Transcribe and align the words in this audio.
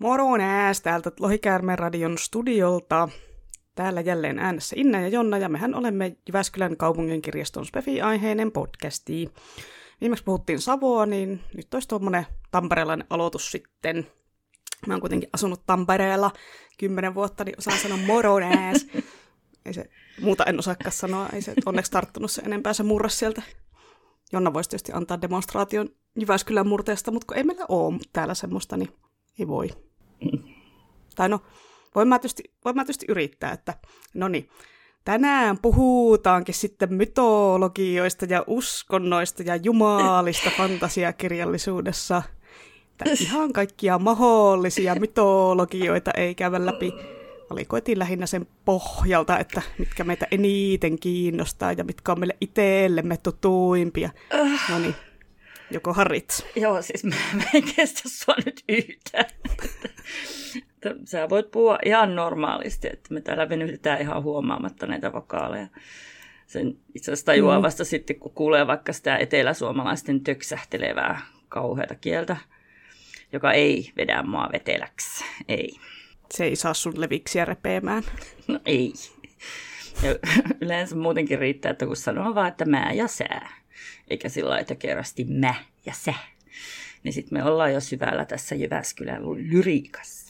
Moro 0.00 0.36
nääs 0.36 0.80
täältä 0.80 1.12
Lohikäärmeen 1.20 1.78
radion 1.78 2.18
studiolta. 2.18 3.08
Täällä 3.74 4.00
jälleen 4.00 4.38
äänessä 4.38 4.76
Inna 4.78 5.00
ja 5.00 5.08
Jonna, 5.08 5.38
ja 5.38 5.48
mehän 5.48 5.74
olemme 5.74 6.16
Jyväskylän 6.28 6.76
kaupungin 6.76 7.22
kirjaston 7.22 7.66
Spefi-aiheinen 7.66 8.52
podcasti. 8.52 9.30
Viimeksi 10.00 10.24
puhuttiin 10.24 10.60
Savoa, 10.60 11.06
niin 11.06 11.40
nyt 11.56 11.74
olisi 11.74 11.88
tuommoinen 11.88 12.26
tamperelainen 12.50 13.06
aloitus 13.10 13.50
sitten. 13.50 14.06
Mä 14.86 14.94
oon 14.94 15.00
kuitenkin 15.00 15.30
asunut 15.32 15.66
Tampereella 15.66 16.30
kymmenen 16.78 17.14
vuotta, 17.14 17.44
niin 17.44 17.58
osaan 17.58 17.78
sanoa 17.78 17.98
moro 18.06 18.38
nääs. 18.38 18.86
Ei 19.66 19.74
se, 19.74 19.90
muuta 20.20 20.44
en 20.44 20.58
osaakaan 20.58 20.92
sanoa, 20.92 21.28
ei 21.32 21.42
se 21.42 21.54
onneksi 21.66 21.90
tarttunut 21.90 22.30
se 22.30 22.42
enempää 22.42 22.72
se 22.72 22.82
murras 22.82 23.18
sieltä. 23.18 23.42
Jonna 24.32 24.52
voisi 24.52 24.70
tietysti 24.70 24.92
antaa 24.92 25.20
demonstraation 25.20 25.88
Jyväskylän 26.20 26.66
murteesta, 26.66 27.10
mutta 27.10 27.26
kun 27.26 27.36
ei 27.36 27.44
meillä 27.44 27.66
ole 27.68 28.00
täällä 28.12 28.34
semmoista, 28.34 28.76
niin 28.76 28.88
ei 29.38 29.48
voi. 29.48 29.68
Tai 31.14 31.28
no, 31.28 31.40
voin 31.94 32.08
mä 32.08 32.18
tietysti, 32.18 32.42
voin 32.64 32.76
mä 32.76 32.84
tietysti 32.84 33.06
yrittää, 33.08 33.52
että 33.52 33.74
no 34.14 34.28
niin, 34.28 34.48
tänään 35.04 35.58
puhutaankin 35.58 36.54
sitten 36.54 36.94
mytologioista 36.94 38.26
ja 38.28 38.44
uskonnoista 38.46 39.42
ja 39.42 39.56
jumalista 39.56 40.50
fantasiakirjallisuudessa. 40.58 42.22
Että 42.90 43.22
ihan 43.22 43.52
kaikkia 43.52 43.98
mahdollisia 43.98 44.94
mytologioita 44.94 46.10
ei 46.10 46.34
käydä 46.34 46.66
läpi. 46.66 46.92
Valikoitiin 47.50 47.98
lähinnä 47.98 48.26
sen 48.26 48.46
pohjalta, 48.64 49.38
että 49.38 49.62
mitkä 49.78 50.04
meitä 50.04 50.26
eniten 50.30 50.98
kiinnostaa 50.98 51.72
ja 51.72 51.84
mitkä 51.84 52.12
on 52.12 52.20
meille 52.20 52.36
itsellemme 52.40 53.16
tutuimpia. 53.16 54.10
No 54.70 54.78
niin, 54.78 54.94
joko 55.70 55.92
harit? 55.92 56.46
Joo, 56.56 56.82
siis 56.82 57.04
mä, 57.04 57.14
mä 57.34 57.44
en 57.54 57.62
kestä 57.76 58.02
sua 58.06 58.34
nyt 58.46 58.64
yhtään. 58.68 59.30
Sä 61.04 61.28
voit 61.28 61.50
puhua 61.50 61.78
ihan 61.84 62.16
normaalisti, 62.16 62.88
että 62.92 63.14
me 63.14 63.20
täällä 63.20 63.48
venytetään 63.48 64.00
ihan 64.00 64.22
huomaamatta 64.22 64.86
näitä 64.86 65.12
vokaaleja. 65.12 65.66
Sen 66.46 66.76
itse 66.94 67.12
asiassa 67.12 67.26
tajuaa 67.26 67.58
mm. 67.58 67.62
vasta 67.62 67.84
sitten, 67.84 68.16
kun 68.16 68.32
kuulee 68.34 68.66
vaikka 68.66 68.92
sitä 68.92 69.16
eteläsuomalaisten 69.16 70.20
töksähtelevää 70.20 71.20
kauheata 71.48 71.94
kieltä, 71.94 72.36
joka 73.32 73.52
ei 73.52 73.92
vedä 73.96 74.22
mua 74.22 74.48
veteläksi. 74.52 75.24
Ei. 75.48 75.76
Se 76.30 76.44
ei 76.44 76.56
saa 76.56 76.74
sun 76.74 77.00
leviksiä 77.00 77.44
repeämään. 77.44 78.02
No 78.48 78.60
ei. 78.64 78.92
Ja 80.02 80.16
yleensä 80.66 80.96
muutenkin 80.96 81.38
riittää, 81.38 81.70
että 81.70 81.86
kun 81.86 81.96
sanoo 81.96 82.34
vaan, 82.34 82.48
että 82.48 82.64
mä 82.64 82.92
ja 82.92 83.08
sä, 83.08 83.40
eikä 84.10 84.28
sillä 84.28 84.58
että 84.58 84.74
kerrasti 84.74 85.24
mä 85.24 85.54
ja 85.86 85.92
sä, 85.92 86.14
niin 87.02 87.12
sitten 87.12 87.38
me 87.38 87.44
ollaan 87.44 87.72
jo 87.72 87.80
syvällä 87.80 88.24
tässä 88.24 88.54
Jyväskylän 88.54 89.22
lyriikassa. 89.32 90.29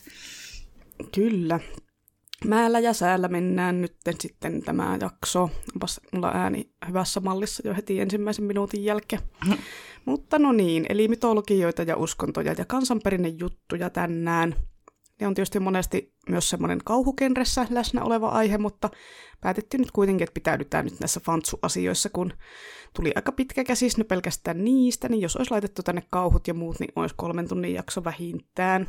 Kyllä. 1.15 1.61
Määllä 2.45 2.79
ja 2.79 2.93
säällä 2.93 3.29
mennään 3.29 3.81
nyt 3.81 3.97
sitten 4.21 4.63
tämä 4.63 4.99
jakso. 5.01 5.51
Onpas 5.75 6.01
mulla 6.13 6.33
ääni 6.35 6.71
hyvässä 6.89 7.21
mallissa 7.21 7.69
jo 7.69 7.75
heti 7.75 8.01
ensimmäisen 8.01 8.45
minuutin 8.45 8.85
jälkeen. 8.85 9.23
Mutta 10.05 10.39
no 10.39 10.53
niin, 10.53 10.87
eli 10.89 11.09
mytologioita 11.09 11.83
ja 11.83 11.97
uskontoja 11.97 12.55
ja 12.59 12.65
kansanperinnejuttuja 12.65 13.91
tänään. 13.91 14.55
Ne 15.21 15.27
on 15.27 15.35
tietysti 15.35 15.61
monesti 15.61 16.15
myös 16.29 16.51
semmoinen 16.51 16.81
kauhukenressä 16.85 17.67
läsnä 17.71 18.05
oleva 18.05 18.29
aihe, 18.29 18.59
mutta 18.59 18.91
päätettiin 19.41 19.81
nyt 19.81 19.91
kuitenkin, 19.91 20.25
että 20.25 20.35
pitäydytään 20.35 20.85
nyt 20.85 21.01
näissä 21.01 21.21
fantsu-asioissa, 21.21 22.09
kun 22.13 22.33
tuli 22.95 23.13
aika 23.17 23.33
pitkä 23.33 23.65
käsis 23.65 23.99
no 23.99 24.05
pelkästään 24.05 24.65
niistä, 24.65 25.09
niin 25.09 25.23
jos 25.23 25.37
olisi 25.37 25.51
laitettu 25.51 25.83
tänne 25.83 26.03
kauhut 26.11 26.49
ja 26.49 26.55
muut, 26.55 26.81
niin 26.81 26.93
olisi 26.97 27.15
kolmen 27.19 27.49
tunnin 27.49 27.75
jakso 27.75 28.05
vähintään. 28.05 28.89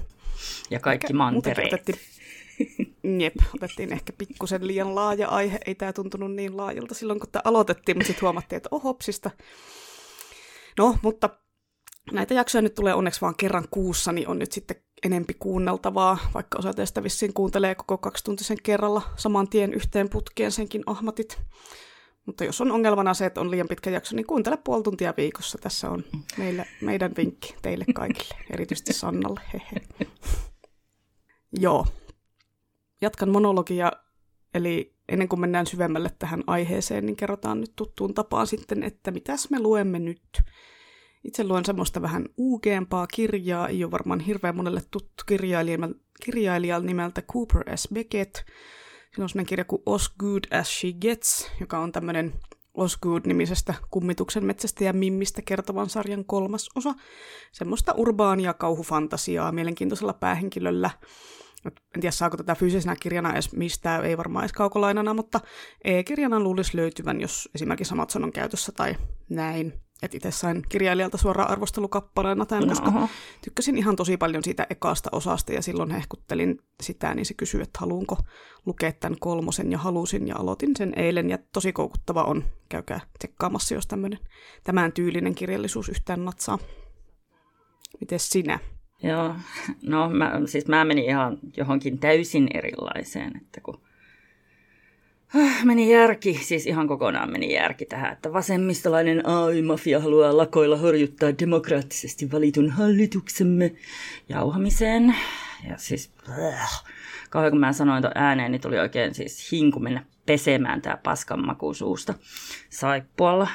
Ja 0.70 0.80
kaikki 0.80 1.14
mantereet. 1.14 1.74
Otettiin, 1.74 2.00
jep, 3.22 3.36
otettiin 3.56 3.94
ehkä 3.94 4.14
pikkusen 4.18 4.68
liian 4.68 4.96
laaja 4.96 5.28
aihe. 5.28 5.60
Ei 5.66 5.76
tämä 5.76 5.94
tuntunut 5.94 6.34
niin 6.34 6.58
laajalta 6.58 6.96
silloin, 6.96 7.20
kun 7.20 7.30
tämä 7.32 7.42
aloitettiin, 7.46 7.98
mutta 7.98 8.08
sitten 8.08 8.22
huomattiin, 8.22 8.58
että 8.58 8.70
ohopsista. 8.72 9.32
No, 10.78 10.98
mutta 11.02 11.30
näitä 12.12 12.34
jaksoja 12.34 12.62
nyt 12.62 12.76
tulee 12.76 12.94
onneksi 12.94 13.22
vaan 13.22 13.36
kerran 13.36 13.68
kuussa, 13.72 14.12
niin 14.12 14.28
on 14.28 14.40
nyt 14.40 14.52
sitten 14.52 14.78
enempi 15.04 15.34
kuunneltavaa, 15.34 16.18
vaikka 16.34 16.60
osa 16.60 16.74
teistä 16.74 17.04
vissiin 17.04 17.34
kuuntelee 17.34 17.76
koko 17.76 17.98
kaksituntisen 17.98 18.58
kerralla 18.64 19.02
saman 19.16 19.48
tien 19.48 19.74
yhteen 19.74 20.10
putkeen 20.10 20.52
senkin 20.52 20.84
ahmatit. 20.86 21.42
Mutta 22.26 22.44
jos 22.44 22.62
on 22.62 22.72
ongelmana 22.72 23.14
se, 23.14 23.26
että 23.26 23.42
on 23.42 23.52
liian 23.52 23.68
pitkä 23.68 23.90
jakso, 23.90 24.16
niin 24.16 24.26
kuuntele 24.26 24.58
puoli 24.58 24.84
tuntia 24.84 25.14
viikossa. 25.18 25.58
Tässä 25.58 25.90
on 25.90 26.04
meille, 26.38 26.66
meidän 26.82 27.12
vinkki 27.18 27.56
teille 27.62 27.86
kaikille, 27.96 28.36
erityisesti 28.50 28.94
Sannalle. 28.94 29.42
Hehe. 29.54 29.82
Joo. 31.60 31.88
Jatkan 33.02 33.30
monologia, 33.30 33.92
eli 34.54 34.96
ennen 35.10 35.28
kuin 35.28 35.40
mennään 35.40 35.66
syvemmälle 35.68 36.12
tähän 36.20 36.44
aiheeseen, 36.48 37.06
niin 37.06 37.16
kerrotaan 37.16 37.62
nyt 37.62 37.74
tuttuun 37.76 38.14
tapaan 38.14 38.48
sitten, 38.48 38.84
että 38.84 39.12
mitäs 39.12 39.50
me 39.50 39.60
luemme 39.60 40.00
nyt. 40.00 40.42
Itse 41.24 41.44
luen 41.44 41.66
semmoista 41.66 42.02
vähän 42.02 42.26
uukeampaa 42.38 43.08
kirjaa, 43.08 43.68
ei 43.68 43.84
ole 43.84 43.92
varmaan 43.92 44.20
hirveän 44.20 44.56
monelle 44.56 44.82
tuttu 44.92 45.24
kirjailija, 45.26 45.78
kirjailija 46.26 46.80
nimeltä 46.80 47.22
Cooper 47.22 47.78
S. 47.78 47.88
Beckett. 47.94 48.36
Siinä 49.16 49.28
on 49.40 49.46
kirja 49.46 49.66
kuin 49.66 49.82
As 49.86 50.14
Good 50.20 50.44
As 50.60 50.80
She 50.80 50.92
Gets, 51.02 51.52
joka 51.60 51.80
on 51.80 51.92
tämmöinen 51.92 52.34
Osgood-nimisestä 52.74 53.74
kummituksen 53.92 54.46
metsästä 54.46 54.84
ja 54.84 54.94
mimmistä 54.94 55.42
kertovan 55.42 55.90
sarjan 55.90 56.26
kolmas 56.26 56.70
osa. 56.76 56.94
Semmoista 57.52 57.94
urbaania 57.98 58.54
kauhufantasiaa 58.54 59.52
mielenkiintoisella 59.52 60.14
päähenkilöllä. 60.14 60.90
En 61.66 62.02
tiedä, 62.02 62.12
saako 62.12 62.38
tätä 62.38 62.56
fyysisenä 62.56 62.96
kirjana 63.00 63.34
edes 63.34 63.54
mistään, 63.54 64.06
ei 64.06 64.18
varmaan 64.18 64.44
edes 64.44 64.54
kaukolainana, 64.54 65.14
mutta 65.14 65.40
e-kirjana 65.84 66.40
luulisi 66.40 66.78
löytyvän, 66.78 67.22
jos 67.22 67.50
esimerkiksi 67.56 67.94
Amazon 67.94 68.24
on 68.24 68.32
käytössä 68.32 68.72
tai 68.72 68.96
näin. 69.30 69.74
Et 70.02 70.16
itse 70.16 70.32
sain 70.32 70.64
kirjailijalta 70.70 71.18
suoraan 71.18 71.50
arvostelukappaleena 71.50 72.46
tämän, 72.46 72.70
koska 72.70 72.88
Oho. 72.88 73.10
tykkäsin 73.44 73.78
ihan 73.78 73.96
tosi 73.96 74.18
paljon 74.18 74.44
siitä 74.44 74.68
ekasta 74.70 75.10
osasta 75.12 75.54
ja 75.54 75.62
silloin 75.62 75.92
hehkuttelin 75.92 76.60
sitä, 76.82 77.16
niin 77.16 77.26
se 77.26 77.34
kysyi, 77.34 77.62
että 77.62 77.80
haluanko 77.80 78.18
lukea 78.66 78.92
tämän 78.92 79.20
kolmosen 79.20 79.72
ja 79.72 79.78
halusin 79.78 80.28
ja 80.28 80.36
aloitin 80.38 80.76
sen 80.76 80.94
eilen 80.96 81.30
ja 81.30 81.38
tosi 81.54 81.74
koukuttava 81.74 82.24
on. 82.24 82.44
Käykää 82.70 83.00
tsekkaamassa, 83.20 83.74
jos 83.74 83.88
tämmöinen 83.88 84.20
tämän 84.64 84.92
tyylinen 84.92 85.36
kirjallisuus 85.36 85.90
yhtään 85.90 86.26
natsaa. 86.26 86.58
Miten 88.00 88.20
sinä? 88.20 88.60
Joo, 89.04 89.36
no 89.84 90.10
mä, 90.10 90.42
siis 90.46 90.68
mä 90.68 90.86
menin 90.86 91.06
ihan 91.06 91.38
johonkin 91.58 92.00
täysin 92.00 92.48
erilaiseen, 92.54 93.38
että 93.38 93.62
kun 93.62 93.82
meni 95.64 95.92
järki, 95.92 96.40
siis 96.44 96.68
ihan 96.68 96.88
kokonaan 96.88 97.32
meni 97.32 97.54
järki 97.54 97.86
tähän, 97.86 98.14
että 98.14 98.34
vasemmistolainen 98.34 99.26
AI-mafia 99.26 100.00
haluaa 100.00 100.38
lakoilla 100.38 100.78
horjuttaa 100.78 101.30
demokraattisesti 101.40 102.32
valitun 102.32 102.70
hallituksemme 102.70 103.72
jauhamiseen. 104.30 105.16
Ja 105.70 105.78
siis, 105.78 106.12
äh, 106.30 106.84
kun 107.50 107.60
mä 107.60 107.74
sanoin 107.74 108.02
tuon 108.02 108.14
ääneen, 108.16 108.52
niin 108.52 108.62
tuli 108.62 108.80
oikein 108.80 109.14
siis 109.14 109.52
hinku 109.52 109.80
mennä 109.80 110.06
pesemään 110.26 110.82
tää 110.82 110.98
paskan 111.04 111.46
maku 111.46 111.74
suusta 111.74 112.14
saippualla. 112.70 113.48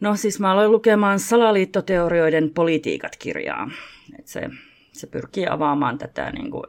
No 0.00 0.16
siis 0.16 0.40
mä 0.40 0.52
aloin 0.52 0.72
lukemaan 0.72 1.20
salaliittoteorioiden 1.20 2.50
politiikat 2.50 3.16
kirjaa. 3.16 3.70
Et 4.18 4.26
se, 4.26 4.50
se 4.92 5.06
pyrkii 5.06 5.46
avaamaan 5.46 5.98
tätä 5.98 6.30
niin 6.30 6.50
kuin, 6.50 6.64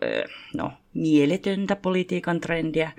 no, 0.58 0.74
mieletöntä 0.94 1.76
politiikan 1.76 2.40
trendiä, 2.40 2.92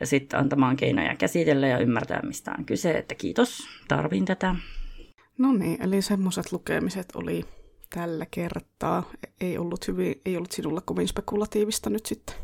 ja 0.00 0.06
sitten 0.06 0.40
antamaan 0.40 0.76
keinoja 0.76 1.16
käsitellä 1.16 1.66
ja 1.66 1.78
ymmärtää, 1.78 2.20
mistä 2.22 2.54
on 2.58 2.64
kyse, 2.64 2.90
että 2.90 3.14
kiitos, 3.14 3.58
tarvin 3.88 4.24
tätä. 4.24 4.54
No 5.38 5.52
niin, 5.52 5.82
eli 5.82 6.02
semmoiset 6.02 6.52
lukemiset 6.52 7.08
oli 7.14 7.44
tällä 7.90 8.26
kertaa. 8.30 9.10
Ei 9.40 9.58
ollut, 9.58 9.88
hyvin, 9.88 10.20
ei 10.24 10.36
ollut 10.36 10.52
sinulla 10.52 10.80
kovin 10.80 11.08
spekulatiivista 11.08 11.90
nyt 11.90 12.06
sitten. 12.06 12.34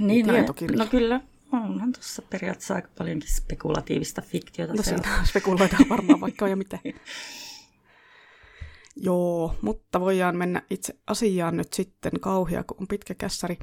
niin, 0.00 0.26
no, 0.26 0.32
no 0.76 0.86
kyllä. 0.86 1.20
Onhan 1.52 1.92
tuossa 1.92 2.22
periaatteessa 2.22 2.74
aika 2.74 2.88
paljonkin 2.98 3.34
spekulatiivista 3.34 4.22
fiktiota. 4.22 4.74
No 4.74 4.82
siinä 4.82 5.24
spekuloidaan 5.24 5.88
varmaan 5.88 6.20
vaikka 6.20 6.48
ja 6.48 6.56
mitä. 6.56 6.78
Joo, 8.96 9.54
mutta 9.62 10.00
voidaan 10.00 10.36
mennä 10.36 10.62
itse 10.70 10.94
asiaan 11.06 11.56
nyt 11.56 11.72
sitten 11.72 12.20
kauhia, 12.20 12.64
kun 12.64 12.76
on 12.80 12.88
pitkä 12.88 13.14
kässäri. 13.14 13.58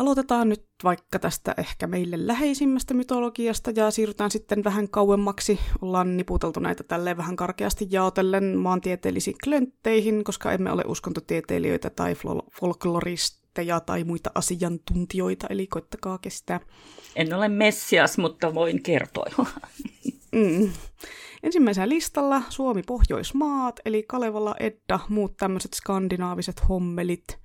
Aloitetaan 0.00 0.48
nyt 0.48 0.64
vaikka 0.84 1.18
tästä 1.18 1.54
ehkä 1.58 1.86
meille 1.86 2.26
läheisimmästä 2.26 2.94
mytologiasta 2.94 3.70
ja 3.76 3.90
siirrytään 3.90 4.30
sitten 4.30 4.64
vähän 4.64 4.88
kauemmaksi. 4.88 5.58
Ollaan 5.82 6.16
niputeltu 6.16 6.60
näitä 6.60 6.82
tälleen 6.82 7.16
vähän 7.16 7.36
karkeasti 7.36 7.86
jaotellen 7.90 8.58
maantieteellisiin 8.58 9.36
klöntteihin, 9.44 10.24
koska 10.24 10.52
emme 10.52 10.72
ole 10.72 10.84
uskontotieteilijöitä 10.86 11.90
tai 11.90 12.14
folkloristeja 12.60 13.80
tai 13.80 14.04
muita 14.04 14.30
asiantuntijoita, 14.34 15.46
eli 15.50 15.66
koittakaa 15.66 16.18
kestää. 16.18 16.60
En 17.16 17.34
ole 17.34 17.48
messias, 17.48 18.18
mutta 18.18 18.54
voin 18.54 18.82
kertoa. 18.82 19.46
mm. 20.32 20.70
Ensimmäisenä 21.42 21.88
listalla 21.88 22.42
Suomi 22.48 22.82
Pohjoismaat, 22.82 23.80
eli 23.84 24.02
Kalevala, 24.02 24.54
Edda, 24.60 25.00
muut 25.08 25.36
tämmöiset 25.36 25.74
skandinaaviset 25.74 26.68
hommelit. 26.68 27.40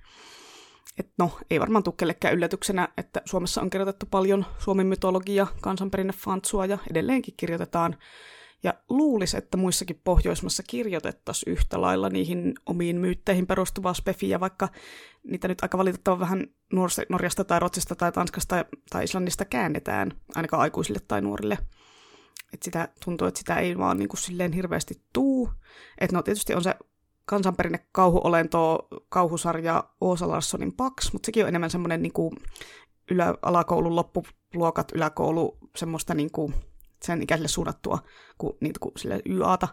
Et 0.98 1.10
no, 1.18 1.38
ei 1.50 1.60
varmaan 1.60 1.82
tule 1.82 1.94
kellekään 1.96 2.34
yllätyksenä, 2.34 2.88
että 2.96 3.22
Suomessa 3.24 3.60
on 3.60 3.70
kirjoitettu 3.70 4.06
paljon 4.10 4.46
Suomen 4.58 4.86
mytologia, 4.86 5.46
kansanperinne 5.60 6.12
fantsua 6.12 6.66
ja 6.66 6.78
edelleenkin 6.90 7.34
kirjoitetaan. 7.36 7.96
Ja 8.62 8.74
luulisi, 8.88 9.36
että 9.36 9.56
muissakin 9.56 10.00
Pohjoismassa 10.04 10.62
kirjoitettaisiin 10.62 11.52
yhtä 11.52 11.80
lailla 11.80 12.08
niihin 12.08 12.54
omiin 12.66 12.96
myytteihin 12.96 13.46
perustuvaa 13.46 13.94
spefiä, 13.94 14.40
vaikka 14.40 14.68
niitä 15.24 15.48
nyt 15.48 15.62
aika 15.62 15.78
valitettavan 15.78 16.20
vähän 16.20 16.46
Norjasta 17.08 17.44
tai 17.44 17.60
Ruotsista 17.60 17.94
tai 17.94 18.12
Tanskasta 18.12 18.64
tai 18.90 19.04
Islannista 19.04 19.44
käännetään, 19.44 20.12
ainakaan 20.34 20.62
aikuisille 20.62 21.00
tai 21.08 21.20
nuorille. 21.20 21.58
Et 22.52 22.62
sitä 22.62 22.88
tuntuu, 23.04 23.26
että 23.28 23.38
sitä 23.38 23.56
ei 23.56 23.78
vaan 23.78 23.98
niin 23.98 24.08
kuin 24.08 24.20
silleen 24.20 24.52
hirveästi 24.52 25.00
tuu. 25.12 25.50
Että 25.98 26.16
no 26.16 26.22
tietysti 26.22 26.54
on 26.54 26.62
se 26.62 26.74
kansanperinne 27.26 27.86
kauhuolento, 27.92 28.88
kauhusarja 29.08 29.84
Oosa 30.00 30.28
Larssonin 30.28 30.72
Pax, 30.72 31.12
mutta 31.12 31.26
sekin 31.26 31.44
on 31.44 31.48
enemmän 31.48 31.70
semmoinen 31.70 32.02
niin 32.02 32.12
kuin 32.12 32.36
ylä, 33.10 33.34
alakoulun 33.42 33.96
loppuluokat, 33.96 34.92
yläkoulu, 34.94 35.58
semmoista 35.76 36.14
niin 36.14 36.30
kuin 36.30 36.54
sen 37.02 37.22
ikäisille 37.22 37.48
suunnattua 37.48 37.98
kuin, 38.38 38.56
niitä 38.60 38.80
kuin 38.80 38.92
sille 38.96 39.20
YAta. 39.30 39.68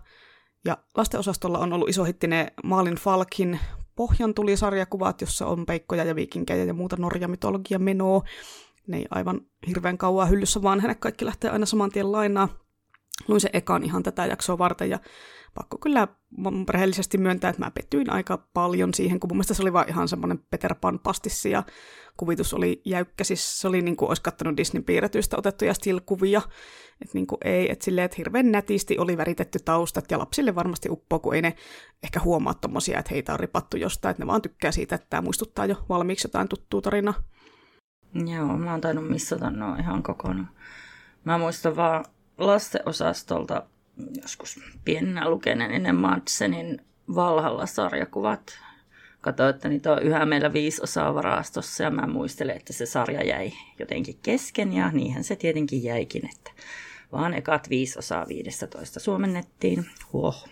Ja 0.65 0.77
lastenosastolla 0.97 1.59
on 1.59 1.73
ollut 1.73 1.89
iso 1.89 2.03
hitti 2.03 2.27
ne 2.27 2.53
Maalin 2.63 2.95
Falkin 2.95 3.59
pohjan 3.95 4.33
tuli 4.33 4.57
sarjakuvat, 4.57 5.21
jossa 5.21 5.45
on 5.47 5.65
peikkoja 5.65 6.03
ja 6.03 6.15
viikinkejä 6.15 6.63
ja 6.63 6.73
muuta 6.73 6.95
Norja-mytologia 6.99 7.79
menoa. 7.79 8.21
Ne 8.87 8.97
ei 8.97 9.05
aivan 9.09 9.41
hirveän 9.67 9.97
kauan 9.97 10.29
hyllyssä, 10.29 10.61
vaan 10.61 10.79
hänet 10.79 10.99
kaikki 10.99 11.25
lähtee 11.25 11.49
aina 11.49 11.65
saman 11.65 11.91
tien 11.91 12.11
lainaa. 12.11 12.62
Luin 13.27 13.41
se 13.41 13.49
ekan 13.53 13.83
ihan 13.83 14.03
tätä 14.03 14.25
jaksoa 14.25 14.57
varten 14.57 14.89
ja 14.89 14.99
pakko 15.55 15.77
kyllä 15.77 16.07
rehellisesti 16.69 17.17
myöntää, 17.17 17.49
että 17.49 17.61
mä 17.61 17.71
pettyin 17.71 18.09
aika 18.09 18.47
paljon 18.53 18.93
siihen, 18.93 19.19
kun 19.19 19.29
mun 19.29 19.37
mielestä 19.37 19.53
se 19.53 19.61
oli 19.61 19.73
vaan 19.73 19.89
ihan 19.89 20.07
semmoinen 20.07 20.39
Peter 20.51 20.75
Pan 20.75 20.99
pastissi 20.99 21.51
ja 21.51 21.63
kuvitus 22.17 22.53
oli 22.53 22.81
jäykkä. 22.85 23.23
Siis 23.23 23.61
se 23.61 23.67
oli 23.67 23.81
niin 23.81 23.95
kuin 23.95 24.09
olisi 24.09 24.21
kattonut 24.21 24.57
Disneyn 24.57 24.83
piirretyistä 24.83 25.37
otettuja 25.37 25.73
still-kuvia. 25.73 26.41
Että 27.01 27.13
niin 27.13 27.27
kuin 27.27 27.39
ei, 27.45 27.71
että 27.71 27.85
silleen, 27.85 28.05
että 28.05 28.17
hirveän 28.17 28.51
nätisti 28.51 28.97
oli 28.97 29.17
väritetty 29.17 29.59
taustat 29.65 30.11
ja 30.11 30.19
lapsille 30.19 30.55
varmasti 30.55 30.89
uppoo, 30.89 31.19
kun 31.19 31.35
ei 31.35 31.41
ne 31.41 31.55
ehkä 32.03 32.19
huomaa 32.19 32.53
tommosia, 32.53 32.99
että 32.99 33.13
heitä 33.13 33.33
on 33.33 33.39
ripattu 33.39 33.77
jostain, 33.77 34.11
että 34.11 34.23
ne 34.23 34.27
vaan 34.27 34.41
tykkää 34.41 34.71
siitä, 34.71 34.95
että 34.95 35.07
tämä 35.09 35.21
muistuttaa 35.21 35.65
jo 35.65 35.75
valmiiksi 35.89 36.27
jotain 36.27 36.47
tuttua 36.47 36.81
tarinaa. 36.81 37.13
Joo, 38.35 38.57
mä 38.57 38.71
oon 38.71 38.81
tainnut 38.81 39.09
missata 39.09 39.49
no 39.49 39.75
ihan 39.75 40.03
kokonaan. 40.03 40.49
Mä 41.23 41.37
muistan 41.37 41.75
vaan 41.75 42.05
lastenosastolta 42.47 43.63
joskus 44.21 44.59
pienenä 44.85 45.29
lukeneen 45.29 45.71
ennen 45.71 45.95
Madsenin 45.95 46.81
Valhalla-sarjakuvat. 47.15 48.59
Katsoin, 49.21 49.49
että 49.49 49.69
niitä 49.69 49.91
on 49.91 50.03
yhä 50.03 50.25
meillä 50.25 50.53
viisi 50.53 50.83
osaa 50.83 51.13
varastossa 51.13 51.83
ja 51.83 51.91
mä 51.91 52.07
muistelen, 52.07 52.55
että 52.55 52.73
se 52.73 52.85
sarja 52.85 53.23
jäi 53.23 53.51
jotenkin 53.79 54.19
kesken 54.21 54.73
ja 54.73 54.91
niinhän 54.91 55.23
se 55.23 55.35
tietenkin 55.35 55.83
jäikin, 55.83 56.29
että 56.35 56.51
vaan 57.11 57.33
ekat 57.33 57.69
viisi 57.69 57.99
osaa 57.99 58.27
15 58.27 58.99
suomennettiin. 58.99 59.85
Huoh. 60.13 60.47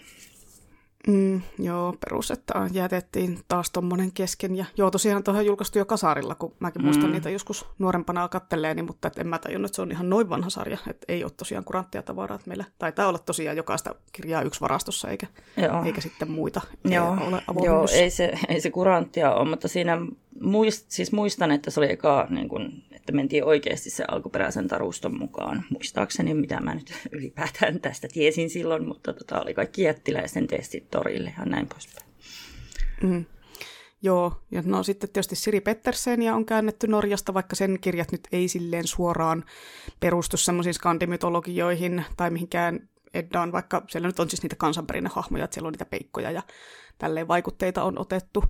Mm, 1.08 1.42
joo, 1.60 1.94
perus, 2.00 2.32
että 2.32 2.54
jätettiin 2.72 3.40
taas 3.48 3.72
tommonen 3.72 4.12
kesken. 4.12 4.56
Ja 4.56 4.66
joo, 4.78 4.92
tosiaan 4.92 5.24
tuohon 5.24 5.46
julkaistu 5.46 5.78
jo 5.78 5.86
kasarilla, 5.86 6.36
kun 6.36 6.54
mäkin 6.60 6.86
muistan 6.86 7.06
mm. 7.06 7.12
niitä 7.12 7.30
joskus 7.30 7.66
nuorempana 7.80 8.28
katteleeni, 8.28 8.82
mutta 8.82 9.08
et 9.08 9.18
en 9.18 9.28
mä 9.28 9.40
tajunnut, 9.40 9.70
että 9.70 9.76
se 9.76 9.82
on 9.82 9.92
ihan 9.92 10.10
noin 10.10 10.30
vanha 10.30 10.50
sarja. 10.50 10.78
Että 10.90 11.06
ei 11.08 11.24
ole 11.24 11.32
tosiaan 11.38 11.64
kuranttia 11.64 12.02
tavaraa. 12.02 12.36
Että 12.36 12.48
meillä 12.48 12.66
taitaa 12.80 13.08
olla 13.08 13.20
tosiaan 13.20 13.58
jokaista 13.58 13.96
kirjaa 14.12 14.42
yksi 14.42 14.62
varastossa, 14.62 15.10
eikä, 15.10 15.28
joo. 15.58 15.84
eikä 15.86 16.02
sitten 16.02 16.32
muita 16.32 16.62
joo. 16.86 17.18
ole 17.48 17.66
Joo, 17.66 17.88
ei 17.94 18.10
se, 18.10 18.34
ei 18.48 18.62
se 18.62 18.72
kuranttia 18.72 19.34
ole, 19.34 19.50
mutta 19.50 19.68
siinä 19.68 19.98
muist, 20.42 20.86
siis 20.90 21.12
muistan, 21.12 21.52
että 21.52 21.72
se 21.72 21.80
oli 21.80 21.92
eka 21.92 22.28
niin 22.30 22.50
kun, 22.50 22.84
että 23.02 23.12
mentiin 23.12 23.44
oikeasti 23.44 23.90
se 23.90 24.04
alkuperäisen 24.08 24.68
taruston 24.68 25.20
mukaan. 25.20 25.64
Muistaakseni, 25.70 26.34
mitä 26.34 26.60
mä 26.60 26.76
nyt 26.76 26.94
ylipäätään 27.12 27.82
tästä 27.82 28.08
tiesin 28.14 28.50
silloin, 28.50 28.88
mutta 28.88 29.14
tota, 29.14 29.42
oli 29.42 29.54
kaikki 29.54 29.82
jättiläisten 29.82 30.48
testit 30.48 30.92
torille 30.92 31.34
ja 31.40 31.46
näin 31.46 31.68
poispäin. 31.68 32.08
Mm. 33.04 33.26
Joo, 34.02 34.34
ja 34.52 34.64
no 34.66 34.84
sitten 34.84 35.10
tietysti 35.10 35.36
Siri 35.36 35.62
Pettersenia 35.62 36.36
on 36.36 36.46
käännetty 36.46 36.88
Norjasta, 36.88 37.34
vaikka 37.34 37.56
sen 37.56 37.78
kirjat 37.82 38.12
nyt 38.12 38.28
ei 38.32 38.48
silleen 38.48 38.88
suoraan 38.88 39.44
perustu 40.00 40.38
semmoisiin 40.38 40.74
skandimytologioihin 40.74 42.06
tai 42.18 42.30
mihinkään 42.30 42.90
Eddaan, 43.14 43.52
vaikka 43.52 43.84
siellä 43.90 44.08
nyt 44.08 44.20
on 44.20 44.30
siis 44.30 44.44
niitä 44.44 44.56
kansanperinnehahmoja, 44.56 45.44
että 45.44 45.54
siellä 45.54 45.68
on 45.68 45.74
niitä 45.74 45.86
peikkoja 45.86 46.32
ja 46.32 46.42
tälleen 46.98 47.28
vaikutteita 47.28 47.84
on 47.84 48.00
otettu 48.00 48.44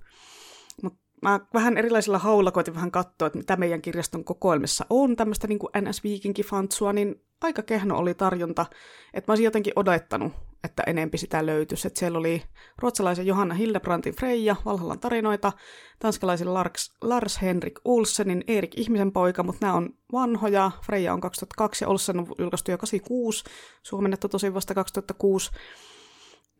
mä 1.22 1.40
vähän 1.54 1.78
erilaisilla 1.78 2.18
haulla 2.18 2.52
koitin 2.52 2.76
vähän 2.76 2.92
katsoa, 2.92 3.26
että 3.26 3.38
mitä 3.38 3.56
meidän 3.56 3.82
kirjaston 3.82 4.24
kokoelmissa 4.24 4.86
on, 4.90 5.16
tämmöistä 5.16 5.48
niin 5.48 5.60
NS-viikinkifantsua, 5.60 6.94
niin 6.94 7.22
aika 7.42 7.62
kehno 7.62 7.98
oli 7.98 8.14
tarjonta, 8.14 8.66
että 9.14 9.30
mä 9.30 9.32
olisin 9.32 9.46
jotenkin 9.46 9.74
odottanut, 9.76 10.34
että 10.64 10.84
enempi 10.88 11.18
sitä 11.18 11.46
löytyisi. 11.46 11.88
Että 11.88 12.00
siellä 12.00 12.20
oli 12.20 12.44
ruotsalaisen 12.78 13.28
Johanna 13.28 13.56
Hildebrantin 13.56 14.16
Freija, 14.16 14.56
Valhallan 14.66 15.00
tarinoita, 15.00 15.52
tanskalaisen 16.00 16.54
Lars, 16.54 16.94
Lars 17.02 17.42
Henrik 17.42 17.80
Olsenin 17.86 18.44
Erik 18.48 18.78
Ihmisen 18.78 19.12
poika, 19.12 19.44
mutta 19.44 19.66
nämä 19.66 19.78
on 19.78 19.90
vanhoja. 20.12 20.72
Freija 20.86 21.14
on 21.14 21.22
2002 21.22 21.84
ja 21.84 21.90
Olsen 21.90 22.20
on 22.20 22.28
julkaistu 22.40 22.72
jo 22.72 22.78
86, 22.78 23.44
suomennettu 23.84 24.30
tosi 24.30 24.54
vasta 24.54 24.74
2006 24.74 25.52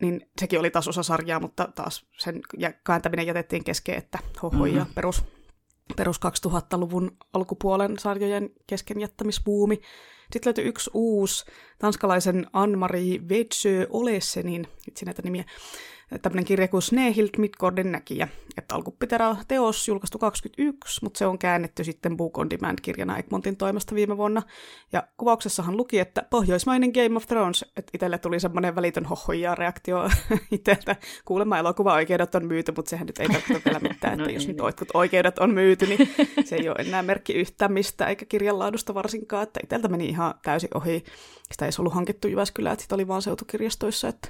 niin 0.02 0.30
sekin 0.40 0.58
oli 0.58 0.70
taas 0.70 0.88
osa 0.88 1.02
sarjaa, 1.02 1.40
mutta 1.40 1.68
taas 1.74 2.06
sen 2.18 2.40
kääntäminen 2.84 3.26
jätettiin 3.26 3.64
kesken, 3.64 3.98
että 3.98 4.18
hoho 4.42 4.64
mm-hmm. 4.64 4.76
ja 4.76 4.86
perus, 4.94 5.24
perus 5.96 6.20
2000-luvun 6.46 7.16
alkupuolen 7.32 7.98
sarjojen 7.98 8.50
kesken 8.66 9.00
jättämisbuumi. 9.00 9.80
Sitten 10.32 10.50
löytyi 10.50 10.64
yksi 10.64 10.90
uusi 10.94 11.44
tanskalaisen 11.78 12.46
Anne-Marie 12.52 13.20
Vedsö 13.28 13.86
Olesenin, 13.90 14.66
itse 14.88 15.04
näitä 15.04 15.22
nimiä, 15.22 15.44
tämmöinen 16.22 16.44
kirja 16.44 16.68
kuin 16.68 16.82
Snehild 16.82 17.28
Midgården 17.38 17.92
näkijä. 17.92 18.28
Että 18.58 18.74
alkuperäinen 18.74 19.44
teos 19.48 19.88
julkaistu 19.88 20.18
21, 20.18 21.00
mutta 21.02 21.18
se 21.18 21.26
on 21.26 21.38
käännetty 21.38 21.84
sitten 21.84 22.16
Book 22.16 22.38
on 22.38 22.50
Demand-kirjana 22.50 23.18
Egmontin 23.18 23.56
toimesta 23.56 23.94
viime 23.94 24.16
vuonna. 24.16 24.42
Ja 24.92 25.02
kuvauksessahan 25.16 25.76
luki, 25.76 25.98
että 25.98 26.22
pohjoismainen 26.30 26.90
Game 26.90 27.16
of 27.16 27.26
Thrones, 27.26 27.64
että 27.76 27.90
itselle 27.94 28.18
tuli 28.18 28.40
semmoinen 28.40 28.74
välitön 28.74 29.04
hohoja 29.04 29.54
reaktio 29.54 30.08
itseltä. 30.50 30.96
Kuulemma 31.24 31.58
elokuva-oikeudet 31.58 32.34
on 32.34 32.46
myyty, 32.46 32.72
mutta 32.76 32.90
sehän 32.90 33.06
nyt 33.06 33.18
ei 33.18 33.28
tarkoita 33.28 33.60
vielä 33.64 33.80
mitään, 33.80 34.12
että 34.20 34.24
no 34.24 34.34
jos 34.34 34.48
nyt 34.48 34.56
niin. 34.56 34.86
oikeudet 34.94 35.38
on 35.38 35.54
myyty, 35.54 35.86
niin 35.86 36.14
se 36.44 36.56
ei 36.56 36.68
ole 36.68 36.76
enää 36.78 37.02
merkki 37.02 37.32
yhtään 37.32 37.72
mistä, 37.72 38.06
eikä 38.06 38.24
kirjan 38.24 38.58
laadusta 38.58 38.94
varsinkaan, 38.94 39.42
että 39.42 39.60
itseltä 39.64 39.88
meni 39.88 40.08
ihan 40.08 40.34
täysin 40.42 40.70
ohi. 40.74 41.04
Sitä 41.52 41.66
ei 41.66 41.70
ollut 41.78 41.94
hankittu 41.94 42.28
Jyväskylään, 42.28 42.72
että 42.72 42.82
sitä 42.82 42.94
oli 42.94 43.08
vaan 43.08 43.22
seutukirjastoissa, 43.22 44.08
että 44.08 44.28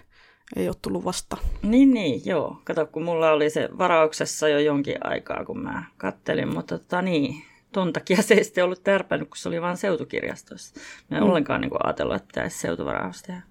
ei 0.57 0.69
ole 0.69 0.77
tullut 0.83 1.05
vasta. 1.05 1.37
Niin, 1.63 1.95
niin, 1.95 2.23
joo. 2.25 2.61
Kato, 2.65 2.87
kun 2.87 3.03
mulla 3.03 3.31
oli 3.31 3.51
se 3.51 3.69
varauksessa 3.79 4.49
jo 4.49 4.59
jonkin 4.59 5.07
aikaa, 5.07 5.45
kun 5.45 5.63
mä 5.63 5.85
kattelin, 5.97 6.55
mutta 6.55 6.79
tota 6.79 7.03
niin, 7.03 7.45
ton 7.73 7.93
takia 7.93 8.23
se 8.23 8.35
ei 8.35 8.45
sitten 8.45 8.65
ollut 8.65 8.83
tärpännyt, 8.83 9.29
kun 9.29 9.37
se 9.37 9.49
oli 9.49 9.63
vain 9.63 9.77
seutukirjastossa. 9.77 10.75
Mä 11.11 11.17
en 11.17 11.23
mm. 11.23 11.29
ollenkaan 11.29 11.61
niin 11.61 11.71
kuin 11.71 11.87
ajatellut, 11.87 12.17
että 12.17 12.27
pitäisi 12.27 12.59
seutuvaraus 12.59 13.23
tehdä. 13.23 13.43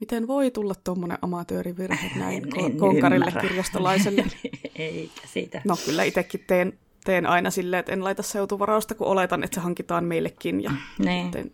Miten 0.00 0.26
voi 0.26 0.50
tulla 0.50 0.74
tuommoinen 0.84 1.18
amatöörivirhe 1.22 2.10
näin 2.18 2.42
en, 2.56 2.64
en 2.64 2.76
konkarille 2.76 3.24
ymmärrä. 3.24 3.40
kirjastolaiselle? 3.40 4.24
Eikä 4.74 5.20
siitä. 5.26 5.62
No 5.64 5.76
kyllä 5.84 6.02
itsekin 6.02 6.44
teen, 6.46 6.78
teen 7.04 7.26
aina 7.26 7.50
silleen, 7.50 7.80
että 7.80 7.92
en 7.92 8.04
laita 8.04 8.22
seutuvarausta, 8.22 8.94
kun 8.94 9.06
oletan, 9.06 9.44
että 9.44 9.54
se 9.54 9.60
hankitaan 9.60 10.04
meillekin. 10.04 10.62
Ja 10.62 10.70
niin. 10.98 11.22
sitten 11.22 11.50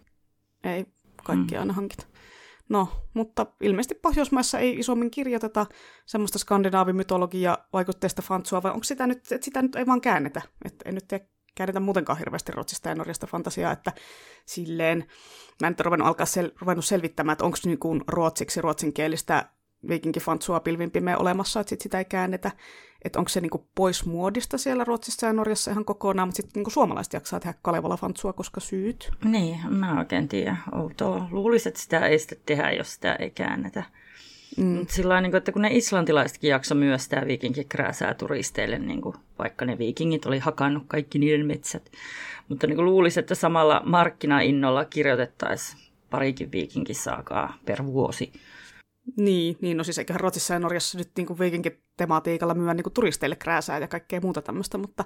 ei 0.64 0.86
kaikki 1.24 1.54
mm. 1.54 1.60
aina 1.60 1.72
hankita. 1.72 2.06
No, 2.72 2.88
mutta 3.14 3.46
ilmeisesti 3.60 3.94
Pohjoismaissa 3.94 4.58
ei 4.58 4.78
isommin 4.78 5.10
kirjoiteta 5.10 5.66
semmoista 6.06 6.38
skandinaavimytologia 6.38 7.58
vaikutteista 7.72 8.22
fantsua, 8.22 8.62
vai 8.62 8.72
onko 8.72 8.84
sitä 8.84 9.06
nyt, 9.06 9.18
että 9.18 9.44
sitä 9.44 9.62
nyt 9.62 9.76
ei 9.76 9.86
vaan 9.86 10.00
käännetä? 10.00 10.42
Että 10.64 10.82
ei 10.88 10.92
nyt 10.92 11.08
tee, 11.08 11.28
käännetä 11.54 11.80
muutenkaan 11.80 12.18
hirveästi 12.18 12.52
Ruotsista 12.52 12.88
ja 12.88 12.94
Norjasta 12.94 13.26
fantasiaa, 13.26 13.72
että 13.72 13.92
silleen, 14.46 14.98
mä 15.60 15.66
en 15.66 15.70
nyt 15.70 15.80
ruvennut 15.80 16.08
alkaa 16.08 16.26
sel, 16.26 16.50
ruvennut 16.60 16.84
selvittämään, 16.84 17.32
että 17.32 17.44
onko 17.44 17.58
niin 17.64 17.78
kuin 17.78 18.00
ruotsiksi 18.08 18.60
ruotsinkielistä 18.60 19.48
viikinkifantsua 19.88 20.60
pilvin 20.60 20.90
olemassa, 21.18 21.60
että 21.60 21.68
sit 21.68 21.80
sitä 21.80 21.98
ei 21.98 22.04
käännetä. 22.04 22.50
Että 23.04 23.18
onko 23.18 23.28
se 23.28 23.40
niinku 23.40 23.66
pois 23.74 24.06
muodista 24.06 24.58
siellä 24.58 24.84
Ruotsissa 24.84 25.26
ja 25.26 25.32
Norjassa 25.32 25.70
ihan 25.70 25.84
kokonaan, 25.84 26.28
mutta 26.28 26.36
sitten 26.36 26.52
niinku 26.54 26.70
suomalaiset 26.70 27.12
jaksaa 27.12 27.40
tehdä 27.40 27.54
Kalevala-fantsua, 27.62 28.32
koska 28.32 28.60
syyt. 28.60 29.10
Niin, 29.24 29.58
mä 29.68 29.98
oikein 29.98 30.28
tiedä. 30.28 30.56
Outoa. 30.72 31.28
Luulisin, 31.30 31.70
että 31.70 31.80
sitä 31.80 32.06
ei 32.06 32.18
sitten 32.18 32.38
tehdä, 32.46 32.70
jos 32.72 32.94
sitä 32.94 33.14
ei 33.14 33.30
käännetä. 33.30 33.82
Mm. 34.56 34.86
Sillä 34.88 35.20
niin 35.20 35.36
että 35.36 35.52
kun 35.52 35.62
ne 35.62 35.68
islantilaisetkin 35.72 36.50
jakso 36.50 36.74
myös 36.74 37.08
tämä 37.08 37.26
viikinkikrääsää 37.26 38.14
turisteille, 38.14 38.78
niin 38.78 39.00
kuin, 39.00 39.14
vaikka 39.38 39.64
ne 39.64 39.78
viikingit 39.78 40.26
oli 40.26 40.38
hakannut 40.38 40.84
kaikki 40.86 41.18
niiden 41.18 41.46
metsät. 41.46 41.90
Mutta 42.48 42.66
niin 42.66 42.84
luulisin, 42.84 43.20
että 43.20 43.34
samalla 43.34 43.82
markkinainnolla 43.84 44.84
kirjoitettaisiin 44.84 45.82
parikin 46.10 46.52
viikinkisaakaa 46.52 47.54
per 47.64 47.86
vuosi. 47.86 48.32
Niin, 49.16 49.56
niin 49.60 49.76
no 49.76 49.84
siis 49.84 49.98
eiköhän 49.98 50.20
Ruotsissa 50.20 50.54
ja 50.54 50.60
Norjassa 50.60 50.98
nyt 50.98 51.10
niin 51.16 51.38
viikinkin 51.38 51.82
tematiikalla 51.96 52.54
myydä 52.54 52.74
niin 52.74 52.92
turisteille 52.94 53.36
krääsää 53.36 53.78
ja 53.78 53.88
kaikkea 53.88 54.20
muuta 54.20 54.42
tämmöistä, 54.42 54.78
mutta 54.78 55.04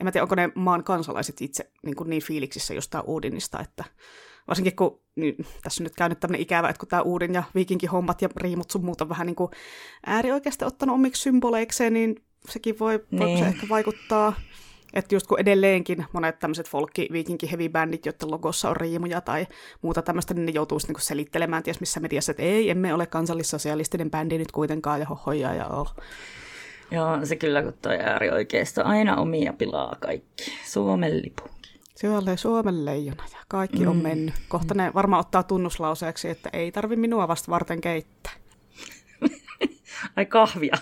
en 0.00 0.04
mä 0.04 0.12
tiedä, 0.12 0.24
onko 0.24 0.34
ne 0.34 0.50
maan 0.54 0.84
kansalaiset 0.84 1.40
itse 1.40 1.70
niin, 1.84 1.96
kuin 1.96 2.10
niin 2.10 2.22
fiiliksissä 2.22 2.74
jostain 2.74 3.04
Uudinista, 3.06 3.60
että 3.60 3.84
varsinkin 4.48 4.76
kun 4.76 5.02
niin, 5.16 5.36
tässä 5.62 5.82
on 5.82 5.84
nyt 5.84 5.96
käynyt 5.96 6.20
tämmöinen 6.20 6.42
ikävä, 6.42 6.68
että 6.68 6.80
kun 6.80 6.88
tämä 6.88 7.02
Uudin 7.02 7.34
ja 7.34 7.42
viikinkin 7.54 7.90
hommat 7.90 8.22
ja 8.22 8.28
riimut 8.36 8.70
sun 8.70 8.84
muuta 8.84 9.08
vähän 9.08 9.26
niin 9.26 9.36
kuin 9.36 9.50
äärioikeasti 10.06 10.64
ottanut 10.64 10.94
omiksi 10.94 11.22
symboleikseen, 11.22 11.92
niin 11.92 12.24
sekin 12.48 12.78
voi, 12.78 13.04
niin. 13.10 13.38
se 13.38 13.44
ehkä 13.44 13.68
vaikuttaa. 13.68 14.34
Että 14.94 15.14
just 15.14 15.26
kun 15.26 15.40
edelleenkin 15.40 16.06
monet 16.12 16.38
tämmöiset 16.38 16.68
folkki, 16.68 17.08
viikinki, 17.12 17.50
heavy 17.50 17.68
bandit, 17.68 18.06
joiden 18.06 18.30
logossa 18.30 18.70
on 18.70 18.76
riimuja 18.76 19.20
tai 19.20 19.46
muuta 19.82 20.02
tämmöistä, 20.02 20.34
niin 20.34 20.46
ne 20.46 20.52
joutuu 20.52 20.78
niinku 20.86 21.00
selittelemään 21.00 21.62
ties 21.62 21.80
missä 21.80 22.00
mediassa, 22.00 22.32
että 22.32 22.42
ei, 22.42 22.70
emme 22.70 22.94
ole 22.94 23.06
kansallissosialistinen 23.06 24.10
bändi 24.10 24.38
nyt 24.38 24.52
kuitenkaan 24.52 25.00
ja 25.00 25.06
hohoja 25.06 25.54
ja 25.54 25.66
oh. 25.66 25.96
Joo, 26.90 27.26
se 27.26 27.36
kyllä 27.36 27.62
kun 27.62 27.74
toi 27.82 27.98
äärioikeisto 27.98 28.84
aina 28.84 29.16
omia 29.16 29.52
pilaa 29.52 29.96
kaikki. 30.00 30.52
Suomen 30.66 31.22
lipu. 31.22 31.42
Siellä 31.94 32.36
Suomen 32.36 32.84
leijona 32.84 33.24
ja 33.32 33.38
kaikki 33.48 33.78
mm. 33.78 33.88
on 33.88 33.96
mennyt. 33.96 34.34
Kohta 34.48 34.74
ne 34.74 34.90
varmaan 34.94 35.20
ottaa 35.20 35.42
tunnuslauseeksi, 35.42 36.28
että 36.28 36.50
ei 36.52 36.72
tarvi 36.72 36.96
minua 36.96 37.28
vasta 37.28 37.50
varten 37.50 37.80
keittää. 37.80 38.32
Ai 40.16 40.26
kahvia. 40.26 40.74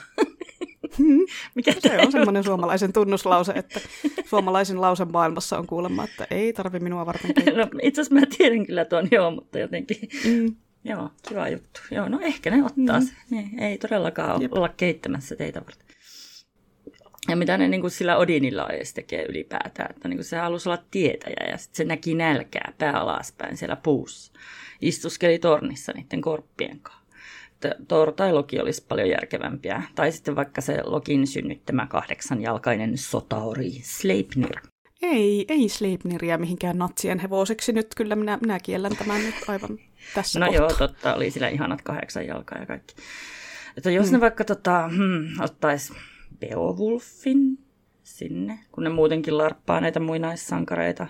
Mikä 1.54 1.74
se 1.78 1.98
on 1.98 2.12
semmoinen 2.12 2.44
suomalaisen 2.44 2.92
tunnuslause, 2.92 3.52
että 3.52 3.80
suomalaisen 4.26 4.80
lause 4.80 5.04
maailmassa 5.04 5.58
on 5.58 5.66
kuulemma, 5.66 6.04
että 6.04 6.26
ei 6.30 6.52
tarvi 6.52 6.80
minua 6.80 7.06
varten. 7.06 7.30
No, 7.56 7.68
itse 7.82 8.00
asiassa 8.00 8.20
mä 8.20 8.36
tiedän 8.38 8.66
kyllä 8.66 8.84
tuon 8.84 9.08
joo, 9.10 9.30
mutta 9.30 9.58
jotenkin... 9.58 10.08
Mm. 10.24 10.56
Joo, 10.84 11.10
kiva 11.28 11.48
juttu. 11.48 11.80
Joo, 11.90 12.08
no 12.08 12.20
ehkä 12.20 12.50
ne 12.50 12.64
ottaa 12.64 13.00
mm. 13.00 13.06
se. 13.06 13.12
Ne, 13.30 13.50
ei 13.68 13.78
todellakaan 13.78 14.42
Jep. 14.42 14.52
olla 14.52 14.68
keittämässä 14.68 15.36
teitä 15.36 15.60
varten. 15.60 15.88
Ja 17.28 17.36
mitä 17.36 17.58
ne 17.58 17.68
niin 17.68 17.80
kuin 17.80 17.90
sillä 17.90 18.16
Odinilla 18.16 18.68
edes 18.68 18.94
tekee 18.94 19.24
ylipäätään, 19.24 19.90
että 19.90 20.08
niin 20.08 20.16
kuin 20.16 20.24
se 20.24 20.36
halusi 20.36 20.68
olla 20.68 20.82
tietäjä 20.90 21.50
ja 21.50 21.58
sitten 21.58 21.76
se 21.76 21.84
näki 21.84 22.14
nälkää 22.14 22.72
pää 22.78 23.00
alaspäin 23.00 23.56
siellä 23.56 23.76
puussa. 23.76 24.32
Istuskeli 24.80 25.38
tornissa 25.38 25.92
niiden 25.92 26.20
korppien 26.20 26.80
kanssa. 26.80 27.07
Thor 27.88 28.12
tai 28.12 28.32
Loki 28.32 28.60
olisi 28.60 28.84
paljon 28.88 29.08
järkevämpiä. 29.08 29.82
Tai 29.94 30.12
sitten 30.12 30.36
vaikka 30.36 30.60
se 30.60 30.82
Lokin 30.84 31.26
synnyttämä 31.26 31.86
kahdeksanjalkainen 31.86 32.98
sotaori 32.98 33.70
Sleipnir. 33.70 34.56
Ei, 35.02 35.44
ei 35.48 35.68
Sleipniria 35.68 36.38
mihinkään 36.38 36.78
natsien 36.78 37.18
hevoseksi 37.18 37.72
nyt. 37.72 37.86
Kyllä 37.96 38.16
minä, 38.16 38.38
minä 38.42 38.58
kiellän 38.60 38.96
tämän 38.96 39.22
nyt 39.22 39.34
aivan 39.48 39.78
tässä 40.14 40.40
No 40.40 40.46
kohtaa. 40.46 40.62
joo, 40.62 40.72
totta. 40.78 41.14
Oli 41.14 41.30
sillä 41.30 41.48
ihanat 41.48 41.82
kahdeksan 41.82 42.26
jalkaa 42.26 42.58
ja 42.58 42.66
kaikki. 42.66 42.94
Että 43.76 43.90
jos 43.90 44.06
hmm. 44.06 44.12
ne 44.12 44.20
vaikka 44.20 44.44
tota, 44.44 44.88
hmm, 44.88 45.40
ottaisi 45.40 45.92
Beowulfin 46.40 47.58
sinne, 48.02 48.58
kun 48.72 48.84
ne 48.84 48.90
muutenkin 48.90 49.38
larppaa 49.38 49.80
näitä 49.80 50.00
muinaissankareita. 50.00 51.06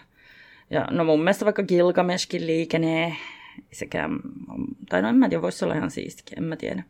Ja 0.70 0.88
no 0.90 1.04
mun 1.04 1.20
mielestä 1.20 1.44
vaikka 1.44 1.62
Gilgameshkin 1.62 2.46
liikenee 2.46 3.16
sekä, 3.72 4.08
tai 4.88 5.02
no 5.02 5.08
en 5.08 5.16
mä 5.16 5.28
tiedä, 5.28 5.42
voisi 5.42 5.64
olla 5.64 5.74
ihan 5.74 5.90
siistikin, 5.90 6.38
en 6.38 6.44
mä 6.44 6.56
tiedä. 6.56 6.82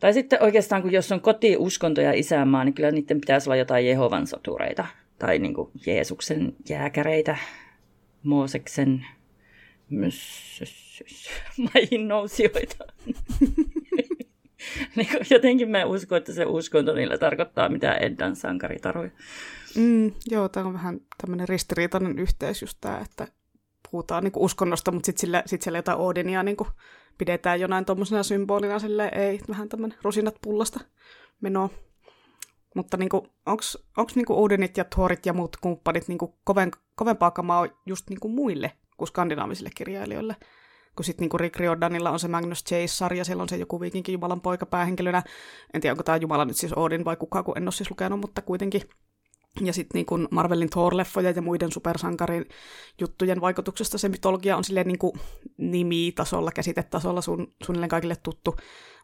Tai 0.00 0.12
sitten 0.12 0.42
oikeastaan, 0.42 0.82
kun 0.82 0.92
jos 0.92 1.12
on 1.12 1.20
kotiuskonto 1.20 2.00
ja 2.00 2.12
isänmaa, 2.12 2.64
niin 2.64 2.74
kyllä 2.74 2.90
niiden 2.90 3.20
pitäisi 3.20 3.48
olla 3.48 3.56
jotain 3.56 3.86
Jehovan 3.86 4.26
sotureita. 4.26 4.86
Tai 5.18 5.38
niin 5.38 5.54
kuin 5.54 5.70
Jeesuksen 5.86 6.56
jääkäreitä, 6.68 7.36
Mooseksen 8.22 9.06
maihin 11.58 12.08
niin 14.96 15.08
jotenkin 15.30 15.70
mä 15.70 15.84
uskon, 15.84 16.18
että 16.18 16.32
se 16.32 16.44
uskonto 16.44 16.94
niillä 16.94 17.18
tarkoittaa 17.18 17.68
mitään 17.68 18.02
Eddan 18.02 18.36
sankaritaruja. 18.36 19.10
Mm, 19.76 20.12
joo, 20.30 20.48
tämä 20.48 20.66
on 20.66 20.72
vähän 20.72 21.00
tämmöinen 21.18 21.48
ristiriitainen 21.48 22.18
yhteys 22.18 22.62
just 22.62 22.78
tämä, 22.80 22.98
että 22.98 23.28
puhutaan 23.90 24.24
niin 24.24 24.32
uskonnosta, 24.36 24.92
mutta 24.92 25.06
sitten 25.06 25.20
sillä, 25.20 25.42
sit 25.46 25.62
siellä 25.62 25.78
jotain 25.78 25.98
Odinia 25.98 26.42
niin 26.42 26.56
pidetään 27.18 27.60
jonain 27.60 27.84
tuommoisena 27.84 28.22
symbolina, 28.22 28.78
sille 28.78 29.10
ei 29.14 29.40
vähän 29.48 29.68
tämmöinen 29.68 29.98
rusinat 30.02 30.34
pullasta 30.42 30.80
menoa. 31.40 31.68
Mutta 32.74 32.96
niin 32.96 33.10
onko 33.46 34.10
niin 34.14 34.26
Odinit 34.28 34.76
ja 34.76 34.84
Thorit 34.84 35.26
ja 35.26 35.32
muut 35.32 35.56
kumppanit 35.56 36.08
niin 36.08 36.18
koven, 36.44 36.70
kovempaa 36.94 37.30
kamaa 37.30 37.66
just 37.86 38.10
niin 38.10 38.32
muille 38.34 38.72
kuin 38.96 39.08
skandinaavisille 39.08 39.70
kirjailijoille? 39.76 40.36
kun 40.98 41.04
sitten 41.04 41.22
niinku 41.22 41.38
Rick 41.38 41.56
Riordanilla 41.56 42.10
on 42.10 42.20
se 42.20 42.28
Magnus 42.28 42.64
Chase-sarja, 42.64 43.24
siellä 43.24 43.42
on 43.42 43.48
se 43.48 43.56
joku 43.56 43.80
viikinkin 43.80 44.12
Jumalan 44.12 44.40
poika 44.40 44.66
päähenkilönä. 44.66 45.22
En 45.74 45.80
tiedä, 45.80 45.92
onko 45.92 46.02
tämä 46.02 46.16
Jumala 46.16 46.44
nyt 46.44 46.56
siis 46.56 46.72
Odin 46.76 47.04
vai 47.04 47.16
kuka, 47.16 47.42
kun 47.42 47.58
en 47.58 47.62
ole 47.62 47.72
siis 47.72 47.90
lukenut, 47.90 48.20
mutta 48.20 48.42
kuitenkin. 48.42 48.82
Ja 49.60 49.72
sitten 49.72 50.04
niin 50.10 50.28
Marvelin 50.30 50.70
Thor-leffoja 50.70 51.36
ja 51.36 51.42
muiden 51.42 51.72
supersankarin 51.72 52.44
juttujen 53.00 53.40
vaikutuksesta. 53.40 53.98
Se 53.98 54.08
mytologia 54.08 54.56
on 54.56 54.64
silleen 54.64 54.86
niin 54.86 54.98
nimitasolla, 55.58 56.52
käsitetasolla 56.52 57.20
sun, 57.20 57.54
suunnilleen 57.64 57.88
kaikille 57.88 58.16
tuttu, 58.22 58.56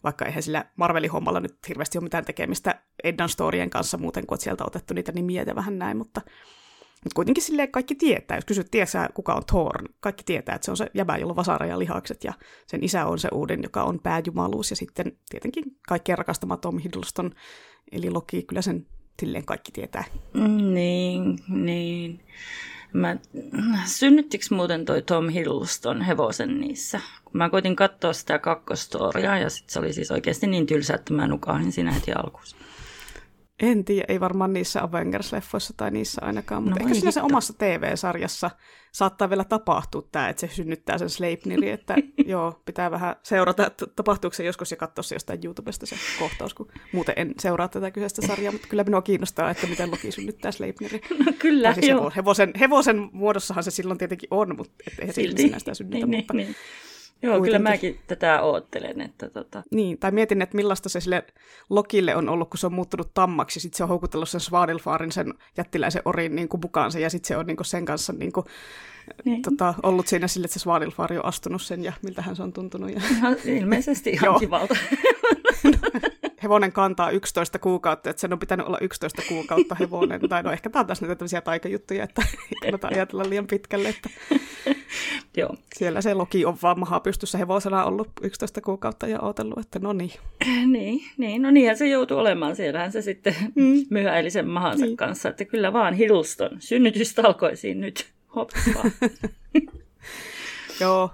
vaikka 0.05 0.25
eihän 0.25 0.43
sillä 0.43 0.65
Marvelin 0.77 1.11
hommalla 1.11 1.41
nyt 1.41 1.57
hirveästi 1.69 1.99
ole 1.99 2.05
mitään 2.05 2.25
tekemistä 2.25 2.83
Eddan 3.05 3.29
storien 3.29 3.71
kanssa 3.71 3.99
muuten 3.99 4.27
kuin 4.27 4.41
sieltä 4.41 4.65
otettu 4.67 4.95
niitä 4.95 5.13
nimiä 5.13 5.45
ja 5.47 5.55
vähän 5.55 5.79
näin, 5.79 5.97
mutta 5.97 6.21
mutta 7.05 7.15
kuitenkin 7.15 7.43
silleen 7.43 7.73
kaikki 7.73 7.95
tietää, 7.95 8.37
jos 8.37 8.45
kysyt, 8.45 8.71
tiesää 8.71 9.09
kuka 9.15 9.35
on 9.35 9.45
Thor, 9.47 9.83
kaikki 10.01 10.25
tietää, 10.25 10.55
että 10.55 10.65
se 10.65 10.71
on 10.71 10.77
se 10.77 10.91
jäbä, 10.95 11.17
jolla 11.17 11.33
on 11.33 11.37
vasara 11.37 11.67
ja 11.67 11.79
lihakset, 11.79 12.25
ja 12.25 12.33
sen 12.67 12.85
isä 12.85 13.07
on 13.07 13.19
se 13.19 13.29
uuden, 13.33 13.63
joka 13.63 13.83
on 13.83 14.01
pääjumaluus, 14.01 14.71
ja 14.71 14.77
sitten 14.77 15.19
tietenkin 15.31 15.65
kaikkien 15.89 16.19
rakastama 16.19 16.57
Tom 16.57 16.79
Hiddleston, 16.79 17.31
eli 17.93 18.11
Loki, 18.11 18.43
kyllä 18.43 18.63
sen 18.63 18.87
silleen 19.21 19.45
kaikki 19.45 19.73
tietää. 19.73 20.05
Niin, 20.73 21.39
niin. 21.49 22.21
Mä, 22.93 23.17
synnyttikö 23.85 24.45
muuten 24.51 24.85
toi 24.85 25.03
Tom 25.03 25.29
Hiddleston 25.29 26.03
hevosen 26.03 26.61
niissä? 26.61 27.01
Mä 27.33 27.51
koitin 27.51 27.77
katsoa 27.77 28.13
sitä 28.13 28.39
kakkostoria 28.39 29.39
ja 29.39 29.51
sit 29.51 29.71
se 29.71 29.79
oli 29.79 29.93
siis 29.93 30.11
oikeasti 30.11 30.47
niin 30.47 30.67
tylsä, 30.67 30.95
että 30.95 31.15
mä 31.15 31.27
nukahin 31.27 31.73
siinä 31.73 31.93
heti 31.93 32.13
alkuun. 32.13 32.45
En 33.63 33.85
tiedä, 33.85 34.05
ei 34.09 34.21
varmaan 34.21 34.53
niissä 34.53 34.81
Avengers-leffoissa 34.81 35.75
tai 35.77 35.91
niissä 35.91 36.23
ainakaan, 36.25 36.63
mutta 36.63 36.81
no, 36.81 36.85
ehkä 36.85 36.95
siinä 36.95 37.11
se 37.11 37.23
omassa 37.23 37.53
TV-sarjassa 37.53 38.51
saattaa 38.93 39.31
vielä 39.31 39.45
tapahtua 39.45 40.03
tämä, 40.13 40.29
että 40.29 40.41
se 40.41 40.55
synnyttää 40.55 40.99
sen 40.99 41.11
Sleipnirin, 41.11 41.73
että 41.73 41.95
joo, 42.27 42.63
pitää 42.65 42.91
vähän 42.91 43.17
seurata, 43.23 43.67
että 43.67 43.87
tapahtuuko 43.87 44.35
se 44.35 44.45
joskus 44.45 44.71
ja 44.71 44.77
katsoa 44.77 45.03
se 45.03 45.15
jostain 45.15 45.41
YouTubesta 45.45 45.87
se 45.87 45.97
kohtaus, 46.19 46.55
kun 46.55 46.69
muuten 46.93 47.15
en 47.17 47.35
seuraa 47.39 47.69
tätä 47.69 47.91
kyseistä 47.91 48.27
sarjaa, 48.27 48.53
mutta 48.53 48.69
kyllä 48.69 48.85
minua 48.85 49.03
kiinnostaa, 49.03 49.51
että 49.51 49.67
miten 49.67 49.91
Loki 49.91 50.13
synnyttää 50.13 50.53
Sleipnirin. 50.53 51.01
No 51.27 51.33
kyllä, 51.39 51.75
siis 51.75 51.89
joo. 51.89 52.13
Hevosen, 52.17 52.53
hevosen 52.61 53.09
muodossahan 53.13 53.65
se 53.65 53.71
silloin 53.71 53.99
tietenkin 53.99 54.29
on, 54.31 54.57
mutta 54.57 54.85
eihän 55.01 55.15
se 55.15 55.23
sitä 55.59 55.75
synnytä, 55.75 56.07
niin, 56.07 56.19
mutta... 56.19 56.35
Niin, 56.35 56.47
niin. 56.47 56.57
Joo, 57.25 57.39
kuitenkin. 57.39 57.59
kyllä 57.59 57.71
mäkin 57.71 58.01
tätä 58.07 58.43
oottelen. 58.43 59.01
Että 59.01 59.31
tota... 59.31 59.63
Niin, 59.71 59.99
tai 59.99 60.11
mietin, 60.11 60.43
että 60.43 60.57
millaista 60.57 60.89
se 60.89 61.01
sille 61.01 61.25
Lokille 61.71 62.17
on 62.17 62.29
ollut, 62.29 62.51
kun 62.51 62.59
se 62.59 62.67
on 62.67 62.75
muuttunut 62.75 63.15
tammaksi, 63.15 63.61
sitten 63.61 63.77
se 63.77 63.83
on 63.83 63.89
houkutellut 63.89 64.29
sen 64.29 64.41
Svadilfaarin, 64.41 65.13
sen 65.13 65.35
jättiläisen 65.57 66.03
orin 66.05 66.37
niin 66.37 66.49
kuin 66.49 66.61
mukaansa, 66.61 66.99
ja 66.99 67.11
sitten 67.11 67.29
se 67.29 67.37
on 67.37 67.47
niin 67.47 67.57
kuin 67.57 67.67
sen 67.67 67.85
kanssa 67.85 68.13
niin 68.13 68.33
kuin, 68.33 68.47
niin. 69.25 69.43
Tota, 69.43 69.75
ollut 69.83 70.07
siinä 70.07 70.29
sille, 70.29 70.45
että 70.45 70.59
se 70.59 70.63
Svadilfaari 70.63 71.19
on 71.19 71.25
astunut 71.25 71.63
sen, 71.63 71.85
ja 71.85 71.93
miltä 72.03 72.23
hän 72.23 72.37
se 72.37 72.43
on 72.43 72.53
tuntunut. 72.53 72.91
Ja... 72.91 73.01
Ihan, 73.11 73.37
ilmeisesti 73.45 74.11
ihan 74.23 74.41
kivalta. 74.41 74.77
hevonen 76.45 76.73
kantaa 76.73 77.11
11 77.11 77.59
kuukautta, 77.59 78.11
että 78.11 78.21
sen 78.21 78.33
on 78.33 78.39
pitänyt 78.39 78.67
olla 78.67 78.79
11 78.81 79.23
kuukautta 79.29 79.75
hevonen. 79.75 80.21
Tai 80.29 80.43
no 80.43 80.53
ehkä 80.53 80.71
tämä 80.71 80.81
on 80.81 80.87
taas 80.87 81.01
näitä 81.01 81.15
tämmöisiä 81.15 81.41
taikajuttuja, 81.41 82.05
että 82.05 82.23
ei 82.65 82.71
kannata 82.71 82.89
ajatella 82.89 83.29
liian 83.29 83.47
pitkälle, 83.47 83.89
että 83.89 84.11
Joo. 85.37 85.55
siellä 85.77 86.01
se 86.01 86.15
Loki 86.15 86.45
on 86.45 86.57
vaan 86.63 86.81
maha 86.81 87.01
pystyssä 87.01 87.39
hevosena 87.39 87.85
ollut 87.85 88.09
11 88.23 88.61
kuukautta 88.61 89.07
ja 89.07 89.21
odotellut, 89.21 89.59
että 89.59 89.79
no 89.79 89.93
niin. 89.93 90.13
Niin, 90.75 91.01
niin 91.17 91.43
no 91.43 91.51
niinhän 91.51 91.77
se 91.77 91.89
joutuu 91.89 92.19
olemaan. 92.19 92.57
Siellähän 92.57 92.93
se 92.93 93.03
sitten 93.03 93.35
mm. 93.55 93.87
myöhäili 93.91 94.31
sen 94.31 94.49
mahansa 94.49 94.85
niin. 94.85 94.97
kanssa, 94.97 95.29
että 95.29 95.45
kyllä 95.45 95.73
vaan 95.73 95.95
Hiddleston, 95.95 96.51
synnytystalkoisiin 96.59 97.81
nyt, 97.81 98.07
hoppaa. 98.37 98.85
Joo, 100.81 101.11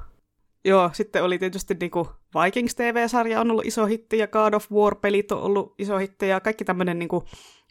Joo, 0.65 0.91
sitten 0.93 1.25
oli 1.25 1.39
tietysti 1.39 1.77
niin 1.81 1.91
kuin 1.91 2.09
Vikings 2.45 2.75
TV-sarja 2.75 3.41
on 3.41 3.51
ollut 3.51 3.67
iso 3.67 3.87
hitti 3.87 4.19
ja 4.19 4.29
God 4.29 4.55
of 4.55 4.73
War-pelit 4.73 5.33
on 5.33 5.43
ollut 5.43 5.75
iso 5.79 5.99
hitti 5.99 6.29
ja 6.29 6.41
kaikki 6.41 6.65
tämmöinen, 6.65 6.99
niin 6.99 7.09
kuin, 7.09 7.25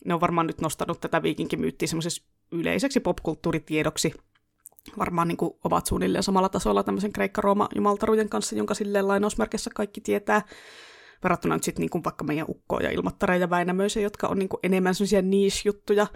ne 0.06 0.14
on 0.14 0.22
varmaan 0.22 0.48
nyt 0.48 0.62
nostanut 0.62 1.02
tätä 1.02 1.24
viikinkimyyttiä 1.24 1.88
semmoisessa 1.88 2.24
yleiseksi 2.52 3.00
popkulttuuritiedoksi. 3.00 4.14
Varmaan 4.98 5.28
niin 5.28 5.38
kuin, 5.38 5.54
ovat 5.64 5.86
suunnilleen 5.86 6.24
samalla 6.24 6.50
tasolla 6.50 6.84
tämmöisen 6.84 7.14
Kreikka-Rooma-jumaltarujen 7.14 8.30
kanssa, 8.30 8.56
jonka 8.56 8.74
silleen 8.74 9.08
lainausmerkissä 9.08 9.70
kaikki 9.76 10.02
tietää. 10.02 10.42
Verrattuna 11.24 11.56
nyt 11.56 11.64
sitten 11.64 11.82
niin 11.92 12.04
vaikka 12.04 12.24
meidän 12.24 12.46
Ukkoa 12.50 12.80
ja 12.80 12.92
Ilmattare 12.92 13.38
ja 13.38 13.50
Väinämöisen, 13.50 14.04
jotka 14.04 14.28
on 14.28 14.40
niin 14.40 14.50
kuin 14.50 14.60
enemmän 14.64 14.96
semmoisia 14.96 15.22
niche-juttuja. 15.22 16.08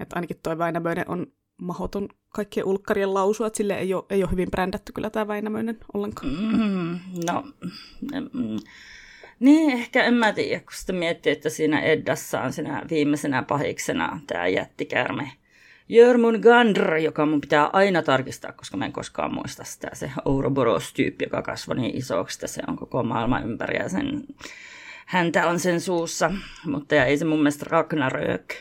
Että 0.00 0.16
ainakin 0.16 0.40
toi 0.42 0.58
Väinämöinen 0.58 1.10
on 1.10 1.26
mahoton 1.60 2.08
kaikkien 2.28 2.66
ulkkarien 2.66 3.14
lausua, 3.14 3.46
että 3.46 3.56
sille 3.56 3.78
ei 3.78 3.94
ole, 3.94 4.04
ei 4.10 4.22
ole 4.22 4.30
hyvin 4.30 4.50
brändätty 4.50 4.92
kyllä 4.92 5.10
tämä 5.10 5.28
Väinämöinen 5.28 5.78
ollenkaan. 5.94 6.32
Mm, 6.32 6.98
no, 7.26 7.44
mm, 8.32 8.56
niin 9.40 9.70
ehkä 9.70 10.04
en 10.04 10.14
mä 10.14 10.32
tiedä, 10.32 10.60
kun 10.60 10.72
sitä 10.72 10.92
miettii, 10.92 11.32
että 11.32 11.50
siinä 11.50 11.80
Eddassa 11.80 12.40
on 12.40 12.52
siinä 12.52 12.82
viimeisenä 12.90 13.42
pahiksena 13.42 14.20
tämä 14.26 14.48
jättikärme 14.48 15.32
Jörmun 15.90 16.40
Gandr, 16.42 16.96
joka 16.96 17.26
mun 17.26 17.40
pitää 17.40 17.70
aina 17.72 18.02
tarkistaa, 18.02 18.52
koska 18.52 18.76
mä 18.76 18.86
en 18.86 18.92
koskaan 18.92 19.34
muista 19.34 19.64
sitä. 19.64 19.88
Se 19.92 20.10
Ouroboros-tyyppi, 20.24 21.24
joka 21.24 21.42
kasvoi 21.42 21.76
niin 21.76 21.96
isoksi, 21.96 22.36
että 22.36 22.46
se 22.46 22.62
on 22.68 22.76
koko 22.76 23.02
maailman 23.02 23.44
ympäri 23.44 23.76
ja 23.76 23.88
sen, 23.88 24.24
häntä 25.06 25.48
on 25.48 25.60
sen 25.60 25.80
suussa. 25.80 26.32
Mutta 26.66 26.94
ja 26.94 27.04
ei 27.04 27.18
se 27.18 27.24
mun 27.24 27.38
mielestä 27.38 27.66
Ragnarök, 27.68 28.54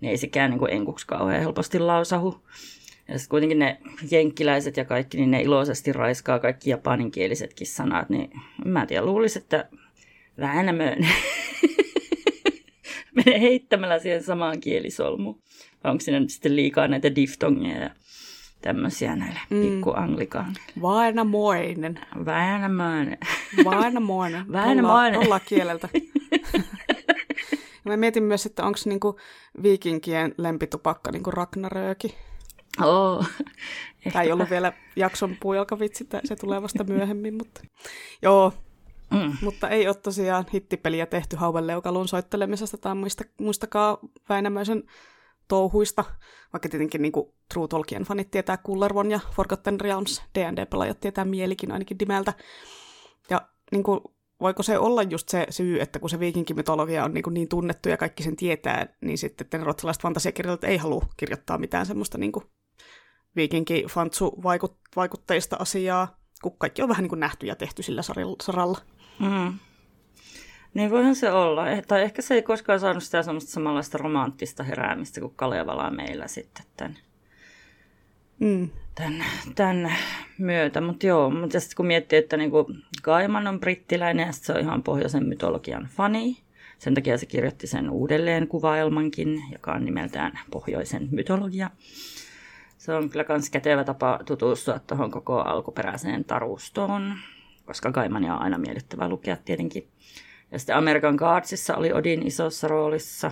niin 0.00 0.10
ei 0.10 0.16
sekään 0.16 0.50
niin 0.50 0.58
kuin 0.58 0.72
enkuksi 0.72 1.06
kauhean 1.06 1.40
helposti 1.40 1.78
lausahu. 1.78 2.42
Ja 3.08 3.18
sitten 3.18 3.30
kuitenkin 3.30 3.58
ne 3.58 3.80
jenkkiläiset 4.10 4.76
ja 4.76 4.84
kaikki, 4.84 5.16
niin 5.16 5.30
ne 5.30 5.42
iloisesti 5.42 5.92
raiskaa 5.92 6.38
kaikki 6.38 6.70
japaninkielisetkin 6.70 7.66
sanat, 7.66 8.08
niin 8.08 8.30
mä 8.64 8.80
en 8.80 8.86
tiedä, 8.86 9.04
luulisin, 9.04 9.42
että 9.42 9.68
Väänämöön 10.40 10.98
menee 13.16 13.40
heittämällä 13.40 13.98
siihen 13.98 14.22
samaan 14.22 14.60
kielisolmuun. 14.60 15.42
Vai 15.84 15.90
onko 15.90 16.00
siinä 16.00 16.20
nyt 16.20 16.30
sitten 16.30 16.56
liikaa 16.56 16.88
näitä 16.88 17.14
diftongeja 17.14 17.82
ja 17.82 17.90
tämmöisiä 18.60 19.16
näille 19.16 19.40
mm. 19.50 19.62
pikkuanglikaaneille? 19.62 20.72
Vainamoinen. 20.82 22.00
Väänämöinen. 22.24 23.18
Vainamoinen. 23.64 24.52
Väänämoinen. 24.52 25.20
Olla 25.26 25.40
kieleltä. 25.40 25.88
Ja 27.84 27.90
mä 27.90 27.96
mietin 27.96 28.22
myös, 28.22 28.46
että 28.46 28.64
onko 28.64 28.78
niinku 28.84 29.18
viikinkien 29.62 30.34
lempitupakka 30.38 31.10
niinku 31.10 31.30
Ragnaröki. 31.30 32.14
Oh, 32.82 33.26
Tämä 34.12 34.22
ei 34.22 34.32
ollut 34.32 34.50
vielä 34.50 34.72
jakson 34.96 35.36
puujalkavitsi, 35.40 36.08
se 36.24 36.36
tulee 36.36 36.62
vasta 36.62 36.84
myöhemmin, 36.94 37.34
mutta 37.34 37.60
joo. 38.22 38.52
Mm. 39.10 39.32
Mutta 39.42 39.68
ei 39.68 39.86
ole 39.86 39.94
tosiaan 39.94 40.46
hittipeliä 40.54 41.06
tehty 41.06 41.36
hauenleukalun 41.36 42.08
soittelemisesta 42.08 42.78
tai 42.78 42.94
muista, 42.94 43.24
muistakaa 43.40 43.98
Väinämöisen 44.28 44.82
touhuista, 45.48 46.04
vaikka 46.52 46.68
tietenkin 46.68 47.02
niin 47.02 47.12
kuin 47.12 47.32
True 47.52 47.68
Tolkien 47.68 48.02
fanit 48.02 48.30
tietää 48.30 48.56
Kullervon 48.56 49.10
ja 49.10 49.20
Forgotten 49.32 49.80
Realms, 49.80 50.22
D&D-pelaajat 50.34 51.00
tietää 51.00 51.24
mielikin 51.24 51.72
ainakin 51.72 51.96
nimeltä. 52.00 52.32
Ja 53.30 53.48
niin 53.72 53.82
kuin, 53.82 54.00
voiko 54.40 54.62
se 54.62 54.78
olla 54.78 55.02
just 55.02 55.28
se 55.28 55.46
syy, 55.50 55.80
että 55.80 55.98
kun 55.98 56.10
se 56.10 56.20
viikinkimytologia 56.20 57.04
on 57.04 57.14
niin, 57.14 57.22
kuin 57.22 57.34
niin 57.34 57.48
tunnettu 57.48 57.88
ja 57.88 57.96
kaikki 57.96 58.22
sen 58.22 58.36
tietää, 58.36 58.86
niin 59.00 59.18
sitten 59.18 59.46
ne 59.52 59.64
ruotsalaiset 59.64 60.02
fantasiakirjailijat 60.02 60.64
ei 60.64 60.76
halua 60.76 61.06
kirjoittaa 61.16 61.58
mitään 61.58 61.86
semmoista 61.86 62.18
niin 62.18 62.32
kuin 62.32 62.44
viikinki-fantsu-vaikutteista 63.36 65.56
asiaa, 65.58 66.18
kun 66.42 66.58
kaikki 66.58 66.82
on 66.82 66.88
vähän 66.88 67.02
niin 67.02 67.08
kuin 67.08 67.20
nähty 67.20 67.46
ja 67.46 67.56
tehty 67.56 67.82
sillä 67.82 68.02
saralla. 68.42 68.78
Mm. 69.18 69.54
Niin 70.74 70.90
voihan 70.90 71.16
se 71.16 71.32
olla. 71.32 71.70
Eh, 71.70 71.86
tai 71.86 72.02
ehkä 72.02 72.22
se 72.22 72.34
ei 72.34 72.42
koskaan 72.42 72.80
saanut 72.80 73.02
sitä 73.02 73.22
semmoista 73.22 73.50
samanlaista 73.50 73.98
romanttista 73.98 74.62
heräämistä 74.62 75.20
kuin 75.20 75.34
Kalevala 75.36 75.90
meillä 75.90 76.28
sitten 76.28 76.64
tämän, 76.76 76.96
mm. 78.38 78.68
tämän, 78.94 79.24
tämän 79.54 79.92
myötä. 80.38 80.80
Mutta 80.80 81.06
joo, 81.06 81.30
mutta 81.30 81.60
sitten 81.60 81.76
kun 81.76 81.86
miettii, 81.86 82.18
että 82.18 82.36
niinku 82.36 82.72
Gaiman 83.02 83.46
on 83.46 83.60
brittiläinen 83.60 84.26
ja 84.26 84.32
se 84.32 84.52
on 84.52 84.60
ihan 84.60 84.82
pohjoisen 84.82 85.26
mytologian 85.26 85.88
fani, 85.96 86.38
sen 86.78 86.94
takia 86.94 87.18
se 87.18 87.26
kirjoitti 87.26 87.66
sen 87.66 87.90
uudelleen 87.90 88.48
kuvaelmankin, 88.48 89.42
joka 89.52 89.72
on 89.72 89.84
nimeltään 89.84 90.38
Pohjoisen 90.50 91.08
mytologia. 91.10 91.70
Se 92.78 92.94
on 92.94 93.10
kyllä 93.10 93.24
myös 93.28 93.50
kätevä 93.50 93.84
tapa 93.84 94.18
tutustua 94.26 94.78
tuohon 94.78 95.10
koko 95.10 95.40
alkuperäiseen 95.40 96.24
tarustoon, 96.24 97.14
koska 97.66 97.92
Gaimania 97.92 98.34
on 98.34 98.42
aina 98.42 98.58
miellyttävää 98.58 99.08
lukea 99.08 99.36
tietenkin. 99.36 99.88
Ja 100.52 100.58
sitten 100.58 100.76
American 100.76 101.14
Godsissa 101.14 101.76
oli 101.76 101.92
Odin 101.92 102.26
isossa 102.26 102.68
roolissa. 102.68 103.30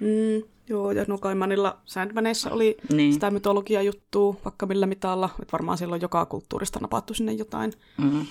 Mm, 0.00 0.42
joo, 0.72 0.92
ja 0.92 1.04
no 1.08 1.18
Gaimanilla 1.18 1.78
Sandmaneissa 1.84 2.50
oli 2.50 2.76
niin. 2.92 3.12
sitä 3.12 3.30
mytologia-juttua, 3.30 4.36
vaikka 4.44 4.66
millä 4.66 4.86
mitalla. 4.86 5.30
Että 5.42 5.52
varmaan 5.52 5.78
silloin 5.78 6.02
joka 6.02 6.26
kulttuurista 6.26 6.78
napattu 6.80 7.14
sinne 7.14 7.32
jotain. 7.32 7.72
Mm. 7.98 8.26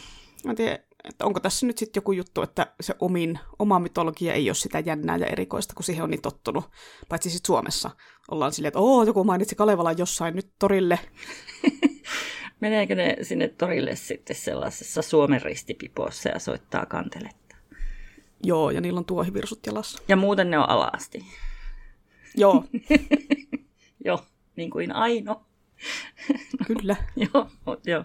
Mä 0.45 0.56
tiedän, 0.56 0.80
että 1.04 1.25
onko 1.25 1.39
tässä 1.39 1.65
nyt 1.65 1.77
sitten 1.77 2.01
joku 2.01 2.12
juttu, 2.12 2.41
että 2.41 2.67
se 2.82 2.95
omin, 2.99 3.39
oma 3.60 3.80
mytologia 3.80 4.34
ei 4.34 4.49
ole 4.49 4.56
sitä 4.56 4.80
jännää 4.80 5.17
ja 5.17 5.25
erikoista, 5.25 5.73
kun 5.73 5.84
siihen 5.84 6.04
on 6.04 6.10
niin 6.10 6.21
tottunut. 6.21 6.65
Paitsi 7.10 7.30
sitten 7.30 7.47
Suomessa 7.47 7.89
ollaan 8.32 8.54
silleen, 8.54 8.67
että 8.67 8.80
oo, 8.80 9.04
joku 9.04 9.23
mainitsi 9.23 9.56
Kalevala 9.56 9.91
jossain 9.91 10.36
nyt 10.36 10.49
torille. 10.60 10.99
Meneekö 12.62 12.95
ne 12.95 13.17
sinne 13.21 13.47
torille 13.47 13.95
sitten 13.95 14.36
sellaisessa 14.36 15.01
Suomen 15.01 15.41
ristipipossa 15.41 16.30
ja 16.30 16.39
soittaa 16.39 16.86
kanteletta? 16.86 17.56
Joo, 18.43 18.71
ja 18.71 18.82
niillä 18.82 18.97
on 18.97 19.06
tuohivirsut 19.06 19.65
jalassa. 19.65 20.04
Ja 20.08 20.15
muuten 20.15 20.51
ne 20.51 20.60
on 20.60 20.69
alasti. 20.69 21.25
Joo. 22.36 22.65
joo, 24.06 24.20
niin 24.56 24.70
kuin 24.70 24.96
Aino. 24.96 25.41
Kyllä. 26.67 26.96
joo, 27.34 27.50
joo. 27.86 28.04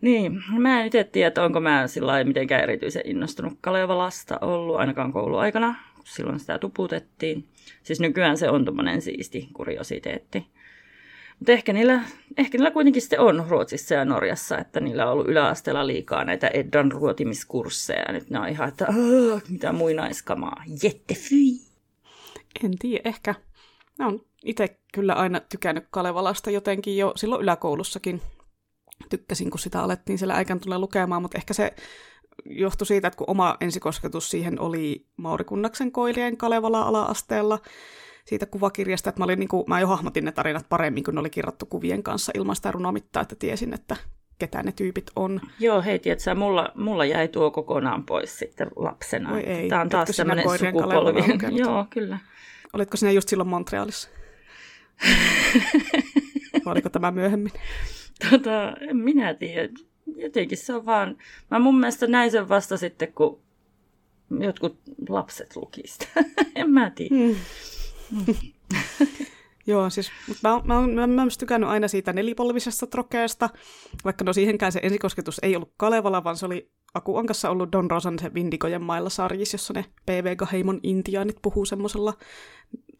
Niin, 0.00 0.42
mä 0.58 0.80
en 0.80 0.86
itse 0.86 1.04
tiedä, 1.04 1.28
että 1.28 1.44
onko 1.44 1.60
mä 1.60 1.86
sillä 1.86 2.24
mitenkään 2.24 2.62
erityisen 2.62 3.02
innostunut 3.04 3.58
Kalevalasta 3.60 4.38
ollut, 4.40 4.76
ainakaan 4.76 5.12
kouluaikana, 5.12 5.74
kun 5.96 6.04
silloin 6.06 6.40
sitä 6.40 6.58
tuputettiin. 6.58 7.48
Siis 7.82 8.00
nykyään 8.00 8.38
se 8.38 8.50
on 8.50 8.64
tommonen 8.64 9.02
siisti 9.02 9.48
kuriositeetti. 9.52 10.46
Mutta 11.38 11.52
ehkä 11.52 11.72
niillä, 11.72 12.00
ehkä 12.36 12.58
niillä 12.58 12.70
kuitenkin 12.70 13.02
sitten 13.02 13.20
on 13.20 13.44
Ruotsissa 13.48 13.94
ja 13.94 14.04
Norjassa, 14.04 14.58
että 14.58 14.80
niillä 14.80 15.06
on 15.06 15.12
ollut 15.12 15.28
yläasteella 15.28 15.86
liikaa 15.86 16.24
näitä 16.24 16.48
Eddan 16.48 16.92
ruotimiskursseja. 16.92 18.12
Nyt 18.12 18.30
ne 18.30 18.38
on 18.38 18.48
ihan, 18.48 18.68
että 18.68 18.86
mitä 19.48 19.72
muinaiskamaa, 19.72 20.64
jättefyi. 20.82 21.71
En 22.64 22.78
tiedä, 22.78 23.08
ehkä. 23.08 23.34
Mä 23.98 24.06
oon 24.06 24.20
itse 24.44 24.80
kyllä 24.94 25.14
aina 25.14 25.40
tykännyt 25.40 25.84
Kalevalasta 25.90 26.50
jotenkin 26.50 26.96
jo 26.96 27.12
silloin 27.16 27.42
yläkoulussakin 27.42 28.22
tykkäsin, 29.10 29.50
kun 29.50 29.60
sitä 29.60 29.82
alettiin 29.82 30.18
siellä 30.18 30.34
aikana 30.34 30.60
tulee 30.60 30.78
lukemaan, 30.78 31.22
mutta 31.22 31.38
ehkä 31.38 31.54
se 31.54 31.74
johtui 32.44 32.86
siitä, 32.86 33.08
että 33.08 33.18
kun 33.18 33.30
oma 33.30 33.56
ensikosketus 33.60 34.30
siihen 34.30 34.60
oli 34.60 35.06
Mauri 35.16 35.44
Kunnaksen 35.44 35.92
koirien 35.92 36.36
Kalevala 36.36 36.82
ala-asteella, 36.82 37.58
siitä 38.26 38.46
kuvakirjasta, 38.46 39.10
että 39.10 39.20
mä, 39.20 39.24
olin, 39.24 39.38
niin 39.38 39.48
kuin, 39.48 39.64
mä 39.66 39.80
jo 39.80 39.86
hahmotin 39.86 40.24
ne 40.24 40.32
tarinat 40.32 40.68
paremmin, 40.68 41.04
kun 41.04 41.14
ne 41.14 41.20
oli 41.20 41.30
kirjoittu 41.30 41.66
kuvien 41.66 42.02
kanssa 42.02 42.32
ilman 42.34 42.56
sitä 42.56 42.70
runomittaa, 42.70 43.22
että 43.22 43.34
tiesin, 43.34 43.74
että 43.74 43.96
ketä 44.38 44.62
ne 44.62 44.72
tyypit 44.72 45.10
on. 45.16 45.40
Joo, 45.58 45.82
hei, 45.82 45.98
tiedätkö, 45.98 46.34
mulla, 46.34 46.72
mulla 46.74 47.04
jäi 47.04 47.28
tuo 47.28 47.50
kokonaan 47.50 48.04
pois 48.04 48.38
sitten 48.38 48.68
lapsena. 48.76 49.32
Oi 49.32 49.40
ei. 49.40 49.68
Tämä 49.68 49.80
on 49.80 49.88
taas 49.88 50.08
tämmöinen 50.16 50.44
sukupolvi. 50.58 51.20
Joo, 51.58 51.86
kyllä. 51.90 52.18
Olitko 52.72 52.96
sinä 52.96 53.12
just 53.12 53.28
silloin 53.28 53.48
Montrealissa? 53.48 54.08
Vai 56.64 56.72
oliko 56.72 56.88
tämä 56.88 57.10
myöhemmin? 57.10 57.52
Tota, 58.30 58.72
en 58.80 58.96
minä 58.96 59.34
tiedä. 59.34 59.68
Jotenkin 60.16 60.58
se 60.58 60.74
on 60.74 60.86
vaan... 60.86 61.16
Mä 61.50 61.58
mun 61.58 61.80
mielestä 61.80 62.06
näin 62.06 62.30
sen 62.30 62.48
vasta 62.48 62.76
sitten, 62.76 63.12
kun 63.12 63.40
jotkut 64.40 64.78
lapset 65.08 65.56
lukista. 65.56 66.06
en 66.56 66.70
mä 66.70 66.90
tiedä. 66.90 67.14
Hmm. 67.14 67.36
Joo, 69.66 69.90
siis 69.90 70.10
mä, 70.42 70.50
mä, 70.50 70.80
mä, 70.80 70.86
mä, 70.86 71.06
mä 71.06 71.22
myös 71.22 71.38
tykännyt 71.38 71.70
aina 71.70 71.88
siitä 71.88 72.12
nelipolvisesta 72.12 72.86
trokeesta, 72.86 73.50
vaikka 74.04 74.24
no 74.24 74.32
siihenkään 74.32 74.72
se 74.72 74.80
ensikosketus 74.82 75.38
ei 75.42 75.56
ollut 75.56 75.72
Kalevala, 75.76 76.24
vaan 76.24 76.36
se 76.36 76.46
oli 76.46 76.70
Akuankassa 76.94 77.50
ollut 77.50 77.72
Don 77.72 77.90
Rosan 77.90 78.18
se 78.18 78.34
Vindikojen 78.34 78.82
mailla 78.82 79.10
sarjis, 79.10 79.52
jossa 79.52 79.72
ne 79.72 79.84
PV 80.06 80.36
Gaheimon 80.36 80.80
intiaanit 80.82 81.36
puhuu 81.42 81.64
semmoisella 81.64 82.14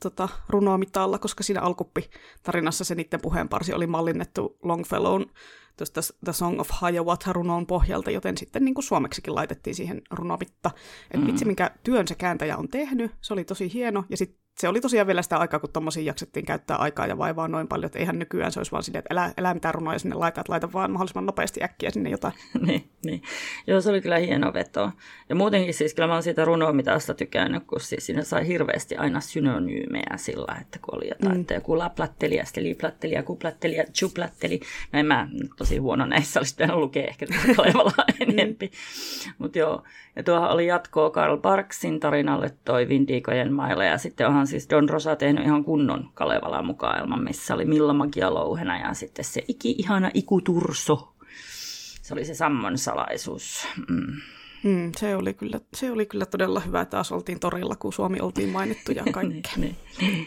tota, 0.03 0.29
runoamitalla, 0.49 1.19
koska 1.19 1.43
siinä 1.43 1.61
alkuppi 1.61 2.11
tarinassa 2.43 2.85
se 2.85 2.95
niiden 2.95 3.21
puheenparsi 3.21 3.75
oli 3.75 3.87
mallinnettu 3.87 4.59
Longfellown 4.63 5.27
tuosta 5.77 6.01
The 6.25 6.33
Song 6.33 6.61
of 6.61 6.71
Hiawatha 6.83 7.33
runon 7.33 7.67
pohjalta, 7.67 8.11
joten 8.11 8.39
sitten 8.39 8.65
niin 8.65 8.75
kuin 8.75 8.85
suomeksikin 8.85 9.35
laitettiin 9.35 9.75
siihen 9.75 10.03
runomitta. 10.11 10.71
Että 11.05 11.19
mm. 11.19 11.27
vitsi, 11.27 11.45
minkä 11.45 11.71
työn 11.83 12.09
se 12.09 12.15
kääntäjä 12.15 12.57
on 12.57 12.69
tehnyt, 12.69 13.11
se 13.21 13.33
oli 13.33 13.45
tosi 13.45 13.73
hieno, 13.73 14.05
ja 14.11 14.17
sitten 14.17 14.42
se 14.59 14.69
oli 14.69 14.81
tosiaan 14.81 15.07
vielä 15.07 15.23
sitä 15.23 15.37
aikaa, 15.37 15.61
kun 15.61 15.71
tuommoisia 15.73 16.03
jaksettiin 16.03 16.47
käyttää 16.47 16.77
aikaa 16.77 17.07
ja 17.07 17.19
vaivaa 17.19 17.49
noin 17.49 17.69
paljon, 17.69 17.87
että 17.87 17.99
eihän 17.99 18.19
nykyään 18.19 18.53
se 18.53 18.61
olisi 18.61 18.73
vaan 18.73 18.83
silleen, 18.83 18.99
että 18.99 19.15
elää, 19.15 19.33
elää 19.37 19.55
mitään 19.55 19.75
runoja 19.75 19.99
sinne 19.99 20.17
laita, 20.17 20.41
että 20.41 20.53
laita 20.53 20.73
vaan 20.73 20.91
mahdollisimman 20.91 21.27
nopeasti 21.27 21.63
äkkiä 21.63 21.91
sinne 21.91 22.11
jotain. 22.11 22.35
niin, 22.67 22.91
niin. 23.05 23.23
Joo, 23.67 23.81
se 23.81 23.91
oli 23.91 24.01
kyllä 24.01 24.19
hieno 24.19 24.53
veto. 24.53 24.91
Ja 25.29 25.35
muutenkin 25.35 25.75
siis 25.75 25.95
kyllä 25.95 26.07
mä 26.07 26.13
oon 26.13 26.23
siitä 26.23 26.45
runomitasta 26.45 27.15
tykännyt, 27.15 27.65
kun 27.67 27.81
siis 27.81 28.07
siinä 28.07 28.23
sai 28.23 28.47
hirveästi 28.47 28.97
aina 28.97 29.21
synonyymejä 29.21 30.17
sillä, 30.17 30.57
että 30.61 30.79
kun 30.79 30.97
oli 30.97 31.09
jotain, 31.09 31.35
mm. 31.35 31.41
että 31.41 31.55
joku 31.55 31.79
laplatteli 31.79 32.37
ja 32.37 32.45
sitten 32.45 32.65
liplatteli 32.65 33.15
ja 33.15 33.23
kuplatteli 33.23 33.77
ja 33.77 33.85
chuplatteli. 33.85 34.61
No 34.93 34.99
en 34.99 35.07
mä 35.07 35.29
tosi 35.57 35.79
huono 35.79 36.07
näissä, 36.07 36.41
olisi 36.41 36.55
pitänyt 36.55 36.77
lukea 36.77 37.07
ehkä 37.07 37.27
Kalevalaa 37.57 38.05
enempi. 38.29 38.71
Mutta 39.39 39.59
joo, 39.59 39.83
ja 40.17 40.23
tuohan 40.23 40.51
oli 40.51 40.67
jatkoa 40.67 41.11
Karl 41.11 41.37
Barksin 41.37 42.01
tarinalle 42.01 42.51
toi 42.65 42.89
Vindikojen 42.89 43.53
mailla 43.53 43.85
ja 43.85 43.99
sitten 43.99 44.27
onhan 44.27 44.42
ihan 44.43 44.47
siis 44.47 44.69
Don 44.71 44.89
Rosa 44.89 45.17
tehnyt 45.17 45.45
ihan 45.45 45.65
kunnon 45.65 46.11
Kalevalan 46.15 46.67
mukaelman, 46.67 47.25
missä 47.25 47.55
oli 47.55 47.65
Milla 47.65 47.93
Magia 47.93 48.35
louhena 48.35 48.79
ja 48.79 48.95
sitten 48.95 49.25
se 49.25 49.45
iki, 49.49 49.75
ihana 49.79 50.11
ikuturso. 50.15 51.15
Se 52.03 52.15
oli 52.15 52.25
se 52.25 52.35
sammon 52.35 52.79
salaisuus. 52.79 53.67
Mm. 53.89 54.21
Mm, 54.63 54.93
se, 54.97 55.17
oli 55.17 55.35
kyllä, 55.35 55.61
se 55.75 55.91
oli 55.91 56.07
kyllä 56.07 56.27
todella 56.27 56.61
hyvä. 56.61 56.85
Taas 56.85 57.13
oltiin 57.13 57.41
torilla, 57.41 57.77
kun 57.77 57.93
Suomi 57.93 58.21
oltiin 58.21 58.49
mainittu 58.49 58.93
ja 58.93 59.05
kaikkea. 59.13 59.53
niin, 59.57 59.77
niin. 60.01 60.27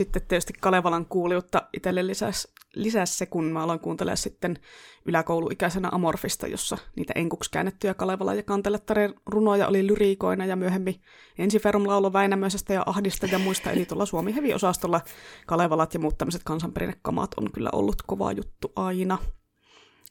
Sitten 0.00 0.22
tietysti 0.28 0.52
Kalevalan 0.60 1.06
kuuliutta 1.06 1.62
itselle 1.72 2.06
lisäsi, 2.06 2.48
lisäsi 2.74 3.16
se, 3.16 3.26
kun 3.26 3.44
mä 3.44 3.62
aloin 3.62 3.80
kuuntelemaan 3.80 4.16
sitten 4.16 4.58
yläkouluikäisenä 5.04 5.88
Amorfista, 5.92 6.46
jossa 6.46 6.78
niitä 6.96 7.12
enkuksi 7.16 7.50
käännettyjä 7.50 7.94
Kalevalan 7.94 8.36
ja 8.36 8.42
Kantelettareen 8.42 9.14
runoja 9.26 9.68
oli 9.68 9.86
lyriikoina 9.86 10.46
ja 10.46 10.56
myöhemmin 10.56 11.00
Ensiferum 11.38 11.86
laulo 11.86 12.12
Väinämöisestä 12.12 12.74
ja 12.74 12.82
Ahdista 12.86 13.26
ja 13.26 13.38
muista. 13.38 13.70
Eli 13.70 13.84
tuolla 13.84 14.06
Suomi 14.06 14.34
Hevi-osastolla 14.34 15.00
Kalevalat 15.46 15.94
ja 15.94 16.00
muut 16.00 16.18
tämmöiset 16.18 16.42
kansanperinnekamat 16.44 17.30
on 17.36 17.52
kyllä 17.52 17.70
ollut 17.72 18.02
kova 18.06 18.32
juttu 18.32 18.72
aina. 18.76 19.18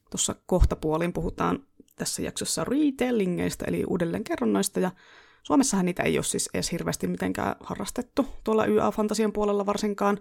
Tuossa 0.10 0.36
kohtapuolin 0.46 1.14
puhutaan 1.14 1.60
tässä 1.96 2.22
jaksossa 2.22 2.64
retellingeistä, 2.64 3.66
eli 3.68 3.84
uudelleenkerronnoista, 3.88 4.80
ja 4.80 4.92
Suomessahan 5.44 5.86
niitä 5.86 6.04
ei 6.04 6.18
ole 6.18 6.24
siis 6.24 6.50
edes 6.54 6.72
hirveästi 6.72 7.08
mitenkään 7.08 7.56
harrastettu, 7.64 8.28
tuolla 8.44 8.66
YA-fantasian 8.66 9.32
puolella 9.34 9.66
varsinkaan, 9.66 10.18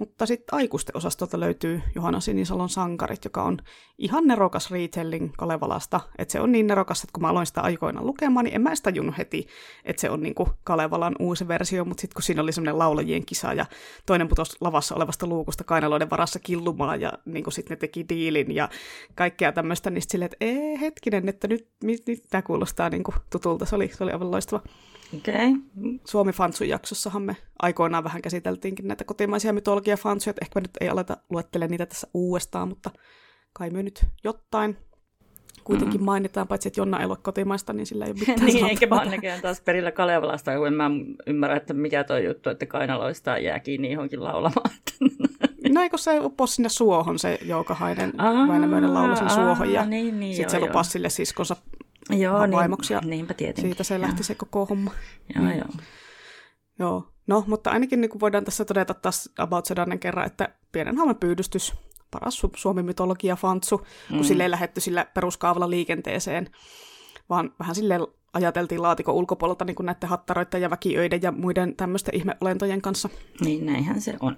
mutta 0.00 0.26
sitten 0.26 0.54
aikuisten 0.54 0.96
osastolta 0.96 1.40
löytyy 1.40 1.82
Johanna 1.94 2.20
Sinisalon 2.20 2.68
Sankarit, 2.68 3.24
joka 3.24 3.42
on 3.42 3.58
ihan 3.98 4.26
nerokas 4.26 4.70
retelling 4.70 5.32
Kalevalasta. 5.38 6.00
Että 6.18 6.32
se 6.32 6.40
on 6.40 6.52
niin 6.52 6.66
nerokas, 6.66 7.02
että 7.02 7.12
kun 7.12 7.22
mä 7.22 7.28
aloin 7.28 7.46
sitä 7.46 7.60
aikoina 7.60 8.02
lukemaan, 8.02 8.44
niin 8.44 8.54
en 8.54 8.62
mä 8.62 8.74
sitä 8.74 8.92
heti, 9.18 9.46
että 9.84 10.00
se 10.00 10.10
on 10.10 10.22
niinku 10.22 10.48
Kalevalan 10.64 11.16
uusi 11.18 11.48
versio. 11.48 11.84
Mutta 11.84 12.00
sitten 12.00 12.14
kun 12.14 12.22
siinä 12.22 12.42
oli 12.42 12.52
semmoinen 12.52 12.78
laulajien 12.78 13.26
kisa 13.26 13.52
ja 13.52 13.66
toinen 14.06 14.28
putosi 14.28 14.56
lavassa 14.60 14.94
olevasta 14.94 15.26
luukusta 15.26 15.64
kainaloiden 15.64 16.10
varassa 16.10 16.38
killumaan 16.38 17.00
ja 17.00 17.12
niinku 17.24 17.50
sitten 17.50 17.74
ne 17.74 17.78
teki 17.78 18.08
diilin 18.08 18.54
ja 18.54 18.68
kaikkea 19.14 19.52
tämmöistä, 19.52 19.90
niin 19.90 20.02
silleen, 20.08 20.30
että 20.32 20.44
ee, 20.44 20.80
hetkinen, 20.80 21.28
että 21.28 21.48
nyt, 21.48 21.68
nyt, 21.84 22.02
nyt 22.06 22.22
tämä 22.30 22.42
kuulostaa 22.42 22.90
niinku 22.90 23.14
tutulta. 23.30 23.64
Se 23.66 23.76
oli, 23.76 23.88
se 23.88 24.04
oli 24.04 24.12
aivan 24.12 24.30
loistava. 24.30 24.62
Okay. 25.16 25.52
Suomi 26.04 26.32
Fansun 26.32 26.68
jaksossahan 26.68 27.22
me 27.22 27.36
aikoinaan 27.62 28.04
vähän 28.04 28.22
käsiteltiinkin 28.22 28.88
näitä 28.88 29.04
kotimaisia 29.04 29.52
mytologia-fansuja, 29.52 30.34
ehkä 30.42 30.52
me 30.54 30.60
nyt 30.60 30.70
ei 30.80 30.88
aleta 30.88 31.16
luettele 31.30 31.68
niitä 31.68 31.86
tässä 31.86 32.08
uudestaan, 32.14 32.68
mutta 32.68 32.90
kai 33.52 33.70
me 33.70 33.82
nyt 33.82 34.06
jotain 34.24 34.76
kuitenkin 35.64 36.00
mm. 36.00 36.04
mainitaan, 36.04 36.48
paitsi 36.48 36.68
että 36.68 36.80
Jonna 36.80 37.00
ei 37.00 37.06
ole 37.06 37.16
kotimaista, 37.22 37.72
niin 37.72 37.86
sillä 37.86 38.04
ei 38.04 38.10
ole 38.10 38.18
mitään 38.20 38.46
Niin, 38.46 38.66
eikä 38.66 38.86
mä 38.86 39.04
näkään 39.04 39.40
taas 39.40 39.60
perillä 39.60 39.92
Kalevalasta, 39.92 40.56
kun 40.56 40.66
en 40.66 40.74
mä 40.74 40.90
ymmärrä, 41.26 41.56
että 41.56 41.74
mikä 41.74 42.04
toi 42.04 42.24
juttu, 42.24 42.50
että 42.50 42.66
kainaloista 42.66 43.38
jää 43.38 43.60
kiinni 43.60 43.92
johonkin 43.92 44.24
laulamaan. 44.24 44.70
no 45.74 45.82
eikö 45.82 45.98
se 45.98 46.20
upposi 46.20 46.54
sinne 46.54 46.68
suohon 46.68 47.18
se 47.18 47.38
Joukahainen 47.42 48.12
Väinämöinen 48.48 48.94
laulu 48.94 49.16
sen 49.16 49.30
suohon, 49.30 49.72
ja 49.72 49.84
niin, 49.86 50.20
niin, 50.20 50.36
sitten 50.36 50.50
se 50.50 50.60
lupasi 50.60 50.90
sille 50.90 51.10
siskonsa 51.10 51.56
Joo, 52.18 52.50
vaimoksi. 52.52 52.94
Niin, 52.94 53.10
niinpä 53.10 53.34
tietenkin. 53.34 53.70
Siitä 53.70 53.84
se 53.84 54.00
lähti 54.00 54.22
se 54.22 54.34
koko 54.34 54.66
homma. 54.66 54.90
Joo, 55.34 55.44
niin. 55.44 55.58
joo. 55.58 55.68
Joo, 56.78 57.12
no, 57.26 57.44
mutta 57.46 57.70
ainakin 57.70 58.00
niin 58.00 58.10
kuin 58.10 58.20
voidaan 58.20 58.44
tässä 58.44 58.64
todeta 58.64 58.94
taas 58.94 59.30
about 59.38 59.66
sedannen 59.66 59.98
kerran, 59.98 60.26
että 60.26 60.48
pienen 60.72 60.96
haamen 60.96 61.16
pyydystys, 61.16 61.74
paras 62.10 62.42
Suomen 62.56 62.84
mytologia 62.84 63.36
fantsu, 63.36 63.78
kun 64.08 64.16
mm. 64.16 64.22
sille 64.22 64.42
ei 64.42 64.50
lähetty 64.50 64.80
sillä 64.80 65.06
peruskaavalla 65.14 65.70
liikenteeseen, 65.70 66.50
vaan 67.28 67.54
vähän 67.58 67.74
sille 67.74 67.98
ajateltiin 68.32 68.82
laatikon 68.82 69.14
ulkopuolelta 69.14 69.64
niin 69.64 69.74
kuin 69.74 69.86
näiden 69.86 70.08
hattaroiden 70.08 70.62
ja 70.62 70.70
väkiöiden 70.70 71.22
ja 71.22 71.32
muiden 71.32 71.76
tämmöisten 71.76 72.14
ihmeolentojen 72.14 72.82
kanssa. 72.82 73.08
Niin, 73.40 73.66
näinhän 73.66 74.00
se 74.00 74.16
on. 74.20 74.36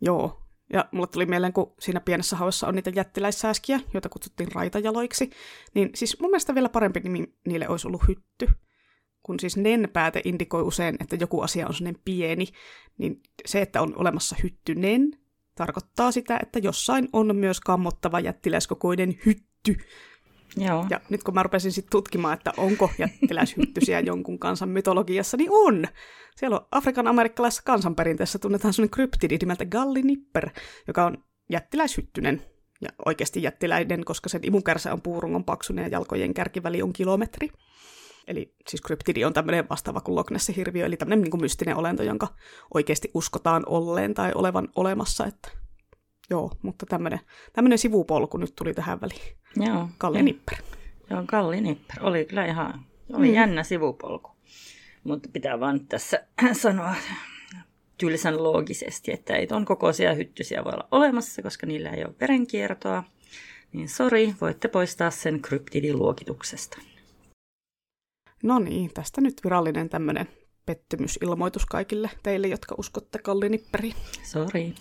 Joo, 0.00 0.45
ja 0.72 0.88
mulle 0.92 1.06
tuli 1.06 1.26
mieleen, 1.26 1.52
kun 1.52 1.74
siinä 1.80 2.00
pienessä 2.00 2.36
haussa 2.36 2.66
on 2.68 2.74
niitä 2.74 2.90
jättiläissääskiä, 2.94 3.80
joita 3.94 4.08
kutsuttiin 4.08 4.52
raitajaloiksi, 4.52 5.30
niin 5.74 5.90
siis 5.94 6.20
mun 6.20 6.30
mielestä 6.30 6.54
vielä 6.54 6.68
parempi 6.68 7.00
nimi 7.00 7.34
niille 7.46 7.68
olisi 7.68 7.86
ollut 7.86 8.08
hytty. 8.08 8.48
Kun 9.22 9.40
siis 9.40 9.56
nen-pääte 9.56 10.20
indikoi 10.24 10.62
usein, 10.62 10.96
että 11.00 11.16
joku 11.16 11.40
asia 11.40 11.66
on 11.66 11.74
sellainen 11.74 12.02
pieni, 12.04 12.46
niin 12.98 13.20
se, 13.46 13.62
että 13.62 13.82
on 13.82 13.92
olemassa 13.96 14.36
hytty 14.42 14.74
nen, 14.74 15.10
tarkoittaa 15.54 16.12
sitä, 16.12 16.38
että 16.42 16.58
jossain 16.58 17.08
on 17.12 17.36
myös 17.36 17.60
kammottava 17.60 18.20
jättiläiskokoinen 18.20 19.18
hytty, 19.26 19.76
Joo. 20.56 20.86
Ja 20.90 21.00
nyt 21.10 21.22
kun 21.22 21.34
mä 21.34 21.42
rupesin 21.42 21.72
sitten 21.72 21.90
tutkimaan, 21.90 22.34
että 22.34 22.52
onko 22.56 22.90
jättiläishyttysiä 22.98 24.00
jonkun 24.00 24.38
kansan 24.38 24.68
mytologiassa, 24.68 25.36
niin 25.36 25.50
on. 25.52 25.86
Siellä 26.36 26.56
on 26.56 26.66
Afrikan 26.70 27.06
amerikkalaisessa 27.06 27.62
kansanperinteessä 27.64 28.38
tunnetaan 28.38 28.74
sellainen 28.74 28.90
kryptidi 28.90 29.36
nimeltä 29.40 29.64
Gallinipper, 29.64 30.50
joka 30.86 31.06
on 31.06 31.24
jättiläishyttynen. 31.50 32.42
Ja 32.80 32.88
oikeasti 33.04 33.42
jättiläinen, 33.42 34.04
koska 34.04 34.28
sen 34.28 34.40
imukärsä 34.44 34.92
on 34.92 35.02
puurungon 35.02 35.44
paksunen 35.44 35.82
ja 35.82 35.88
jalkojen 35.88 36.34
kärkiväli 36.34 36.82
on 36.82 36.92
kilometri. 36.92 37.48
Eli 38.26 38.54
siis 38.68 38.80
kryptidi 38.80 39.24
on 39.24 39.32
tämmöinen 39.32 39.68
vastaava 39.70 40.00
kuin 40.00 40.16
Loch 40.16 40.56
hirviö 40.56 40.86
eli 40.86 40.96
tämmöinen 40.96 41.22
niin 41.22 41.30
kuin 41.30 41.40
mystinen 41.40 41.76
olento, 41.76 42.02
jonka 42.02 42.28
oikeasti 42.74 43.10
uskotaan 43.14 43.62
olleen 43.66 44.14
tai 44.14 44.32
olevan 44.34 44.68
olemassa. 44.76 45.26
Että 45.26 45.50
Joo, 46.30 46.52
mutta 46.62 46.86
tämmöinen, 46.86 47.20
tämmöinen 47.52 47.78
sivupolku 47.78 48.38
nyt 48.38 48.54
tuli 48.54 48.74
tähän 48.74 49.00
väliin. 49.00 49.38
Joo. 49.56 49.88
Kalli 49.98 50.22
Nipper. 50.22 50.58
Joo, 51.10 51.22
Kalli 51.26 51.60
Nipper. 51.60 51.96
Oli 52.00 52.24
kyllä 52.24 52.46
ihan 52.46 52.86
oli 53.12 53.28
mm. 53.28 53.34
jännä 53.34 53.62
sivupolku. 53.62 54.30
Mutta 55.04 55.28
pitää 55.32 55.60
vaan 55.60 55.86
tässä 55.86 56.26
sanoa 56.62 56.94
tylsän 57.98 58.42
loogisesti, 58.42 59.12
että 59.12 59.36
ei 59.36 59.46
ton 59.46 59.64
kokoisia 59.64 60.14
hyttysiä 60.14 60.64
voi 60.64 60.72
olla 60.72 60.88
olemassa, 60.90 61.42
koska 61.42 61.66
niillä 61.66 61.90
ei 61.90 62.04
ole 62.04 62.14
verenkiertoa. 62.20 63.04
Niin 63.72 63.88
sori, 63.88 64.34
voitte 64.40 64.68
poistaa 64.68 65.10
sen 65.10 65.42
kryptidiluokituksesta. 65.42 66.78
No 68.42 68.58
niin, 68.58 68.90
tästä 68.94 69.20
nyt 69.20 69.40
virallinen 69.44 69.88
tämmöinen 69.88 70.28
pettymysilmoitus 70.66 71.66
kaikille 71.66 72.10
teille, 72.22 72.46
jotka 72.46 72.74
uskotte 72.78 73.18
Kallinipperiin. 73.18 73.94
Sori. 74.22 74.74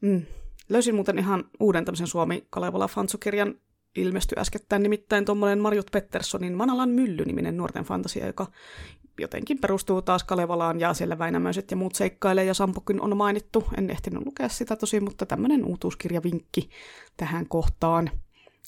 Mm. 0.00 0.22
Löysin 0.70 0.94
muuten 0.94 1.18
ihan 1.18 1.44
uuden 1.60 1.84
tämmöisen 1.84 2.06
Suomi 2.06 2.46
Kalevala 2.50 2.88
Fantsukirjan 2.88 3.54
ilmestyi 3.96 4.40
äskettäin, 4.40 4.82
nimittäin 4.82 5.24
tuommoinen 5.24 5.58
Marjut 5.58 5.90
Petterssonin 5.92 6.56
Manalan 6.56 6.88
mylly-niminen 6.88 7.56
nuorten 7.56 7.84
fantasia, 7.84 8.26
joka 8.26 8.46
jotenkin 9.20 9.58
perustuu 9.58 10.02
taas 10.02 10.24
Kalevalaan 10.24 10.80
ja 10.80 10.94
siellä 10.94 11.18
Väinämöiset 11.18 11.70
ja 11.70 11.76
muut 11.76 11.94
seikkailee 11.94 12.44
ja 12.44 12.54
Sampokin 12.54 13.00
on 13.00 13.16
mainittu. 13.16 13.64
En 13.78 13.90
ehtinyt 13.90 14.26
lukea 14.26 14.48
sitä 14.48 14.76
tosi, 14.76 15.00
mutta 15.00 15.26
tämmöinen 15.26 15.64
uutuuskirjavinkki 15.64 16.70
tähän 17.16 17.48
kohtaan. 17.48 18.10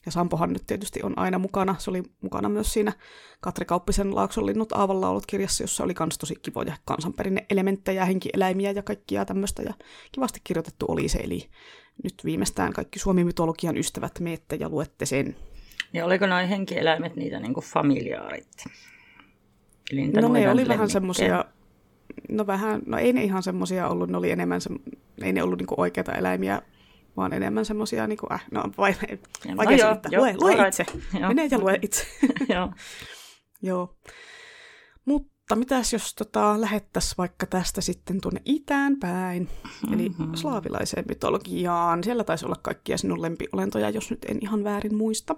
Ja 0.07 0.13
Sampohan 0.13 0.53
nyt 0.53 0.67
tietysti 0.67 1.01
on 1.03 1.19
aina 1.19 1.39
mukana. 1.39 1.75
Se 1.79 1.91
oli 1.91 2.03
mukana 2.21 2.49
myös 2.49 2.73
siinä 2.73 2.93
Katri 3.41 3.65
Kauppisen 3.65 4.15
Laakson 4.15 4.45
Aavan 4.75 5.21
kirjassa, 5.27 5.63
jossa 5.63 5.85
oli 5.85 5.95
kans 5.95 6.19
tosi 6.19 6.35
kivoja 6.43 6.77
kansanperinne-elementtejä, 6.85 8.05
henkieläimiä 8.05 8.71
ja 8.71 8.83
kaikkia 8.83 9.25
tämmöistä. 9.25 9.63
Ja 9.63 9.75
kivasti 10.13 10.41
kirjoitettu 10.45 10.87
oli 10.89 11.09
se, 11.09 11.19
eli 11.19 11.51
nyt 12.05 12.15
viimeistään 12.25 12.73
kaikki 12.73 12.99
Suomi-mytologian 12.99 13.77
ystävät 13.77 14.21
meette 14.21 14.57
ja 14.57 14.69
luette 14.69 15.07
sen. 15.07 15.37
Ja 15.93 16.05
oliko 16.05 16.27
noin 16.27 16.49
henkieläimet 16.49 17.17
niitä 17.17 17.41
niinku 17.41 17.61
familiaarit? 17.61 18.65
Eli 19.93 20.09
no 20.09 20.29
ne 20.29 20.51
oli 20.51 20.69
vähän 20.69 20.91
semmoisia, 20.91 21.45
no 22.29 22.47
vähän, 22.47 22.83
no 22.87 22.99
ei 22.99 23.13
ne 23.13 23.25
ihan 23.25 23.43
semmoisia 23.43 23.89
ollut, 23.89 24.11
ne 24.11 24.17
oli 24.17 24.31
enemmän, 24.31 24.61
se, 24.61 24.71
ei 25.23 25.33
ne 25.33 25.43
ollut 25.43 25.59
niinku 25.59 25.75
oikeita 25.79 26.13
eläimiä, 26.13 26.63
vaan 27.17 27.33
enemmän 27.33 27.65
semmoisia, 27.65 28.07
niin 28.07 28.17
kuin, 28.19 28.33
äh, 28.33 28.45
no 28.51 28.63
vai, 28.79 28.95
no 29.49 29.57
vaikea 29.57 29.77
no 29.77 29.83
selittää. 29.83 30.21
Lue, 30.21 30.35
lue 30.41 30.69
itse. 30.69 30.87
Joo. 31.21 31.29
Mene 31.29 31.49
ja 31.51 31.59
lue 31.59 31.79
itse. 31.83 32.07
joo. 32.55 32.73
joo. 33.63 33.97
Mutta 35.05 35.32
mitäs 35.57 35.93
jos 35.93 36.15
tota, 36.15 36.61
lähettäisiin 36.61 37.15
vaikka 37.19 37.47
tästä 37.47 37.81
sitten 37.81 38.21
tuonne 38.21 38.43
itään 38.45 38.97
päin, 38.97 39.43
mm-hmm. 39.43 39.95
eli 39.95 40.11
slaavilaiseen 40.35 41.05
mytologiaan. 41.09 42.05
Siellä 42.05 42.25
taisi 42.25 42.47
olla 42.47 42.57
kaikkia 42.63 42.99
sinun 42.99 43.23
lempiolentoja, 43.23 43.91
jos 43.91 44.11
nyt 44.11 44.25
en 44.29 44.39
ihan 44.41 44.65
väärin 44.65 44.95
muista. 44.95 45.37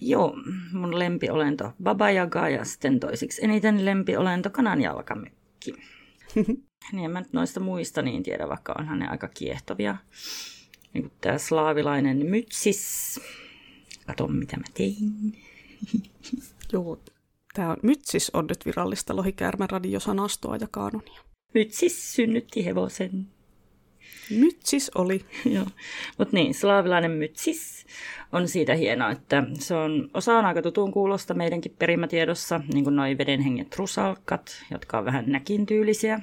Joo, 0.00 0.36
mun 0.72 0.98
lempiolento 0.98 1.72
Baba 1.82 2.10
Yaga 2.10 2.48
ja 2.48 2.64
sitten 2.64 3.00
toisiksi 3.00 3.44
eniten 3.44 3.84
lempiolento 3.84 4.50
kanan 4.50 4.80
jalkamykki. 4.80 5.74
niin 6.92 7.04
en 7.04 7.10
mä 7.10 7.20
nyt 7.20 7.32
noista 7.32 7.60
muista 7.60 8.02
niin 8.02 8.22
tiedä, 8.22 8.48
vaikka 8.48 8.74
onhan 8.78 8.98
ne 8.98 9.08
aika 9.08 9.28
kiehtovia 9.28 9.96
niin 10.94 11.12
tämä 11.20 11.38
slaavilainen 11.38 12.26
mytsis. 12.26 13.20
Kato, 14.06 14.28
mitä 14.28 14.56
mä 14.56 14.64
tein. 14.74 15.38
Joo, 16.72 16.98
tämä 17.60 17.70
on, 17.70 17.76
mytsis 17.82 18.30
on 18.34 18.46
nyt 18.46 18.66
virallista 18.66 19.16
lohikäärmän 19.16 19.70
radiosanastoa 19.70 20.56
ja 20.56 20.68
kaanonia. 20.70 21.20
Mytsis 21.54 22.14
synnytti 22.14 22.64
hevosen. 22.64 23.26
Mytsis 24.30 24.90
oli. 24.94 25.24
Joo. 25.54 25.66
Mutta 26.18 26.36
niin, 26.36 26.54
slaavilainen 26.54 27.10
mytsis 27.10 27.86
on 28.32 28.48
siitä 28.48 28.74
hienoa, 28.74 29.10
että 29.10 29.42
se 29.58 29.74
on, 29.74 30.10
osa 30.14 30.38
on 30.38 30.44
aika 30.44 30.62
tutun 30.62 30.92
kuulosta 30.92 31.34
meidänkin 31.34 31.76
perimätiedossa, 31.78 32.60
niin 32.74 32.84
kuin 32.84 32.96
noin 32.96 33.18
vedenhenget 33.18 33.76
rusalkat, 33.76 34.64
jotka 34.70 34.98
on 34.98 35.04
vähän 35.04 35.24
näkin 35.26 35.66
tyylisiä. 35.66 36.20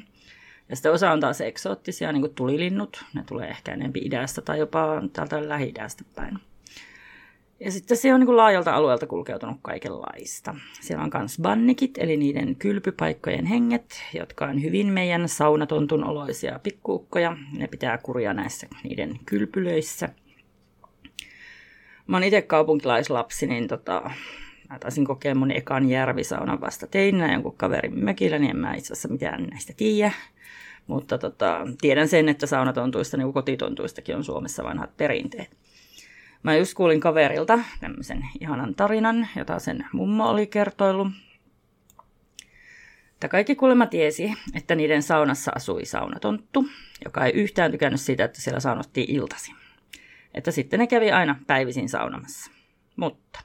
Ja 0.70 0.76
sitten 0.76 0.92
osa 0.92 1.12
on 1.12 1.20
taas 1.20 1.42
eksoottisia, 1.42 2.12
niin 2.12 2.22
kuin 2.22 2.36
tulilinnut. 2.36 3.06
Ne 3.14 3.24
tulee 3.28 3.48
ehkä 3.48 3.74
enemmän 3.74 4.02
idästä 4.04 4.42
tai 4.42 4.60
jopa 4.60 5.04
täältä 5.14 5.50
lähi 5.50 5.74
päin. 6.16 6.40
Ja 7.60 7.72
sitten 7.72 7.98
se 7.98 8.14
on 8.14 8.20
niin 8.20 8.38
laajalta 8.38 8.76
alueelta 8.76 9.08
kulkeutunut 9.08 9.58
kaikenlaista. 9.62 10.56
Siellä 10.82 11.04
on 11.04 11.12
myös 11.20 11.38
bannikit, 11.42 11.98
eli 11.98 12.18
niiden 12.18 12.56
kylpypaikkojen 12.56 13.46
henget, 13.46 14.04
jotka 14.14 14.46
on 14.46 14.64
hyvin 14.64 14.88
meidän 14.88 15.30
saunatontun 15.30 16.04
oloisia 16.04 16.60
pikkuukkoja. 16.64 17.38
Ne 17.58 17.68
pitää 17.68 17.98
kuria 17.98 18.34
näissä 18.34 18.68
niiden 18.84 19.20
kylpylöissä. 19.26 20.10
Mä 22.08 22.16
oon 22.16 22.24
itse 22.24 22.42
kaupunkilaislapsi, 22.42 23.48
niin 23.48 23.68
tota, 23.68 24.12
mä 24.70 24.80
taisin 24.80 25.06
kokea 25.06 25.36
mun 25.36 25.52
ekan 25.52 25.90
järvisaunan 25.90 26.62
vasta 26.62 26.88
teinä 26.88 27.34
jonkun 27.34 27.58
kaverin 27.58 28.04
mökillä, 28.04 28.40
niin 28.40 28.50
en 28.50 28.58
mä 28.58 28.74
itse 28.74 28.94
asiassa 28.94 29.08
mitään 29.08 29.44
näistä 29.44 29.74
tiedä. 29.78 30.12
Mutta 30.88 31.18
tota, 31.18 31.68
tiedän 31.82 32.08
sen, 32.08 32.30
että 32.30 32.46
saunatontuista, 32.46 33.18
niin 33.18 33.26
kuin 33.26 33.34
kotitontuistakin 33.34 34.16
on 34.16 34.24
Suomessa 34.24 34.64
vanhat 34.64 34.98
perinteet. 34.98 35.58
Mä 36.48 36.56
just 36.56 36.74
kuulin 36.74 37.00
kaverilta 37.00 37.60
tämmöisen 37.80 38.26
ihanan 38.40 38.76
tarinan, 38.76 39.28
jota 39.36 39.60
sen 39.60 39.86
mummo 39.94 40.30
oli 40.30 40.48
kertoillut. 40.48 41.08
Että 43.12 43.28
kaikki 43.28 43.56
kuulemma 43.56 43.86
tiesi, 43.86 44.34
että 44.56 44.76
niiden 44.76 45.04
saunassa 45.04 45.52
asui 45.56 45.86
saunatonttu, 45.86 46.68
joka 47.06 47.26
ei 47.26 47.32
yhtään 47.32 47.72
tykännyt 47.72 48.02
siitä, 48.02 48.24
että 48.24 48.42
siellä 48.42 48.60
saunottiin 48.60 49.12
iltasi. 49.12 49.54
Että 50.34 50.52
sitten 50.52 50.80
ne 50.80 50.88
kävi 50.88 51.12
aina 51.12 51.36
päivisin 51.48 51.90
saunamassa. 51.90 52.52
Mutta 52.96 53.40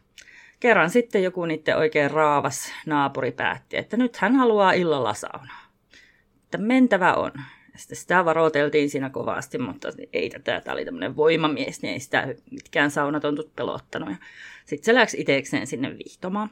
kerran 0.60 0.90
sitten 0.90 1.22
joku 1.22 1.44
niiden 1.44 1.76
oikein 1.76 2.10
raavas 2.10 2.72
naapuri 2.86 3.32
päätti, 3.32 3.76
että 3.76 3.96
nyt 3.96 4.16
hän 4.16 4.36
haluaa 4.36 4.72
illalla 4.72 5.14
saunaa. 5.14 5.62
Että 6.44 6.58
mentävä 6.58 7.14
on. 7.14 7.32
Sitten 7.76 7.96
sitä 7.96 8.24
varoiteltiin 8.24 8.90
siinä 8.90 9.10
kovasti, 9.10 9.58
mutta 9.58 9.88
ei 10.12 10.30
tätä, 10.30 10.60
tämä 10.60 10.74
oli 10.74 10.84
tämmöinen 10.84 11.16
voimamies, 11.16 11.82
niin 11.82 11.92
ei 11.92 12.00
sitä 12.00 12.34
mitkään 12.50 12.90
saunatontut 12.90 13.56
pelottanut. 13.56 14.08
Sitten 14.64 14.84
se 14.84 14.94
läksi 14.94 15.20
itsekseen 15.20 15.66
sinne 15.66 15.98
vihtomaan. 15.98 16.50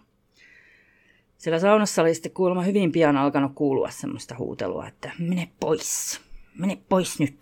Siellä 1.38 1.58
saunassa 1.58 2.02
oli 2.02 2.14
sitten 2.14 2.32
kuulemma 2.32 2.62
hyvin 2.62 2.92
pian 2.92 3.16
alkanut 3.16 3.52
kuulua 3.54 3.90
semmoista 3.90 4.34
huutelua, 4.38 4.86
että 4.86 5.12
mene 5.18 5.48
pois, 5.60 6.20
mene 6.58 6.78
pois 6.88 7.20
nyt. 7.20 7.36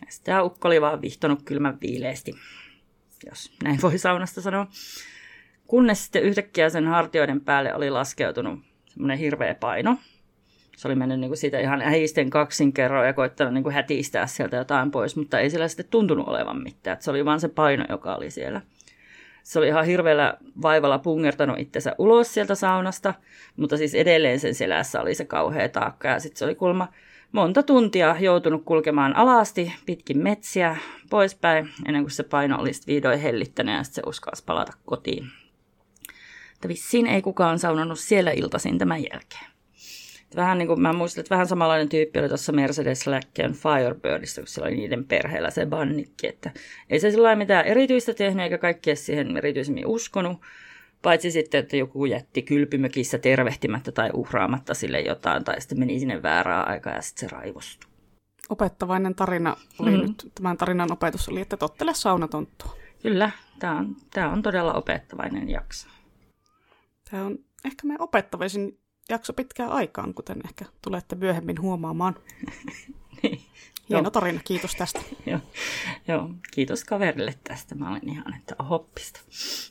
Ja 0.00 0.06
sitten 0.08 0.32
tämä 0.32 0.42
ukko 0.42 0.68
oli 0.68 0.80
vaan 0.80 1.02
vihtonut 1.02 1.42
kylmän 1.42 1.78
viileesti, 1.80 2.34
jos 3.26 3.52
näin 3.62 3.82
voi 3.82 3.98
saunasta 3.98 4.40
sanoa. 4.40 4.66
Kunnes 5.66 6.04
sitten 6.04 6.22
yhtäkkiä 6.22 6.70
sen 6.70 6.86
hartioiden 6.86 7.40
päälle 7.40 7.74
oli 7.74 7.90
laskeutunut 7.90 8.60
semmoinen 8.86 9.18
hirveä 9.18 9.54
paino, 9.54 9.98
se 10.76 10.88
oli 10.88 10.94
mennyt 10.94 11.20
niin 11.20 11.28
kuin 11.28 11.38
siitä 11.38 11.58
ihan 11.58 11.82
äisten 11.82 12.30
kaksin 12.30 12.72
kerran 12.72 13.06
ja 13.06 13.12
koittanut 13.12 13.54
niin 13.54 13.62
kuin 13.62 13.74
hätistää 13.74 14.26
sieltä 14.26 14.56
jotain 14.56 14.90
pois, 14.90 15.16
mutta 15.16 15.40
ei 15.40 15.50
sillä 15.50 15.68
sitten 15.68 15.86
tuntunut 15.90 16.28
olevan 16.28 16.62
mitään. 16.62 16.92
Että 16.92 17.04
se 17.04 17.10
oli 17.10 17.24
vain 17.24 17.40
se 17.40 17.48
paino, 17.48 17.84
joka 17.88 18.14
oli 18.14 18.30
siellä. 18.30 18.60
Se 19.42 19.58
oli 19.58 19.68
ihan 19.68 19.86
hirveällä 19.86 20.34
vaivalla 20.62 20.98
pungertanut 20.98 21.58
itsensä 21.58 21.94
ulos 21.98 22.34
sieltä 22.34 22.54
saunasta, 22.54 23.14
mutta 23.56 23.76
siis 23.76 23.94
edelleen 23.94 24.40
sen 24.40 24.54
selässä 24.54 25.00
oli 25.00 25.14
se 25.14 25.24
kauhea 25.24 25.68
taakka. 25.68 26.08
Ja 26.08 26.20
sitten 26.20 26.38
se 26.38 26.44
oli 26.44 26.54
kulma 26.54 26.88
monta 27.32 27.62
tuntia 27.62 28.16
joutunut 28.20 28.62
kulkemaan 28.64 29.16
alasti 29.16 29.72
pitkin 29.86 30.18
metsiä 30.18 30.76
poispäin, 31.10 31.68
ennen 31.86 32.02
kuin 32.02 32.10
se 32.10 32.22
paino 32.22 32.60
olisi 32.60 32.86
vihdoin 32.86 33.20
hellittänyt 33.20 33.76
ja 33.76 33.82
sitten 33.82 34.04
se 34.04 34.08
uskalsi 34.08 34.44
palata 34.46 34.72
kotiin. 34.86 35.26
Että 36.54 36.68
vissiin 36.68 37.06
ei 37.06 37.22
kukaan 37.22 37.58
saunannut 37.58 37.98
siellä 37.98 38.30
iltaisin 38.30 38.78
tämän 38.78 39.02
jälkeen 39.12 39.55
vähän 40.36 40.58
niin 40.58 40.68
kuin, 40.68 40.82
mä 40.82 40.92
muistan, 40.92 41.20
että 41.20 41.34
vähän 41.34 41.46
samanlainen 41.46 41.88
tyyppi 41.88 42.18
oli 42.18 42.28
tuossa 42.28 42.52
Mercedes 42.52 43.06
Lacken 43.06 43.52
Firebirdissa, 43.52 44.40
kun 44.40 44.48
siellä 44.48 44.68
oli 44.68 44.76
niiden 44.76 45.04
perheellä 45.04 45.50
se 45.50 45.66
bannikki, 45.66 46.26
että 46.26 46.50
ei 46.90 47.00
se 47.00 47.10
sillä 47.10 47.36
mitään 47.36 47.64
erityistä 47.64 48.14
tehnyt, 48.14 48.44
eikä 48.44 48.58
kaikki 48.58 48.96
siihen 48.96 49.36
erityisemmin 49.36 49.86
uskonut, 49.86 50.40
paitsi 51.02 51.30
sitten, 51.30 51.60
että 51.60 51.76
joku 51.76 52.04
jätti 52.04 52.42
kylpymökissä 52.42 53.18
tervehtimättä 53.18 53.92
tai 53.92 54.10
uhraamatta 54.14 54.74
sille 54.74 55.00
jotain, 55.00 55.44
tai 55.44 55.60
sitten 55.60 55.78
meni 55.78 55.98
sinne 55.98 56.22
väärää 56.22 56.62
aikaa 56.62 56.94
ja 56.94 57.02
sitten 57.02 57.28
se 57.28 57.36
raivostui. 57.36 57.90
Opettavainen 58.48 59.14
tarina 59.14 59.56
oli 59.78 59.90
mm. 59.90 60.00
nyt, 60.02 60.32
tämän 60.34 60.56
tarinan 60.56 60.92
opetus 60.92 61.28
oli, 61.28 61.40
että 61.40 61.56
tottele 61.56 61.94
saunatonttua. 61.94 62.76
Kyllä, 63.02 63.30
tämä 63.58 63.78
on, 63.78 63.96
tämä 64.10 64.32
on 64.32 64.42
todella 64.42 64.74
opettavainen 64.74 65.50
jakso. 65.50 65.88
Tämä 67.10 67.24
on 67.24 67.38
ehkä 67.64 67.86
me 67.86 67.96
opettavaisin 67.98 68.78
jakso 69.08 69.32
pitkään 69.32 69.70
aikaan, 69.70 70.14
kuten 70.14 70.40
ehkä 70.44 70.64
tulette 70.82 71.16
myöhemmin 71.16 71.60
huomaamaan. 71.60 72.14
niin. 73.22 73.40
Hieno 73.88 74.10
tarina, 74.10 74.40
kiitos 74.44 74.74
tästä. 74.74 75.00
joo, 75.26 75.38
joo, 76.08 76.30
kiitos 76.50 76.84
kaverille 76.84 77.34
tästä. 77.44 77.74
Mä 77.74 77.90
olen 77.90 78.08
ihan, 78.08 78.34
että 78.34 78.56
hoppista. 78.70 79.20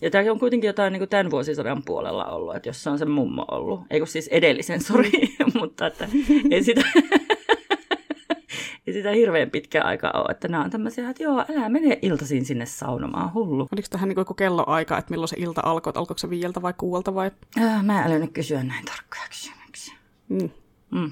Ja 0.01 0.11
tämä 0.11 0.31
on 0.31 0.39
kuitenkin 0.39 0.67
jotain 0.67 0.93
niin 0.93 0.99
kuin 0.99 1.09
tämän 1.09 1.31
vuosisadan 1.31 1.83
puolella 1.85 2.25
ollut, 2.25 2.55
että 2.55 2.69
jos 2.69 2.83
se 2.83 2.89
on 2.89 2.99
se 2.99 3.05
mummo 3.05 3.45
ollut. 3.51 3.81
Eikö 3.89 4.05
siis 4.05 4.27
edellisen, 4.27 4.81
sori, 4.81 5.11
mutta 5.59 5.87
että 5.87 6.07
ei 6.51 6.63
sitä, 6.63 6.81
ei 8.87 8.93
sitä 8.93 9.11
hirveän 9.11 9.49
pitkä 9.49 9.83
aika 9.83 10.11
ole. 10.13 10.31
Että 10.31 10.47
nämä 10.47 10.63
on 10.63 10.69
tämmöisiä, 10.69 11.09
että 11.09 11.23
joo, 11.23 11.45
älä 11.49 11.69
mene 11.69 11.99
iltaisin 12.01 12.45
sinne 12.45 12.65
saunomaan, 12.65 13.33
hullu. 13.33 13.67
Oliko 13.71 13.87
tähän 13.89 14.09
niin 14.09 14.25
kuin 14.25 14.35
kelloaika, 14.35 14.97
että 14.97 15.11
milloin 15.11 15.29
se 15.29 15.35
ilta 15.39 15.61
alkoi, 15.65 15.91
että 15.91 15.99
alkoiko 15.99 16.17
se 16.17 16.29
viieltä 16.29 16.61
vai 16.61 16.73
kuuelta 16.77 17.15
vai? 17.15 17.31
Äh, 17.57 17.83
mä 17.83 17.99
en 17.99 18.11
älynyt 18.11 18.31
kysyä 18.33 18.63
näin 18.63 18.85
tarkkoja 18.85 19.23
kysymyksiä. 19.29 19.93
Mm. 20.29 20.49
Mm. 20.91 21.11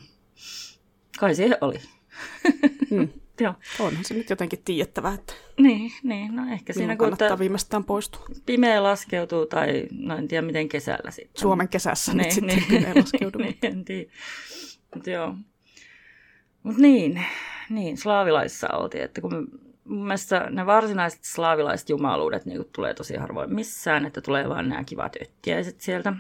Kai 1.20 1.36
siihen 1.36 1.58
oli. 1.62 1.80
mm. 2.92 3.10
Joo. 3.40 3.54
Onhan 3.80 4.06
se 4.06 4.14
nyt 4.14 4.30
jotenkin 4.30 4.62
tiedettävä, 4.66 5.14
että 5.14 5.34
niin, 5.60 5.92
niin, 6.04 6.36
no 6.36 6.54
ehkä 6.54 6.74
siinä 6.74 6.96
kun 6.96 7.06
kannattaa 7.06 7.40
viimeistään 7.40 7.84
poistua. 7.84 8.26
Pimeä 8.46 8.84
laskeutuu 8.84 9.46
tai 9.46 9.88
no 9.92 10.18
en 10.18 10.28
tiedä 10.28 10.42
miten 10.42 10.70
kesällä 10.70 11.12
sitten. 11.12 11.42
Suomen 11.42 11.70
kesässä 11.70 12.14
niin, 12.14 12.24
nyt 12.24 12.32
sitten 12.32 12.56
niin, 12.56 12.68
pimeä 12.70 12.94
laskeutuu. 12.96 13.42
niin, 13.44 13.58
en 13.64 13.86
tiedä. 13.86 14.12
Mut 14.96 15.08
joo. 15.08 15.36
Mut 16.64 16.78
niin, 16.78 17.26
niin, 17.70 17.98
slaavilaissa 17.98 18.68
oltiin, 18.68 19.04
että 19.04 19.22
kun 19.22 19.48
mun 19.86 20.06
mielestä 20.06 20.48
ne 20.50 20.66
varsinaiset 20.66 21.24
slaavilaiset 21.24 21.90
jumaluudet 21.90 22.46
niin 22.46 22.66
tulee 22.76 22.94
tosi 22.94 23.18
harvoin 23.18 23.54
missään, 23.54 24.06
että 24.06 24.22
tulee 24.22 24.50
vaan 24.50 24.70
nämä 24.70 24.84
kivat 24.84 25.16
öttiäiset 25.22 25.82
sieltä, 25.82 26.14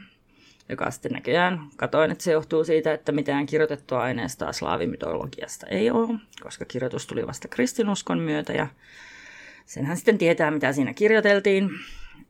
joka 0.69 0.91
sitten 0.91 1.11
näköjään 1.11 1.59
katoin, 1.77 2.11
että 2.11 2.23
se 2.23 2.31
johtuu 2.31 2.63
siitä, 2.63 2.93
että 2.93 3.11
mitään 3.11 3.45
kirjoitettua 3.45 4.01
aineistoa 4.01 4.51
slaavimytologiasta 4.51 5.67
ei 5.67 5.91
ole, 5.91 6.19
koska 6.43 6.65
kirjoitus 6.65 7.07
tuli 7.07 7.27
vasta 7.27 7.47
kristinuskon 7.47 8.19
myötä 8.19 8.53
ja 8.53 8.67
senhän 9.65 9.97
sitten 9.97 10.17
tietää, 10.17 10.51
mitä 10.51 10.73
siinä 10.73 10.93
kirjoiteltiin. 10.93 11.69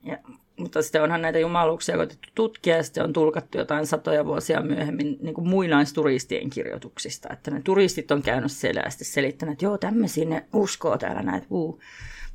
Ja 0.04 0.17
mutta 0.58 0.82
sitten 0.82 1.04
onhan 1.04 1.22
näitä 1.22 1.39
jumaluuksia 1.39 1.98
koitettu 1.98 2.30
tutkia 2.36 2.78
ja 2.78 2.84
sitten 2.84 3.04
on 3.04 3.13
tulkattu 3.13 3.58
jotain 3.58 3.88
satoja 3.88 4.26
vuosia 4.26 4.62
myöhemmin 4.62 5.18
niin 5.22 5.34
kuin 5.34 5.48
muinaisturistien 5.48 6.50
kirjoituksista. 6.50 7.34
Että 7.34 7.52
ne 7.52 7.62
turistit 7.62 8.12
on 8.12 8.22
käynyt 8.22 8.52
siellä 8.52 8.82
ja 8.86 8.89
sitten 8.89 9.08
selittäneet, 9.08 9.54
että 9.54 9.66
joo, 9.66 9.78
tämmöisiä 9.78 10.26
ne 10.26 10.46
uskoo 10.54 10.98
täällä 10.98 11.22
näitä, 11.22 11.48
uu. 11.50 11.82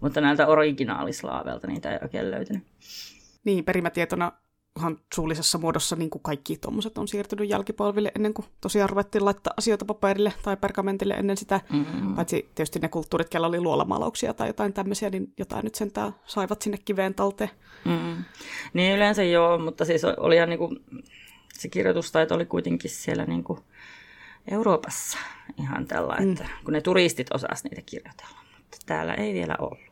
Mutta 0.00 0.20
näiltä 0.20 0.46
originaalislaavelta 0.46 1.66
niitä 1.66 1.92
ei 1.92 1.98
oikein 2.02 2.30
löytynyt. 2.30 2.62
Niin, 3.44 3.64
perimätietona 3.64 4.32
ihan 4.78 4.98
suullisessa 5.14 5.58
muodossa 5.58 5.96
niin 5.96 6.10
kuin 6.10 6.22
kaikki 6.22 6.56
tuommoiset 6.56 6.98
on 6.98 7.08
siirtynyt 7.08 7.48
jälkipolville 7.48 8.12
ennen 8.16 8.34
kuin 8.34 8.46
tosiaan 8.60 8.90
ruvettiin 8.90 9.24
laittaa 9.24 9.54
asioita 9.56 9.84
paperille 9.84 10.32
tai 10.42 10.56
pergamentille 10.56 11.14
ennen 11.14 11.36
sitä. 11.36 11.60
Mm-hmm. 11.72 12.14
Paitsi 12.14 12.50
tietysti 12.54 12.78
ne 12.78 12.88
kulttuurit, 12.88 13.28
kellä 13.28 13.46
oli 13.46 13.60
luolamalauksia 13.60 14.34
tai 14.34 14.48
jotain 14.48 14.72
tämmöisiä, 14.72 15.10
niin 15.10 15.32
jotain 15.38 15.64
nyt 15.64 15.74
sentään 15.74 16.14
saivat 16.26 16.62
sinne 16.62 16.78
kiveen 16.84 17.14
talteen. 17.14 17.50
Mm-hmm. 17.84 18.24
Niin 18.72 18.96
yleensä 18.96 19.22
joo, 19.22 19.58
mutta 19.58 19.84
siis 19.84 20.04
oli 20.04 20.36
ihan 20.36 20.48
niin 20.48 20.58
kuin, 20.58 20.84
se 21.52 21.68
kirjoitustaito 21.68 22.34
oli 22.34 22.46
kuitenkin 22.46 22.90
siellä 22.90 23.24
niin 23.24 23.44
kuin 23.44 23.60
Euroopassa 24.50 25.18
ihan 25.58 25.86
tällä, 25.86 26.16
mm. 26.20 26.30
että 26.30 26.48
kun 26.64 26.72
ne 26.72 26.80
turistit 26.80 27.34
osasivat 27.34 27.64
niitä 27.64 27.82
kirjoitella, 27.86 28.38
mutta 28.58 28.76
täällä 28.86 29.14
ei 29.14 29.34
vielä 29.34 29.56
ollut. 29.58 29.87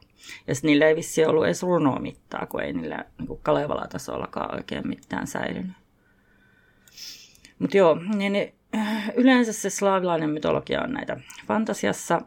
Ja 0.46 0.54
niillä 0.62 0.86
ei 0.86 0.96
vissi 0.96 1.24
ollut 1.24 1.44
edes 1.44 1.62
runomittaa, 1.62 2.46
kun 2.46 2.62
ei 2.62 2.72
niillä 2.72 3.04
niin 3.18 3.38
Kalevala-tasollakaan 3.42 4.54
oikein 4.54 4.88
mitään 4.88 5.26
säilynyt. 5.26 5.72
Mutta 7.58 7.76
joo, 7.76 7.94
niin, 8.14 8.32
niin, 8.32 8.54
yleensä 9.16 9.52
se 9.52 9.70
slaavilainen 9.70 10.30
mytologia 10.30 10.82
on 10.82 10.92
näitä 10.92 11.16
fantasiassa, 11.48 12.20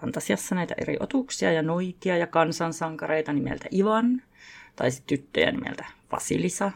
fantasiassa 0.00 0.54
näitä 0.54 0.74
eri 0.78 0.96
otuksia 1.00 1.52
ja 1.52 1.62
noitia 1.62 2.16
ja 2.16 2.26
kansansankareita 2.26 3.32
nimeltä 3.32 3.68
Ivan, 3.74 4.22
tai 4.76 4.90
sitten 4.90 5.18
tyttöjä 5.18 5.50
nimeltä 5.50 5.86
Vasilisa. 6.12 6.72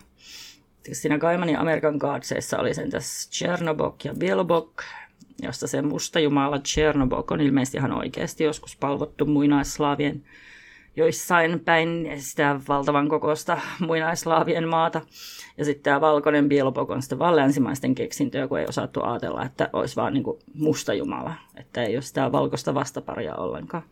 Siinä 0.92 1.18
Kaimanin 1.18 1.58
Amerikan 1.58 1.96
Godsissa 1.96 2.58
oli 2.58 2.74
sen 2.74 2.90
tässä 2.90 3.30
Chernobok 3.30 4.04
ja 4.04 4.14
Bielobok, 4.14 4.82
josta 5.42 5.66
se 5.66 5.82
musta 5.82 6.20
jumala 6.20 6.58
Chernobog 6.58 7.32
on 7.32 7.40
ilmeisesti 7.40 7.78
ihan 7.78 7.92
oikeasti 7.92 8.44
joskus 8.44 8.76
palvottu 8.76 9.26
muinaislaavien 9.26 10.22
joissain 10.96 11.60
päin 11.60 12.12
sitä 12.18 12.60
valtavan 12.68 13.08
kokoista 13.08 13.60
muinaislaavien 13.86 14.68
maata. 14.68 15.00
Ja 15.58 15.64
sitten 15.64 15.82
tämä 15.82 16.00
valkoinen 16.00 16.48
Bielopok 16.48 16.90
on 16.90 17.02
sitten 17.02 17.18
vaan 17.18 17.36
länsimaisten 17.36 17.94
keksintöä, 17.94 18.48
kun 18.48 18.58
ei 18.58 18.66
osattu 18.68 19.02
ajatella, 19.02 19.44
että 19.44 19.70
olisi 19.72 19.96
vaan 19.96 20.14
niin 20.14 20.24
musta 20.54 20.94
jumala. 20.94 21.34
Että 21.56 21.82
ei 21.82 21.96
ole 21.96 22.02
sitä 22.02 22.32
valkoista 22.32 22.74
vastaparia 22.74 23.34
ollenkaan. 23.34 23.82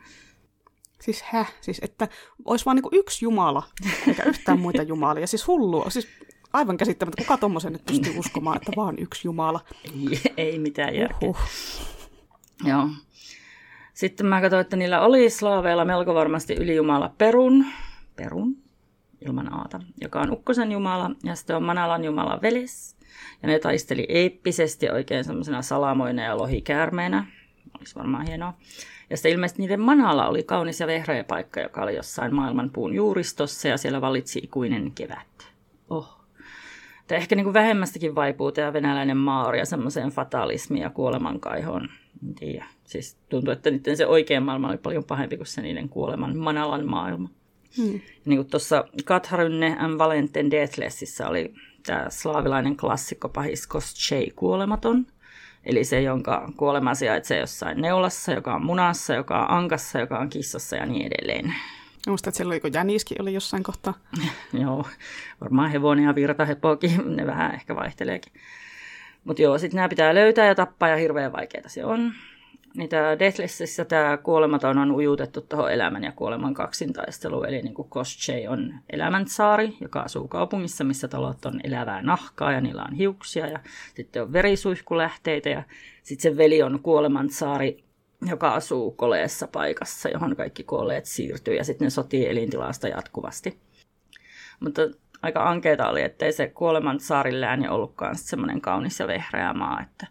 Siis 1.01 1.23
hä? 1.23 1.47
Siis 1.61 1.81
että 1.85 2.09
olisi 2.45 2.65
vaan 2.65 2.77
niin 2.77 3.01
yksi 3.01 3.25
jumala, 3.25 3.63
eikä 4.09 4.23
yhtään 4.23 4.61
muita 4.61 4.83
jumalia. 4.83 5.27
Siis 5.27 5.47
hullua. 5.47 5.91
Siis 5.91 6.09
aivan 6.55 6.77
käsittämättä. 6.77 7.23
Kuka 7.23 7.39
tuommoisen 7.39 7.73
nyt 7.73 7.85
pystyy 7.87 8.19
uskomaan, 8.19 8.57
että 8.57 8.73
vaan 8.77 8.99
yksi 8.99 9.29
jumala? 9.29 9.61
Ei, 9.85 10.21
ei 10.47 10.59
mitään 10.59 10.95
järkeä. 10.95 11.29
Uhuh. 11.29 11.49
Joo. 12.65 12.89
Sitten 13.95 14.27
mä 14.27 14.41
katsoin, 14.41 14.61
että 14.61 14.77
niillä 14.77 15.01
oli 15.01 15.31
slaaveilla 15.31 15.85
melko 15.85 16.15
varmasti 16.15 16.55
ylijumala 16.55 17.15
Perun, 17.19 17.67
Perun, 18.17 18.57
ilman 19.27 19.55
aata, 19.55 19.81
joka 20.01 20.21
on 20.21 20.33
Ukkosen 20.33 20.73
jumala, 20.73 21.11
ja 21.23 21.35
sitten 21.35 21.57
on 21.57 21.63
Manalan 21.63 22.05
jumala 22.05 22.39
Velis. 22.43 22.97
Ja 23.43 23.49
ne 23.49 23.59
taisteli 23.59 24.07
eeppisesti 24.09 24.91
oikein 24.91 25.25
semmoisena 25.25 25.63
salamoina 25.63 26.23
ja 26.23 26.39
lohikäärmeenä. 26.39 27.27
Olisi 27.79 27.95
varmaan 27.95 28.27
hienoa. 28.27 28.55
Ja 29.11 29.17
sitten 29.17 29.33
ilmeisesti 29.33 29.63
niiden 29.63 29.81
manala 29.81 30.29
oli 30.29 30.43
kaunis 30.43 30.81
ja 30.81 30.87
vehreä 30.87 31.25
paikka, 31.25 31.61
joka 31.61 31.83
oli 31.83 31.97
jossain 31.97 32.35
maailman 32.35 32.71
puun 32.71 32.95
juuristossa, 32.95 33.69
ja 33.69 33.77
siellä 33.77 34.01
valitsi 34.01 34.39
ikuinen 34.39 34.93
kevät. 34.93 35.53
Oh. 35.91 36.24
Että 37.05 37.17
ehkä 37.17 37.35
niin 37.35 37.45
kuin 37.45 37.55
vähemmästäkin 37.55 38.15
vaipuu 38.15 38.53
tämä 38.53 38.73
venäläinen 38.73 39.17
maaria 39.17 39.65
semmoiseen 39.65 40.11
fatalismiin 40.11 40.83
ja 40.83 40.91
kuolemankaihoon. 40.91 41.89
En 42.29 42.35
tiedä. 42.35 42.65
Siis 42.85 43.17
tuntuu, 43.29 43.53
että 43.53 43.71
niiden 43.71 43.97
se 43.97 44.07
oikea 44.07 44.41
maailma 44.41 44.69
oli 44.69 44.79
paljon 44.79 45.05
pahempi 45.05 45.37
kuin 45.37 45.47
se 45.47 45.63
niiden 45.63 45.89
kuoleman 45.89 46.37
manalan 46.37 46.87
maailma. 46.87 47.29
Hmm. 47.77 48.01
Niin 48.25 48.39
kuin 48.39 48.51
tuossa 48.51 48.85
Katharynne 49.05 49.69
M. 49.69 49.99
Valenten 49.99 50.51
Deathlessissä 50.51 51.29
oli 51.29 51.55
tämä 51.87 52.07
slaavilainen 52.09 52.77
klassikko 52.77 53.29
pahis 53.29 53.67
Kostchei 53.67 54.33
kuolematon. 54.37 55.07
Eli 55.65 55.85
se, 55.85 56.03
jonka 56.03 56.53
kuolema 56.57 56.95
sijaitsee 56.95 57.41
jossain 57.41 57.81
neulassa, 57.81 58.33
joka 58.33 58.55
on 58.55 58.65
munassa, 58.65 59.15
joka 59.15 59.43
on 59.43 59.51
ankassa, 59.51 59.99
joka 59.99 60.19
on 60.19 60.29
kissassa 60.29 60.77
ja 60.77 60.87
niin 60.87 61.07
edelleen. 61.07 61.55
Muistat, 62.07 62.29
että 62.29 62.39
silloin 62.39 62.61
kun 62.61 62.73
jäniskin 62.75 63.23
oli 63.23 63.35
jossain 63.35 63.63
kohtaa. 63.63 63.95
joo, 64.63 64.87
varmaan 65.41 65.71
hevonen 65.71 66.05
ja 66.05 66.15
virtahepokin, 66.15 67.17
ne 67.17 67.27
vähän 67.27 67.55
ehkä 67.55 67.77
vaihteleekin. 67.77 68.33
Mutta 69.25 69.43
joo, 69.43 69.59
sitten 69.59 69.77
nämä 69.77 69.89
pitää 69.89 70.15
löytää 70.15 70.47
ja 70.47 70.55
tappaa 70.55 70.89
ja 70.89 70.97
hirveän 70.97 71.33
vaikeaa 71.33 71.69
se 71.69 71.85
on. 71.85 72.13
Niitä 72.77 73.19
Deathlessissä 73.19 73.85
tämä 73.85 74.17
kuolematon 74.17 74.79
on 74.79 74.93
ujutettu 74.93 75.41
tuohon 75.41 75.73
elämän 75.73 76.05
ja 76.05 76.13
kuoleman 76.13 76.55
kaksintaisteluun. 76.55 77.47
Eli 77.47 77.63
niin 77.63 77.75
Koschei 77.89 78.49
on 78.49 78.75
elämänsaari, 78.91 79.77
joka 79.81 80.01
asuu 80.01 80.29
kaupungissa, 80.29 80.85
missä 80.85 81.09
talot 81.09 81.47
on 81.47 81.61
elävää 81.65 82.03
nahkaa 82.03 82.53
ja 82.53 82.61
niillä 82.61 82.85
on 82.89 82.95
hiuksia. 82.95 83.47
Ja 83.47 83.61
sitten 83.95 84.23
on 84.23 84.33
verisuihkulähteitä 84.33 85.49
ja 85.49 85.63
sitten 86.03 86.33
se 86.33 86.37
veli 86.37 86.63
on 86.63 86.81
kuolemansaari, 86.83 87.84
joka 88.29 88.55
asuu 88.55 88.91
koleessa 88.91 89.47
paikassa, 89.47 90.09
johon 90.09 90.37
kaikki 90.37 90.65
kuolleet 90.65 91.07
siirtyy. 91.07 91.55
Ja 91.55 91.65
sitten 91.65 91.87
ne 91.87 91.91
sotii 91.91 92.29
elintilasta 92.29 92.89
jatkuvasti. 92.89 93.61
Mutta 94.61 94.83
aika 95.23 95.49
ankeita 95.51 95.89
oli, 95.89 96.03
ettei 96.03 96.33
se 96.33 96.47
kuoleman 96.47 97.01
saarin 97.01 97.41
lääni 97.41 97.69
ollutkaan 97.69 98.17
semmoinen 98.17 98.61
kaunis 98.61 99.01
ja 99.01 99.07
vehreä 99.07 99.53
maa, 99.53 99.83
että 99.83 100.07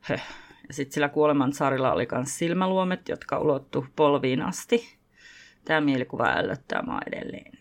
höh. 0.00 0.22
Ja 0.68 0.74
sitten 0.74 0.94
sillä 0.94 1.08
kuoleman 1.08 1.52
saarilla 1.52 1.92
oli 1.92 2.08
myös 2.12 2.38
silmäluomet, 2.38 3.08
jotka 3.08 3.38
ulottu 3.38 3.86
polviin 3.96 4.42
asti. 4.42 4.96
Tämä 5.64 5.80
mielikuva 5.80 6.24
ällöttää 6.24 6.82
maa 6.82 7.00
edelleen. 7.06 7.52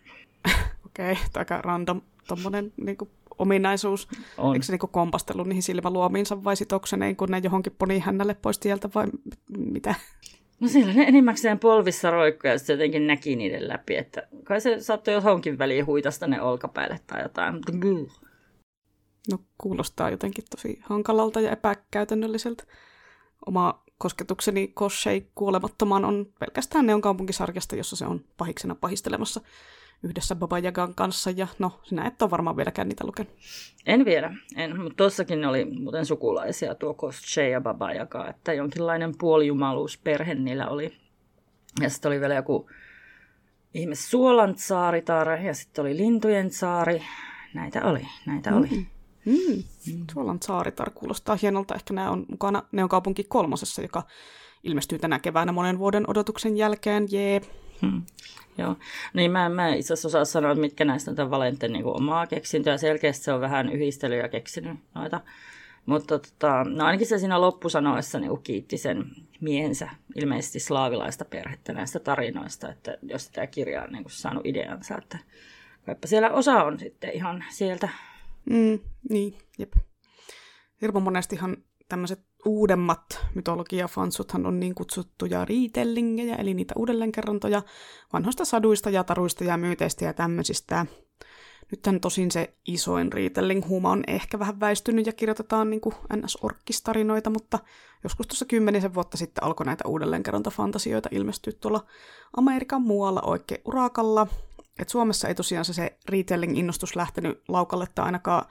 Okei, 0.86 1.12
okay, 1.12 1.24
aika 1.36 1.62
random 1.62 2.02
tommonen 2.28 2.74
niinku 2.78 3.10
ominaisuus. 3.38 4.08
On. 4.38 4.56
Eikö 4.56 4.66
se 4.66 4.74
niinku 4.74 4.88
kompastellut 4.88 5.48
niihin 5.48 5.64
silmäluomiinsa 5.64 6.44
vai 6.44 6.56
sitokseneen, 6.56 7.16
kun 7.16 7.30
ne 7.30 7.42
johonkin 7.44 7.76
poni 7.78 8.00
hännälle 8.00 8.34
pois 8.34 8.60
tieltä 8.60 8.90
vai 8.96 9.06
mitä? 9.58 9.96
No 10.60 10.68
siellä 10.68 10.94
ne 10.94 11.04
enimmäkseen 11.04 11.60
polvissa 11.60 12.12
roikkuja 12.12 12.54
ja 12.54 12.58
sitten 12.58 12.74
jotenkin 12.74 13.08
näki 13.08 13.36
niiden 13.36 13.68
läpi, 13.68 13.96
että 13.96 14.28
kai 14.44 14.62
se 14.62 14.80
saattoi 14.80 15.14
johonkin 15.14 15.58
väliin 15.58 15.86
huitasta 15.86 16.28
ne 16.28 16.42
olkapäälle 16.42 17.00
tai 17.08 17.22
jotain. 17.22 17.62
No 19.32 19.38
kuulostaa 19.58 20.10
jotenkin 20.10 20.44
tosi 20.50 20.80
hankalalta 20.84 21.42
ja 21.42 21.52
epäkäytännölliseltä. 21.52 22.64
Oma 23.46 23.84
kosketukseni 23.98 24.68
Koshei 24.68 25.28
kuolemattomaan 25.36 26.06
on 26.06 26.26
pelkästään 26.40 26.86
Neon 26.86 27.02
kaupunkisarjasta, 27.02 27.76
jossa 27.76 27.96
se 27.96 28.06
on 28.06 28.22
pahiksena 28.38 28.76
pahistelemassa 28.76 29.42
yhdessä 30.04 30.36
Baba 30.36 30.60
Jagan 30.60 30.96
kanssa, 30.96 31.32
ja 31.32 31.48
no, 31.60 31.80
sinä 31.84 32.08
et 32.08 32.22
ole 32.22 32.32
varmaan 32.32 32.58
vieläkään 32.58 32.88
niitä 32.88 33.06
lukenut. 33.06 33.34
En 33.86 34.06
vielä, 34.06 34.34
en, 34.56 34.82
mutta 34.82 34.96
tuossakin 34.98 35.46
oli 35.46 35.66
muuten 35.66 36.06
sukulaisia 36.06 36.76
tuo 36.76 36.94
Kostche 36.94 37.50
ja 37.50 37.62
Baba 37.62 37.92
Jaga, 37.92 38.30
että 38.30 38.54
jonkinlainen 38.54 39.18
puolijumaluusperhe 39.18 40.36
niillä 40.36 40.68
oli. 40.68 40.94
Ja 41.82 41.90
sitten 41.90 42.10
oli 42.10 42.20
vielä 42.20 42.36
joku 42.36 42.70
ihme 43.74 43.96
Suolan 43.96 44.58
saaritar, 44.58 45.30
ja 45.30 45.54
sitten 45.54 45.82
oli 45.82 45.98
Lintujen 45.98 46.52
saari. 46.52 47.04
Näitä 47.54 47.86
oli, 47.86 48.08
näitä 48.26 48.52
mm. 48.52 48.58
oli. 48.58 48.70
Mm. 48.70 48.86
Mm. 49.26 50.06
Suolan 50.14 50.38
saaritar 50.42 50.90
kuulostaa 50.90 51.38
hienolta. 51.42 51.76
Ehkä 51.76 51.94
nämä 51.94 52.12
on 52.12 52.26
mukana 52.30 52.64
ne 52.72 52.84
on 52.84 52.90
kaupunki 52.90 53.24
kolmosessa, 53.24 53.82
joka 53.82 54.04
ilmestyy 54.64 55.00
tänä 55.00 55.20
keväänä 55.20 55.52
monen 55.52 55.80
vuoden 55.80 56.10
odotuksen 56.10 56.58
jälkeen. 56.58 57.08
Jee. 57.12 57.42
Hmm. 57.82 58.02
Joo, 58.58 58.76
niin 59.14 59.32
mä, 59.32 59.50
mä 59.50 59.74
itse 59.74 59.94
asiassa 59.94 60.08
osaa 60.08 60.26
sanoa, 60.26 60.52
että 60.52 60.62
mitkä 60.62 60.86
näistä 60.86 61.12
on 61.24 61.32
Valenten 61.32 61.74
niin 61.74 61.86
omaa 61.86 62.28
keksintöä. 62.28 62.78
Selkeästi 62.78 63.24
se 63.24 63.34
on 63.34 63.42
vähän 63.42 63.70
yhdistelyä 63.70 64.28
keksinyt 64.28 64.80
noita. 64.96 65.22
Mutta 65.86 66.20
tota, 66.20 66.64
no 66.64 66.86
ainakin 66.86 67.08
se 67.08 67.20
siinä 67.20 67.42
loppusanoissa 67.42 68.20
niin 68.20 68.44
kiitti 68.44 68.78
sen 68.78 69.06
miehensä, 69.42 69.90
ilmeisesti 70.16 70.60
slaavilaista 70.60 71.26
perhettä 71.26 71.74
näistä 71.74 72.00
tarinoista, 72.00 72.70
että 72.70 72.98
jos 73.02 73.30
tämä 73.30 73.48
kirja 73.48 73.84
on 73.84 73.92
niin 73.92 74.04
kuin 74.04 74.12
saanut 74.12 74.46
ideansa, 74.46 74.98
että 74.98 75.18
kaipa 75.86 76.08
siellä 76.08 76.30
osa 76.30 76.64
on 76.64 76.80
sitten 76.80 77.12
ihan 77.14 77.46
sieltä. 77.50 77.90
Mm, 78.50 78.80
niin, 79.10 79.38
jep. 79.58 79.74
Hirveän 80.82 81.04
monestihan 81.04 81.58
tämmöiset 81.90 82.20
uudemmat 82.46 83.20
mytologiafansuthan 83.36 84.46
on 84.46 84.60
niin 84.60 84.76
kutsuttuja 84.76 85.46
riitellingejä, 85.46 86.36
eli 86.36 86.54
niitä 86.54 86.74
uudelleenkerrontoja 86.78 87.62
vanhoista 88.14 88.46
saduista 88.46 88.90
ja 88.90 89.04
taruista 89.04 89.44
ja 89.44 89.58
myyteistä 89.58 90.06
ja 90.06 90.14
tämmöisistä. 90.14 90.86
Nythän 91.72 92.00
tosin 92.00 92.32
se 92.32 92.54
isoin 92.66 93.14
retelling-huuma 93.14 93.92
on 93.92 94.04
ehkä 94.08 94.40
vähän 94.40 94.60
väistynyt 94.60 95.06
ja 95.06 95.14
kirjoitetaan 95.14 95.70
niin 95.70 95.82
NS-orkkistarinoita, 96.14 97.30
mutta 97.30 97.60
joskus 98.04 98.28
tuossa 98.28 98.46
kymmenisen 98.46 98.94
vuotta 98.94 99.18
sitten 99.18 99.44
alkoi 99.44 99.66
näitä 99.66 99.88
uudelleenkerrontafantasioita 99.88 101.10
ilmestyä 101.12 101.54
tuolla 101.60 101.86
Amerikan 102.38 102.82
muualla 102.82 103.22
oikein 103.22 103.62
urakalla. 103.66 104.28
Et 104.80 104.90
Suomessa 104.90 105.28
ei 105.28 105.36
tosiaan 105.36 105.66
se, 105.66 105.74
se 105.74 105.98
retelling-innostus 106.10 106.96
lähtenyt 106.96 107.42
laukalle, 107.48 107.88
tai 107.96 108.06
ainakaan 108.06 108.46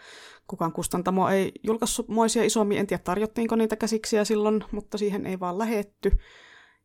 kukaan 0.46 0.72
kustantamo 0.72 1.28
ei 1.28 1.52
julkaissut 1.62 2.08
moisia 2.08 2.44
isommin. 2.44 2.78
En 2.78 2.86
tiedä, 2.86 3.02
tarjottiinko 3.02 3.56
niitä 3.56 3.76
käsiksiä 3.76 4.24
silloin, 4.24 4.64
mutta 4.72 4.98
siihen 4.98 5.26
ei 5.26 5.40
vaan 5.40 5.58
lähetty. 5.58 6.18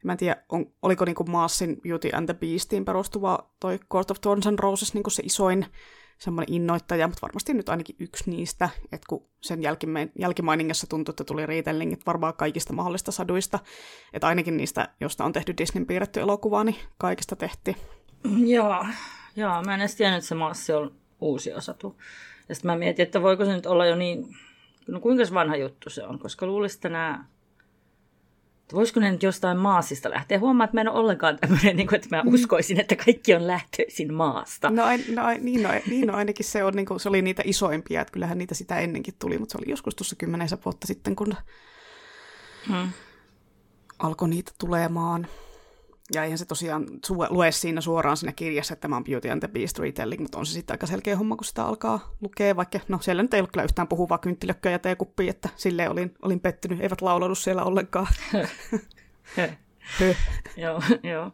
Mä 0.04 0.12
en 0.12 0.18
tiedä, 0.18 0.44
on, 0.50 0.66
oliko 0.82 1.06
niinku 1.06 1.24
Maassin 1.24 1.82
Beauty 1.82 2.10
and 2.14 2.26
the 2.26 2.34
Beastiin 2.34 2.86
perustuva 2.86 3.52
toi 3.60 3.80
Court 3.92 4.12
of 4.12 4.22
Thorns 4.22 4.48
and 4.48 4.60
Roses 4.60 4.94
niinku 4.94 5.10
se 5.10 5.24
isoin 5.26 5.66
semmoinen 6.18 6.54
innoittaja, 6.54 7.08
mutta 7.08 7.22
varmasti 7.22 7.54
nyt 7.54 7.70
ainakin 7.70 7.96
yksi 8.00 8.30
niistä, 8.30 8.70
että 8.84 9.06
kun 9.10 9.26
sen 9.42 9.62
jälkime- 9.62 10.10
tuntui, 10.90 11.12
että 11.12 11.24
tuli 11.24 11.46
retellingit 11.46 12.06
varmaan 12.06 12.34
kaikista 12.34 12.74
mahdollista 12.74 13.12
saduista, 13.12 13.60
että 14.14 14.28
ainakin 14.28 14.58
niistä, 14.58 14.90
josta 15.00 15.26
on 15.26 15.34
tehty 15.34 15.54
Disneyn 15.58 15.86
piirretty 15.86 16.20
elokuva, 16.20 16.64
niin 16.64 16.76
kaikista 16.98 17.36
tehtiin. 17.36 17.76
Joo, 18.46 18.86
joo 19.40 19.64
mä 19.64 19.74
en 19.74 19.80
edes 19.80 19.96
tiennyt, 19.96 20.18
että 20.18 20.28
se 20.28 20.36
Maassi 20.36 20.74
on 20.74 20.96
uusi 21.22 21.54
osatu. 21.54 21.96
Ja 22.50 22.56
sitten 22.56 22.72
mä 22.72 22.78
mietin, 22.78 23.04
että 23.04 23.22
voiko 23.22 23.46
se 23.46 23.54
nyt 23.54 23.66
olla 23.66 23.86
jo 23.86 23.96
niin, 23.96 24.36
no 24.88 25.00
kuinka 25.00 25.24
vanha 25.34 25.56
juttu 25.56 25.90
se 25.90 26.04
on, 26.04 26.20
koska 26.20 26.46
luulisin, 26.46 26.78
että 26.78 26.90
nämä 26.90 27.26
että 28.70 28.76
voisiko 28.76 29.00
ne 29.00 29.12
nyt 29.12 29.24
jostain 29.24 29.58
maasista 29.58 30.10
lähteä? 30.10 30.40
Huomaa, 30.40 30.66
että 30.66 30.78
mä 30.78 30.82
en 30.82 30.90
ole 30.90 31.00
ollenkaan 31.00 31.38
tämmöinen, 31.40 31.76
niin 31.76 31.88
kuin, 31.88 31.96
että 31.96 32.16
mä 32.16 32.24
mm. 32.24 32.34
uskoisin, 32.34 32.80
että 32.80 32.96
kaikki 32.96 33.36
on 33.36 33.48
lähtöisin 33.48 34.14
maasta. 34.14 34.70
No, 34.70 34.84
no, 35.16 35.30
niin, 35.40 35.64
no, 35.64 35.70
niin 35.88 36.08
no, 36.08 36.14
ainakin 36.14 36.46
se, 36.46 36.64
on, 36.64 36.74
niin 36.74 36.86
kuin, 36.86 37.00
se 37.00 37.10
oli 37.10 37.22
niitä 37.22 37.42
isoimpia, 37.46 38.02
että 38.02 38.12
kyllähän 38.12 38.38
niitä 38.38 38.56
sitä 38.56 38.80
ennenkin 38.80 39.14
tuli, 39.20 39.38
mutta 39.38 39.52
se 39.52 39.58
oli 39.58 39.72
joskus 39.72 39.96
tuossa 39.96 40.16
kymmenensä 40.16 40.58
vuotta 40.66 40.88
sitten, 40.88 41.16
kun 41.16 41.34
hmm. 42.68 42.90
alkoi 44.00 44.30
niitä 44.30 44.52
tulemaan. 44.58 45.28
Ja 46.14 46.24
eihän 46.24 46.38
se 46.38 46.46
tosiaan 46.46 46.86
lue 47.30 47.52
siinä 47.52 47.82
suoraan 47.82 48.18
siinä 48.18 48.34
kirjassa, 48.34 48.74
että 48.74 48.82
tämä 48.82 48.96
on 48.96 49.04
Beauty 49.04 49.30
and 49.30 49.40
the 49.40 49.48
Beast 49.48 49.80
retelling, 49.80 50.22
mutta 50.22 50.40
on 50.40 50.46
se 50.46 50.54
sitten 50.54 50.74
aika 50.74 50.88
selkeä 50.88 51.18
homma, 51.18 51.36
kun 51.36 51.46
sitä 51.46 51.66
alkaa 51.66 52.16
lukea, 52.22 52.56
vaikka 52.56 52.80
no 52.88 53.00
siellä 53.02 53.22
nyt 53.22 53.34
ei 53.34 53.40
ollut 53.40 53.52
kyllä 53.52 53.64
yhtään 53.64 53.88
puhuvaa 53.88 54.18
kynttilökköä 54.18 54.72
ja 54.72 54.80
teekuppia, 54.80 55.30
että 55.30 55.50
sille 55.56 55.90
olin, 55.90 56.14
olin 56.22 56.40
pettynyt, 56.40 56.82
eivät 56.82 57.02
laulanut 57.02 57.38
siellä 57.38 57.64
ollenkaan. 57.64 58.08
joo, 60.58 60.82
joo. 61.04 61.32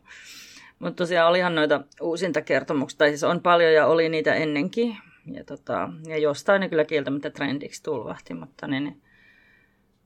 Mutta 0.80 1.04
tosiaan 1.04 1.30
olihan 1.30 1.56
noita 1.56 1.82
uusinta 2.02 2.42
kertomuksia, 2.42 2.98
tai 2.98 3.10
siis 3.10 3.24
on 3.24 3.42
paljon 3.42 3.74
ja 3.74 3.88
oli 3.88 4.10
niitä 4.10 4.34
ennenkin. 4.34 4.98
Ja, 5.32 5.44
tota, 5.44 5.90
ja 6.08 6.18
jostain 6.18 6.60
ne 6.60 6.70
kyllä 6.70 6.86
kieltämättä 6.86 7.30
trendiksi 7.30 7.84
tulvahti, 7.84 8.34
mutta 8.34 8.68
ne 8.68 8.96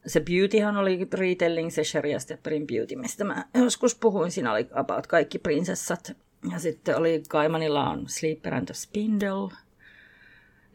se 0.06 0.20
Beautyhan 0.20 0.78
oli 0.78 1.08
retelling, 1.14 1.72
se 1.72 1.84
Sharia 1.84 2.20
Stepperin 2.20 2.68
Beauty, 2.68 2.96
mistä 2.96 3.24
mä 3.24 3.46
joskus 3.54 3.96
puhuin. 3.96 4.32
Siinä 4.32 4.52
oli 4.52 4.68
about 4.74 5.08
kaikki 5.08 5.40
prinsessat. 5.40 6.12
Ja 6.52 6.60
sitten 6.60 6.98
oli 6.98 7.24
Kaimanilla 7.30 7.90
on 7.90 8.10
Sleeper 8.10 8.54
and 8.54 8.66
the 8.66 8.74
Spindle. 8.74 9.58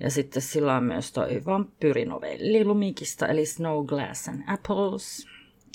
Ja 0.01 0.11
sitten 0.11 0.43
sillä 0.43 0.77
on 0.77 0.85
myös 0.85 1.13
toi 1.13 1.43
vampyyrinovelli 1.47 2.65
Lumikista, 2.65 3.27
eli 3.27 3.47
Snow 3.47 3.87
Glass 3.87 4.29
and 4.29 4.43
Apples. 4.47 5.27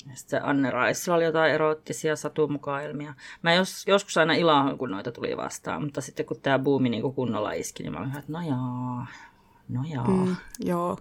Ja 0.08 0.16
sitten 0.16 0.44
Anne 0.44 0.70
Raissilla 0.70 1.16
oli 1.16 1.24
jotain 1.24 1.52
eroottisia 1.52 2.16
satumukailmia. 2.16 3.14
Mä 3.42 3.54
jos, 3.54 3.86
joskus 3.86 4.18
aina 4.18 4.34
ilahan, 4.34 4.78
kun 4.78 4.90
noita 4.90 5.12
tuli 5.12 5.36
vastaan, 5.36 5.82
mutta 5.84 6.00
sitten 6.00 6.26
kun 6.26 6.40
tämä 6.40 6.58
buumi 6.58 6.88
niin 6.88 7.14
kunnolla 7.14 7.52
iski, 7.52 7.82
niin 7.82 7.92
mä 7.92 7.98
olin, 7.98 8.18
että 8.18 8.32
no 8.32 8.40
jaa, 8.40 9.06
no 9.68 9.84
jaa. 9.88 10.08
Mm, 10.08 10.36
joo, 10.60 10.98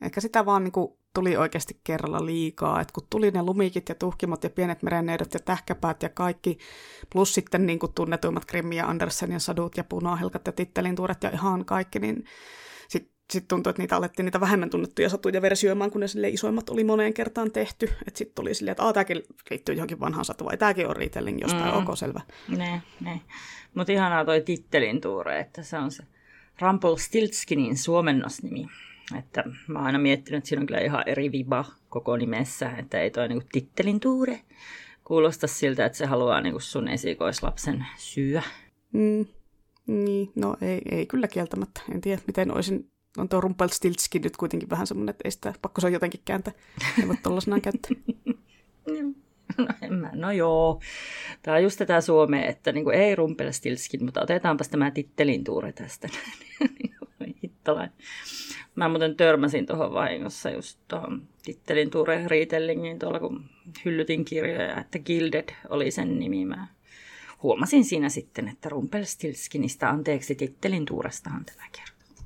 ehkä 0.00 0.20
sitä 0.20 0.46
vaan 0.46 0.64
niin 0.64 0.72
kuin 0.72 0.95
tuli 1.16 1.36
oikeasti 1.36 1.80
kerralla 1.84 2.26
liikaa. 2.26 2.80
Et 2.80 2.92
kun 2.92 3.06
tuli 3.10 3.30
ne 3.30 3.42
lumikit 3.42 3.88
ja 3.88 3.94
tuhkimot 3.94 4.44
ja 4.44 4.50
pienet 4.50 4.82
merenneidot 4.82 5.34
ja 5.34 5.40
tähkäpäät 5.40 6.02
ja 6.02 6.08
kaikki, 6.08 6.58
plus 7.12 7.34
sitten 7.34 7.66
niin 7.66 7.78
kuin 7.78 7.92
tunnetuimmat 7.92 8.44
Grimmi 8.44 8.76
ja 8.76 8.86
Andersenin 8.86 9.40
sadut 9.40 9.76
ja 9.76 9.84
punahelkat 9.84 10.46
ja 10.46 10.52
tittelintuuret 10.52 11.22
ja 11.22 11.30
ihan 11.30 11.64
kaikki, 11.64 11.98
niin 11.98 12.24
sitten 12.88 13.16
sit 13.32 13.48
tuntui, 13.48 13.70
että 13.70 13.82
niitä 13.82 13.96
alettiin 13.96 14.24
niitä 14.24 14.40
vähemmän 14.40 14.70
tunnettuja 14.70 15.08
satuja 15.08 15.42
versioimaan, 15.42 15.90
kun 15.90 16.00
ne 16.00 16.08
sille 16.08 16.28
isoimmat 16.28 16.70
oli 16.70 16.84
moneen 16.84 17.14
kertaan 17.14 17.52
tehty. 17.52 17.86
Että 18.06 18.18
sitten 18.18 18.34
tuli 18.34 18.54
silleen, 18.54 18.72
että 18.72 18.92
tämäkin 18.92 19.22
liittyy 19.50 19.74
johonkin 19.74 20.00
vanhaan 20.00 20.24
satuun, 20.24 20.48
vai 20.48 20.56
tämäkin 20.56 20.88
on 20.88 20.96
retelling 20.96 21.40
jostain, 21.40 21.74
mm. 21.74 21.88
ok, 21.88 21.96
selvä. 21.96 22.20
Ne, 22.48 22.82
ne. 23.00 23.20
Mutta 23.74 23.92
ihanaa 23.92 24.24
toi 24.24 24.40
tittelintuure, 24.40 25.40
että 25.40 25.62
se 25.62 25.78
on 25.78 25.90
se 25.90 26.02
Rumpelstiltskinin 26.60 27.76
suomennosnimi. 27.76 28.66
Että 29.18 29.44
mä 29.66 29.78
oon 29.78 29.86
aina 29.86 29.98
miettinyt, 29.98 30.38
että 30.38 30.48
siinä 30.48 30.60
on 30.60 30.66
kyllä 30.66 30.80
ihan 30.80 31.02
eri 31.06 31.32
viba 31.32 31.64
koko 31.88 32.16
nimessä, 32.16 32.70
että 32.70 33.00
ei 33.00 33.10
toi 33.10 33.28
niinku 33.28 33.46
tittelin 33.52 34.00
tuure 34.00 34.40
kuulosta 35.04 35.46
siltä, 35.46 35.86
että 35.86 35.98
se 35.98 36.06
haluaa 36.06 36.40
niinku 36.40 36.60
sun 36.60 36.88
esikoislapsen 36.88 37.86
syö. 37.96 38.40
Mm, 38.92 39.26
niin, 39.86 40.32
no 40.34 40.56
ei, 40.60 40.82
ei 40.90 41.06
kyllä 41.06 41.28
kieltämättä. 41.28 41.80
En 41.94 42.00
tiedä, 42.00 42.22
miten 42.26 42.54
olisin 42.54 42.90
on 43.18 43.28
tuo 43.28 43.40
Rumpelstiltskin 43.40 44.22
nyt 44.22 44.36
kuitenkin 44.36 44.70
vähän 44.70 44.86
semmoinen, 44.86 45.10
että 45.10 45.22
ei 45.24 45.30
sitä 45.30 45.54
pakko 45.62 45.80
se 45.80 45.86
on 45.86 45.92
jotenkin 45.92 46.20
kääntää. 46.24 46.54
Ei 47.00 47.08
voi 47.08 47.16
tollasenaan 47.22 47.62
käyttää. 47.62 47.90
No, 49.58 49.66
en 49.82 49.94
mä, 49.94 50.10
no 50.14 50.32
joo. 50.32 50.80
Tämä 51.42 51.56
on 51.56 51.62
just 51.62 51.78
tätä 51.78 52.00
Suomea, 52.00 52.46
että 52.46 52.72
niin 52.72 52.90
ei 52.90 53.14
Rumpelstiltskin, 53.14 54.04
mutta 54.04 54.22
otetaanpas 54.22 54.68
tämä 54.68 54.90
tittelin 54.90 55.44
tuure 55.44 55.72
tästä. 55.72 56.08
Hittalainen. 57.42 57.96
Mä 58.76 58.88
muuten 58.88 59.16
törmäsin 59.16 59.66
tuohon 59.66 59.92
vahingossa 59.92 60.50
just 60.50 60.78
tuohon 60.88 61.28
tittelin 61.44 61.90
Ture 61.90 62.28
Rietellingiin 62.28 62.98
tuolla, 62.98 63.20
kun 63.20 63.44
hyllytin 63.84 64.24
kirjoja, 64.24 64.80
että 64.80 64.98
Gilded 64.98 65.48
oli 65.68 65.90
sen 65.90 66.18
nimi. 66.18 66.44
Mä 66.44 66.66
huomasin 67.42 67.84
siinä 67.84 68.08
sitten, 68.08 68.48
että 68.48 68.68
Rumpelstiltskinistä, 68.68 69.90
anteeksi, 69.90 70.34
tittelin 70.34 70.84
Tuurestahan 70.84 71.44
tämä 71.44 71.68
kertoo. 71.72 72.24